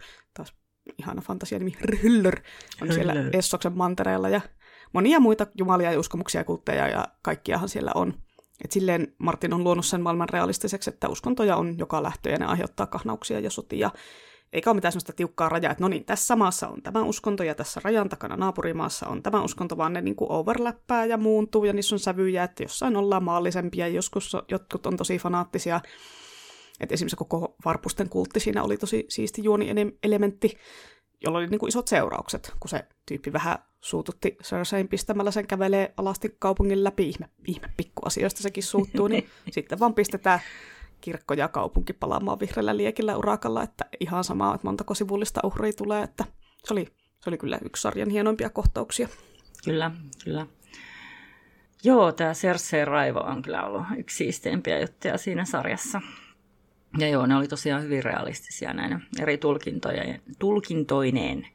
ihana 0.97 1.21
nimi, 1.51 1.77
Rhyllor, 1.81 2.35
on 2.81 2.93
siellä 2.93 3.13
Essoksen 3.33 3.77
mantereella, 3.77 4.29
ja 4.29 4.41
monia 4.93 5.19
muita 5.19 5.47
jumalia 5.57 5.91
ja 5.91 5.99
uskomuksia 5.99 6.41
ja 6.41 6.45
kultteja, 6.45 6.87
ja 6.87 7.07
kaikkiahan 7.21 7.69
siellä 7.69 7.91
on. 7.95 8.13
Et 8.63 8.71
silleen 8.71 9.15
Martin 9.17 9.53
on 9.53 9.63
luonut 9.63 9.85
sen 9.85 10.01
maailman 10.01 10.29
realistiseksi, 10.29 10.89
että 10.89 11.09
uskontoja 11.09 11.55
on 11.55 11.77
joka 11.77 12.03
lähtö 12.03 12.29
ja 12.29 12.37
ne 12.37 12.45
aiheuttaa 12.45 12.85
kahnauksia 12.85 13.39
ja 13.39 13.49
sotia. 13.49 13.91
Eikä 14.53 14.69
ole 14.69 14.75
mitään 14.75 14.91
sellaista 14.91 15.13
tiukkaa 15.13 15.49
rajaa, 15.49 15.71
että 15.71 15.83
no 15.83 15.87
niin, 15.87 16.05
tässä 16.05 16.35
maassa 16.35 16.67
on 16.67 16.81
tämä 16.81 17.01
uskonto 17.01 17.43
ja 17.43 17.55
tässä 17.55 17.81
rajan 17.83 18.09
takana 18.09 18.37
naapurimaassa 18.37 19.07
on 19.07 19.23
tämä 19.23 19.43
uskonto, 19.43 19.77
vaan 19.77 19.93
ne 19.93 20.01
niin 20.01 20.15
kuin 20.15 20.31
overlappää 20.31 21.05
ja 21.05 21.17
muuntuu 21.17 21.65
ja 21.65 21.73
niissä 21.73 21.95
on 21.95 21.99
sävyjä, 21.99 22.43
että 22.43 22.63
jossain 22.63 22.97
ollaan 22.97 23.23
maallisempia 23.23 23.87
ja 23.87 23.93
joskus 23.93 24.37
jotkut 24.51 24.85
on 24.85 24.97
tosi 24.97 25.17
fanaattisia. 25.17 25.81
Että 26.79 26.93
esimerkiksi 26.93 27.15
koko 27.15 27.55
Varpusten 27.65 28.09
kultti 28.09 28.39
siinä 28.39 28.63
oli 28.63 28.77
tosi 28.77 29.05
siisti 29.09 29.43
juoni-elementti 29.43 30.57
jolla 31.21 31.37
oli 31.37 31.47
niin 31.47 31.59
kuin 31.59 31.67
isot 31.67 31.87
seuraukset, 31.87 32.53
kun 32.59 32.69
se 32.69 32.85
tyyppi 33.05 33.33
vähän 33.33 33.57
suututti 33.81 34.37
Cersein 34.43 34.87
pistämällä 34.87 35.31
sen 35.31 35.47
kävelee 35.47 35.93
alasti 35.97 36.35
kaupungin 36.39 36.83
läpi. 36.83 37.09
Ihme, 37.09 37.29
ihme 37.47 37.67
pikkuasioista 37.77 38.41
sekin 38.41 38.63
suuttuu, 38.63 39.07
niin 39.07 39.29
sitten 39.51 39.79
vaan 39.79 39.93
pistetään 39.93 40.39
kirkko 41.01 41.33
ja 41.33 41.47
kaupunki 41.47 41.93
palaamaan 41.93 42.39
vihreällä 42.39 42.77
liekillä 42.77 43.17
urakalla, 43.17 43.63
että 43.63 43.85
ihan 43.99 44.23
sama, 44.23 44.55
että 44.55 44.67
montako 44.67 44.93
sivullista 44.93 45.39
uhria 45.43 45.73
tulee, 45.73 46.03
että 46.03 46.25
se 46.63 46.73
oli, 46.73 46.85
se 47.19 47.29
oli 47.29 47.37
kyllä 47.37 47.59
yksi 47.65 47.81
sarjan 47.81 48.09
hienoimpia 48.09 48.49
kohtauksia. 48.49 49.07
Kyllä, 49.63 49.91
kyllä. 50.23 50.47
Joo, 51.83 52.11
tämä 52.11 52.33
Cersei 52.33 52.85
raivo 52.85 53.19
on 53.19 53.41
kyllä 53.41 53.65
ollut 53.65 53.83
yksi 53.97 54.17
siisteimpiä 54.17 54.79
juttuja 54.79 55.17
siinä 55.17 55.45
sarjassa. 55.45 56.01
Ja 56.97 57.07
joo, 57.07 57.25
ne 57.25 57.35
oli 57.35 57.47
tosiaan 57.47 57.83
hyvin 57.83 58.03
realistisia 58.03 58.73
näin 58.73 59.03
eri 59.19 59.37
tulkintoja, 59.37 60.19
tulkintoineen. 60.39 61.47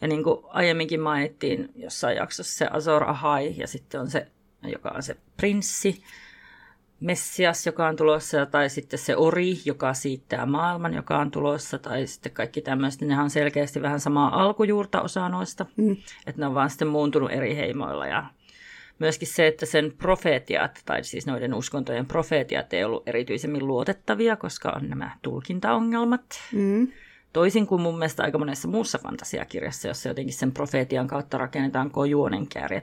Ja 0.00 0.08
niin 0.08 0.24
kuin 0.24 0.38
aiemminkin 0.48 1.00
mainittiin 1.00 1.70
jossain 1.76 2.16
jaksossa 2.16 2.58
se 2.58 2.68
Azor 2.70 3.10
Ahai 3.10 3.54
ja 3.56 3.66
sitten 3.66 4.00
on 4.00 4.10
se, 4.10 4.26
joka 4.62 4.88
on 4.88 5.02
se 5.02 5.16
prinssi, 5.36 6.02
Messias, 7.00 7.66
joka 7.66 7.86
on 7.86 7.96
tulossa, 7.96 8.46
tai 8.46 8.70
sitten 8.70 8.98
se 8.98 9.16
Ori, 9.16 9.56
joka 9.64 9.94
siittää 9.94 10.46
maailman, 10.46 10.94
joka 10.94 11.18
on 11.18 11.30
tulossa, 11.30 11.78
tai 11.78 12.06
sitten 12.06 12.32
kaikki 12.32 12.60
tämmöiset, 12.60 13.00
ne 13.00 13.20
on 13.20 13.30
selkeästi 13.30 13.82
vähän 13.82 14.00
samaa 14.00 14.42
alkujuurta 14.42 15.02
osa 15.02 15.28
noista, 15.28 15.66
mm. 15.76 15.96
että 16.26 16.40
ne 16.40 16.46
on 16.46 16.54
vaan 16.54 16.70
sitten 16.70 16.88
muuntunut 16.88 17.32
eri 17.32 17.56
heimoilla 17.56 18.06
ja 18.06 18.24
myöskin 19.00 19.28
se, 19.28 19.46
että 19.46 19.66
sen 19.66 19.92
profeetiat, 19.98 20.82
tai 20.86 21.04
siis 21.04 21.26
noiden 21.26 21.54
uskontojen 21.54 22.06
profeetiat 22.06 22.72
ei 22.72 22.84
ollut 22.84 23.08
erityisemmin 23.08 23.66
luotettavia, 23.66 24.36
koska 24.36 24.72
on 24.76 24.88
nämä 24.88 25.16
tulkintaongelmat. 25.22 26.24
Mm. 26.52 26.88
Toisin 27.32 27.66
kuin 27.66 27.80
mun 27.80 27.98
mielestä 27.98 28.22
aika 28.22 28.38
monessa 28.38 28.68
muussa 28.68 28.98
fantasiakirjassa, 28.98 29.88
jossa 29.88 30.08
jotenkin 30.08 30.34
sen 30.34 30.52
profeetian 30.52 31.06
kautta 31.06 31.38
rakennetaan 31.38 31.90
juonen 32.08 32.46
kääri, 32.46 32.82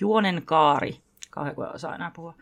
juonen 0.00 0.42
kaari, 0.44 0.96
kauhean 1.30 1.54
kuin 1.54 1.68
osaa 1.74 1.94
enää 1.94 2.10
puhua. 2.16 2.34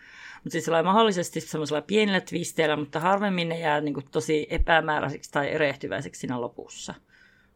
Mutta 0.44 0.50
siis 0.50 0.70
mahdollisesti 0.84 1.40
semmoisella 1.40 1.82
pienellä 1.82 2.20
twisteillä, 2.20 2.76
mutta 2.76 3.00
harvemmin 3.00 3.48
ne 3.48 3.59
jää 3.59 3.80
niin 3.80 3.94
kuin 3.94 4.06
tosi 4.10 4.46
epämääräiseksi 4.50 5.30
tai 5.30 5.50
erehtyväiseksi 5.50 6.20
siinä 6.20 6.40
lopussa. 6.40 6.94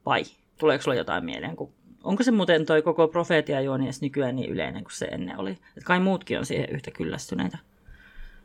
Vai 0.06 0.24
tuleeko 0.58 0.82
sulla 0.82 0.96
jotain 0.96 1.24
mieleen, 1.24 1.56
kun 1.56 1.72
Onko 2.06 2.22
se 2.22 2.30
muuten 2.30 2.66
toi 2.66 2.82
koko 2.82 3.08
profeetiajuoni 3.08 3.84
edes 3.84 4.02
nykyään 4.02 4.36
niin 4.36 4.50
yleinen 4.50 4.84
kuin 4.84 4.92
se 4.92 5.04
ennen 5.04 5.38
oli? 5.38 5.50
Et 5.50 5.84
kai 5.84 6.00
muutkin 6.00 6.38
on 6.38 6.46
siihen 6.46 6.70
yhtä 6.70 6.90
kyllästyneitä. 6.90 7.58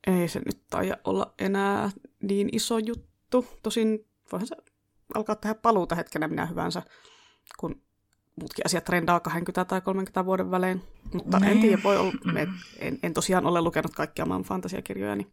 Ei 0.07 0.27
se 0.27 0.39
nyt 0.45 0.61
taida 0.69 0.97
olla 1.03 1.33
enää 1.39 1.89
niin 2.21 2.49
iso 2.51 2.77
juttu. 2.77 3.45
Tosin 3.63 4.05
voihan 4.31 4.47
se 4.47 4.55
alkaa 5.15 5.35
tehdä 5.35 5.55
paluuta 5.55 5.95
hetkenä 5.95 6.27
minä 6.27 6.45
hyvänsä, 6.45 6.81
kun 7.59 7.81
muutkin 8.35 8.65
asiat 8.65 8.85
trendaa 8.85 9.19
20 9.19 9.65
tai 9.65 9.81
30 9.81 10.25
vuoden 10.25 10.51
välein. 10.51 10.81
Mutta 11.13 11.38
en 11.38 11.61
tiedä, 11.61 11.83
voi 11.83 11.97
olla, 11.97 12.13
en, 12.79 12.99
en 13.03 13.13
tosiaan 13.13 13.45
ole 13.45 13.61
lukenut 13.61 13.95
kaikkia 13.95 14.25
maailman 14.25 14.47
fantasiakirjoja, 14.47 15.15
niin 15.15 15.31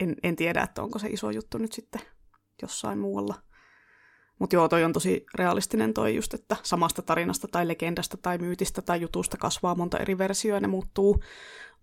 en, 0.00 0.16
en 0.22 0.36
tiedä, 0.36 0.62
että 0.62 0.82
onko 0.82 0.98
se 0.98 1.08
iso 1.08 1.30
juttu 1.30 1.58
nyt 1.58 1.72
sitten 1.72 2.00
jossain 2.62 2.98
muualla. 2.98 3.34
Mutta 4.42 4.56
joo, 4.56 4.68
toi 4.68 4.84
on 4.84 4.92
tosi 4.92 5.26
realistinen 5.34 5.94
toi 5.94 6.14
just, 6.14 6.34
että 6.34 6.56
samasta 6.62 7.02
tarinasta 7.02 7.48
tai 7.48 7.68
legendasta 7.68 8.16
tai 8.16 8.38
myytistä 8.38 8.82
tai 8.82 9.00
jutusta 9.00 9.36
kasvaa 9.36 9.74
monta 9.74 9.98
eri 9.98 10.18
versioa 10.18 10.56
ja 10.56 10.60
ne 10.60 10.66
muuttuu 10.66 11.22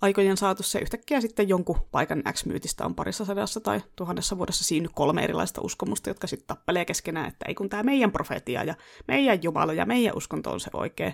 aikojen 0.02 0.38
saatossa 0.38 0.78
ja 0.78 0.82
yhtäkkiä 0.82 1.22
sitten 1.22 1.50
jonkun 1.50 1.80
paikan 1.92 2.24
X-myytistä 2.32 2.86
on 2.86 2.96
parissa 2.96 3.26
sadassa 3.26 3.60
tai 3.60 3.82
tuhannessa 3.96 4.38
vuodessa 4.38 4.64
siinä 4.64 4.90
kolme 4.96 5.24
erilaista 5.24 5.62
uskomusta, 5.62 6.10
jotka 6.10 6.28
sitten 6.28 6.48
tappelee 6.48 6.86
keskenään, 6.86 7.28
että 7.28 7.46
ei 7.48 7.56
kun 7.56 7.70
tämä 7.70 7.84
meidän 7.84 8.12
profetia 8.12 8.64
ja 8.64 8.76
meidän 9.08 9.44
Jumala 9.44 9.74
ja 9.74 9.86
meidän 9.86 10.18
uskonto 10.18 10.52
on 10.52 10.60
se 10.60 10.70
oikea. 10.74 11.12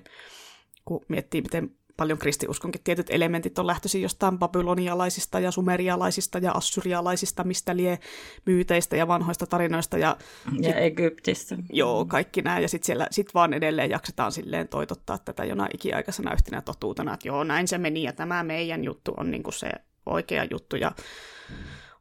Kun 0.86 1.06
miettii, 1.08 1.42
miten 1.42 1.76
paljon 1.98 2.20
kristiuskonkin 2.20 2.82
tietyt 2.84 3.08
elementit 3.10 3.60
on 3.60 3.68
lähtöisin 3.68 4.02
jostain 4.02 4.40
babylonialaisista 4.40 5.40
ja 5.40 5.52
sumerialaisista 5.52 6.38
ja 6.40 6.52
assyrialaisista, 6.52 7.44
mistä 7.44 7.76
lie 7.76 8.00
myyteistä 8.46 8.96
ja 8.96 9.08
vanhoista 9.08 9.48
tarinoista. 9.48 9.98
Ja, 9.98 10.18
ja 10.62 10.70
sit, 10.70 10.78
Egyptistä. 10.78 11.58
Joo, 11.74 12.06
kaikki 12.06 12.42
nämä. 12.42 12.60
Ja 12.60 12.68
sitten 12.68 12.86
siellä 12.86 13.08
sit 13.12 13.34
vaan 13.34 13.54
edelleen 13.54 13.90
jaksetaan 13.90 14.32
silleen 14.32 14.68
toitottaa 14.68 15.18
tätä 15.18 15.46
jonain 15.46 15.72
ikiaikaisena 15.74 16.34
yhtenä 16.34 16.62
totuutena, 16.62 17.14
että 17.14 17.28
joo, 17.28 17.44
näin 17.44 17.68
se 17.68 17.78
meni 17.78 18.04
ja 18.04 18.14
tämä 18.14 18.44
meidän 18.44 18.84
juttu 18.84 19.14
on 19.18 19.32
niinku 19.32 19.52
se 19.52 19.70
oikea 20.06 20.46
juttu. 20.52 20.76
Ja 20.76 20.92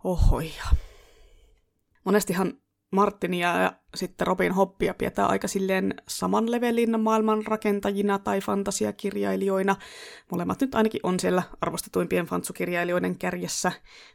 ohoja. 0.05 0.65
Monestihan 2.05 2.53
Martinia 2.95 3.63
ja 3.63 3.73
sitten 3.95 4.27
Robin 4.27 4.53
Hoppia 4.53 4.95
pidetään 4.95 5.31
aika 5.31 5.49
silleen 5.49 5.95
saman 6.09 6.51
levelin 6.51 7.01
maailman 7.01 7.47
rakentajina 7.47 8.19
tai 8.19 8.41
fantasiakirjailijoina. 8.41 9.77
Molemmat 10.31 10.61
nyt 10.61 10.75
ainakin 10.75 11.01
on 11.03 11.21
siellä 11.21 11.43
arvostetuimpien 11.61 12.27
fantsukirjailijoiden 12.27 13.19
kärjessä, 13.19 13.73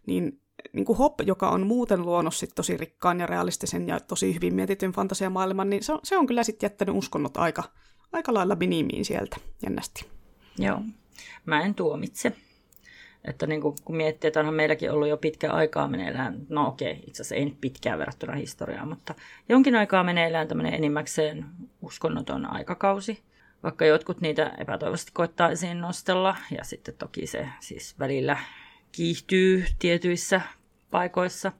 niin 0.07 0.41
niin 0.73 0.85
kuin 0.85 0.97
Hopp, 0.97 1.21
joka 1.21 1.49
on 1.49 1.67
muuten 1.67 2.01
luonut 2.01 2.35
sit 2.35 2.51
tosi 2.55 2.77
rikkaan 2.77 3.19
ja 3.19 3.25
realistisen 3.25 3.87
ja 3.87 3.99
tosi 3.99 4.35
hyvin 4.35 4.55
mietityn 4.55 4.91
fantasiamaailman, 4.91 5.69
niin 5.69 5.83
se 5.83 5.93
on, 5.93 5.99
se 6.03 6.17
on 6.17 6.27
kyllä 6.27 6.43
sitten 6.43 6.67
jättänyt 6.67 6.95
uskonnot 6.95 7.37
aika, 7.37 7.63
aika 8.11 8.33
lailla 8.33 8.55
minimiin 8.55 9.05
sieltä 9.05 9.37
jännästi. 9.63 10.05
Joo, 10.57 10.81
mä 11.45 11.61
en 11.61 11.75
tuomitse. 11.75 12.35
Että 13.29 13.47
niin 13.47 13.61
kuin, 13.61 13.75
kun 13.85 13.95
miettii, 13.95 14.27
että 14.27 14.39
onhan 14.39 14.55
meilläkin 14.55 14.91
ollut 14.91 15.07
jo 15.07 15.17
pitkä 15.17 15.51
aikaa 15.51 15.87
meneillään, 15.87 16.37
no 16.49 16.67
okei, 16.67 17.03
itse 17.07 17.21
asiassa 17.21 17.35
ei 17.35 17.45
nyt 17.45 17.61
pitkään 17.61 17.99
verrattuna 17.99 18.35
historiaan, 18.35 18.87
mutta 18.87 19.15
jonkin 19.49 19.75
aikaa 19.75 20.03
meneillään 20.03 20.47
tämmöinen 20.47 20.73
enimmäkseen 20.73 21.45
uskonnoton 21.81 22.53
aikakausi, 22.53 23.23
vaikka 23.63 23.85
jotkut 23.85 24.21
niitä 24.21 24.51
epätoivoisesti 24.57 25.11
koittaa 25.13 25.49
esiin 25.49 25.81
nostella, 25.81 26.35
ja 26.57 26.63
sitten 26.63 26.93
toki 26.93 27.27
se 27.27 27.49
siis 27.59 27.99
välillä 27.99 28.37
kiihtyy 28.91 29.65
tietyissä 29.79 30.41
paikoissa, 30.91 31.51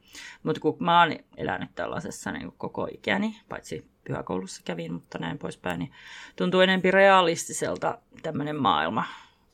mutta 0.44 0.62
kun 0.62 0.78
mä 0.80 1.00
oon 1.00 1.16
elänyt 1.38 1.70
tällaisessa 1.76 2.32
niin 2.32 2.54
koko 2.58 2.88
ikäni, 2.92 3.36
paitsi 3.50 3.86
pyhäkoulussa 4.04 4.62
kävin, 4.66 4.94
mutta 4.94 5.18
näin 5.18 5.38
poispäin, 5.38 5.80
niin 5.80 5.92
tuntuu 6.36 6.62
enemmän 6.62 6.94
realistiselta 6.94 7.98
tämmöinen 8.22 8.56
maailma, 8.56 9.06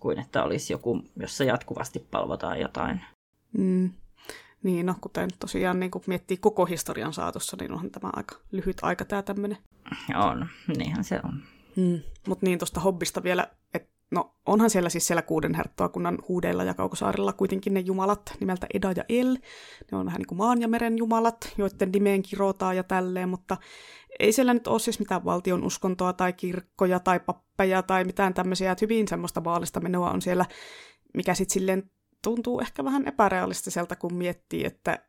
kuin 0.05 0.19
että 0.19 0.43
olisi 0.43 0.73
joku, 0.73 1.01
jossa 1.19 1.43
jatkuvasti 1.43 1.99
palvotaan 2.11 2.59
jotain. 2.59 3.01
Mm. 3.57 3.89
Niin, 4.63 4.85
no 4.85 4.95
kuten 5.01 5.29
tosiaan 5.39 5.79
niin 5.79 5.91
kun 5.91 6.01
miettii 6.07 6.37
koko 6.37 6.65
historian 6.65 7.13
saatossa, 7.13 7.57
niin 7.59 7.71
onhan 7.71 7.91
tämä 7.91 8.09
aika 8.13 8.35
lyhyt 8.51 8.77
aika 8.81 9.05
tämä 9.05 9.21
tämmöinen. 9.21 9.57
On, 10.15 10.47
niinhän 10.77 11.03
se 11.03 11.19
on. 11.23 11.43
Mm. 11.75 11.99
Mutta 12.27 12.45
niin 12.45 12.59
tuosta 12.59 12.79
hobbista 12.79 13.23
vielä, 13.23 13.47
että 13.73 13.89
no 14.11 14.35
onhan 14.45 14.69
siellä 14.69 14.89
siis 14.89 15.07
siellä 15.07 15.21
kuuden 15.21 15.53
herttoakunnan 15.53 16.17
huudeilla 16.27 16.63
ja 16.63 16.73
kaukosaarilla 16.73 17.33
kuitenkin 17.33 17.73
ne 17.73 17.79
jumalat 17.79 18.33
nimeltä 18.39 18.67
Eda 18.73 18.91
ja 18.95 19.03
El. 19.09 19.37
Ne 19.91 19.97
on 19.97 20.05
vähän 20.05 20.19
niin 20.19 20.27
kuin 20.27 20.37
maan 20.37 20.61
ja 20.61 20.67
meren 20.67 20.97
jumalat, 20.97 21.53
joiden 21.57 21.91
nimeen 21.91 22.23
kirotaan 22.23 22.75
ja 22.75 22.83
tälleen, 22.83 23.29
mutta 23.29 23.57
ei 24.19 24.31
siellä 24.31 24.53
nyt 24.53 24.67
ole 24.67 24.79
siis 24.79 24.99
mitään 24.99 25.25
valtion 25.25 25.63
uskontoa 25.63 26.13
tai 26.13 26.33
kirkkoja 26.33 26.99
tai 26.99 27.19
pappeja 27.19 27.83
tai 27.83 28.03
mitään 28.03 28.33
tämmöisiä, 28.33 28.71
että 28.71 28.85
hyvin 28.85 29.07
semmoista 29.07 29.41
maalista 29.41 29.79
menoa 29.79 30.11
on 30.11 30.21
siellä, 30.21 30.45
mikä 31.13 31.33
sitten 31.33 31.53
silleen 31.53 31.91
tuntuu 32.21 32.59
ehkä 32.59 32.83
vähän 32.83 33.07
epärealistiselta, 33.07 33.95
kun 33.95 34.13
miettii, 34.13 34.65
että 34.65 34.99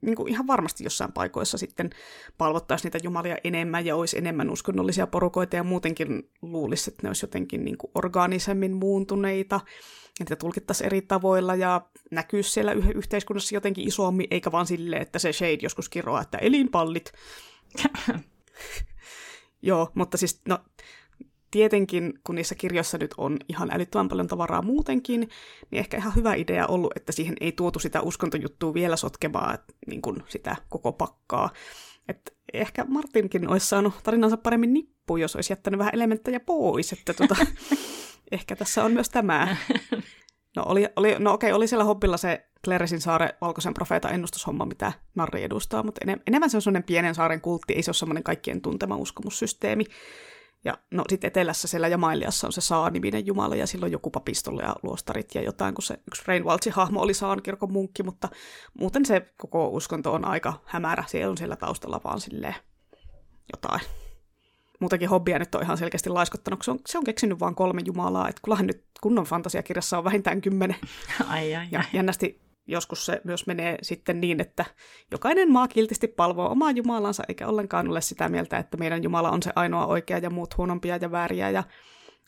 niin 0.00 0.16
kuin 0.16 0.28
ihan 0.28 0.46
varmasti 0.46 0.84
jossain 0.84 1.12
paikoissa 1.12 1.58
sitten 1.58 1.90
palvottaisiin 2.38 2.86
niitä 2.86 3.04
jumalia 3.04 3.36
enemmän 3.44 3.86
ja 3.86 3.96
olisi 3.96 4.18
enemmän 4.18 4.50
uskonnollisia 4.50 5.06
porukoita 5.06 5.56
ja 5.56 5.64
muutenkin 5.64 6.30
luulisi, 6.42 6.90
että 6.90 7.02
ne 7.02 7.08
olisi 7.08 7.24
jotenkin 7.24 7.64
niin 7.64 7.78
kuin 7.78 7.90
orgaanisemmin 7.94 8.72
muuntuneita, 8.72 9.56
että 9.56 10.16
niitä 10.18 10.36
tulkittaisiin 10.36 10.86
eri 10.86 11.02
tavoilla 11.02 11.54
ja 11.54 11.80
näkyy 12.10 12.42
siellä 12.42 12.72
yhteiskunnassa 12.72 13.54
jotenkin 13.54 13.88
isommin, 13.88 14.26
eikä 14.30 14.52
vaan 14.52 14.66
silleen, 14.66 15.02
että 15.02 15.18
se 15.18 15.32
shade 15.32 15.58
joskus 15.62 15.88
kiroaa, 15.88 16.22
että 16.22 16.38
elinpallit. 16.38 17.12
Joo, 19.62 19.90
mutta 19.94 20.16
siis 20.16 20.40
no, 20.48 20.58
tietenkin, 21.50 22.12
kun 22.24 22.34
niissä 22.34 22.54
kirjoissa 22.54 22.98
nyt 22.98 23.14
on 23.18 23.38
ihan 23.48 23.70
älyttömän 23.72 24.08
paljon 24.08 24.26
tavaraa 24.26 24.62
muutenkin, 24.62 25.20
niin 25.70 25.78
ehkä 25.78 25.96
ihan 25.96 26.14
hyvä 26.14 26.34
idea 26.34 26.66
ollut, 26.66 26.92
että 26.96 27.12
siihen 27.12 27.36
ei 27.40 27.52
tuotu 27.52 27.78
sitä 27.78 28.00
uskontojuttua 28.00 28.74
vielä 28.74 28.96
sotkemaan 28.96 29.58
niin 29.86 30.02
kuin 30.02 30.22
sitä 30.28 30.56
koko 30.68 30.92
pakkaa. 30.92 31.50
Et 32.08 32.36
ehkä 32.52 32.84
Martinkin 32.84 33.48
olisi 33.48 33.66
saanut 33.66 33.94
tarinansa 34.02 34.36
paremmin 34.36 34.72
nippuun, 34.72 35.20
jos 35.20 35.36
olisi 35.36 35.52
jättänyt 35.52 35.78
vähän 35.78 35.94
elementtejä 35.94 36.40
pois. 36.40 36.92
Että 36.92 37.14
tota, 37.14 37.36
ehkä 38.32 38.56
tässä 38.56 38.84
on 38.84 38.92
myös 38.92 39.08
tämä. 39.08 39.56
No, 40.56 40.62
oli, 40.66 40.88
oli, 40.96 41.16
no 41.18 41.32
okei, 41.32 41.52
oli 41.52 41.68
siellä 41.68 41.84
Hobbilla 41.84 42.16
se 42.16 42.46
Claresin 42.64 43.00
saare 43.00 43.34
valkoisen 43.40 43.74
profeetan 43.74 44.14
ennustushomma, 44.14 44.66
mitä 44.66 44.92
Narri 45.14 45.42
edustaa, 45.42 45.82
mutta 45.82 46.00
enem, 46.02 46.20
enemmän 46.26 46.50
se 46.50 46.56
on 46.56 46.62
sellainen 46.62 46.86
pienen 46.86 47.14
saaren 47.14 47.40
kultti, 47.40 47.74
ei 47.74 47.82
se 47.82 47.90
ole 47.90 47.94
semmoinen 47.94 48.22
kaikkien 48.22 48.62
tuntema 48.62 48.96
uskomussysteemi. 48.96 49.84
Ja 50.64 50.78
no 50.90 51.04
sitten 51.08 51.28
etelässä 51.28 51.68
siellä 51.68 51.88
Jamailiassa 51.88 52.46
on 52.46 52.52
se 52.52 52.60
Saa-niminen 52.60 53.26
jumala 53.26 53.56
ja 53.56 53.66
silloin 53.66 53.92
joku 53.92 54.10
papistolle 54.10 54.62
ja 54.62 54.76
luostarit 54.82 55.34
ja 55.34 55.42
jotain, 55.42 55.74
kun 55.74 55.82
se 55.82 55.98
yksi 56.06 56.22
Rainwaldsin 56.26 56.72
hahmo 56.72 57.00
oli 57.00 57.14
Saan 57.14 57.42
kirkon 57.42 57.72
munkki, 57.72 58.02
mutta 58.02 58.28
muuten 58.80 59.06
se 59.06 59.32
koko 59.36 59.68
uskonto 59.68 60.12
on 60.12 60.24
aika 60.24 60.60
hämärä. 60.64 61.04
Siellä 61.06 61.30
on 61.30 61.38
siellä 61.38 61.56
taustalla 61.56 62.00
vaan 62.04 62.20
silleen 62.20 62.54
jotain. 63.52 63.80
Muutenkin 64.80 65.08
hobbia 65.08 65.38
nyt 65.38 65.54
on 65.54 65.62
ihan 65.62 65.78
selkeästi 65.78 66.10
laiskottanut, 66.10 66.62
se 66.62 66.70
on, 66.70 66.78
se 66.86 66.98
on 66.98 67.04
keksinyt 67.04 67.40
vain 67.40 67.54
kolme 67.54 67.82
jumalaa, 67.84 68.28
että 68.28 68.42
kyllähän 68.44 68.66
nyt 68.66 68.84
kunnon 69.00 69.24
fantasiakirjassa 69.24 69.98
on 69.98 70.04
vähintään 70.04 70.40
kymmenen. 70.40 70.76
Ai, 71.28 71.28
ai, 71.38 71.54
ai. 71.54 71.68
Ja 71.70 71.84
jännästi 71.92 72.46
joskus 72.66 73.06
se 73.06 73.20
myös 73.24 73.46
menee 73.46 73.78
sitten 73.82 74.20
niin, 74.20 74.40
että 74.40 74.64
jokainen 75.10 75.52
maa 75.52 75.68
kiltisti 75.68 76.08
palvoo 76.08 76.50
omaa 76.50 76.70
Jumalansa, 76.70 77.22
eikä 77.28 77.46
ollenkaan 77.46 77.88
ole 77.88 78.00
sitä 78.00 78.28
mieltä, 78.28 78.58
että 78.58 78.76
meidän 78.76 79.02
Jumala 79.02 79.30
on 79.30 79.42
se 79.42 79.52
ainoa 79.56 79.86
oikea 79.86 80.18
ja 80.18 80.30
muut 80.30 80.56
huonompia 80.56 80.96
ja 80.96 81.10
vääriä. 81.10 81.50
Ja 81.50 81.64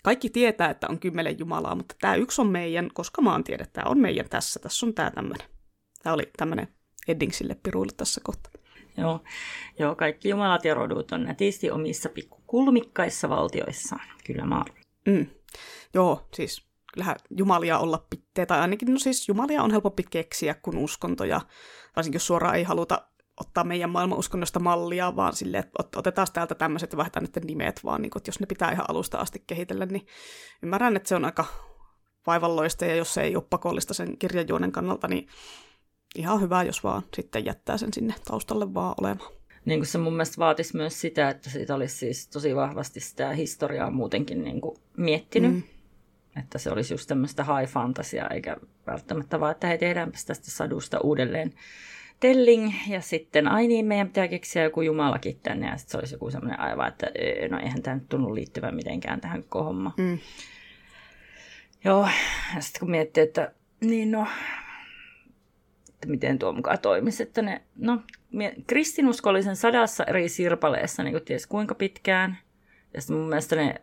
kaikki 0.04 0.30
tietää, 0.30 0.70
että 0.70 0.86
on 0.90 1.00
kymmenen 1.00 1.38
Jumalaa, 1.38 1.74
mutta 1.74 1.94
tämä 2.00 2.14
yksi 2.14 2.40
on 2.40 2.46
meidän, 2.46 2.90
koska 2.94 3.22
maantiede, 3.22 3.66
tämä 3.72 3.90
on 3.90 3.98
meidän 3.98 4.28
tässä, 4.28 4.60
tässä 4.60 4.86
on 4.86 4.94
tämä 4.94 5.10
tämmöinen. 5.10 5.48
Tämä 6.02 6.14
oli 6.14 6.30
tämmöinen 6.36 6.68
Eddingsille 7.08 7.56
piruille 7.62 7.92
tässä 7.96 8.20
kohtaa. 8.24 8.52
Joo, 8.98 9.20
joo, 9.78 9.94
kaikki 9.94 10.28
jumalat 10.28 10.64
ja 10.64 10.74
rodut 10.74 11.12
on 11.12 11.24
nätisti 11.24 11.70
omissa 11.70 12.08
pikkukulmikkaissa 12.08 13.28
valtioissaan. 13.28 14.08
Kyllä 14.26 14.46
mä 14.46 14.64
mm. 15.06 15.26
Joo, 15.94 16.28
siis 16.34 16.68
kyllähän 16.92 17.16
jumalia 17.30 17.78
olla 17.78 18.06
pitää, 18.10 18.46
tai 18.46 18.60
ainakin 18.60 18.92
no 18.92 18.98
siis 18.98 19.28
jumalia 19.28 19.62
on 19.62 19.70
helpompi 19.70 20.02
keksiä 20.10 20.54
kuin 20.54 20.78
uskontoja, 20.78 21.40
varsinkin 21.96 22.16
jos 22.16 22.26
suoraan 22.26 22.56
ei 22.56 22.62
haluta 22.62 23.08
ottaa 23.40 23.64
meidän 23.64 23.90
maailman 23.90 24.18
uskonnosta 24.18 24.60
mallia, 24.60 25.16
vaan 25.16 25.32
silleen, 25.32 25.64
että 25.64 25.98
otetaan 25.98 26.26
täältä 26.32 26.54
tämmöiset 26.54 26.92
ja 26.92 26.96
vaihdetaan 26.96 27.24
niiden 27.24 27.46
nimet, 27.46 27.80
vaan 27.84 28.02
niin 28.02 28.10
että 28.16 28.28
jos 28.28 28.40
ne 28.40 28.46
pitää 28.46 28.72
ihan 28.72 28.84
alusta 28.88 29.18
asti 29.18 29.44
kehitellä, 29.46 29.86
niin 29.86 30.06
ymmärrän, 30.62 30.96
että 30.96 31.08
se 31.08 31.14
on 31.14 31.24
aika 31.24 31.44
vaivalloista, 32.26 32.84
ja 32.84 32.94
jos 32.94 33.14
se 33.14 33.22
ei 33.22 33.36
ole 33.36 33.44
pakollista 33.50 33.94
sen 33.94 34.18
kirjajuonen 34.18 34.72
kannalta, 34.72 35.08
niin 35.08 35.28
ihan 36.16 36.40
hyvä, 36.40 36.62
jos 36.62 36.84
vaan 36.84 37.02
sitten 37.14 37.44
jättää 37.44 37.76
sen 37.78 37.92
sinne 37.92 38.14
taustalle 38.24 38.74
vaan 38.74 38.94
olemaan. 39.00 39.32
Niin 39.64 39.78
kuin 39.78 39.86
se 39.86 39.98
mun 39.98 40.12
mielestä 40.12 40.38
vaatisi 40.38 40.76
myös 40.76 41.00
sitä, 41.00 41.30
että 41.30 41.50
siitä 41.50 41.74
olisi 41.74 41.96
siis 41.96 42.28
tosi 42.28 42.56
vahvasti 42.56 43.00
sitä 43.00 43.32
historiaa 43.32 43.90
muutenkin 43.90 44.44
niin 44.44 44.60
kuin 44.60 44.76
miettinyt. 44.96 45.52
Mm 45.52 45.62
että 46.38 46.58
se 46.58 46.70
olisi 46.70 46.94
just 46.94 47.08
tämmöistä 47.08 47.44
high 47.44 47.72
fantasia, 47.72 48.28
eikä 48.28 48.56
välttämättä 48.86 49.40
vaan, 49.40 49.52
että 49.52 49.66
hei 49.66 49.78
tehdäänpäs 49.78 50.24
tästä 50.24 50.50
sadusta 50.50 51.00
uudelleen 51.00 51.54
telling, 52.20 52.72
ja 52.88 53.00
sitten 53.00 53.48
ai 53.48 53.66
niin, 53.66 53.86
meidän 53.86 54.06
pitää 54.06 54.28
keksiä 54.28 54.62
joku 54.62 54.80
jumalakin 54.80 55.40
tänne, 55.42 55.66
ja 55.66 55.76
sitten 55.76 55.92
se 55.92 55.98
olisi 55.98 56.14
joku 56.14 56.30
semmoinen 56.30 56.60
aivan, 56.60 56.88
että 56.88 57.06
no 57.50 57.58
eihän 57.58 57.82
tämä 57.82 57.96
nyt 57.96 58.08
tunnu 58.08 58.34
liittyvän 58.34 58.74
mitenkään 58.74 59.20
tähän 59.20 59.42
koko 59.42 59.64
homma. 59.64 59.94
Mm. 59.96 60.18
Joo, 61.84 62.08
ja 62.54 62.60
sitten 62.60 62.80
kun 62.80 62.90
miettii, 62.90 63.22
että 63.22 63.52
niin 63.80 64.10
no, 64.10 64.26
että 65.98 66.08
miten 66.08 66.38
tuo 66.38 66.52
mukaan 66.52 66.78
toimisi, 66.78 67.22
että 67.22 67.42
ne, 67.42 67.62
no, 67.76 68.02
kristinuskollisen 68.66 69.56
sadassa 69.56 70.04
eri 70.04 70.28
sirpaleessa, 70.28 71.02
niin 71.02 71.12
kuin 71.12 71.24
ties 71.24 71.46
kuinka 71.46 71.74
pitkään, 71.74 72.38
ja 72.94 73.00
sitten 73.00 73.16
mun 73.16 73.28
mielestä 73.28 73.56
ne 73.56 73.74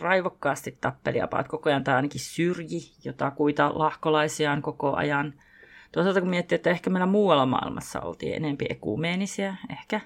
raivokkaasti 0.00 0.78
tappeliapaat 0.80 1.48
koko 1.48 1.70
ajan, 1.70 1.84
tai 1.84 1.94
ainakin 1.94 2.20
syrji 2.20 2.80
jotakuita 3.04 3.72
lahkolaisiaan 3.74 4.62
koko 4.62 4.94
ajan. 4.94 5.34
Toisaalta 5.92 6.20
kun 6.20 6.30
miettii, 6.30 6.56
että 6.56 6.70
ehkä 6.70 6.90
meillä 6.90 7.06
muualla 7.06 7.46
maailmassa 7.46 8.00
oltiin 8.00 8.34
enempi 8.34 8.66
ekumeenisiä, 8.68 9.56
ehkä. 9.70 10.00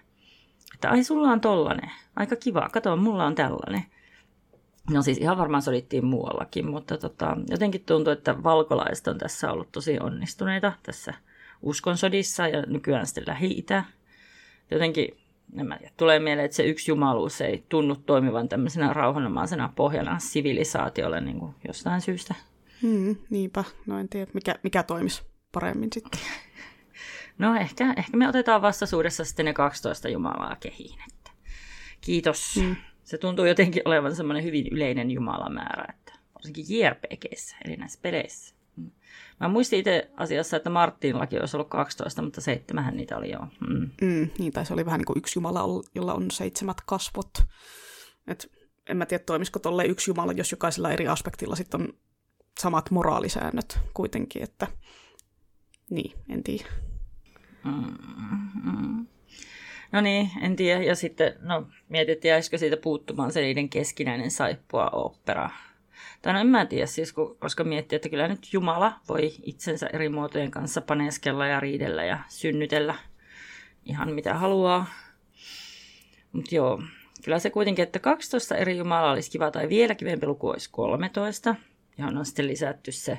Että 0.74 0.90
ai 0.90 1.04
sulla 1.04 1.28
on 1.28 1.40
tollanen, 1.40 1.90
aika 2.16 2.36
kiva, 2.36 2.68
kato 2.72 2.96
mulla 2.96 3.26
on 3.26 3.34
tällainen. 3.34 3.82
No 4.90 5.02
siis 5.02 5.18
ihan 5.18 5.38
varmaan 5.38 5.62
sodittiin 5.62 6.04
muuallakin, 6.04 6.70
mutta 6.70 6.98
tota, 6.98 7.36
jotenkin 7.50 7.84
tuntuu, 7.84 8.12
että 8.12 8.42
valkolaiset 8.42 9.08
on 9.08 9.18
tässä 9.18 9.52
ollut 9.52 9.72
tosi 9.72 9.98
onnistuneita 10.00 10.72
tässä 10.82 11.14
uskonsodissa 11.62 12.48
ja 12.48 12.62
nykyään 12.62 13.06
sitten 13.06 13.24
Lähi-Itä. 13.26 13.85
Jotenkin 14.70 15.16
en 15.56 15.66
tiedä, 15.78 15.93
tulee 15.97 16.18
mieleen, 16.18 16.44
että 16.44 16.56
se 16.56 16.62
yksi 16.62 16.90
jumaluus 16.90 17.40
ei 17.40 17.64
tunnu 17.68 17.97
toimivan 17.97 18.48
tämmöisenä 18.48 18.93
rauhanomaisena 18.93 19.72
pohjana 19.76 20.18
sivilisaatiolle 20.18 21.20
niin 21.20 21.39
kuin 21.39 21.55
jostain 21.66 22.01
syystä. 22.01 22.35
Hmm, 22.82 23.16
niinpä, 23.30 23.64
no 23.86 23.98
en 23.98 24.09
tiedä, 24.09 24.30
mikä, 24.35 24.55
mikä 24.62 24.82
toimisi 24.82 25.22
paremmin 25.52 25.90
sitten. 25.93 26.20
No 27.39 27.55
ehkä, 27.55 27.94
ehkä 27.97 28.16
me 28.16 28.28
otetaan 28.28 28.62
vastaisuudessa 28.62 29.24
sitten 29.24 29.44
ne 29.44 29.52
12 29.52 30.09
Jumalaa 30.09 30.56
kehiin. 30.60 30.98
Että 31.09 31.30
kiitos. 32.01 32.56
Hmm. 32.56 32.76
Se 33.05 33.18
tuntuu 33.18 33.44
jotenkin 33.44 33.82
olevan 33.85 34.16
semmoinen 34.16 34.44
hyvin 34.44 34.66
yleinen 34.70 35.10
Jumalamäärä, 35.10 35.94
että 35.94 36.12
varsinkin 36.35 36.64
JRPGissä, 36.68 37.56
eli 37.64 37.76
näissä 37.76 37.98
peleissä. 38.02 38.55
Mä 39.40 39.48
muistin 39.48 39.78
itse 39.78 40.10
asiassa, 40.16 40.56
että 40.56 40.70
Marttiinillakin 40.70 41.40
olisi 41.40 41.56
ollut 41.56 41.68
12, 41.68 42.22
mutta 42.22 42.40
seitsemähän 42.40 42.96
niitä 42.96 43.16
oli 43.16 43.30
jo. 43.30 43.38
Mm. 43.68 43.90
Mm, 44.00 44.30
niin, 44.38 44.52
tai 44.52 44.66
se 44.66 44.72
oli 44.72 44.86
vähän 44.86 44.98
niin 44.98 45.06
kuin 45.06 45.18
yksi 45.18 45.38
Jumala, 45.38 45.82
jolla 45.94 46.14
on 46.14 46.30
seitsemät 46.30 46.76
kasvot. 46.86 47.30
Et 48.26 48.50
en 48.88 48.96
mä 48.96 49.06
tiedä, 49.06 49.24
toimisiko 49.24 49.59
tolle 49.59 49.84
yksi 49.84 50.10
Jumala, 50.10 50.32
jos 50.32 50.50
jokaisella 50.50 50.92
eri 50.92 51.09
aspektilla 51.09 51.56
sitten 51.56 51.80
on 51.80 51.88
samat 52.60 52.90
moraalisäännöt 52.90 53.78
kuitenkin, 53.94 54.42
että 54.42 54.66
niin, 55.90 56.18
en 56.28 56.42
tiedä. 56.42 56.68
Mm-hmm. 57.64 59.06
No 59.92 60.00
niin, 60.00 60.30
en 60.42 60.56
tiedä. 60.56 60.82
Ja 60.82 60.94
sitten 60.94 61.34
no, 61.40 61.68
mietittiin, 61.88 62.30
jäisikö 62.30 62.59
siitä 62.59 62.76
puuttumaan 62.76 63.32
se 63.32 63.40
niiden 63.40 63.68
keskinäinen 63.68 64.30
saippua 64.30 64.90
opera 64.92 65.50
tai 66.22 66.32
no 66.32 66.40
en 66.40 66.46
mä 66.46 66.66
tiedä 66.66 66.86
siis, 66.86 67.14
koska 67.38 67.64
miettii, 67.64 67.96
että 67.96 68.08
kyllä 68.08 68.28
nyt 68.28 68.48
Jumala 68.52 68.92
voi 69.08 69.34
itsensä 69.42 69.86
eri 69.92 70.08
muotojen 70.08 70.50
kanssa 70.50 70.80
paneskella 70.80 71.46
ja 71.46 71.60
riidellä 71.60 72.04
ja 72.04 72.18
synnytellä 72.28 72.94
ihan 73.84 74.12
mitä 74.12 74.34
haluaa. 74.34 74.86
Mutta 76.32 76.54
joo, 76.54 76.82
kyllä 77.24 77.38
se 77.38 77.50
kuitenkin, 77.50 77.82
että 77.82 77.98
12 77.98 78.56
eri 78.56 78.76
Jumalaa 78.76 79.12
olisi 79.12 79.30
kiva, 79.30 79.50
tai 79.50 79.68
vielä 79.68 79.94
kivempi 79.94 80.26
luku 80.26 80.48
olisi 80.48 80.70
13, 80.72 81.54
johon 81.98 82.16
on 82.16 82.26
sitten 82.26 82.46
lisätty 82.46 82.92
se 82.92 83.18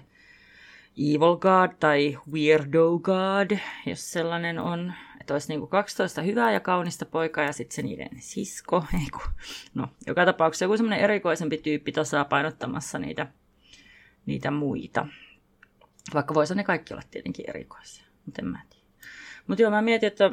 Evil 0.97 1.37
God 1.37 1.71
tai 1.79 2.17
Weirdo 2.31 2.99
God, 2.99 3.57
jos 3.85 4.11
sellainen 4.11 4.59
on 4.59 4.93
että 5.29 5.35
olisi 5.35 5.47
niin 5.47 5.59
kuin 5.59 5.69
12 5.69 6.21
hyvää 6.21 6.51
ja 6.51 6.59
kaunista 6.59 7.05
poikaa 7.05 7.43
ja 7.43 7.53
sitten 7.53 7.75
se 7.75 7.81
niiden 7.81 8.09
sisko. 8.19 8.85
Ei 9.01 9.09
kun, 9.11 9.31
no, 9.73 9.87
joka 10.07 10.25
tapauksessa 10.25 10.65
joku 10.65 10.77
semmoinen 10.77 10.99
erikoisempi 10.99 11.57
tyyppi 11.57 11.93
painottamassa 12.29 12.99
niitä, 12.99 13.27
niitä 14.25 14.51
muita. 14.51 15.07
Vaikka 16.13 16.33
voisi 16.33 16.55
ne 16.55 16.63
kaikki 16.63 16.93
olla 16.93 17.03
tietenkin 17.11 17.49
erikoisia, 17.49 18.05
mutta 18.25 18.41
en 18.41 18.47
mä 18.47 18.61
tiedä. 18.69 18.85
Mutta 19.47 19.61
joo, 19.61 19.71
mä 19.71 19.81
mietin, 19.81 20.07
että 20.07 20.31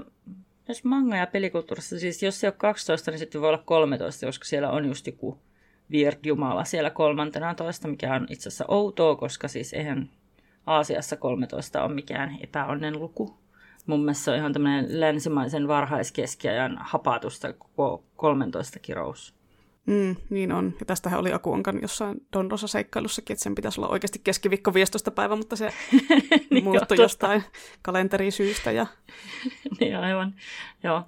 jos 0.68 0.84
manga- 0.84 1.16
ja 1.16 1.26
pelikulttuurissa, 1.26 1.98
siis 1.98 2.22
jos 2.22 2.40
se 2.40 2.46
on 2.46 2.54
12, 2.56 3.10
niin 3.10 3.18
sitten 3.18 3.40
voi 3.40 3.48
olla 3.48 3.62
13, 3.64 4.26
koska 4.26 4.44
siellä 4.44 4.70
on 4.70 4.84
just 4.84 5.06
joku 5.06 5.38
Weird 5.92 6.18
Jumala 6.24 6.64
siellä 6.64 6.90
kolmantena 6.90 7.54
toista, 7.54 7.88
mikä 7.88 8.14
on 8.14 8.26
itse 8.30 8.48
asiassa 8.48 8.64
outoa, 8.68 9.16
koska 9.16 9.48
siis 9.48 9.72
eihän 9.72 10.10
Aasiassa 10.66 11.16
13 11.16 11.84
ole 11.84 11.94
mikään 11.94 12.38
epäonnen 12.40 12.98
luku 12.98 13.45
mun 13.86 14.00
mielestä 14.00 14.24
se 14.24 14.30
on 14.30 14.36
ihan 14.36 14.52
tämmöinen 14.52 15.00
länsimaisen 15.00 15.68
varhaiskeskiajan 15.68 16.78
hapatusta 16.80 17.52
koko 17.52 18.04
13 18.16 18.78
kirous. 18.78 19.36
Mm, 19.86 20.16
niin 20.30 20.52
on. 20.52 20.74
Ja 20.80 20.86
tästähän 20.86 21.20
oli 21.20 21.32
Akuankan 21.32 21.78
jossain 21.82 22.26
Don 22.32 22.50
Rosa 22.50 22.66
seikkailussakin, 22.66 23.34
että 23.34 23.42
sen 23.42 23.54
pitäisi 23.54 23.80
olla 23.80 23.88
oikeasti 23.88 24.20
keskiviikko 24.24 24.74
15 24.74 25.10
päivä, 25.10 25.36
mutta 25.36 25.56
se 25.56 25.72
niin 26.50 26.64
muuttui 26.64 26.96
jostain 27.00 27.44
kalenterisyystä. 27.82 28.72
Ja... 28.72 28.86
niin 29.80 29.96
aivan, 29.96 30.34
joo. 30.82 31.02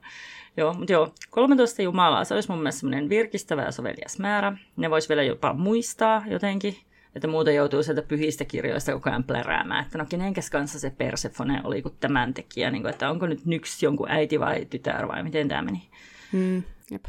Joo, 0.57 0.75
mutta 0.75 0.93
joo, 0.93 1.13
13 1.31 1.83
Jumalaa, 1.83 2.25
se 2.25 2.35
olisi 2.35 2.51
mun 2.51 2.59
mielestä 2.59 2.81
semmoinen 2.81 3.09
virkistävä 3.09 3.63
ja 3.63 3.73
sovelias 3.73 4.19
määrä. 4.19 4.57
Ne 4.77 4.91
vois 4.91 5.09
vielä 5.09 5.23
jopa 5.23 5.53
muistaa 5.53 6.23
jotenkin 6.27 6.77
että 7.15 7.29
muuten 7.29 7.55
joutuu 7.55 7.83
sieltä 7.83 8.03
pyhistä 8.03 8.45
kirjoista 8.45 8.93
koko 8.93 9.11
ajan 9.11 9.25
pläräämään, 9.25 9.85
että 9.85 9.99
no 9.99 10.07
kenenkäs 10.09 10.51
kanssa 10.51 10.79
se 10.79 10.91
Persefone 10.91 11.61
oli 11.65 11.83
kuin 11.83 11.95
tämän 12.01 12.35
tekijä, 12.35 12.71
niin 12.71 12.83
kuin, 12.83 12.93
että 12.93 13.11
onko 13.11 13.27
nyt 13.27 13.47
nyks 13.47 13.83
jonkun 13.83 14.11
äiti 14.11 14.41
vai 14.41 14.65
tytär 14.65 15.09
vai 15.09 15.23
miten 15.23 15.49
tämä 15.49 15.63
meni. 15.63 15.89
Mm, 16.33 16.63
jep. 16.91 17.05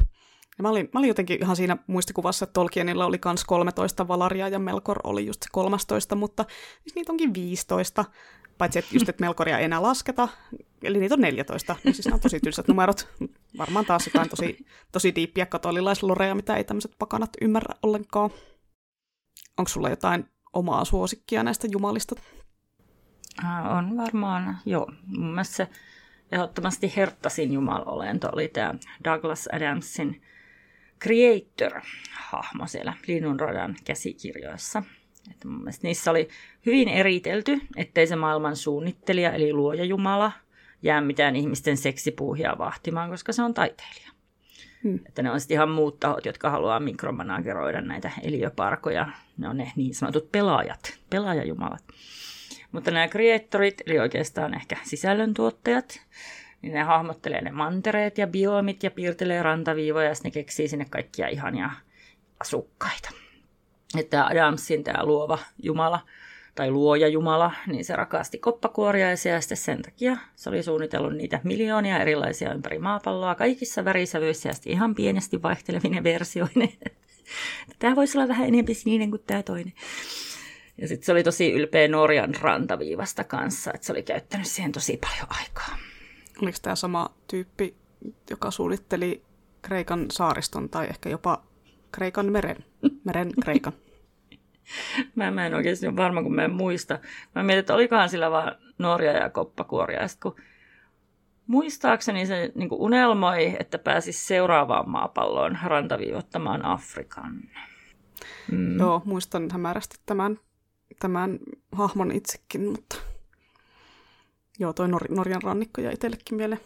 Ja 0.60 0.64
mä, 0.64 0.70
olin, 0.70 0.90
mä 0.94 1.00
olin 1.00 1.08
jotenkin 1.08 1.42
ihan 1.42 1.56
siinä 1.56 1.78
muistikuvassa, 1.88 2.44
että 2.44 2.54
Tolkienilla 2.54 3.06
oli 3.06 3.18
kans 3.18 3.46
13 3.46 4.08
Valaria 4.08 4.48
ja 4.48 4.60
Melkor 4.60 5.00
oli 5.04 5.26
just 5.26 5.44
se 5.44 5.50
13, 5.52 6.16
mutta 6.16 6.46
siis 6.82 6.96
niitä 6.96 7.12
onkin 7.12 7.34
15. 7.34 8.06
Paitsi, 8.58 8.80
että 8.80 8.96
just, 8.96 9.10
että 9.10 9.24
Melkoria 9.24 9.60
ei 9.60 9.66
enää 9.66 9.82
lasketa, 9.82 10.28
eli 10.84 11.00
niitä 11.00 11.16
on 11.16 11.22
14. 11.22 11.76
Niin 11.84 11.94
siis 11.96 12.06
nämä 12.06 12.16
on 12.16 12.22
tosi 12.22 12.40
tylsät 12.40 12.68
numerot. 12.68 13.08
Varmaan 13.58 13.86
taas 13.86 14.08
jotain 14.08 14.30
tosi, 14.30 14.66
tosi 14.92 15.16
diippiä 15.16 15.46
katolilaisloreja, 15.46 16.36
mitä 16.36 16.56
ei 16.56 16.64
tämmöiset 16.64 16.92
pakanat 17.00 17.30
ymmärrä 17.42 17.76
ollenkaan. 17.84 18.30
Onko 19.60 19.70
sulla 19.70 19.90
jotain 19.90 20.26
omaa 20.54 20.86
suosikkia 20.86 21.44
näistä 21.44 21.68
jumalista? 21.72 22.16
On 23.78 23.98
varmaan, 23.98 24.58
joo. 24.66 24.92
Mun 25.08 25.32
mielestä 25.32 25.56
se 25.56 25.68
ehdottomasti 26.32 26.94
herttasin 26.96 27.54
jumalolento 27.54 28.30
oli 28.34 28.48
tämä 28.48 28.74
Douglas 29.04 29.50
Adamsin 29.54 30.22
Creator-hahmo 31.04 32.68
siellä 32.68 32.94
Linnunradan 33.08 33.76
käsikirjoissa. 33.86 34.84
Että 35.32 35.48
mun 35.48 35.58
mielestä 35.58 35.88
niissä 35.88 36.12
oli 36.12 36.30
hyvin 36.66 36.88
eritelty, 36.88 37.60
ettei 37.76 38.08
se 38.08 38.16
maailman 38.16 38.56
suunnittelija 38.56 39.32
eli 39.32 39.54
luoja 39.54 39.84
Jumala 39.84 40.32
jää 40.82 41.02
mitään 41.02 41.36
ihmisten 41.36 41.78
seksipuuhia 41.78 42.56
vahtimaan, 42.58 43.10
koska 43.10 43.34
se 43.34 43.42
on 43.42 43.54
taiteilija. 43.54 44.19
Hmm. 44.84 45.00
Että 45.06 45.22
ne 45.24 45.32
on 45.32 45.40
sitten 45.40 45.56
ihan 45.56 45.70
muut 45.70 46.00
tahot, 46.00 46.26
jotka 46.26 46.50
haluaa 46.50 46.80
mikromanageroida 46.80 47.82
näitä 47.82 48.12
eliöparkoja. 48.24 49.08
Ne 49.38 49.50
on 49.50 49.58
ne 49.58 49.72
niin 49.76 49.96
sanotut 49.96 50.32
pelaajat, 50.32 51.00
pelaajajumalat. 51.10 51.84
Mutta 52.72 52.92
nämä 52.92 53.08
creatorit, 53.08 53.82
eli 53.86 54.00
oikeastaan 54.00 54.54
ehkä 54.54 54.78
sisällöntuottajat, 54.84 56.02
niin 56.62 56.74
ne 56.74 56.84
hahmottelee 56.84 57.42
ne 57.42 57.52
mantereet 57.52 58.18
ja 58.18 58.28
biomit 58.28 58.84
ja 58.84 58.92
piirtelee 58.92 59.44
rantaviivoja 59.44 60.10
ja 60.10 60.16
ne 60.24 60.32
keksii 60.32 60.68
sinne 60.68 60.86
kaikkia 60.90 61.28
ihania 61.28 61.70
asukkaita. 62.40 63.10
Että 63.98 64.26
Adamsin 64.26 64.84
tämä 64.84 65.06
luova 65.06 65.38
jumala 65.64 66.00
tai 66.60 66.72
luoja 66.72 67.08
Jumala, 67.08 67.52
niin 67.68 67.86
se 67.86 67.96
rakasti 67.96 68.38
koppakuoriaisia 68.38 69.34
ja 69.34 69.42
sitten 69.42 69.58
sen 69.58 69.82
takia 69.82 70.18
se 70.36 70.50
oli 70.50 70.64
suunnitellut 70.64 71.14
niitä 71.14 71.42
miljoonia 71.44 72.00
erilaisia 72.00 72.54
ympäri 72.54 72.80
maapalloa 72.80 73.36
kaikissa 73.36 73.86
värisävyissä 73.86 74.50
ja 74.50 74.54
sitten 74.54 74.74
ihan 74.74 74.96
pienesti 74.96 75.42
vaihtelevine 75.42 76.04
versioine. 76.04 76.74
Tämä 77.80 77.96
voisi 77.96 78.18
olla 78.18 78.28
vähän 78.28 78.48
enemmän 78.48 78.76
sininen 78.76 79.10
kuin 79.10 79.24
tämä 79.28 79.44
toinen. 79.44 79.74
Ja 80.78 80.88
sitten 80.88 81.06
se 81.06 81.12
oli 81.12 81.24
tosi 81.24 81.52
ylpeä 81.52 81.88
Norjan 81.88 82.36
rantaviivasta 82.42 83.24
kanssa, 83.24 83.72
että 83.74 83.86
se 83.86 83.92
oli 83.92 84.04
käyttänyt 84.04 84.48
siihen 84.48 84.72
tosi 84.72 84.98
paljon 84.98 85.40
aikaa. 85.42 85.78
Oliko 86.42 86.58
tämä 86.62 86.76
sama 86.76 87.10
tyyppi, 87.28 87.76
joka 88.30 88.52
suunnitteli 88.52 89.22
Kreikan 89.62 90.06
saariston 90.12 90.70
tai 90.70 90.88
ehkä 90.88 91.10
jopa 91.10 91.44
Kreikan 91.92 92.32
meren, 92.32 92.66
meren 93.04 93.32
Kreikan? 93.44 93.74
mä, 95.16 95.32
mä 95.32 95.46
en 95.46 95.56
oikeasti 95.56 95.88
ole 95.88 95.96
varma, 95.96 96.24
kun 96.24 96.36
mä 96.36 96.44
en 96.44 96.52
muista. 96.52 97.00
Mä 97.36 97.44
mietin, 97.44 97.60
että 97.60 97.74
olikohan 97.74 98.10
sillä 98.10 98.32
vaan 98.32 98.56
Norja 98.78 99.12
ja 99.12 99.30
koppakuoria. 99.30 100.02
Ja 100.02 100.08
kun 100.24 100.36
muistaakseni 101.48 102.26
se 102.26 102.52
niin 102.56 102.70
unelmoi, 102.72 103.56
että 103.60 103.78
pääsisi 103.78 104.26
seuraavaan 104.26 104.90
maapalloon 104.90 105.58
rantaviivottamaan 105.66 106.66
Afrikan. 106.66 107.42
Mm. 108.52 108.80
Joo, 108.80 109.02
muistan 109.06 109.50
hämärästi 109.52 109.98
tämän, 110.06 110.40
tämän 111.00 111.40
hahmon 111.72 112.12
itsekin, 112.12 112.70
mutta 112.70 112.96
joo, 114.60 114.74
toi 114.74 114.88
Nor- 114.88 115.16
Norjan 115.16 115.42
rannikko 115.42 115.82
ja 115.82 115.92
itsellekin 115.92 116.38
mieleen. 116.38 116.62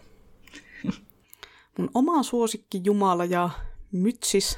Mun 1.78 1.90
oma 1.94 2.24
suosikki 2.24 2.82
Jumala 2.84 3.26
ja 3.26 3.50
Mytsis 3.92 4.58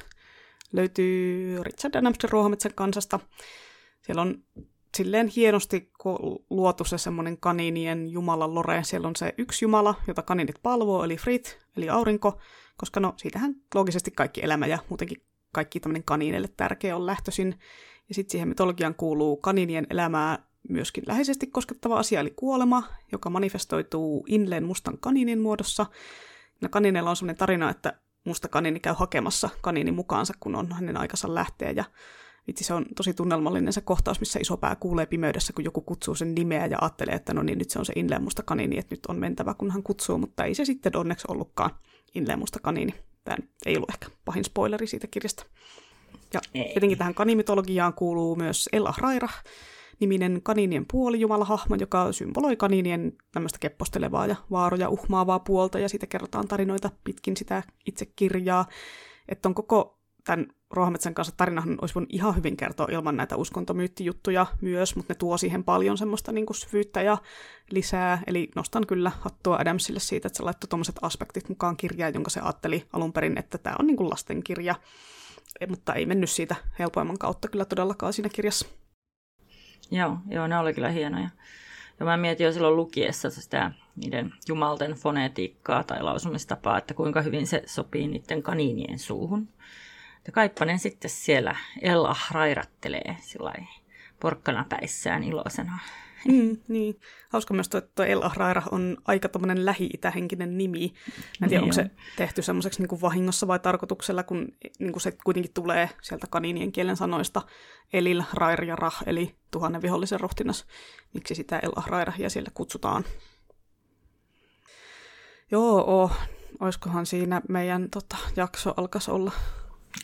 löytyy 0.72 1.62
Richard 1.62 1.94
Adamsin 1.94 2.30
Ruohometsän 2.30 2.74
kansasta. 2.74 3.20
Siellä 4.02 4.22
on 4.22 4.42
silleen 4.96 5.28
hienosti 5.28 5.90
luotu 6.50 6.84
se 6.84 6.98
semmoinen 6.98 7.38
kaninien 7.38 8.08
jumala 8.08 8.54
lore. 8.54 8.84
Siellä 8.84 9.08
on 9.08 9.16
se 9.16 9.34
yksi 9.38 9.64
jumala, 9.64 9.94
jota 10.06 10.22
kaninit 10.22 10.56
palvoo, 10.62 11.04
eli 11.04 11.16
Frit, 11.16 11.58
eli 11.76 11.88
aurinko, 11.88 12.38
koska 12.76 13.00
no 13.00 13.14
siitähän 13.16 13.54
loogisesti 13.74 14.10
kaikki 14.10 14.44
elämä 14.44 14.66
ja 14.66 14.78
muutenkin 14.88 15.22
kaikki 15.52 15.80
tämmöinen 15.80 16.04
kaniineille 16.04 16.48
tärkeä 16.56 16.96
on 16.96 17.06
lähtöisin. 17.06 17.54
Ja 18.08 18.14
sitten 18.14 18.32
siihen 18.32 18.48
mytologiaan 18.48 18.94
kuuluu 18.94 19.36
kaninien 19.36 19.86
elämää 19.90 20.46
myöskin 20.68 21.04
läheisesti 21.06 21.46
koskettava 21.46 21.98
asia, 21.98 22.20
eli 22.20 22.30
kuolema, 22.36 22.82
joka 23.12 23.30
manifestoituu 23.30 24.24
Inleen 24.28 24.64
mustan 24.64 24.98
kaninin 24.98 25.40
muodossa. 25.40 25.86
Ja 26.60 26.68
kanineilla 26.68 27.10
on 27.10 27.16
sellainen 27.16 27.38
tarina, 27.38 27.70
että 27.70 28.00
musta 28.26 28.48
kanini 28.48 28.80
käy 28.80 28.94
hakemassa 28.98 29.48
kaninin 29.60 29.94
mukaansa, 29.94 30.34
kun 30.40 30.54
on 30.54 30.72
hänen 30.72 30.96
aikansa 30.96 31.34
lähteä. 31.34 31.70
Ja 31.70 31.84
vitsi, 32.46 32.64
se 32.64 32.74
on 32.74 32.86
tosi 32.96 33.14
tunnelmallinen 33.14 33.72
se 33.72 33.80
kohtaus, 33.80 34.20
missä 34.20 34.38
iso 34.38 34.56
pää 34.56 34.76
kuulee 34.76 35.06
pimeydessä, 35.06 35.52
kun 35.52 35.64
joku 35.64 35.80
kutsuu 35.80 36.14
sen 36.14 36.34
nimeä 36.34 36.66
ja 36.66 36.78
ajattelee, 36.80 37.14
että 37.14 37.34
no 37.34 37.42
niin, 37.42 37.58
nyt 37.58 37.70
se 37.70 37.78
on 37.78 37.86
se 37.86 37.92
Inleen 37.96 38.22
musta 38.22 38.42
kanini, 38.42 38.78
että 38.78 38.92
nyt 38.92 39.06
on 39.06 39.18
mentävä, 39.18 39.54
kun 39.54 39.70
hän 39.70 39.82
kutsuu, 39.82 40.18
mutta 40.18 40.44
ei 40.44 40.54
se 40.54 40.64
sitten 40.64 40.96
onneksi 40.96 41.26
ollutkaan 41.30 41.70
Inleen 42.14 42.38
musta 42.38 42.58
kanini. 42.62 42.94
Tämä 43.24 43.36
ei 43.66 43.76
ollut 43.76 43.90
ehkä 43.90 44.06
pahin 44.24 44.44
spoileri 44.44 44.86
siitä 44.86 45.06
kirjasta. 45.06 45.44
Ja 46.34 46.40
ei. 46.54 46.64
tietenkin 46.64 46.98
tähän 46.98 47.14
kanimitologiaan 47.14 47.94
kuuluu 47.94 48.36
myös 48.36 48.68
Ella 48.72 48.94
Raira, 48.98 49.28
niminen 50.00 50.40
kaninien 50.42 50.86
puolijumalahahmo, 50.92 51.76
joka 51.80 52.12
symboloi 52.12 52.56
kaninien 52.56 53.12
tämmöistä 53.32 53.58
keppostelevaa 53.58 54.26
ja 54.26 54.36
vaaroja 54.50 54.88
uhmaavaa 54.88 55.38
puolta, 55.38 55.78
ja 55.78 55.88
siitä 55.88 56.06
kerrotaan 56.06 56.48
tarinoita 56.48 56.90
pitkin 57.04 57.36
sitä 57.36 57.62
itse 57.86 58.06
kirjaa. 58.06 58.66
Että 59.28 59.48
on 59.48 59.54
koko 59.54 59.98
tämän 60.24 60.46
Ruohometsän 60.70 61.14
kanssa 61.14 61.34
tarinahan 61.36 61.78
olisi 61.80 61.94
voinut 61.94 62.12
ihan 62.12 62.36
hyvin 62.36 62.56
kertoa 62.56 62.88
ilman 62.90 63.16
näitä 63.16 63.36
uskontomyyttijuttuja 63.36 64.46
myös, 64.60 64.96
mutta 64.96 65.12
ne 65.12 65.16
tuo 65.18 65.38
siihen 65.38 65.64
paljon 65.64 65.98
semmoista 65.98 66.32
niin 66.32 66.46
kuin 66.46 66.56
syvyyttä 66.56 67.02
ja 67.02 67.18
lisää. 67.70 68.22
Eli 68.26 68.50
nostan 68.54 68.86
kyllä 68.86 69.12
hattua 69.20 69.56
Adamsille 69.56 70.00
siitä, 70.00 70.26
että 70.26 70.36
se 70.36 70.42
laittoi 70.42 70.68
tuommoiset 70.68 70.96
aspektit 71.02 71.48
mukaan 71.48 71.76
kirjaan, 71.76 72.14
jonka 72.14 72.30
se 72.30 72.40
ajatteli 72.40 72.86
alun 72.92 73.12
perin, 73.12 73.38
että 73.38 73.58
tämä 73.58 73.76
on 73.78 73.86
niin 73.86 73.96
kuin 73.96 74.10
lastenkirja. 74.10 74.74
Mutta 75.68 75.94
ei 75.94 76.06
mennyt 76.06 76.30
siitä 76.30 76.56
helpoimman 76.78 77.18
kautta 77.18 77.48
kyllä 77.48 77.64
todellakaan 77.64 78.12
siinä 78.12 78.28
kirjassa. 78.28 78.68
Joo, 79.90 80.18
joo, 80.28 80.46
ne 80.46 80.58
oli 80.58 80.74
kyllä 80.74 80.88
hienoja. 80.88 81.28
Ja 82.00 82.06
mä 82.06 82.16
mietin 82.16 82.44
jo 82.44 82.52
silloin 82.52 82.76
lukiessa 82.76 83.30
sitä 83.30 83.70
niiden 83.96 84.32
jumalten 84.48 84.92
fonetiikkaa 84.92 85.84
tai 85.84 86.02
lausumistapaa, 86.02 86.78
että 86.78 86.94
kuinka 86.94 87.22
hyvin 87.22 87.46
se 87.46 87.62
sopii 87.66 88.08
niiden 88.08 88.42
kaniinien 88.42 88.98
suuhun. 88.98 89.48
Ja 90.26 90.32
Kaippanen 90.32 90.78
sitten 90.78 91.10
siellä 91.10 91.56
Ella 91.82 92.16
rairattelee 92.30 93.16
sillä 93.20 93.52
porkkana 94.20 94.64
päissään 94.68 95.24
iloisena. 95.24 95.78
Mm, 96.32 96.56
niin. 96.68 97.00
Hauska 97.28 97.54
myös, 97.54 97.66
että 97.66 97.80
tuo 97.94 98.04
El 98.04 98.22
Ahraira 98.22 98.62
on 98.70 98.96
aika 99.04 99.28
tämmöinen 99.28 99.64
lähi-itähenkinen 99.64 100.58
nimi. 100.58 100.92
Mä 101.40 101.44
en 101.44 101.48
tiedä, 101.48 101.62
onko 101.62 101.72
se 101.72 101.90
tehty 102.16 102.42
semmoiseksi 102.42 102.82
niin 102.82 103.00
vahingossa 103.00 103.46
vai 103.46 103.58
tarkoituksella, 103.58 104.22
kun 104.22 104.48
niin 104.78 104.92
kuin 104.92 105.00
se 105.00 105.12
kuitenkin 105.24 105.52
tulee 105.52 105.90
sieltä 106.02 106.26
kaninien 106.30 106.72
kielen 106.72 106.96
sanoista 106.96 107.42
Elil, 107.92 108.22
Rair 108.32 108.64
ja 108.64 108.76
Rah, 108.76 109.02
eli 109.06 109.34
tuhannen 109.50 109.82
vihollisen 109.82 110.20
rohtinas. 110.20 110.66
Miksi 111.14 111.34
sitä 111.34 111.58
El 111.58 111.72
Ahraira 111.76 112.12
ja 112.18 112.30
siellä 112.30 112.50
kutsutaan. 112.54 113.04
Joo, 115.50 116.02
oh. 116.02 116.12
oiskohan 116.60 117.06
siinä 117.06 117.42
meidän 117.48 117.90
tota, 117.90 118.16
jakso 118.36 118.74
alkaisi 118.76 119.10
olla 119.10 119.32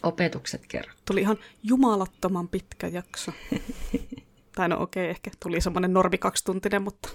Opetukset 0.02 0.66
kerro. 0.66 0.92
Tuli 1.04 1.20
ihan 1.20 1.38
jumalattoman 1.62 2.48
pitkä 2.48 2.86
jakso. 2.86 3.32
tai 4.54 4.68
no 4.68 4.82
okei, 4.82 5.04
okay, 5.04 5.10
ehkä 5.10 5.30
tuli 5.42 5.60
semmoinen 5.60 5.92
normi 5.92 6.18
kaksituntinen, 6.18 6.82
mutta 6.82 7.08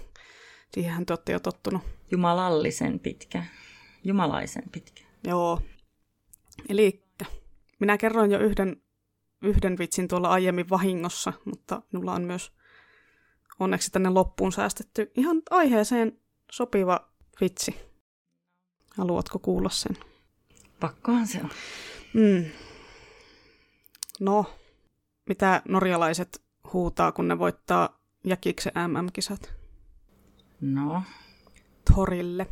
siihenhän 0.73 1.05
te 1.05 1.13
olette 1.13 1.31
jo 1.31 1.39
tottunut. 1.39 1.81
Jumalallisen 2.11 2.99
pitkä. 2.99 3.43
Jumalaisen 4.03 4.63
pitkä. 4.71 5.03
Joo. 5.23 5.61
Eli 6.69 7.03
minä 7.79 7.97
kerroin 7.97 8.31
jo 8.31 8.39
yhden, 8.39 8.81
yhden 9.41 9.77
vitsin 9.77 10.07
tuolla 10.07 10.29
aiemmin 10.29 10.69
vahingossa, 10.69 11.33
mutta 11.45 11.81
minulla 11.91 12.13
on 12.13 12.21
myös 12.21 12.51
onneksi 13.59 13.91
tänne 13.91 14.09
loppuun 14.09 14.51
säästetty 14.51 15.11
ihan 15.15 15.41
aiheeseen 15.49 16.19
sopiva 16.51 17.11
vitsi. 17.41 17.75
Haluatko 18.97 19.39
kuulla 19.39 19.69
sen? 19.69 19.97
Pakkohan 20.79 21.27
se 21.27 21.39
on. 21.43 21.49
Mm. 22.13 22.45
No, 24.19 24.45
mitä 25.29 25.61
norjalaiset 25.67 26.46
huutaa, 26.73 27.11
kun 27.11 27.27
ne 27.27 27.39
voittaa 27.39 27.99
jäkiksen 28.23 28.73
MM-kisat? 28.87 29.53
No. 30.61 31.03
Torille. 31.95 32.47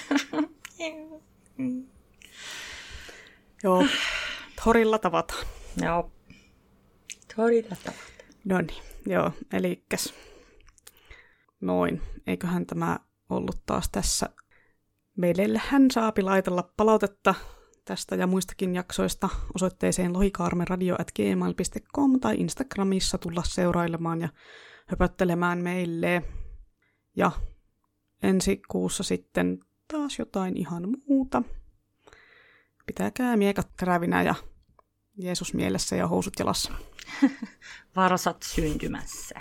Joo, 3.62 3.86
torilla 4.64 4.98
tavataan. 4.98 5.46
Joo. 5.82 6.12
Torilla 7.36 7.76
tavataan. 7.84 8.10
No 8.44 8.60
niin, 8.60 8.82
joo, 9.06 9.32
eli 9.52 9.84
noin. 11.60 12.02
Eiköhän 12.26 12.66
tämä 12.66 12.98
ollut 13.28 13.62
taas 13.66 13.88
tässä. 13.92 14.28
Meille 15.16 15.60
hän 15.66 15.90
saapi 15.90 16.22
laitella 16.22 16.72
palautetta 16.76 17.34
tästä 17.90 18.14
ja 18.14 18.26
muistakin 18.26 18.74
jaksoista 18.74 19.28
osoitteeseen 19.54 20.12
lohikaarmeradio.gmail.com 20.12 22.20
tai 22.20 22.40
Instagramissa 22.40 23.18
tulla 23.18 23.42
seurailemaan 23.46 24.20
ja 24.20 24.28
höpöttelemään 24.86 25.58
meille. 25.58 26.22
Ja 27.16 27.30
ensi 28.22 28.62
kuussa 28.68 29.02
sitten 29.02 29.58
taas 29.92 30.18
jotain 30.18 30.56
ihan 30.56 30.96
muuta. 31.08 31.42
Pitäkää 32.86 33.36
miekat 33.36 33.68
terävinä 33.76 34.22
ja 34.22 34.34
Jeesus 35.16 35.54
mielessä 35.54 35.96
ja 35.96 36.06
housut 36.06 36.34
jalassa. 36.38 36.72
Varsat 37.96 38.42
syntymässä. 38.42 39.34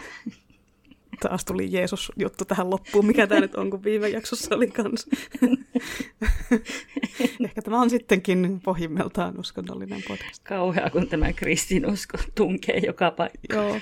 Taas 1.19 1.45
tuli 1.45 1.71
Jeesus-juttu 1.71 2.45
tähän 2.45 2.69
loppuun, 2.69 3.05
mikä 3.05 3.27
tämä 3.27 3.41
nyt 3.41 3.55
on, 3.55 3.69
kun 3.69 3.83
viime 3.83 4.09
jaksossa 4.09 4.55
oli 4.55 4.67
kanssa. 4.67 5.09
Ehkä 7.45 7.61
tämä 7.61 7.81
on 7.81 7.89
sittenkin 7.89 8.61
pohjimmiltaan 8.63 9.39
uskonnollinen 9.39 10.03
podcast. 10.07 10.43
Kauhea, 10.43 10.89
kun 10.89 11.07
tämä 11.07 11.33
kristinusko 11.33 12.17
tunkee 12.35 12.77
joka 12.85 13.11
paikka. 13.11 13.55
Joo. 13.55 13.77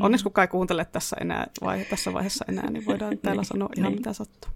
Onneksi 0.00 0.24
kukaan 0.24 0.42
ei 0.42 0.48
kuuntele 0.48 0.84
tässä, 0.84 1.16
enää, 1.20 1.46
vai, 1.60 1.84
tässä 1.84 2.12
vaiheessa 2.12 2.44
enää, 2.48 2.70
niin 2.70 2.86
voidaan 2.86 3.18
täällä 3.22 3.40
niin, 3.40 3.46
sanoa 3.46 3.68
ihan 3.76 3.92
niin. 3.92 4.00
mitä 4.00 4.12
sattuu. 4.12 4.50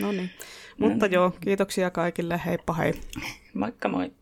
No 0.00 0.12
niin. 0.12 0.30
Mutta 0.78 1.06
no, 1.06 1.12
joo, 1.12 1.32
kiitoksia 1.40 1.90
kaikille. 1.90 2.40
Heippa 2.46 2.72
hei. 2.72 2.94
Moikka 3.54 3.88
moi. 3.88 4.12